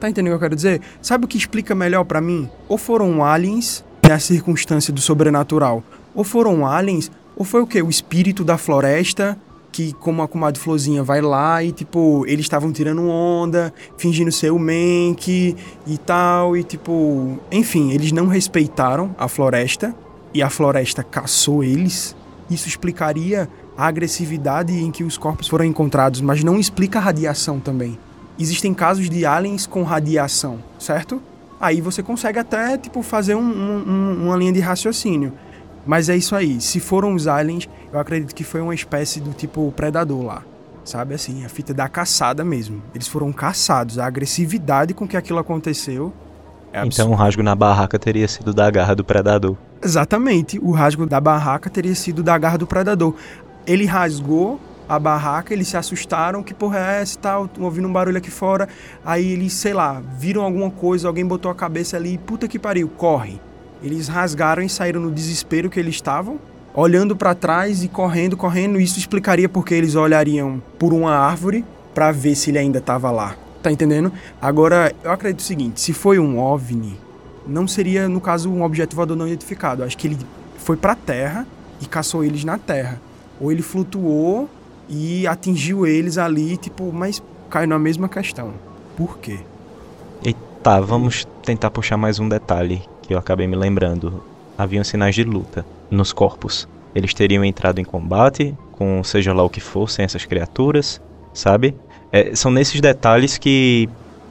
Tá 0.00 0.08
entendendo 0.08 0.34
o 0.34 0.38
que 0.38 0.44
eu 0.44 0.48
quero 0.48 0.56
dizer? 0.56 0.80
Sabe 1.02 1.24
o 1.24 1.28
que 1.28 1.36
explica 1.36 1.74
melhor 1.74 2.04
para 2.04 2.20
mim? 2.20 2.48
Ou 2.68 2.78
foram 2.78 3.24
aliens, 3.24 3.84
na 4.08 4.18
circunstância 4.18 4.92
do 4.92 5.00
sobrenatural, 5.00 5.82
ou 6.14 6.22
foram 6.22 6.66
aliens, 6.66 7.10
ou 7.36 7.44
foi 7.44 7.60
o 7.62 7.66
que? 7.66 7.82
O 7.82 7.90
espírito 7.90 8.44
da 8.44 8.56
floresta, 8.56 9.36
que 9.72 9.92
como 9.94 10.22
a 10.22 10.28
comadre 10.28 10.60
Florzinha 10.60 11.02
vai 11.02 11.20
lá 11.20 11.62
e 11.62 11.72
tipo, 11.72 12.24
eles 12.26 12.46
estavam 12.46 12.72
tirando 12.72 13.08
onda, 13.08 13.72
fingindo 13.96 14.32
ser 14.32 14.50
o 14.50 14.58
Mank 14.58 15.56
e 15.86 15.98
tal, 15.98 16.56
e 16.56 16.62
tipo, 16.62 17.38
enfim, 17.50 17.92
eles 17.92 18.12
não 18.12 18.26
respeitaram 18.28 19.14
a 19.18 19.28
floresta 19.28 19.94
e 20.32 20.42
a 20.42 20.48
floresta 20.48 21.02
caçou 21.02 21.62
eles. 21.62 22.16
Isso 22.48 22.66
explicaria 22.66 23.48
a 23.76 23.86
agressividade 23.86 24.72
em 24.72 24.90
que 24.90 25.04
os 25.04 25.18
corpos 25.18 25.48
foram 25.48 25.64
encontrados, 25.64 26.20
mas 26.20 26.42
não 26.42 26.58
explica 26.58 26.98
a 26.98 27.02
radiação 27.02 27.60
também 27.60 27.98
existem 28.38 28.72
casos 28.72 29.08
de 29.08 29.26
aliens 29.26 29.66
com 29.66 29.82
radiação, 29.82 30.58
certo? 30.78 31.20
Aí 31.60 31.80
você 31.80 32.02
consegue 32.02 32.38
até 32.38 32.78
tipo 32.78 33.02
fazer 33.02 33.34
um, 33.34 33.40
um, 33.40 34.26
uma 34.26 34.36
linha 34.36 34.52
de 34.52 34.60
raciocínio. 34.60 35.32
Mas 35.84 36.08
é 36.08 36.16
isso 36.16 36.36
aí. 36.36 36.60
Se 36.60 36.78
foram 36.80 37.14
os 37.14 37.26
aliens, 37.26 37.68
eu 37.92 37.98
acredito 37.98 38.34
que 38.34 38.44
foi 38.44 38.60
uma 38.60 38.74
espécie 38.74 39.20
do 39.20 39.32
tipo 39.32 39.72
predador 39.72 40.22
lá. 40.22 40.42
Sabe 40.84 41.14
assim, 41.14 41.44
a 41.44 41.48
fita 41.48 41.74
da 41.74 41.88
caçada 41.88 42.44
mesmo. 42.44 42.82
Eles 42.94 43.08
foram 43.08 43.32
caçados. 43.32 43.98
A 43.98 44.06
agressividade 44.06 44.94
com 44.94 45.06
que 45.06 45.16
aquilo 45.16 45.38
aconteceu 45.38 46.12
É 46.72 46.84
então 46.84 47.10
o 47.10 47.14
rasgo 47.14 47.42
na 47.42 47.54
barraca 47.54 47.98
teria 47.98 48.28
sido 48.28 48.54
da 48.54 48.70
garra 48.70 48.94
do 48.94 49.04
predador. 49.04 49.56
Exatamente, 49.82 50.58
o 50.58 50.70
rasgo 50.70 51.06
da 51.06 51.20
barraca 51.20 51.70
teria 51.70 51.94
sido 51.94 52.22
da 52.22 52.36
garra 52.36 52.58
do 52.58 52.66
predador. 52.66 53.14
Ele 53.66 53.84
rasgou 53.84 54.60
a 54.88 54.98
barraca, 54.98 55.52
eles 55.52 55.68
se 55.68 55.76
assustaram, 55.76 56.42
que 56.42 56.54
porra 56.54 56.78
é 56.78 57.02
essa 57.02 57.18
tal, 57.18 57.50
ouvindo 57.58 57.86
um 57.86 57.92
barulho 57.92 58.16
aqui 58.16 58.30
fora. 58.30 58.68
Aí 59.04 59.32
eles, 59.32 59.52
sei 59.52 59.74
lá, 59.74 60.02
viram 60.18 60.42
alguma 60.42 60.70
coisa, 60.70 61.06
alguém 61.06 61.26
botou 61.26 61.50
a 61.50 61.54
cabeça 61.54 61.96
ali, 61.96 62.16
puta 62.16 62.48
que 62.48 62.58
pariu, 62.58 62.88
corre. 62.88 63.40
Eles 63.82 64.08
rasgaram 64.08 64.62
e 64.62 64.68
saíram 64.68 65.00
no 65.00 65.10
desespero 65.10 65.68
que 65.68 65.78
eles 65.78 65.96
estavam, 65.96 66.40
olhando 66.74 67.14
para 67.14 67.34
trás 67.34 67.84
e 67.84 67.88
correndo, 67.88 68.36
correndo. 68.36 68.80
Isso 68.80 68.98
explicaria 68.98 69.48
porque 69.48 69.74
eles 69.74 69.94
olhariam 69.94 70.62
por 70.78 70.94
uma 70.94 71.12
árvore 71.12 71.64
para 71.94 72.10
ver 72.10 72.34
se 72.34 72.50
ele 72.50 72.58
ainda 72.58 72.78
estava 72.78 73.10
lá. 73.10 73.36
Tá 73.62 73.70
entendendo? 73.70 74.12
Agora, 74.40 74.92
eu 75.04 75.10
acredito 75.10 75.40
o 75.40 75.44
seguinte, 75.44 75.80
se 75.80 75.92
foi 75.92 76.18
um 76.18 76.38
OVNI, 76.38 76.96
não 77.46 77.66
seria, 77.66 78.08
no 78.08 78.20
caso, 78.20 78.50
um 78.50 78.62
objeto 78.62 78.94
voador 78.94 79.16
não 79.16 79.26
identificado. 79.26 79.82
acho 79.82 79.96
que 79.96 80.06
ele 80.06 80.18
foi 80.58 80.76
para 80.76 80.92
a 80.92 80.96
Terra 80.96 81.46
e 81.80 81.86
caçou 81.86 82.24
eles 82.24 82.44
na 82.44 82.56
Terra. 82.58 83.00
Ou 83.40 83.52
ele 83.52 83.62
flutuou 83.62 84.48
e 84.88 85.26
atingiu 85.26 85.86
eles 85.86 86.18
ali, 86.18 86.56
tipo, 86.56 86.92
mas 86.92 87.22
cai 87.50 87.66
na 87.66 87.78
mesma 87.78 88.08
questão. 88.08 88.52
Por 88.96 89.18
quê? 89.18 89.38
E 90.24 90.34
tá, 90.62 90.80
vamos 90.80 91.26
tentar 91.42 91.70
puxar 91.70 91.96
mais 91.96 92.18
um 92.18 92.28
detalhe 92.28 92.82
que 93.02 93.14
eu 93.14 93.18
acabei 93.18 93.46
me 93.46 93.56
lembrando. 93.56 94.22
Haviam 94.56 94.82
sinais 94.82 95.14
de 95.14 95.24
luta 95.24 95.64
nos 95.90 96.12
corpos. 96.12 96.68
Eles 96.94 97.14
teriam 97.14 97.44
entrado 97.44 97.80
em 97.80 97.84
combate 97.84 98.56
com 98.72 99.02
seja 99.02 99.32
lá 99.32 99.42
o 99.42 99.50
que 99.50 99.60
fossem 99.60 100.04
essas 100.04 100.24
criaturas, 100.24 101.00
sabe? 101.34 101.74
É, 102.12 102.34
são 102.34 102.50
nesses 102.50 102.80
detalhes 102.80 103.36
que 103.36 103.88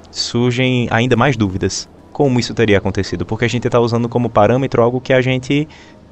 surgem 0.09 0.87
ainda 0.89 1.15
mais 1.15 1.35
dúvidas. 1.35 1.87
Como 2.11 2.39
isso 2.39 2.53
teria 2.53 2.77
acontecido? 2.77 3.25
Porque 3.25 3.45
a 3.45 3.47
gente 3.47 3.67
está 3.67 3.79
usando 3.79 4.09
como 4.09 4.29
parâmetro 4.29 4.81
algo 4.81 4.99
que 4.99 5.13
a 5.13 5.21
gente 5.21 5.67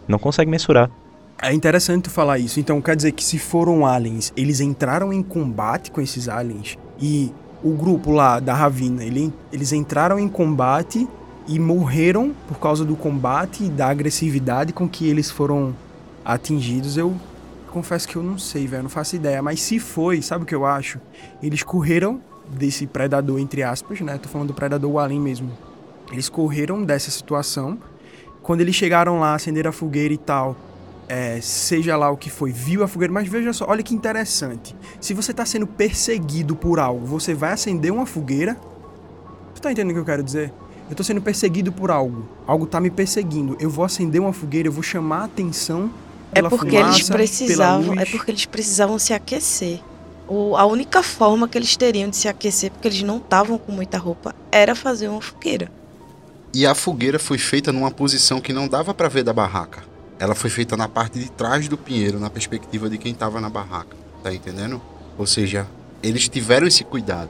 não 0.08 0.20
consegue 0.20 0.52
mensurar. 0.52 0.92
É 1.42 1.54
interessante 1.54 2.10
falar 2.10 2.40
isso. 2.40 2.60
Então 2.60 2.82
quer 2.82 2.96
dizer 2.96 3.12
que 3.12 3.24
se 3.24 3.38
foram 3.38 3.86
aliens, 3.86 4.32
eles 4.36 4.60
entraram 4.60 5.12
em 5.12 5.22
combate 5.22 5.92
com 5.92 6.02
esses 6.02 6.30
aliens 6.30 6.78
e 7.00 7.32
o 7.64 7.72
grupo 7.72 8.12
lá 8.12 8.40
da 8.40 8.54
Ravina, 8.54 9.04
ele, 9.04 9.34
eles 9.52 9.74
entraram 9.74 10.20
em 10.20 10.28
combate 10.28 11.08
e 11.48 11.60
morreram 11.60 12.34
por 12.48 12.60
causa 12.60 12.86
do 12.86 12.96
combate 12.96 13.66
e 13.66 13.70
da 13.70 13.88
agressividade 13.88 14.72
com 14.72 14.88
que 14.88 15.08
eles 15.08 15.30
foram 15.30 15.76
atingidos. 16.24 16.98
Eu 16.98 17.16
confesso 17.72 18.08
que 18.08 18.16
eu 18.16 18.24
não 18.24 18.38
sei, 18.38 18.68
velho, 18.68 18.84
não 18.84 18.90
faço 18.90 19.16
ideia. 19.16 19.42
Mas 19.42 19.62
se 19.62 19.80
foi, 19.80 20.22
sabe 20.22 20.44
o 20.44 20.48
que 20.48 20.56
eu 20.56 20.66
acho? 20.66 21.00
Eles 21.42 21.64
correram 21.64 22.22
desse 22.48 22.88
predador, 22.88 23.40
entre 23.40 23.64
aspas, 23.64 24.00
né? 24.02 24.18
Tô 24.18 24.30
falando 24.30 24.50
do 24.50 24.54
predador 24.54 24.98
alien 25.00 25.20
mesmo. 25.20 25.52
Eles 26.12 26.30
correram 26.30 26.84
dessa 26.84 27.12
situação. 27.12 27.78
Quando 28.42 28.62
eles 28.62 28.76
chegaram 28.76 29.20
lá, 29.20 29.34
acenderam 29.34 29.70
a 29.70 29.74
fogueira 29.74 30.14
e 30.14 30.18
tal, 30.18 30.56
é, 31.08 31.40
seja 31.42 31.96
lá 31.96 32.10
o 32.10 32.18
que 32.18 32.30
foi, 32.30 32.52
viu 32.52 32.84
a 32.84 32.88
fogueira, 32.88 33.14
mas 33.14 33.28
veja 33.28 33.54
só, 33.54 33.66
olha 33.68 33.84
que 33.84 33.94
interessante. 33.94 34.76
Se 35.00 35.14
você 35.14 35.32
está 35.32 35.46
sendo 35.46 35.68
perseguido 35.68 36.56
por 36.56 36.80
algo, 36.80 37.06
você 37.06 37.34
vai 37.34 37.52
acender 37.52 37.92
uma 37.92 38.06
fogueira. 38.06 38.58
Tu 39.54 39.62
tá 39.62 39.72
entendendo 39.72 39.92
o 39.92 39.94
que 39.94 40.00
eu 40.00 40.06
quero 40.06 40.24
dizer? 40.24 40.52
Eu 40.88 40.92
estou 40.92 41.04
sendo 41.04 41.22
perseguido 41.22 41.72
por 41.72 41.92
algo. 41.92 42.28
Algo 42.46 42.66
está 42.66 42.80
me 42.80 42.90
perseguindo. 42.90 43.56
Eu 43.60 43.70
vou 43.70 43.86
acender 43.86 44.20
uma 44.20 44.34
fogueira, 44.34 44.68
eu 44.68 44.72
vou 44.72 44.84
chamar 44.84 45.22
a 45.22 45.24
atenção 45.26 45.92
é 46.32 46.42
porque 46.42 46.78
fumaça, 46.78 46.98
eles 46.98 47.10
precisavam, 47.10 48.00
é 48.00 48.06
porque 48.06 48.32
eles 48.32 48.46
precisavam 48.46 49.00
se 49.00 49.14
aquecer. 49.14 49.80
O, 50.28 50.58
a 50.58 50.66
única 50.66 51.04
forma 51.04 51.48
que 51.48 51.58
eles 51.58 51.78
teriam 51.78 52.10
de 52.10 52.18
se 52.18 52.28
aquecer, 52.28 52.72
porque 52.72 52.88
eles 52.88 53.04
não 53.04 53.18
estavam 53.18 53.58
com 53.58 53.72
muita 53.72 53.98
roupa, 53.98 54.36
era 54.52 54.76
fazer 54.76 55.08
uma 55.08 55.22
fogueira. 55.22 55.72
E 56.54 56.66
a 56.66 56.74
fogueira 56.74 57.20
foi 57.20 57.38
feita 57.38 57.72
numa 57.72 57.92
posição 57.92 58.42
que 58.42 58.52
não 58.52 58.68
dava 58.68 58.94
para 58.94 59.08
ver 59.08 59.24
da 59.24 59.34
barraca 59.34 59.95
ela 60.20 60.36
foi 60.36 60.50
feita 60.50 60.78
na 60.78 60.88
parte 60.88 61.20
de 61.20 61.30
trás 61.30 61.68
do 61.68 61.78
pinheiro, 61.78 62.20
na 62.20 62.30
perspectiva 62.30 62.90
de 62.90 62.98
quem 62.98 63.12
estava 63.12 63.42
na 63.42 63.50
barraca. 63.50 63.96
Tá 64.24 64.34
entendendo? 64.34 64.82
Ou 65.18 65.26
seja, 65.26 65.68
eles 66.02 66.28
tiveram 66.28 66.68
esse 66.68 66.84
cuidado. 66.84 67.30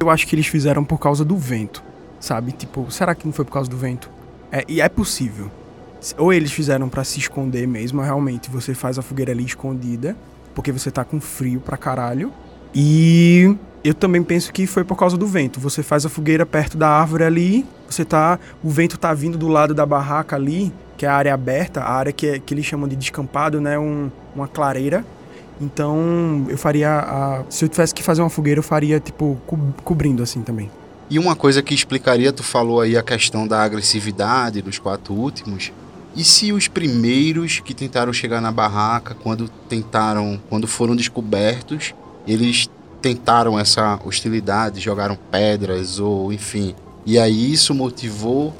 Eu 0.00 0.08
acho 0.08 0.26
que 0.26 0.34
eles 0.34 0.46
fizeram 0.46 0.84
por 0.84 0.98
causa 0.98 1.24
do 1.24 1.36
vento, 1.36 1.82
sabe? 2.18 2.52
Tipo, 2.52 2.90
será 2.90 3.14
que 3.14 3.26
não 3.26 3.32
foi 3.32 3.44
por 3.44 3.52
causa 3.52 3.68
do 3.68 3.76
vento? 3.76 4.10
É, 4.50 4.64
e 4.66 4.80
é 4.80 4.88
possível. 4.88 5.50
Ou 6.16 6.32
eles 6.32 6.50
fizeram 6.50 6.88
para 6.88 7.04
se 7.04 7.18
esconder 7.18 7.66
mesmo, 7.66 8.00
realmente. 8.00 8.50
Você 8.50 8.74
faz 8.74 8.98
a 8.98 9.02
fogueira 9.02 9.32
ali 9.32 9.44
escondida, 9.44 10.16
porque 10.54 10.72
você 10.72 10.90
tá 10.90 11.04
com 11.04 11.20
frio 11.20 11.60
pra 11.60 11.76
caralho. 11.76 12.32
E 12.74 13.54
eu 13.84 13.92
também 13.92 14.22
penso 14.22 14.52
que 14.52 14.66
foi 14.66 14.84
por 14.84 14.96
causa 14.96 15.16
do 15.16 15.26
vento. 15.26 15.60
Você 15.60 15.82
faz 15.82 16.06
a 16.06 16.08
fogueira 16.08 16.46
perto 16.46 16.78
da 16.78 16.88
árvore 16.88 17.24
ali, 17.24 17.66
você 17.88 18.04
tá. 18.04 18.38
O 18.62 18.70
vento 18.70 18.96
tá 18.96 19.12
vindo 19.12 19.36
do 19.36 19.48
lado 19.48 19.74
da 19.74 19.84
barraca 19.84 20.36
ali, 20.36 20.72
que 21.00 21.06
é 21.06 21.08
a 21.08 21.14
área 21.14 21.32
aberta, 21.32 21.80
a 21.80 21.94
área 21.94 22.12
que, 22.12 22.26
é, 22.26 22.38
que 22.38 22.52
eles 22.52 22.66
chamam 22.66 22.86
de 22.86 22.94
descampado, 22.94 23.58
né? 23.58 23.78
Um, 23.78 24.10
uma 24.36 24.46
clareira. 24.46 25.02
Então, 25.58 26.44
eu 26.46 26.58
faria. 26.58 26.90
A, 26.90 27.42
se 27.48 27.64
eu 27.64 27.70
tivesse 27.70 27.94
que 27.94 28.02
fazer 28.02 28.20
uma 28.20 28.28
fogueira, 28.28 28.58
eu 28.58 28.62
faria, 28.62 29.00
tipo, 29.00 29.40
co 29.46 29.58
cobrindo 29.82 30.22
assim 30.22 30.42
também. 30.42 30.70
E 31.08 31.18
uma 31.18 31.34
coisa 31.34 31.62
que 31.62 31.72
explicaria, 31.72 32.34
tu 32.34 32.42
falou 32.42 32.82
aí 32.82 32.98
a 32.98 33.02
questão 33.02 33.48
da 33.48 33.62
agressividade 33.62 34.60
dos 34.60 34.78
quatro 34.78 35.14
últimos. 35.14 35.72
E 36.14 36.22
se 36.22 36.52
os 36.52 36.68
primeiros 36.68 37.60
que 37.60 37.72
tentaram 37.72 38.12
chegar 38.12 38.42
na 38.42 38.52
barraca, 38.52 39.16
quando 39.22 39.48
tentaram, 39.70 40.38
quando 40.50 40.66
foram 40.66 40.94
descobertos, 40.94 41.94
eles 42.28 42.68
tentaram 43.00 43.58
essa 43.58 43.98
hostilidade, 44.04 44.80
jogaram 44.80 45.16
pedras 45.30 45.98
ou 45.98 46.30
enfim. 46.30 46.74
E 47.06 47.18
aí 47.18 47.50
isso 47.54 47.74
motivou 47.74 48.54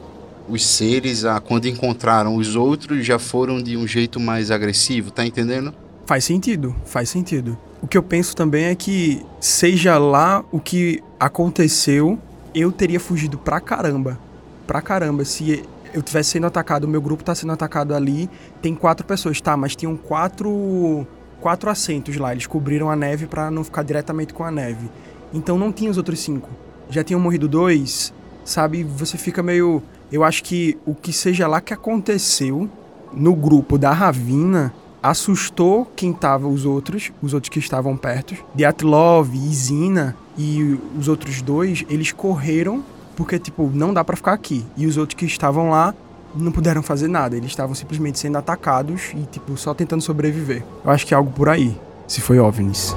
os 0.51 0.66
seres, 0.66 1.24
a, 1.24 1.40
quando 1.40 1.66
encontraram 1.66 2.36
os 2.36 2.56
outros, 2.56 3.06
já 3.06 3.18
foram 3.18 3.62
de 3.62 3.77
um 3.77 3.86
jeito 3.86 4.18
mais 4.18 4.51
agressivo, 4.51 5.10
tá 5.10 5.24
entendendo? 5.24 5.72
Faz 6.06 6.24
sentido, 6.24 6.74
faz 6.85 7.09
sentido. 7.09 7.56
O 7.81 7.86
que 7.86 7.97
eu 7.97 8.02
penso 8.02 8.35
também 8.35 8.64
é 8.64 8.74
que, 8.74 9.24
seja 9.40 9.97
lá 9.97 10.44
o 10.51 10.60
que 10.60 11.02
aconteceu, 11.18 12.18
eu 12.55 12.70
teria 12.72 13.01
fugido 13.01 13.39
pra 13.39 13.60
caramba. 13.60 14.18
Pra 14.66 14.82
caramba. 14.82 15.24
Se 15.24 15.62
eu 15.94 16.02
tivesse 16.02 16.31
sendo 16.31 16.47
atacado, 16.47 16.85
o 16.85 16.89
meu 16.89 17.01
grupo 17.01 17.24
tá 17.24 17.35
sendo 17.35 17.52
atacado 17.52 17.94
ali, 17.94 18.28
tem 18.60 18.74
quatro 18.74 19.06
pessoas, 19.06 19.40
tá? 19.40 19.56
Mas 19.56 19.74
tinham 19.74 19.97
quatro, 19.97 21.06
quatro 21.40 21.70
assentos 21.70 22.16
lá. 22.16 22.32
Eles 22.32 22.47
cobriram 22.47 22.90
a 22.90 22.97
neve 22.97 23.27
para 23.27 23.51
não 23.51 23.64
ficar 23.64 23.82
diretamente 23.82 24.35
com 24.35 24.44
a 24.44 24.51
neve. 24.51 24.90
Então 25.32 25.56
não 25.56 25.72
tinha 25.72 25.90
os 25.90 25.97
outros 25.97 26.20
cinco. 26.20 26.51
Já 26.90 27.05
tinham 27.05 27.20
morrido 27.20 27.48
dois, 27.48 28.12
sabe? 28.44 28.82
Você 28.82 29.16
fica 29.16 29.43
meio. 29.43 29.82
Eu 30.12 30.24
acho 30.24 30.42
que 30.42 30.76
o 30.84 30.94
que 30.94 31.12
seja 31.12 31.46
lá 31.46 31.60
que 31.60 31.72
aconteceu 31.72 32.68
no 33.12 33.34
grupo 33.34 33.78
da 33.78 33.92
Ravina 33.92 34.72
assustou 35.02 35.90
quem 35.96 36.12
tava 36.12 36.46
os 36.46 36.64
outros, 36.64 37.12
os 37.22 37.32
outros 37.32 37.48
que 37.48 37.58
estavam 37.58 37.96
perto. 37.96 38.34
Diatlov, 38.54 39.34
Izina 39.34 40.16
e 40.36 40.78
os 40.98 41.08
outros 41.08 41.40
dois, 41.40 41.84
eles 41.88 42.12
correram 42.12 42.82
porque, 43.16 43.38
tipo, 43.38 43.70
não 43.72 43.92
dá 43.92 44.04
para 44.04 44.16
ficar 44.16 44.32
aqui. 44.32 44.64
E 44.76 44.86
os 44.86 44.96
outros 44.96 45.18
que 45.18 45.26
estavam 45.26 45.70
lá 45.70 45.94
não 46.34 46.52
puderam 46.52 46.82
fazer 46.82 47.08
nada. 47.08 47.36
Eles 47.36 47.50
estavam 47.50 47.74
simplesmente 47.74 48.18
sendo 48.18 48.38
atacados 48.38 49.12
e, 49.14 49.26
tipo, 49.26 49.56
só 49.56 49.74
tentando 49.74 50.02
sobreviver. 50.02 50.64
Eu 50.84 50.90
acho 50.90 51.06
que 51.06 51.14
é 51.14 51.16
algo 51.16 51.30
por 51.30 51.48
aí, 51.48 51.78
se 52.06 52.20
foi 52.20 52.38
OVNIs. 52.38 52.96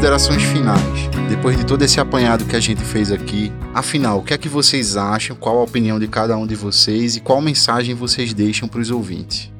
Considerações 0.00 0.42
finais, 0.44 1.10
depois 1.28 1.58
de 1.58 1.66
todo 1.66 1.82
esse 1.82 2.00
apanhado 2.00 2.46
que 2.46 2.56
a 2.56 2.60
gente 2.60 2.82
fez 2.82 3.12
aqui, 3.12 3.52
afinal, 3.74 4.20
o 4.20 4.22
que 4.22 4.32
é 4.32 4.38
que 4.38 4.48
vocês 4.48 4.96
acham? 4.96 5.36
Qual 5.36 5.58
a 5.58 5.62
opinião 5.62 5.98
de 5.98 6.08
cada 6.08 6.34
um 6.38 6.46
de 6.46 6.54
vocês 6.54 7.16
e 7.16 7.20
qual 7.20 7.38
mensagem 7.42 7.94
vocês 7.94 8.32
deixam 8.32 8.66
para 8.66 8.80
os 8.80 8.90
ouvintes? 8.90 9.52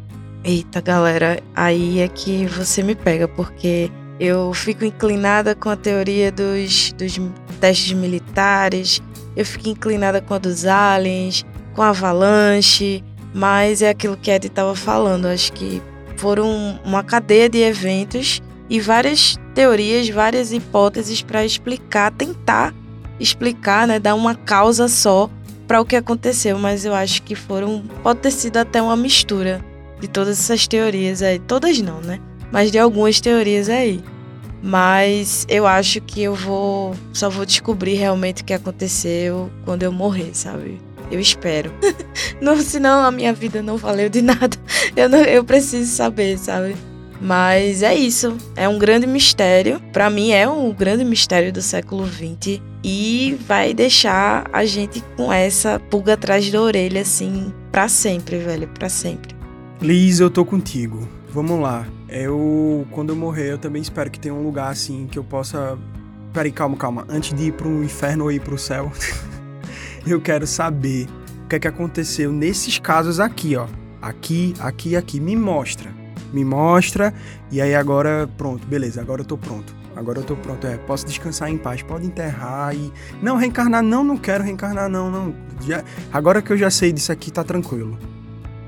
Eita, 0.42 0.80
galera, 0.80 1.42
aí 1.54 2.00
é 2.00 2.08
que 2.08 2.46
você 2.46 2.82
me 2.82 2.94
pega, 2.94 3.28
porque 3.28 3.90
eu 4.18 4.54
fico 4.54 4.82
inclinada 4.82 5.54
com 5.54 5.68
a 5.68 5.76
teoria 5.76 6.32
dos, 6.32 6.90
dos 6.92 7.20
testes 7.60 7.92
militares, 7.92 9.02
eu 9.36 9.44
fico 9.44 9.68
inclinada 9.68 10.22
com 10.22 10.32
a 10.32 10.38
dos 10.38 10.64
aliens, 10.64 11.44
com 11.74 11.82
a 11.82 11.90
avalanche, 11.90 13.04
mas 13.34 13.82
é 13.82 13.90
aquilo 13.90 14.16
que 14.16 14.30
a 14.30 14.36
Ed 14.36 14.46
estava 14.46 14.74
falando. 14.74 15.26
Acho 15.26 15.52
que 15.52 15.82
foram 16.16 16.80
uma 16.82 17.04
cadeia 17.04 17.46
de 17.46 17.58
eventos 17.58 18.40
e 18.70 18.78
várias 18.78 19.36
teorias, 19.52 20.09
várias 20.09 20.52
hipóteses 20.52 21.20
para 21.20 21.44
explicar, 21.44 22.12
tentar 22.12 22.72
explicar, 23.18 23.86
né, 23.86 23.98
dar 23.98 24.14
uma 24.14 24.34
causa 24.34 24.88
só 24.88 25.28
para 25.66 25.80
o 25.80 25.84
que 25.84 25.97
aconteceu, 25.97 26.59
mas 26.59 26.84
eu 26.84 26.94
acho 26.94 27.22
que 27.22 27.34
foram 27.34 27.82
pode 28.02 28.20
ter 28.20 28.30
sido 28.30 28.56
até 28.56 28.80
uma 28.80 28.97
mistura 28.97 29.62
de 30.01 30.09
todas 30.09 30.38
essas 30.38 30.66
teorias 30.66 31.20
aí, 31.20 31.38
todas 31.38 31.80
não, 31.80 32.01
né? 32.01 32.18
Mas 32.51 32.70
de 32.70 32.78
algumas 32.78 33.20
teorias 33.20 33.68
aí. 33.68 34.02
Mas 34.62 35.47
eu 35.48 35.66
acho 35.66 36.01
que 36.01 36.22
eu 36.22 36.34
vou. 36.34 36.94
Só 37.12 37.30
vou 37.30 37.47
descobrir 37.47 37.94
realmente 37.94 38.42
o 38.42 38.44
que 38.44 38.52
aconteceu 38.52 39.51
quando 39.64 39.84
eu 39.84 39.92
morrer, 39.92 40.30
sabe? 40.34 40.80
Eu 41.10 41.18
espero. 41.18 41.72
não, 42.42 42.60
senão 42.60 43.05
a 43.05 43.10
minha 43.10 43.32
vida 43.32 43.62
não 43.62 43.76
valeu 43.76 44.09
de 44.10 44.20
nada. 44.20 44.56
Eu, 44.94 45.09
não, 45.09 45.20
eu 45.20 45.44
preciso 45.44 45.90
saber, 45.90 46.36
sabe? 46.36 46.76
Mas 47.20 47.82
é 47.82 47.94
isso. 47.94 48.36
É 48.56 48.68
um 48.68 48.78
grande 48.78 49.06
mistério. 49.06 49.80
Para 49.92 50.09
mim, 50.09 50.30
é 50.30 50.48
um 50.48 50.72
grande 50.72 51.05
mistério 51.05 51.52
do 51.52 51.60
século 51.60 52.06
XX. 52.06 52.60
E 52.82 53.38
vai 53.47 53.74
deixar 53.74 54.48
a 54.52 54.64
gente 54.64 55.02
com 55.16 55.30
essa 55.30 55.78
pulga 55.78 56.14
atrás 56.14 56.51
da 56.51 56.60
orelha, 56.60 57.02
assim, 57.02 57.52
para 57.70 57.88
sempre, 57.88 58.38
velho. 58.38 58.66
para 58.68 58.88
sempre. 58.88 59.36
Liz, 59.82 60.18
eu 60.18 60.30
tô 60.30 60.44
contigo. 60.44 61.06
Vamos 61.28 61.60
lá. 61.60 61.86
Eu, 62.09 62.86
quando 62.90 63.10
eu 63.10 63.16
morrer, 63.16 63.52
eu 63.52 63.59
também 63.59 63.82
espero 63.82 64.10
que 64.10 64.18
tenha 64.18 64.34
um 64.34 64.42
lugar 64.42 64.70
assim 64.70 65.06
que 65.06 65.18
eu 65.18 65.24
possa. 65.24 65.78
Peraí, 66.32 66.51
calma, 66.51 66.76
calma. 66.76 67.06
Antes 67.09 67.34
de 67.34 67.48
ir 67.48 67.52
pro 67.52 67.84
inferno 67.84 68.24
ou 68.24 68.32
ir 68.32 68.40
pro 68.40 68.59
céu, 68.59 68.90
eu 70.06 70.20
quero 70.20 70.47
saber 70.47 71.06
o 71.44 71.48
que 71.48 71.56
é 71.56 71.60
que 71.60 71.68
aconteceu 71.68 72.32
nesses 72.32 72.78
casos 72.78 73.20
aqui, 73.20 73.56
ó. 73.56 73.66
Aqui, 74.01 74.55
aqui, 74.59 74.97
aqui. 74.97 75.20
Me 75.20 75.36
mostra. 75.36 75.99
Me 76.32 76.44
mostra. 76.44 77.12
E 77.51 77.61
aí 77.61 77.74
agora, 77.74 78.28
pronto, 78.36 78.66
beleza, 78.66 79.01
agora 79.01 79.23
eu 79.23 79.24
tô 79.24 79.36
pronto. 79.36 79.74
Agora 79.97 80.20
eu 80.20 80.24
tô 80.24 80.36
pronto, 80.36 80.66
é, 80.66 80.77
posso 80.77 81.05
descansar 81.05 81.51
em 81.51 81.59
paz, 81.59 81.82
pode 81.82 82.07
enterrar 82.07 82.74
e. 82.74 82.93
Não, 83.20 83.36
reencarnar 83.36 83.82
não, 83.82 84.05
não 84.05 84.16
quero 84.16 84.44
reencarnar, 84.44 84.89
não, 84.89 85.11
não. 85.11 85.35
Já... 85.61 85.82
Agora 86.12 86.40
que 86.40 86.52
eu 86.52 86.57
já 86.57 86.70
sei 86.70 86.93
disso 86.93 87.11
aqui, 87.11 87.31
tá 87.31 87.43
tranquilo. 87.43 87.98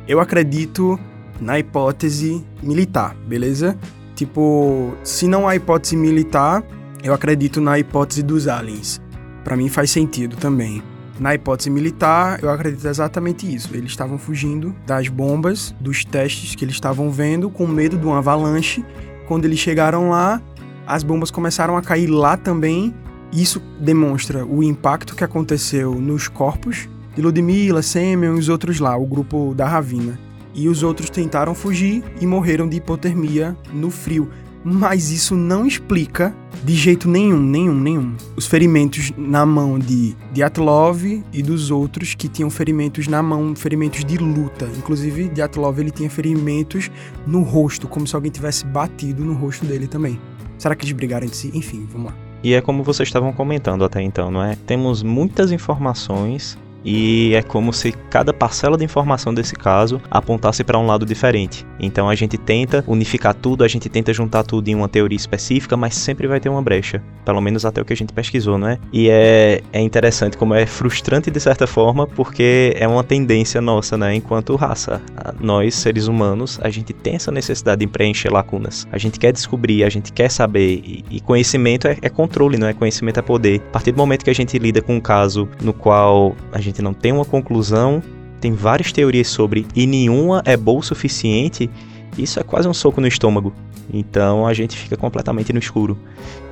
Eu 0.07 0.21
acredito 0.21 0.99
na 1.41 1.59
hipótese 1.59 2.45
militar, 2.63 3.17
beleza? 3.27 3.79
Tipo, 4.15 4.95
se 5.03 5.27
não 5.27 5.49
há 5.49 5.57
hipótese 5.57 5.97
militar, 5.97 6.63
eu 7.03 7.15
acredito 7.15 7.61
na 7.61 7.79
hipótese 7.79 8.23
dos 8.23 8.47
aliens. 8.47 9.01
Para 9.43 9.57
mim 9.57 9.69
faz 9.69 9.91
sentido 9.91 10.37
também. 10.37 10.83
Na 11.19 11.35
hipótese 11.35 11.71
militar, 11.71 12.43
eu 12.43 12.51
acredito 12.51 12.87
exatamente 12.87 13.53
isso. 13.53 13.75
Eles 13.75 13.91
estavam 13.91 14.19
fugindo 14.19 14.75
das 14.87 15.09
bombas, 15.09 15.75
dos 15.81 16.05
testes 16.05 16.55
que 16.55 16.65
eles 16.65 16.75
estavam 16.75 17.11
vendo, 17.11 17.51
com 17.51 17.67
medo 17.67 17.97
de 17.97 18.07
uma 18.07 18.19
avalanche. 18.19 18.85
Quando 19.29 19.45
eles 19.45 19.59
chegaram 19.59 20.11
lá, 20.11 20.41
as 20.87 21.03
bombas 21.03 21.31
começaram 21.31 21.77
a 21.77 21.83
cair 21.83 22.07
lá 22.09 22.37
também. 22.37 22.95
Isso 23.33 23.61
demonstra 23.81 24.45
o 24.45 24.63
impacto 24.63 25.15
que 25.15 25.25
aconteceu 25.25 25.95
nos 25.95 26.29
corpos 26.29 26.89
de 27.15 27.23
Ludmilla, 27.23 27.83
Semyon 27.83 28.37
e 28.37 28.39
os 28.39 28.49
outros 28.49 28.81
lá, 28.81 28.97
o 28.97 29.07
grupo 29.07 29.55
da 29.55 29.67
Ravina 29.67 30.19
e 30.55 30.69
os 30.69 30.83
outros 30.83 31.11
tentaram 31.11 31.55
fugir 31.55 32.03
e 32.21 32.27
morreram 32.27 32.69
de 32.69 32.77
hipotermia 32.77 33.57
no 33.73 33.91
frio. 33.91 34.29
Mas 34.65 35.11
isso 35.11 35.35
não 35.35 35.67
explica 35.67 36.35
de 36.65 36.75
jeito 36.75 37.09
nenhum, 37.09 37.41
nenhum, 37.41 37.75
nenhum. 37.75 38.15
Os 38.37 38.47
ferimentos 38.47 39.13
na 39.17 39.45
mão 39.45 39.79
de, 39.79 40.15
Atlov 40.43 41.05
e 41.33 41.43
dos 41.43 41.71
outros 41.71 42.15
que 42.15 42.29
tinham 42.29 42.49
ferimentos 42.49 43.09
na 43.09 43.23
mão, 43.23 43.57
ferimentos 43.57 44.05
de 44.05 44.17
luta. 44.17 44.69
Inclusive, 44.77 45.29
de 45.29 45.43
Atlov 45.43 45.79
ele 45.81 45.91
tinha 45.91 46.09
ferimentos 46.09 46.91
no 47.27 47.43
rosto, 47.43 47.89
como 47.89 48.07
se 48.07 48.15
alguém 48.15 48.31
tivesse 48.31 48.65
batido 48.65 49.25
no 49.25 49.35
rosto 49.35 49.67
dele 49.67 49.89
também. 49.89 50.21
Será 50.59 50.77
que 50.77 50.85
eles 50.85 50.93
brigaram 50.93 51.27
entre 51.27 51.37
si? 51.37 51.51
Enfim, 51.53 51.89
vamos 51.91 52.13
lá. 52.13 52.17
E 52.45 52.55
é 52.55 52.61
como 52.61 52.83
vocês 52.83 53.09
estavam 53.09 53.33
comentando 53.33 53.85
até 53.85 54.01
então, 54.03 54.31
não 54.31 54.43
é? 54.43 54.57
Temos 54.67 55.03
muitas 55.03 55.53
informações 55.53 56.59
e 56.85 57.35
é 57.35 57.43
como 57.43 57.73
se 57.73 57.93
cada 58.11 58.33
parcela 58.33 58.77
de 58.77 58.85
informação 58.85 59.33
desse 59.33 59.55
caso 59.55 60.01
apontasse 60.11 60.65
para 60.65 60.79
um 60.79 60.87
lado 60.87 61.05
diferente. 61.05 61.67
Então 61.79 62.09
a 62.09 62.15
gente 62.15 62.39
tenta 62.39 62.85
unificar 62.87 63.35
tudo, 63.35 63.65
a 63.65 63.69
gente 63.69 63.89
tenta 63.89 64.13
juntar 64.13 64.45
tudo 64.45 64.69
em 64.69 64.75
uma 64.75 64.89
teoria 64.89 65.17
específica, 65.17 65.77
mas 65.77 65.95
sempre 65.95 66.27
vai 66.27 66.41
ter 66.41 66.49
uma 66.49 66.63
brecha, 66.63 67.03
pelo 67.25 67.41
menos 67.41 67.65
até 67.65 67.81
o 67.81 67.85
que 67.85 67.93
a 67.93 67.97
gente 67.97 68.13
pesquisou, 68.13 68.59
não 68.59 68.69
é? 68.69 68.79
E 68.93 69.09
é, 69.09 69.63
é 69.73 69.81
interessante 69.81 70.37
como 70.37 70.55
é 70.55 70.65
frustrante 70.67 71.31
de 71.31 71.41
certa 71.41 71.67
forma, 71.67 72.07
porque 72.07 72.75
é 72.77 72.87
uma 72.87 73.05
tendência 73.05 73.61
nossa, 73.61 73.97
né, 73.97 74.15
enquanto 74.15 74.55
raça. 74.57 75.01
Nós, 75.41 75.75
seres 75.75 76.07
humanos, 76.07 76.59
a 76.63 76.71
gente 76.71 76.93
tem 76.93 77.15
essa 77.15 77.31
necessidade 77.31 77.81
de 77.81 77.87
preencher 77.87 78.31
lacunas. 78.31 78.87
A 78.93 78.99
gente 78.99 79.19
quer 79.19 79.33
descobrir, 79.33 79.85
a 79.85 79.89
gente 79.89 80.13
quer 80.13 80.31
saber, 80.31 80.81
e, 80.85 81.05
e 81.11 81.21
conhecimento 81.21 81.89
é, 81.89 81.97
é 82.01 82.09
controle, 82.09 82.59
não 82.59 82.67
é? 82.67 82.73
Conhecimento 82.73 83.19
é 83.19 83.23
poder. 83.23 83.61
A 83.69 83.73
partir 83.73 83.93
do 83.93 83.99
momento 83.99 84.25
que 84.25 84.31
a 84.31 84.35
gente 84.35 84.59
lida 84.59 84.81
com 84.81 84.97
um 84.97 85.01
caso 85.01 85.49
no 85.61 85.73
qual 85.73 86.35
a 86.53 86.61
gente 86.61 86.72
gente 86.73 86.83
não 86.83 86.93
tem 86.93 87.13
uma 87.13 87.25
conclusão, 87.25 88.03
tem 88.41 88.53
várias 88.53 88.91
teorias 88.91 89.29
sobre 89.29 89.67
e 89.75 89.87
nenhuma 89.87 90.43
é 90.45 90.57
boa 90.57 90.81
o 90.81 90.83
suficiente, 90.83 91.71
isso 92.19 92.41
é 92.41 92.43
quase 92.43 92.69
um 92.69 92.75
soco 92.75 93.01
no 93.01 93.07
estômago. 93.07 93.53
Então 93.93 94.47
a 94.47 94.53
gente 94.53 94.77
fica 94.77 94.97
completamente 94.97 95.53
no 95.53 95.59
escuro. 95.59 95.97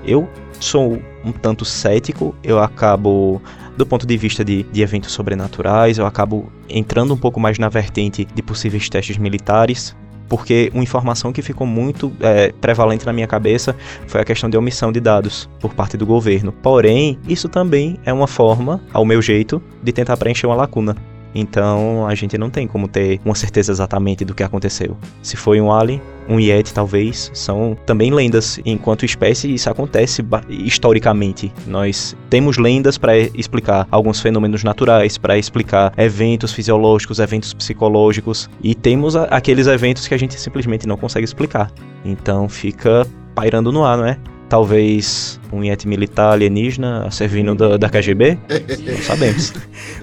Eu 0.05 0.29
sou 0.59 1.01
um 1.25 1.33
tanto 1.33 1.65
cético, 1.65 2.35
eu 2.43 2.59
acabo, 2.61 3.41
do 3.77 3.87
ponto 3.87 4.07
de 4.07 4.17
vista 4.17 4.45
de, 4.45 4.63
de 4.65 4.83
eventos 4.83 5.13
sobrenaturais, 5.13 5.99
eu 5.99 6.07
acabo 6.07 6.51
entrando 6.69 7.13
um 7.13 7.17
pouco 7.17 7.41
mais 7.41 7.59
na 7.59 7.69
vertente 7.69 8.25
de 8.25 8.43
possíveis 8.43 8.89
testes 8.89 9.17
militares, 9.17 9.97
porque 10.31 10.71
uma 10.73 10.83
informação 10.83 11.33
que 11.33 11.43
ficou 11.43 11.67
muito 11.67 12.13
é, 12.21 12.53
prevalente 12.53 13.05
na 13.05 13.13
minha 13.13 13.27
cabeça 13.27 13.75
foi 14.07 14.21
a 14.21 14.25
questão 14.25 14.49
de 14.49 14.57
omissão 14.57 14.93
de 14.93 15.01
dados 15.01 15.51
por 15.59 15.75
parte 15.75 15.97
do 15.97 16.07
governo. 16.07 16.53
Porém, 16.53 17.19
isso 17.29 17.49
também 17.49 17.99
é 18.07 18.13
uma 18.13 18.29
forma, 18.29 18.81
ao 18.93 19.05
meu 19.05 19.21
jeito, 19.21 19.61
de 19.83 19.93
tentar 19.93 20.17
preencher 20.17 20.47
uma 20.47 20.55
lacuna. 20.55 20.97
Então 21.35 22.07
a 22.07 22.15
gente 22.15 22.39
não 22.39 22.49
tem 22.49 22.67
como 22.67 22.87
ter 22.87 23.21
uma 23.25 23.35
certeza 23.35 23.73
exatamente 23.73 24.25
do 24.25 24.35
que 24.35 24.43
aconteceu. 24.43 24.97
Se 25.21 25.37
foi 25.37 25.61
um 25.61 25.73
alien, 25.73 26.01
um 26.31 26.39
Yeti 26.39 26.73
talvez, 26.73 27.31
são 27.35 27.77
também 27.85 28.13
lendas. 28.13 28.61
Enquanto 28.65 29.05
espécie, 29.05 29.53
isso 29.53 29.69
acontece 29.69 30.25
historicamente. 30.49 31.53
Nós 31.67 32.17
temos 32.31 32.57
lendas 32.57 32.97
para 32.97 33.19
explicar 33.19 33.87
alguns 33.91 34.21
fenômenos 34.21 34.63
naturais, 34.63 35.19
para 35.19 35.37
explicar 35.37 35.93
eventos 35.97 36.53
fisiológicos, 36.53 37.19
eventos 37.19 37.53
psicológicos, 37.53 38.49
e 38.63 38.75
temos 38.75 39.17
aqueles 39.17 39.67
eventos 39.67 40.07
que 40.07 40.15
a 40.15 40.19
gente 40.19 40.41
simplesmente 40.41 40.87
não 40.87 40.97
consegue 40.97 41.25
explicar. 41.25 41.71
Então 42.05 42.49
fica 42.49 43.07
pairando 43.35 43.73
no 43.73 43.85
ar, 43.85 43.99
não 43.99 44.07
é? 44.07 44.17
Talvez 44.51 45.39
um 45.53 45.63
iete 45.63 45.87
militar 45.87 46.33
alienígena 46.33 47.09
servindo 47.13 47.55
da, 47.55 47.77
da 47.77 47.89
KGB? 47.89 48.37
Não 48.85 48.99
sabemos. 49.01 49.53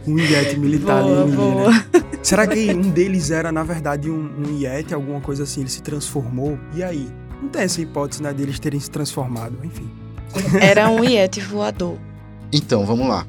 um 0.07 0.17
iete 0.17 0.57
militar 0.57 1.03
boa, 1.03 1.23
alienígena. 1.23 1.51
Boa. 1.51 1.85
Será 2.23 2.47
que 2.47 2.73
um 2.73 2.89
deles 2.89 3.29
era, 3.29 3.51
na 3.51 3.63
verdade, 3.63 4.09
um, 4.09 4.31
um 4.39 4.57
iete, 4.57 4.93
alguma 4.93 5.19
coisa 5.19 5.43
assim? 5.43 5.59
Ele 5.59 5.69
se 5.69 5.81
transformou? 5.81 6.57
E 6.73 6.81
aí? 6.81 7.09
Não 7.41 7.49
tem 7.49 7.63
essa 7.63 7.81
hipótese, 7.81 8.23
né, 8.23 8.33
deles 8.33 8.57
terem 8.57 8.79
se 8.79 8.89
transformado, 8.89 9.57
enfim. 9.65 9.89
Era 10.61 10.89
um 10.89 11.03
iete 11.03 11.41
voador. 11.41 11.97
Então, 12.53 12.85
vamos 12.85 13.05
lá. 13.05 13.27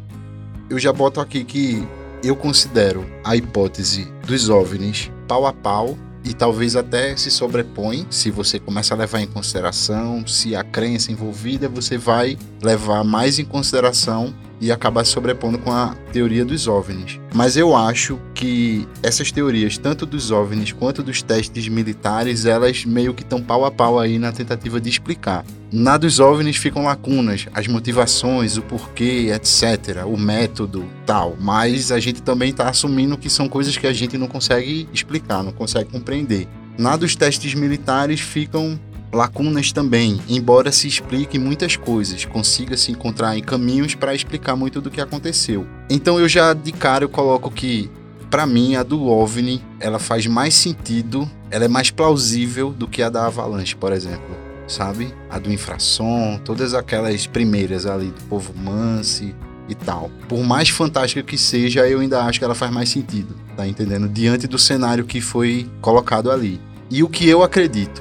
Eu 0.71 0.79
já 0.79 0.93
boto 0.93 1.21
aqui 1.21 1.43
que 1.43 1.85
eu 2.23 2.37
considero 2.37 3.05
a 3.25 3.35
hipótese 3.35 4.07
dos 4.25 4.49
OVNIs 4.49 5.11
pau 5.27 5.47
a 5.47 5.53
pau 5.53 5.99
e 6.29 6.35
talvez 6.35 6.77
até 6.77 7.17
se 7.17 7.31
sobrepõe 7.31 8.07
se 8.11 8.31
você 8.31 8.59
começa 8.59 8.93
a 8.93 8.97
levar 8.97 9.21
em 9.21 9.27
consideração 9.27 10.27
se 10.27 10.55
a 10.55 10.63
crença 10.63 11.11
envolvida 11.11 11.71
você 11.71 11.97
vai 11.97 12.37
levar 12.63 13.03
mais 13.03 13.39
em 13.39 13.47
consideração 13.47 14.35
e 14.61 14.73
acabar 14.73 15.05
se 15.05 15.13
sobrepondo 15.13 15.59
com 15.59 15.73
a 15.73 15.95
teoria 16.13 16.45
dos 16.45 16.67
OVNIs. 16.67 17.21
Mas 17.35 17.57
eu 17.57 17.77
acho 17.77 18.19
que 18.35 18.87
essas 19.03 19.31
teorias, 19.31 19.79
tanto 19.79 20.05
dos 20.05 20.31
OVNIs 20.31 20.73
quanto 20.73 21.03
dos 21.03 21.23
testes 21.23 21.69
militares, 21.69 22.45
elas 22.45 22.85
meio 22.85 23.15
que 23.15 23.23
estão 23.23 23.43
pau 23.43 23.65
a 23.65 23.71
pau 23.71 23.99
aí 23.99 24.19
na 24.19 24.33
tentativa 24.33 24.81
de 24.81 24.89
explicar. 24.89 25.45
Na 25.71 25.99
dos 25.99 26.19
OVNIs 26.19 26.57
ficam 26.57 26.85
lacunas, 26.85 27.47
as 27.53 27.67
motivações, 27.67 28.57
o 28.57 28.63
porquê, 28.63 29.31
etc., 29.35 30.05
o 30.07 30.17
método, 30.17 30.89
tal. 31.05 31.37
Mas 31.39 31.93
a 31.93 32.01
gente 32.01 32.23
também 32.23 32.51
está 32.51 32.69
assumindo 32.69 33.19
que 33.19 33.29
são 33.29 33.49
coisas 33.49 33.77
que 33.77 33.87
a 33.87 33.93
gente 33.93 34.17
não 34.17 34.27
consegue 34.27 34.89
explicar, 34.93 35.43
não 35.43 35.53
consegue 35.53 35.91
compreender. 35.91 36.49
Na 36.79 36.97
dos 36.97 37.17
testes 37.17 37.55
militares 37.55 38.21
ficam 38.21 38.79
lacunas 39.13 39.73
também, 39.73 40.21
embora 40.29 40.71
se 40.71 40.87
explique 40.87 41.39
muitas 41.39 41.77
coisas, 41.77 42.25
consiga 42.25 42.77
se 42.77 42.93
encontrar 42.93 43.37
em 43.37 43.43
caminhos 43.43 43.95
para 43.95 44.15
explicar 44.15 44.57
muito 44.57 44.81
do 44.81 44.91
que 44.91 45.01
aconteceu. 45.01 45.67
Então 45.89 46.19
eu 46.19 46.29
já 46.29 46.53
de 46.53 46.73
cara 46.73 47.05
eu 47.05 47.09
coloco 47.09 47.51
que 47.51 47.91
para 48.31 48.47
mim 48.47 48.77
a 48.77 48.83
do 48.83 49.07
OVNI, 49.07 49.63
ela 49.81 49.99
faz 49.99 50.27
mais 50.27 50.55
sentido, 50.55 51.29
ela 51.51 51.65
é 51.65 51.69
mais 51.69 51.91
plausível 51.91 52.71
do 52.71 52.87
que 52.87 53.03
a 53.03 53.09
da 53.09 53.27
Avalanche, 53.27 53.75
por 53.75 53.93
exemplo, 53.93 54.37
sabe? 54.67 55.15
A 55.31 55.39
do 55.39 55.53
Infrasom, 55.53 56.39
todas 56.45 56.75
aquelas 56.75 57.27
primeiras 57.27 57.87
ali 57.87 58.07
do 58.07 58.23
Povo 58.25 58.53
Manse 58.55 59.35
e 59.69 59.75
tal. 59.75 60.11
Por 60.29 60.43
mais 60.45 60.69
fantástica 60.69 61.23
que 61.23 61.39
seja, 61.39 61.89
eu 61.89 62.01
ainda 62.01 62.23
acho 62.23 62.39
que 62.39 62.45
ela 62.45 62.55
faz 62.55 62.73
mais 62.73 62.89
sentido, 62.89 63.35
tá 63.57 63.67
entendendo? 63.67 64.09
Diante 64.09 64.47
do 64.47 64.59
cenário 64.59 65.05
que 65.05 65.21
foi 65.21 65.69
colocado 65.81 66.31
ali. 66.31 66.61
E 66.91 67.03
o 67.03 67.09
que 67.09 67.29
eu 67.29 67.43
acredito, 67.43 68.01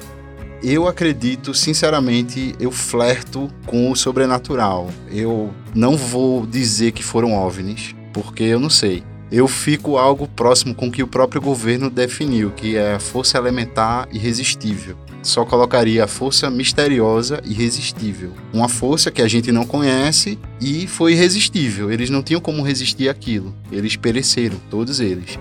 eu 0.64 0.88
acredito, 0.88 1.54
sinceramente, 1.54 2.56
eu 2.60 2.72
flerto 2.72 3.50
com 3.66 3.92
o 3.92 3.96
sobrenatural. 3.96 4.90
Eu 5.12 5.54
não 5.76 5.96
vou 5.96 6.46
dizer 6.46 6.92
que 6.92 7.04
foram 7.04 7.34
OVNIs, 7.34 7.96
porque 8.14 8.44
eu 8.44 8.60
não 8.60 8.70
sei. 8.70 9.04
Eu 9.32 9.48
fico 9.48 9.98
algo 9.98 10.28
próximo 10.28 10.74
com 10.74 10.88
o 10.88 10.92
que 10.92 11.04
o 11.04 11.08
próprio 11.08 11.42
governo 11.42 11.90
definiu, 11.90 12.52
que 12.52 12.78
é 12.78 12.98
força 12.98 13.38
elementar 13.38 14.08
irresistível, 14.12 14.98
só 15.28 15.44
colocaria 15.44 16.06
a 16.06 16.08
força 16.08 16.50
misteriosa 16.50 17.42
irresistível. 17.44 18.32
Uma 18.54 18.70
força 18.70 19.12
que 19.12 19.22
a 19.22 19.28
gente 19.28 19.52
não 19.52 19.66
conhece 19.66 20.40
e 20.62 20.88
foi 20.88 21.12
irresistível. 21.12 21.92
Eles 21.92 22.10
não 22.10 22.24
tinham 22.24 22.40
como 22.40 22.64
resistir 22.64 23.10
aquilo. 23.10 23.54
Eles 23.70 23.98
pereceram, 23.98 24.56
todos 24.70 25.02
eles. 25.02 25.38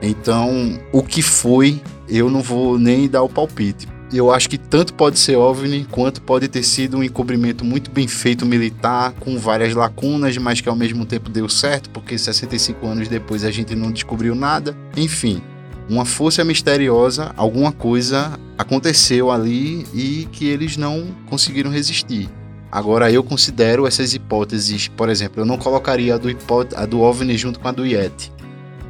Então, 0.00 0.78
o 0.92 1.02
que 1.02 1.20
foi, 1.20 1.80
eu 2.08 2.30
não 2.30 2.42
vou 2.42 2.78
nem 2.78 3.08
dar 3.08 3.22
o 3.22 3.28
palpite. 3.28 3.88
Eu 4.16 4.30
acho 4.30 4.48
que 4.48 4.56
tanto 4.56 4.94
pode 4.94 5.18
ser 5.18 5.34
OVNI, 5.34 5.88
quanto 5.90 6.22
pode 6.22 6.46
ter 6.46 6.62
sido 6.62 6.98
um 6.98 7.02
encobrimento 7.02 7.64
muito 7.64 7.90
bem 7.90 8.06
feito 8.06 8.46
militar, 8.46 9.12
com 9.18 9.36
várias 9.36 9.74
lacunas, 9.74 10.36
mas 10.38 10.60
que 10.60 10.68
ao 10.68 10.76
mesmo 10.76 11.04
tempo 11.04 11.28
deu 11.28 11.48
certo, 11.48 11.90
porque 11.90 12.16
65 12.16 12.86
anos 12.86 13.08
depois 13.08 13.44
a 13.44 13.50
gente 13.50 13.74
não 13.74 13.90
descobriu 13.90 14.36
nada. 14.36 14.76
Enfim, 14.96 15.42
uma 15.90 16.04
força 16.04 16.44
misteriosa, 16.44 17.32
alguma 17.36 17.72
coisa 17.72 18.38
aconteceu 18.56 19.32
ali 19.32 19.84
e 19.92 20.28
que 20.30 20.46
eles 20.46 20.76
não 20.76 21.08
conseguiram 21.28 21.72
resistir. 21.72 22.30
Agora 22.70 23.10
eu 23.10 23.24
considero 23.24 23.84
essas 23.84 24.14
hipóteses, 24.14 24.86
por 24.86 25.08
exemplo, 25.08 25.42
eu 25.42 25.46
não 25.46 25.58
colocaria 25.58 26.14
a 26.14 26.18
do, 26.18 26.28
a 26.76 26.86
do 26.86 27.00
OVNI 27.00 27.36
junto 27.36 27.58
com 27.58 27.66
a 27.66 27.72
do 27.72 27.84
Yeti. 27.84 28.32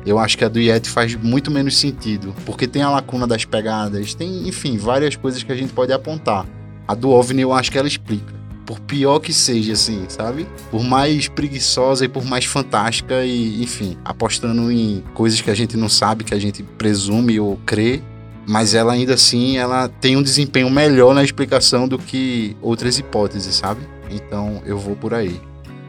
Eu 0.07 0.19
acho 0.19 0.37
que 0.37 0.45
a 0.45 0.49
do 0.49 0.61
Yeti 0.61 0.89
faz 0.89 1.15
muito 1.15 1.51
menos 1.51 1.77
sentido, 1.77 2.35
porque 2.45 2.67
tem 2.67 2.83
a 2.83 2.91
lacuna 2.91 3.27
das 3.27 3.45
pegadas, 3.45 4.15
tem, 4.15 4.47
enfim, 4.47 4.77
várias 4.77 5.17
coisas 5.17 5.43
que 5.43 5.51
a 5.51 5.55
gente 5.57 5.73
pode 5.73 5.93
apontar. 5.93 6.47
A 6.87 6.95
do 6.95 7.11
OVNI 7.11 7.43
eu 7.43 7.53
acho 7.53 7.73
que 7.73 7.79
ela 7.79 7.89
explica. 7.89 8.35
Por 8.67 8.81
pior 8.81 9.19
que 9.19 9.33
seja, 9.33 9.73
assim, 9.73 10.05
sabe? 10.09 10.47
Por 10.71 10.83
mais 10.83 11.29
preguiçosa 11.29 12.05
e 12.05 12.09
por 12.09 12.25
mais 12.25 12.45
fantástica 12.45 13.25
e, 13.25 13.63
enfim, 13.63 13.97
apostando 14.05 14.71
em 14.71 15.03
coisas 15.15 15.41
que 15.41 15.51
a 15.51 15.55
gente 15.55 15.77
não 15.77 15.89
sabe, 15.89 16.25
que 16.25 16.35
a 16.35 16.39
gente 16.39 16.63
presume 16.63 17.39
ou 17.41 17.59
crê, 17.67 18.03
mas 18.47 18.75
ela 18.75 18.93
ainda 18.93 19.15
assim, 19.15 19.57
ela 19.57 19.89
tem 19.89 20.17
um 20.17 20.23
desempenho 20.23 20.71
melhor 20.71 21.15
na 21.15 21.23
explicação 21.23 21.89
do 21.89 21.99
que 21.99 22.57
outras 22.61 22.99
hipóteses, 22.99 23.55
sabe? 23.55 23.81
Então, 24.11 24.63
eu 24.67 24.79
vou 24.79 24.97
por 24.97 25.15
aí. 25.15 25.41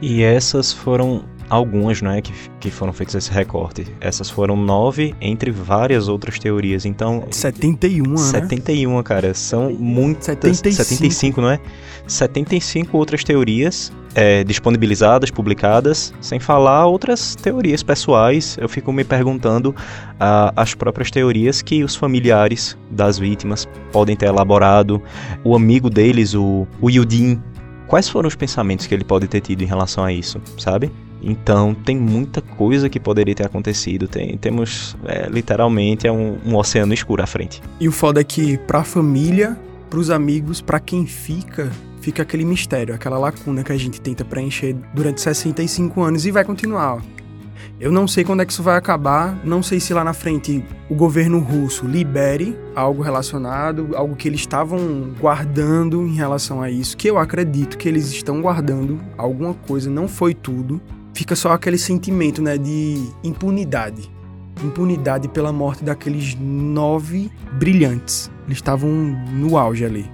E 0.01 0.21
essas 0.21 0.71
foram 0.71 1.23
algumas, 1.49 2.01
não 2.01 2.11
é, 2.11 2.22
que, 2.22 2.34
que 2.59 2.72
foram 2.72 2.93
feitas 2.93 3.15
esse 3.15 3.31
recorte. 3.31 3.85
Essas 3.99 4.30
foram 4.30 4.55
nove 4.55 5.15
entre 5.22 5.51
várias 5.51 6.07
outras 6.07 6.39
teorias. 6.39 6.85
Então, 6.85 7.23
71, 7.31 8.17
71, 8.17 8.97
né? 8.97 9.03
cara, 9.03 9.34
são 9.34 9.72
muitas 9.72 10.26
75. 10.26 10.76
75, 10.76 11.41
não 11.41 11.49
é? 11.49 11.59
75 12.07 12.97
outras 12.97 13.23
teorias 13.23 13.91
é, 14.15 14.43
disponibilizadas, 14.43 15.30
publicadas, 15.30 16.13
sem 16.22 16.39
falar 16.39 16.85
outras 16.85 17.35
teorias 17.35 17.84
pessoais. 17.84 18.57
Eu 18.59 18.69
fico 18.69 18.91
me 18.93 19.03
perguntando 19.03 19.69
uh, 19.72 20.51
as 20.55 20.73
próprias 20.73 21.11
teorias 21.11 21.61
que 21.61 21.84
os 21.84 21.95
familiares 21.95 22.77
das 22.89 23.19
vítimas 23.19 23.67
podem 23.91 24.15
ter 24.15 24.27
elaborado, 24.27 25.01
o 25.43 25.55
amigo 25.55 25.89
deles, 25.89 26.34
o, 26.34 26.65
o 26.81 26.89
Yudin, 26.89 27.41
quais 27.88 28.07
foram 28.07 28.27
os 28.27 28.35
pensamentos 28.35 28.88
que 28.88 28.93
ele 28.93 29.03
pode 29.03 29.27
ter 29.27 29.41
tido 29.41 29.61
em 29.61 29.67
relação 29.67 30.03
a 30.03 30.13
isso, 30.13 30.41
sabe? 30.57 30.91
Então 31.26 31.73
tem 31.73 31.97
muita 31.97 32.39
coisa 32.39 32.88
que 32.88 32.99
poderia 32.99 33.34
ter 33.34 33.45
acontecido. 33.45 34.07
Tem, 34.07 34.38
temos 34.38 34.95
é, 35.06 35.27
literalmente 35.27 36.06
é 36.06 36.11
um, 36.11 36.38
um, 36.45 36.56
oceano 36.56 36.93
escuro 36.93 37.23
à 37.23 37.26
frente. 37.26 37.61
E 37.80 37.88
o 37.88 37.91
foda 37.91 38.22
é 38.22 38.23
que 38.23 38.57
pra 38.60 38.84
família, 38.84 39.57
pros 39.89 40.11
amigos, 40.11 40.61
para 40.61 40.80
quem 40.80 41.07
fica, 41.07 41.72
fica 41.99 42.22
aquele 42.22 42.45
mistério, 42.45 42.93
aquela 42.93 43.18
lacuna 43.18 43.64
que 43.64 43.72
a 43.72 43.77
gente 43.77 43.99
tenta 43.99 44.23
preencher 44.23 44.76
durante 44.93 45.19
65 45.19 46.03
anos 46.03 46.27
e 46.27 46.31
vai 46.31 46.45
continuar. 46.45 47.02
Eu 47.80 47.91
não 47.91 48.07
sei 48.07 48.23
quando 48.23 48.41
é 48.41 48.45
que 48.45 48.53
isso 48.53 48.64
vai 48.64 48.77
acabar, 48.77 49.38
não 49.43 49.61
sei 49.61 49.81
se 49.81 49.93
lá 49.93 50.03
na 50.03 50.14
frente 50.14 50.64
o 50.89 50.95
governo 50.95 51.39
russo 51.39 51.85
libere 51.85 52.57
algo 52.73 53.02
relacionado, 53.02 53.89
algo 53.95 54.15
que 54.15 54.30
eles 54.30 54.39
estavam 54.39 55.14
guardando 55.19 56.02
em 56.03 56.14
relação 56.14 56.61
a 56.61 56.69
isso, 56.69 56.95
que 56.95 57.10
eu 57.10 57.18
acredito 57.18 57.77
que 57.77 57.89
eles 57.89 58.11
estão 58.11 58.41
guardando 58.41 59.02
alguma 59.18 59.53
coisa, 59.53 59.89
não 59.89 60.07
foi 60.07 60.34
tudo. 60.34 60.81
Fica 61.15 61.33
só 61.33 61.53
aquele 61.53 61.77
sentimento, 61.77 62.41
né, 62.41 62.57
de 62.57 63.01
impunidade. 63.23 64.11
Impunidade 64.61 65.29
pela 65.29 65.51
morte 65.51 65.81
daqueles 65.81 66.35
nove 66.37 67.31
brilhantes. 67.53 68.29
Eles 68.45 68.57
estavam 68.57 68.89
no 68.89 69.57
auge 69.57 69.85
ali. 69.85 70.11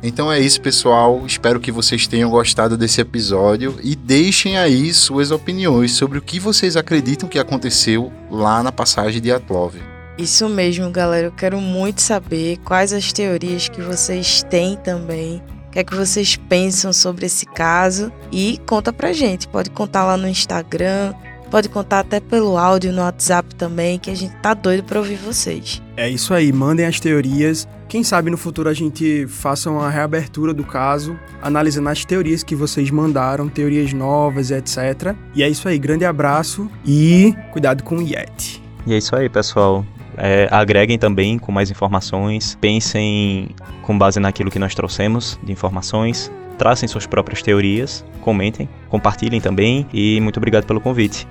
Então 0.00 0.30
é 0.30 0.38
isso, 0.38 0.60
pessoal. 0.60 1.24
Espero 1.26 1.58
que 1.58 1.72
vocês 1.72 2.06
tenham 2.06 2.30
gostado 2.30 2.76
desse 2.76 3.00
episódio 3.00 3.74
e 3.82 3.96
deixem 3.96 4.56
aí 4.56 4.94
suas 4.94 5.32
opiniões 5.32 5.92
sobre 5.92 6.18
o 6.18 6.22
que 6.22 6.38
vocês 6.38 6.76
acreditam 6.76 7.28
que 7.28 7.40
aconteceu 7.40 8.12
lá 8.30 8.62
na 8.62 8.70
passagem 8.70 9.20
de 9.20 9.32
Atlov. 9.32 9.74
Isso 10.16 10.48
mesmo, 10.48 10.88
galera. 10.92 11.26
Eu 11.26 11.32
quero 11.32 11.60
muito 11.60 12.00
saber 12.00 12.58
quais 12.58 12.92
as 12.92 13.12
teorias 13.12 13.68
que 13.68 13.82
vocês 13.82 14.44
têm 14.44 14.76
também. 14.76 15.42
O 15.76 15.78
que 15.78 15.80
é 15.80 15.84
que 15.84 15.94
vocês 15.94 16.36
pensam 16.36 16.90
sobre 16.90 17.26
esse 17.26 17.44
caso? 17.44 18.10
E 18.32 18.58
conta 18.64 18.94
pra 18.94 19.12
gente. 19.12 19.46
Pode 19.46 19.68
contar 19.68 20.06
lá 20.06 20.16
no 20.16 20.26
Instagram, 20.26 21.12
pode 21.50 21.68
contar 21.68 21.98
até 21.98 22.18
pelo 22.18 22.56
áudio 22.56 22.94
no 22.94 23.02
WhatsApp 23.02 23.54
também, 23.56 23.98
que 23.98 24.10
a 24.10 24.14
gente 24.14 24.34
tá 24.36 24.54
doido 24.54 24.84
pra 24.84 24.98
ouvir 25.00 25.16
vocês. 25.16 25.82
É 25.94 26.08
isso 26.08 26.32
aí, 26.32 26.50
mandem 26.50 26.86
as 26.86 26.98
teorias. 26.98 27.68
Quem 27.90 28.02
sabe 28.02 28.30
no 28.30 28.38
futuro 28.38 28.70
a 28.70 28.72
gente 28.72 29.26
faça 29.26 29.70
uma 29.70 29.90
reabertura 29.90 30.54
do 30.54 30.64
caso, 30.64 31.14
analisando 31.42 31.90
as 31.90 32.06
teorias 32.06 32.42
que 32.42 32.56
vocês 32.56 32.90
mandaram, 32.90 33.46
teorias 33.46 33.92
novas, 33.92 34.50
etc. 34.50 35.14
E 35.34 35.42
é 35.42 35.48
isso 35.50 35.68
aí, 35.68 35.78
grande 35.78 36.06
abraço 36.06 36.70
e 36.86 37.34
cuidado 37.52 37.84
com 37.84 37.98
o 37.98 38.02
Yeti. 38.02 38.62
E 38.86 38.94
é 38.94 38.96
isso 38.96 39.14
aí, 39.14 39.28
pessoal. 39.28 39.84
É, 40.16 40.48
agreguem 40.50 40.98
também 40.98 41.38
com 41.38 41.52
mais 41.52 41.70
informações, 41.70 42.56
pensem 42.60 43.48
com 43.82 43.96
base 43.96 44.18
naquilo 44.18 44.50
que 44.50 44.58
nós 44.58 44.74
trouxemos 44.74 45.38
de 45.42 45.52
informações, 45.52 46.30
tracem 46.56 46.88
suas 46.88 47.06
próprias 47.06 47.42
teorias, 47.42 48.04
comentem, 48.20 48.68
compartilhem 48.88 49.40
também 49.40 49.86
e 49.92 50.20
muito 50.20 50.38
obrigado 50.38 50.64
pelo 50.64 50.80
convite. 50.80 51.26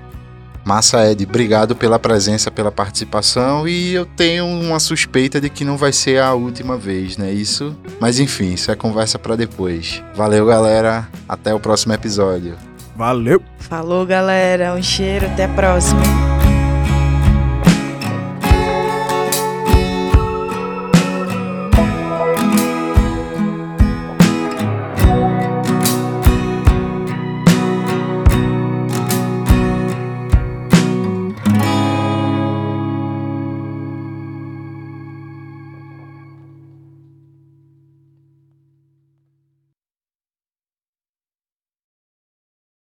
Massa 0.64 1.12
Ed, 1.12 1.24
obrigado 1.24 1.76
pela 1.76 2.00
presença, 2.00 2.50
pela 2.50 2.72
participação 2.72 3.68
e 3.68 3.94
eu 3.94 4.04
tenho 4.04 4.46
uma 4.46 4.80
suspeita 4.80 5.40
de 5.40 5.48
que 5.48 5.64
não 5.64 5.78
vai 5.78 5.94
ser 5.94 6.20
a 6.20 6.34
última 6.34 6.76
vez, 6.76 7.18
né? 7.18 7.32
Isso, 7.32 7.78
mas 8.00 8.20
enfim, 8.20 8.54
isso 8.54 8.72
é 8.72 8.76
conversa 8.76 9.20
para 9.20 9.36
depois. 9.36 10.04
Valeu, 10.16 10.44
galera. 10.48 11.08
Até 11.30 11.54
o 11.54 11.60
próximo 11.60 11.94
episódio. 11.94 12.56
Valeu. 12.96 13.44
Falou, 13.60 14.06
galera. 14.08 14.74
Um 14.74 14.82
cheiro. 14.82 15.28
Até 15.28 15.44
a 15.44 15.50
próxima. 15.50 16.35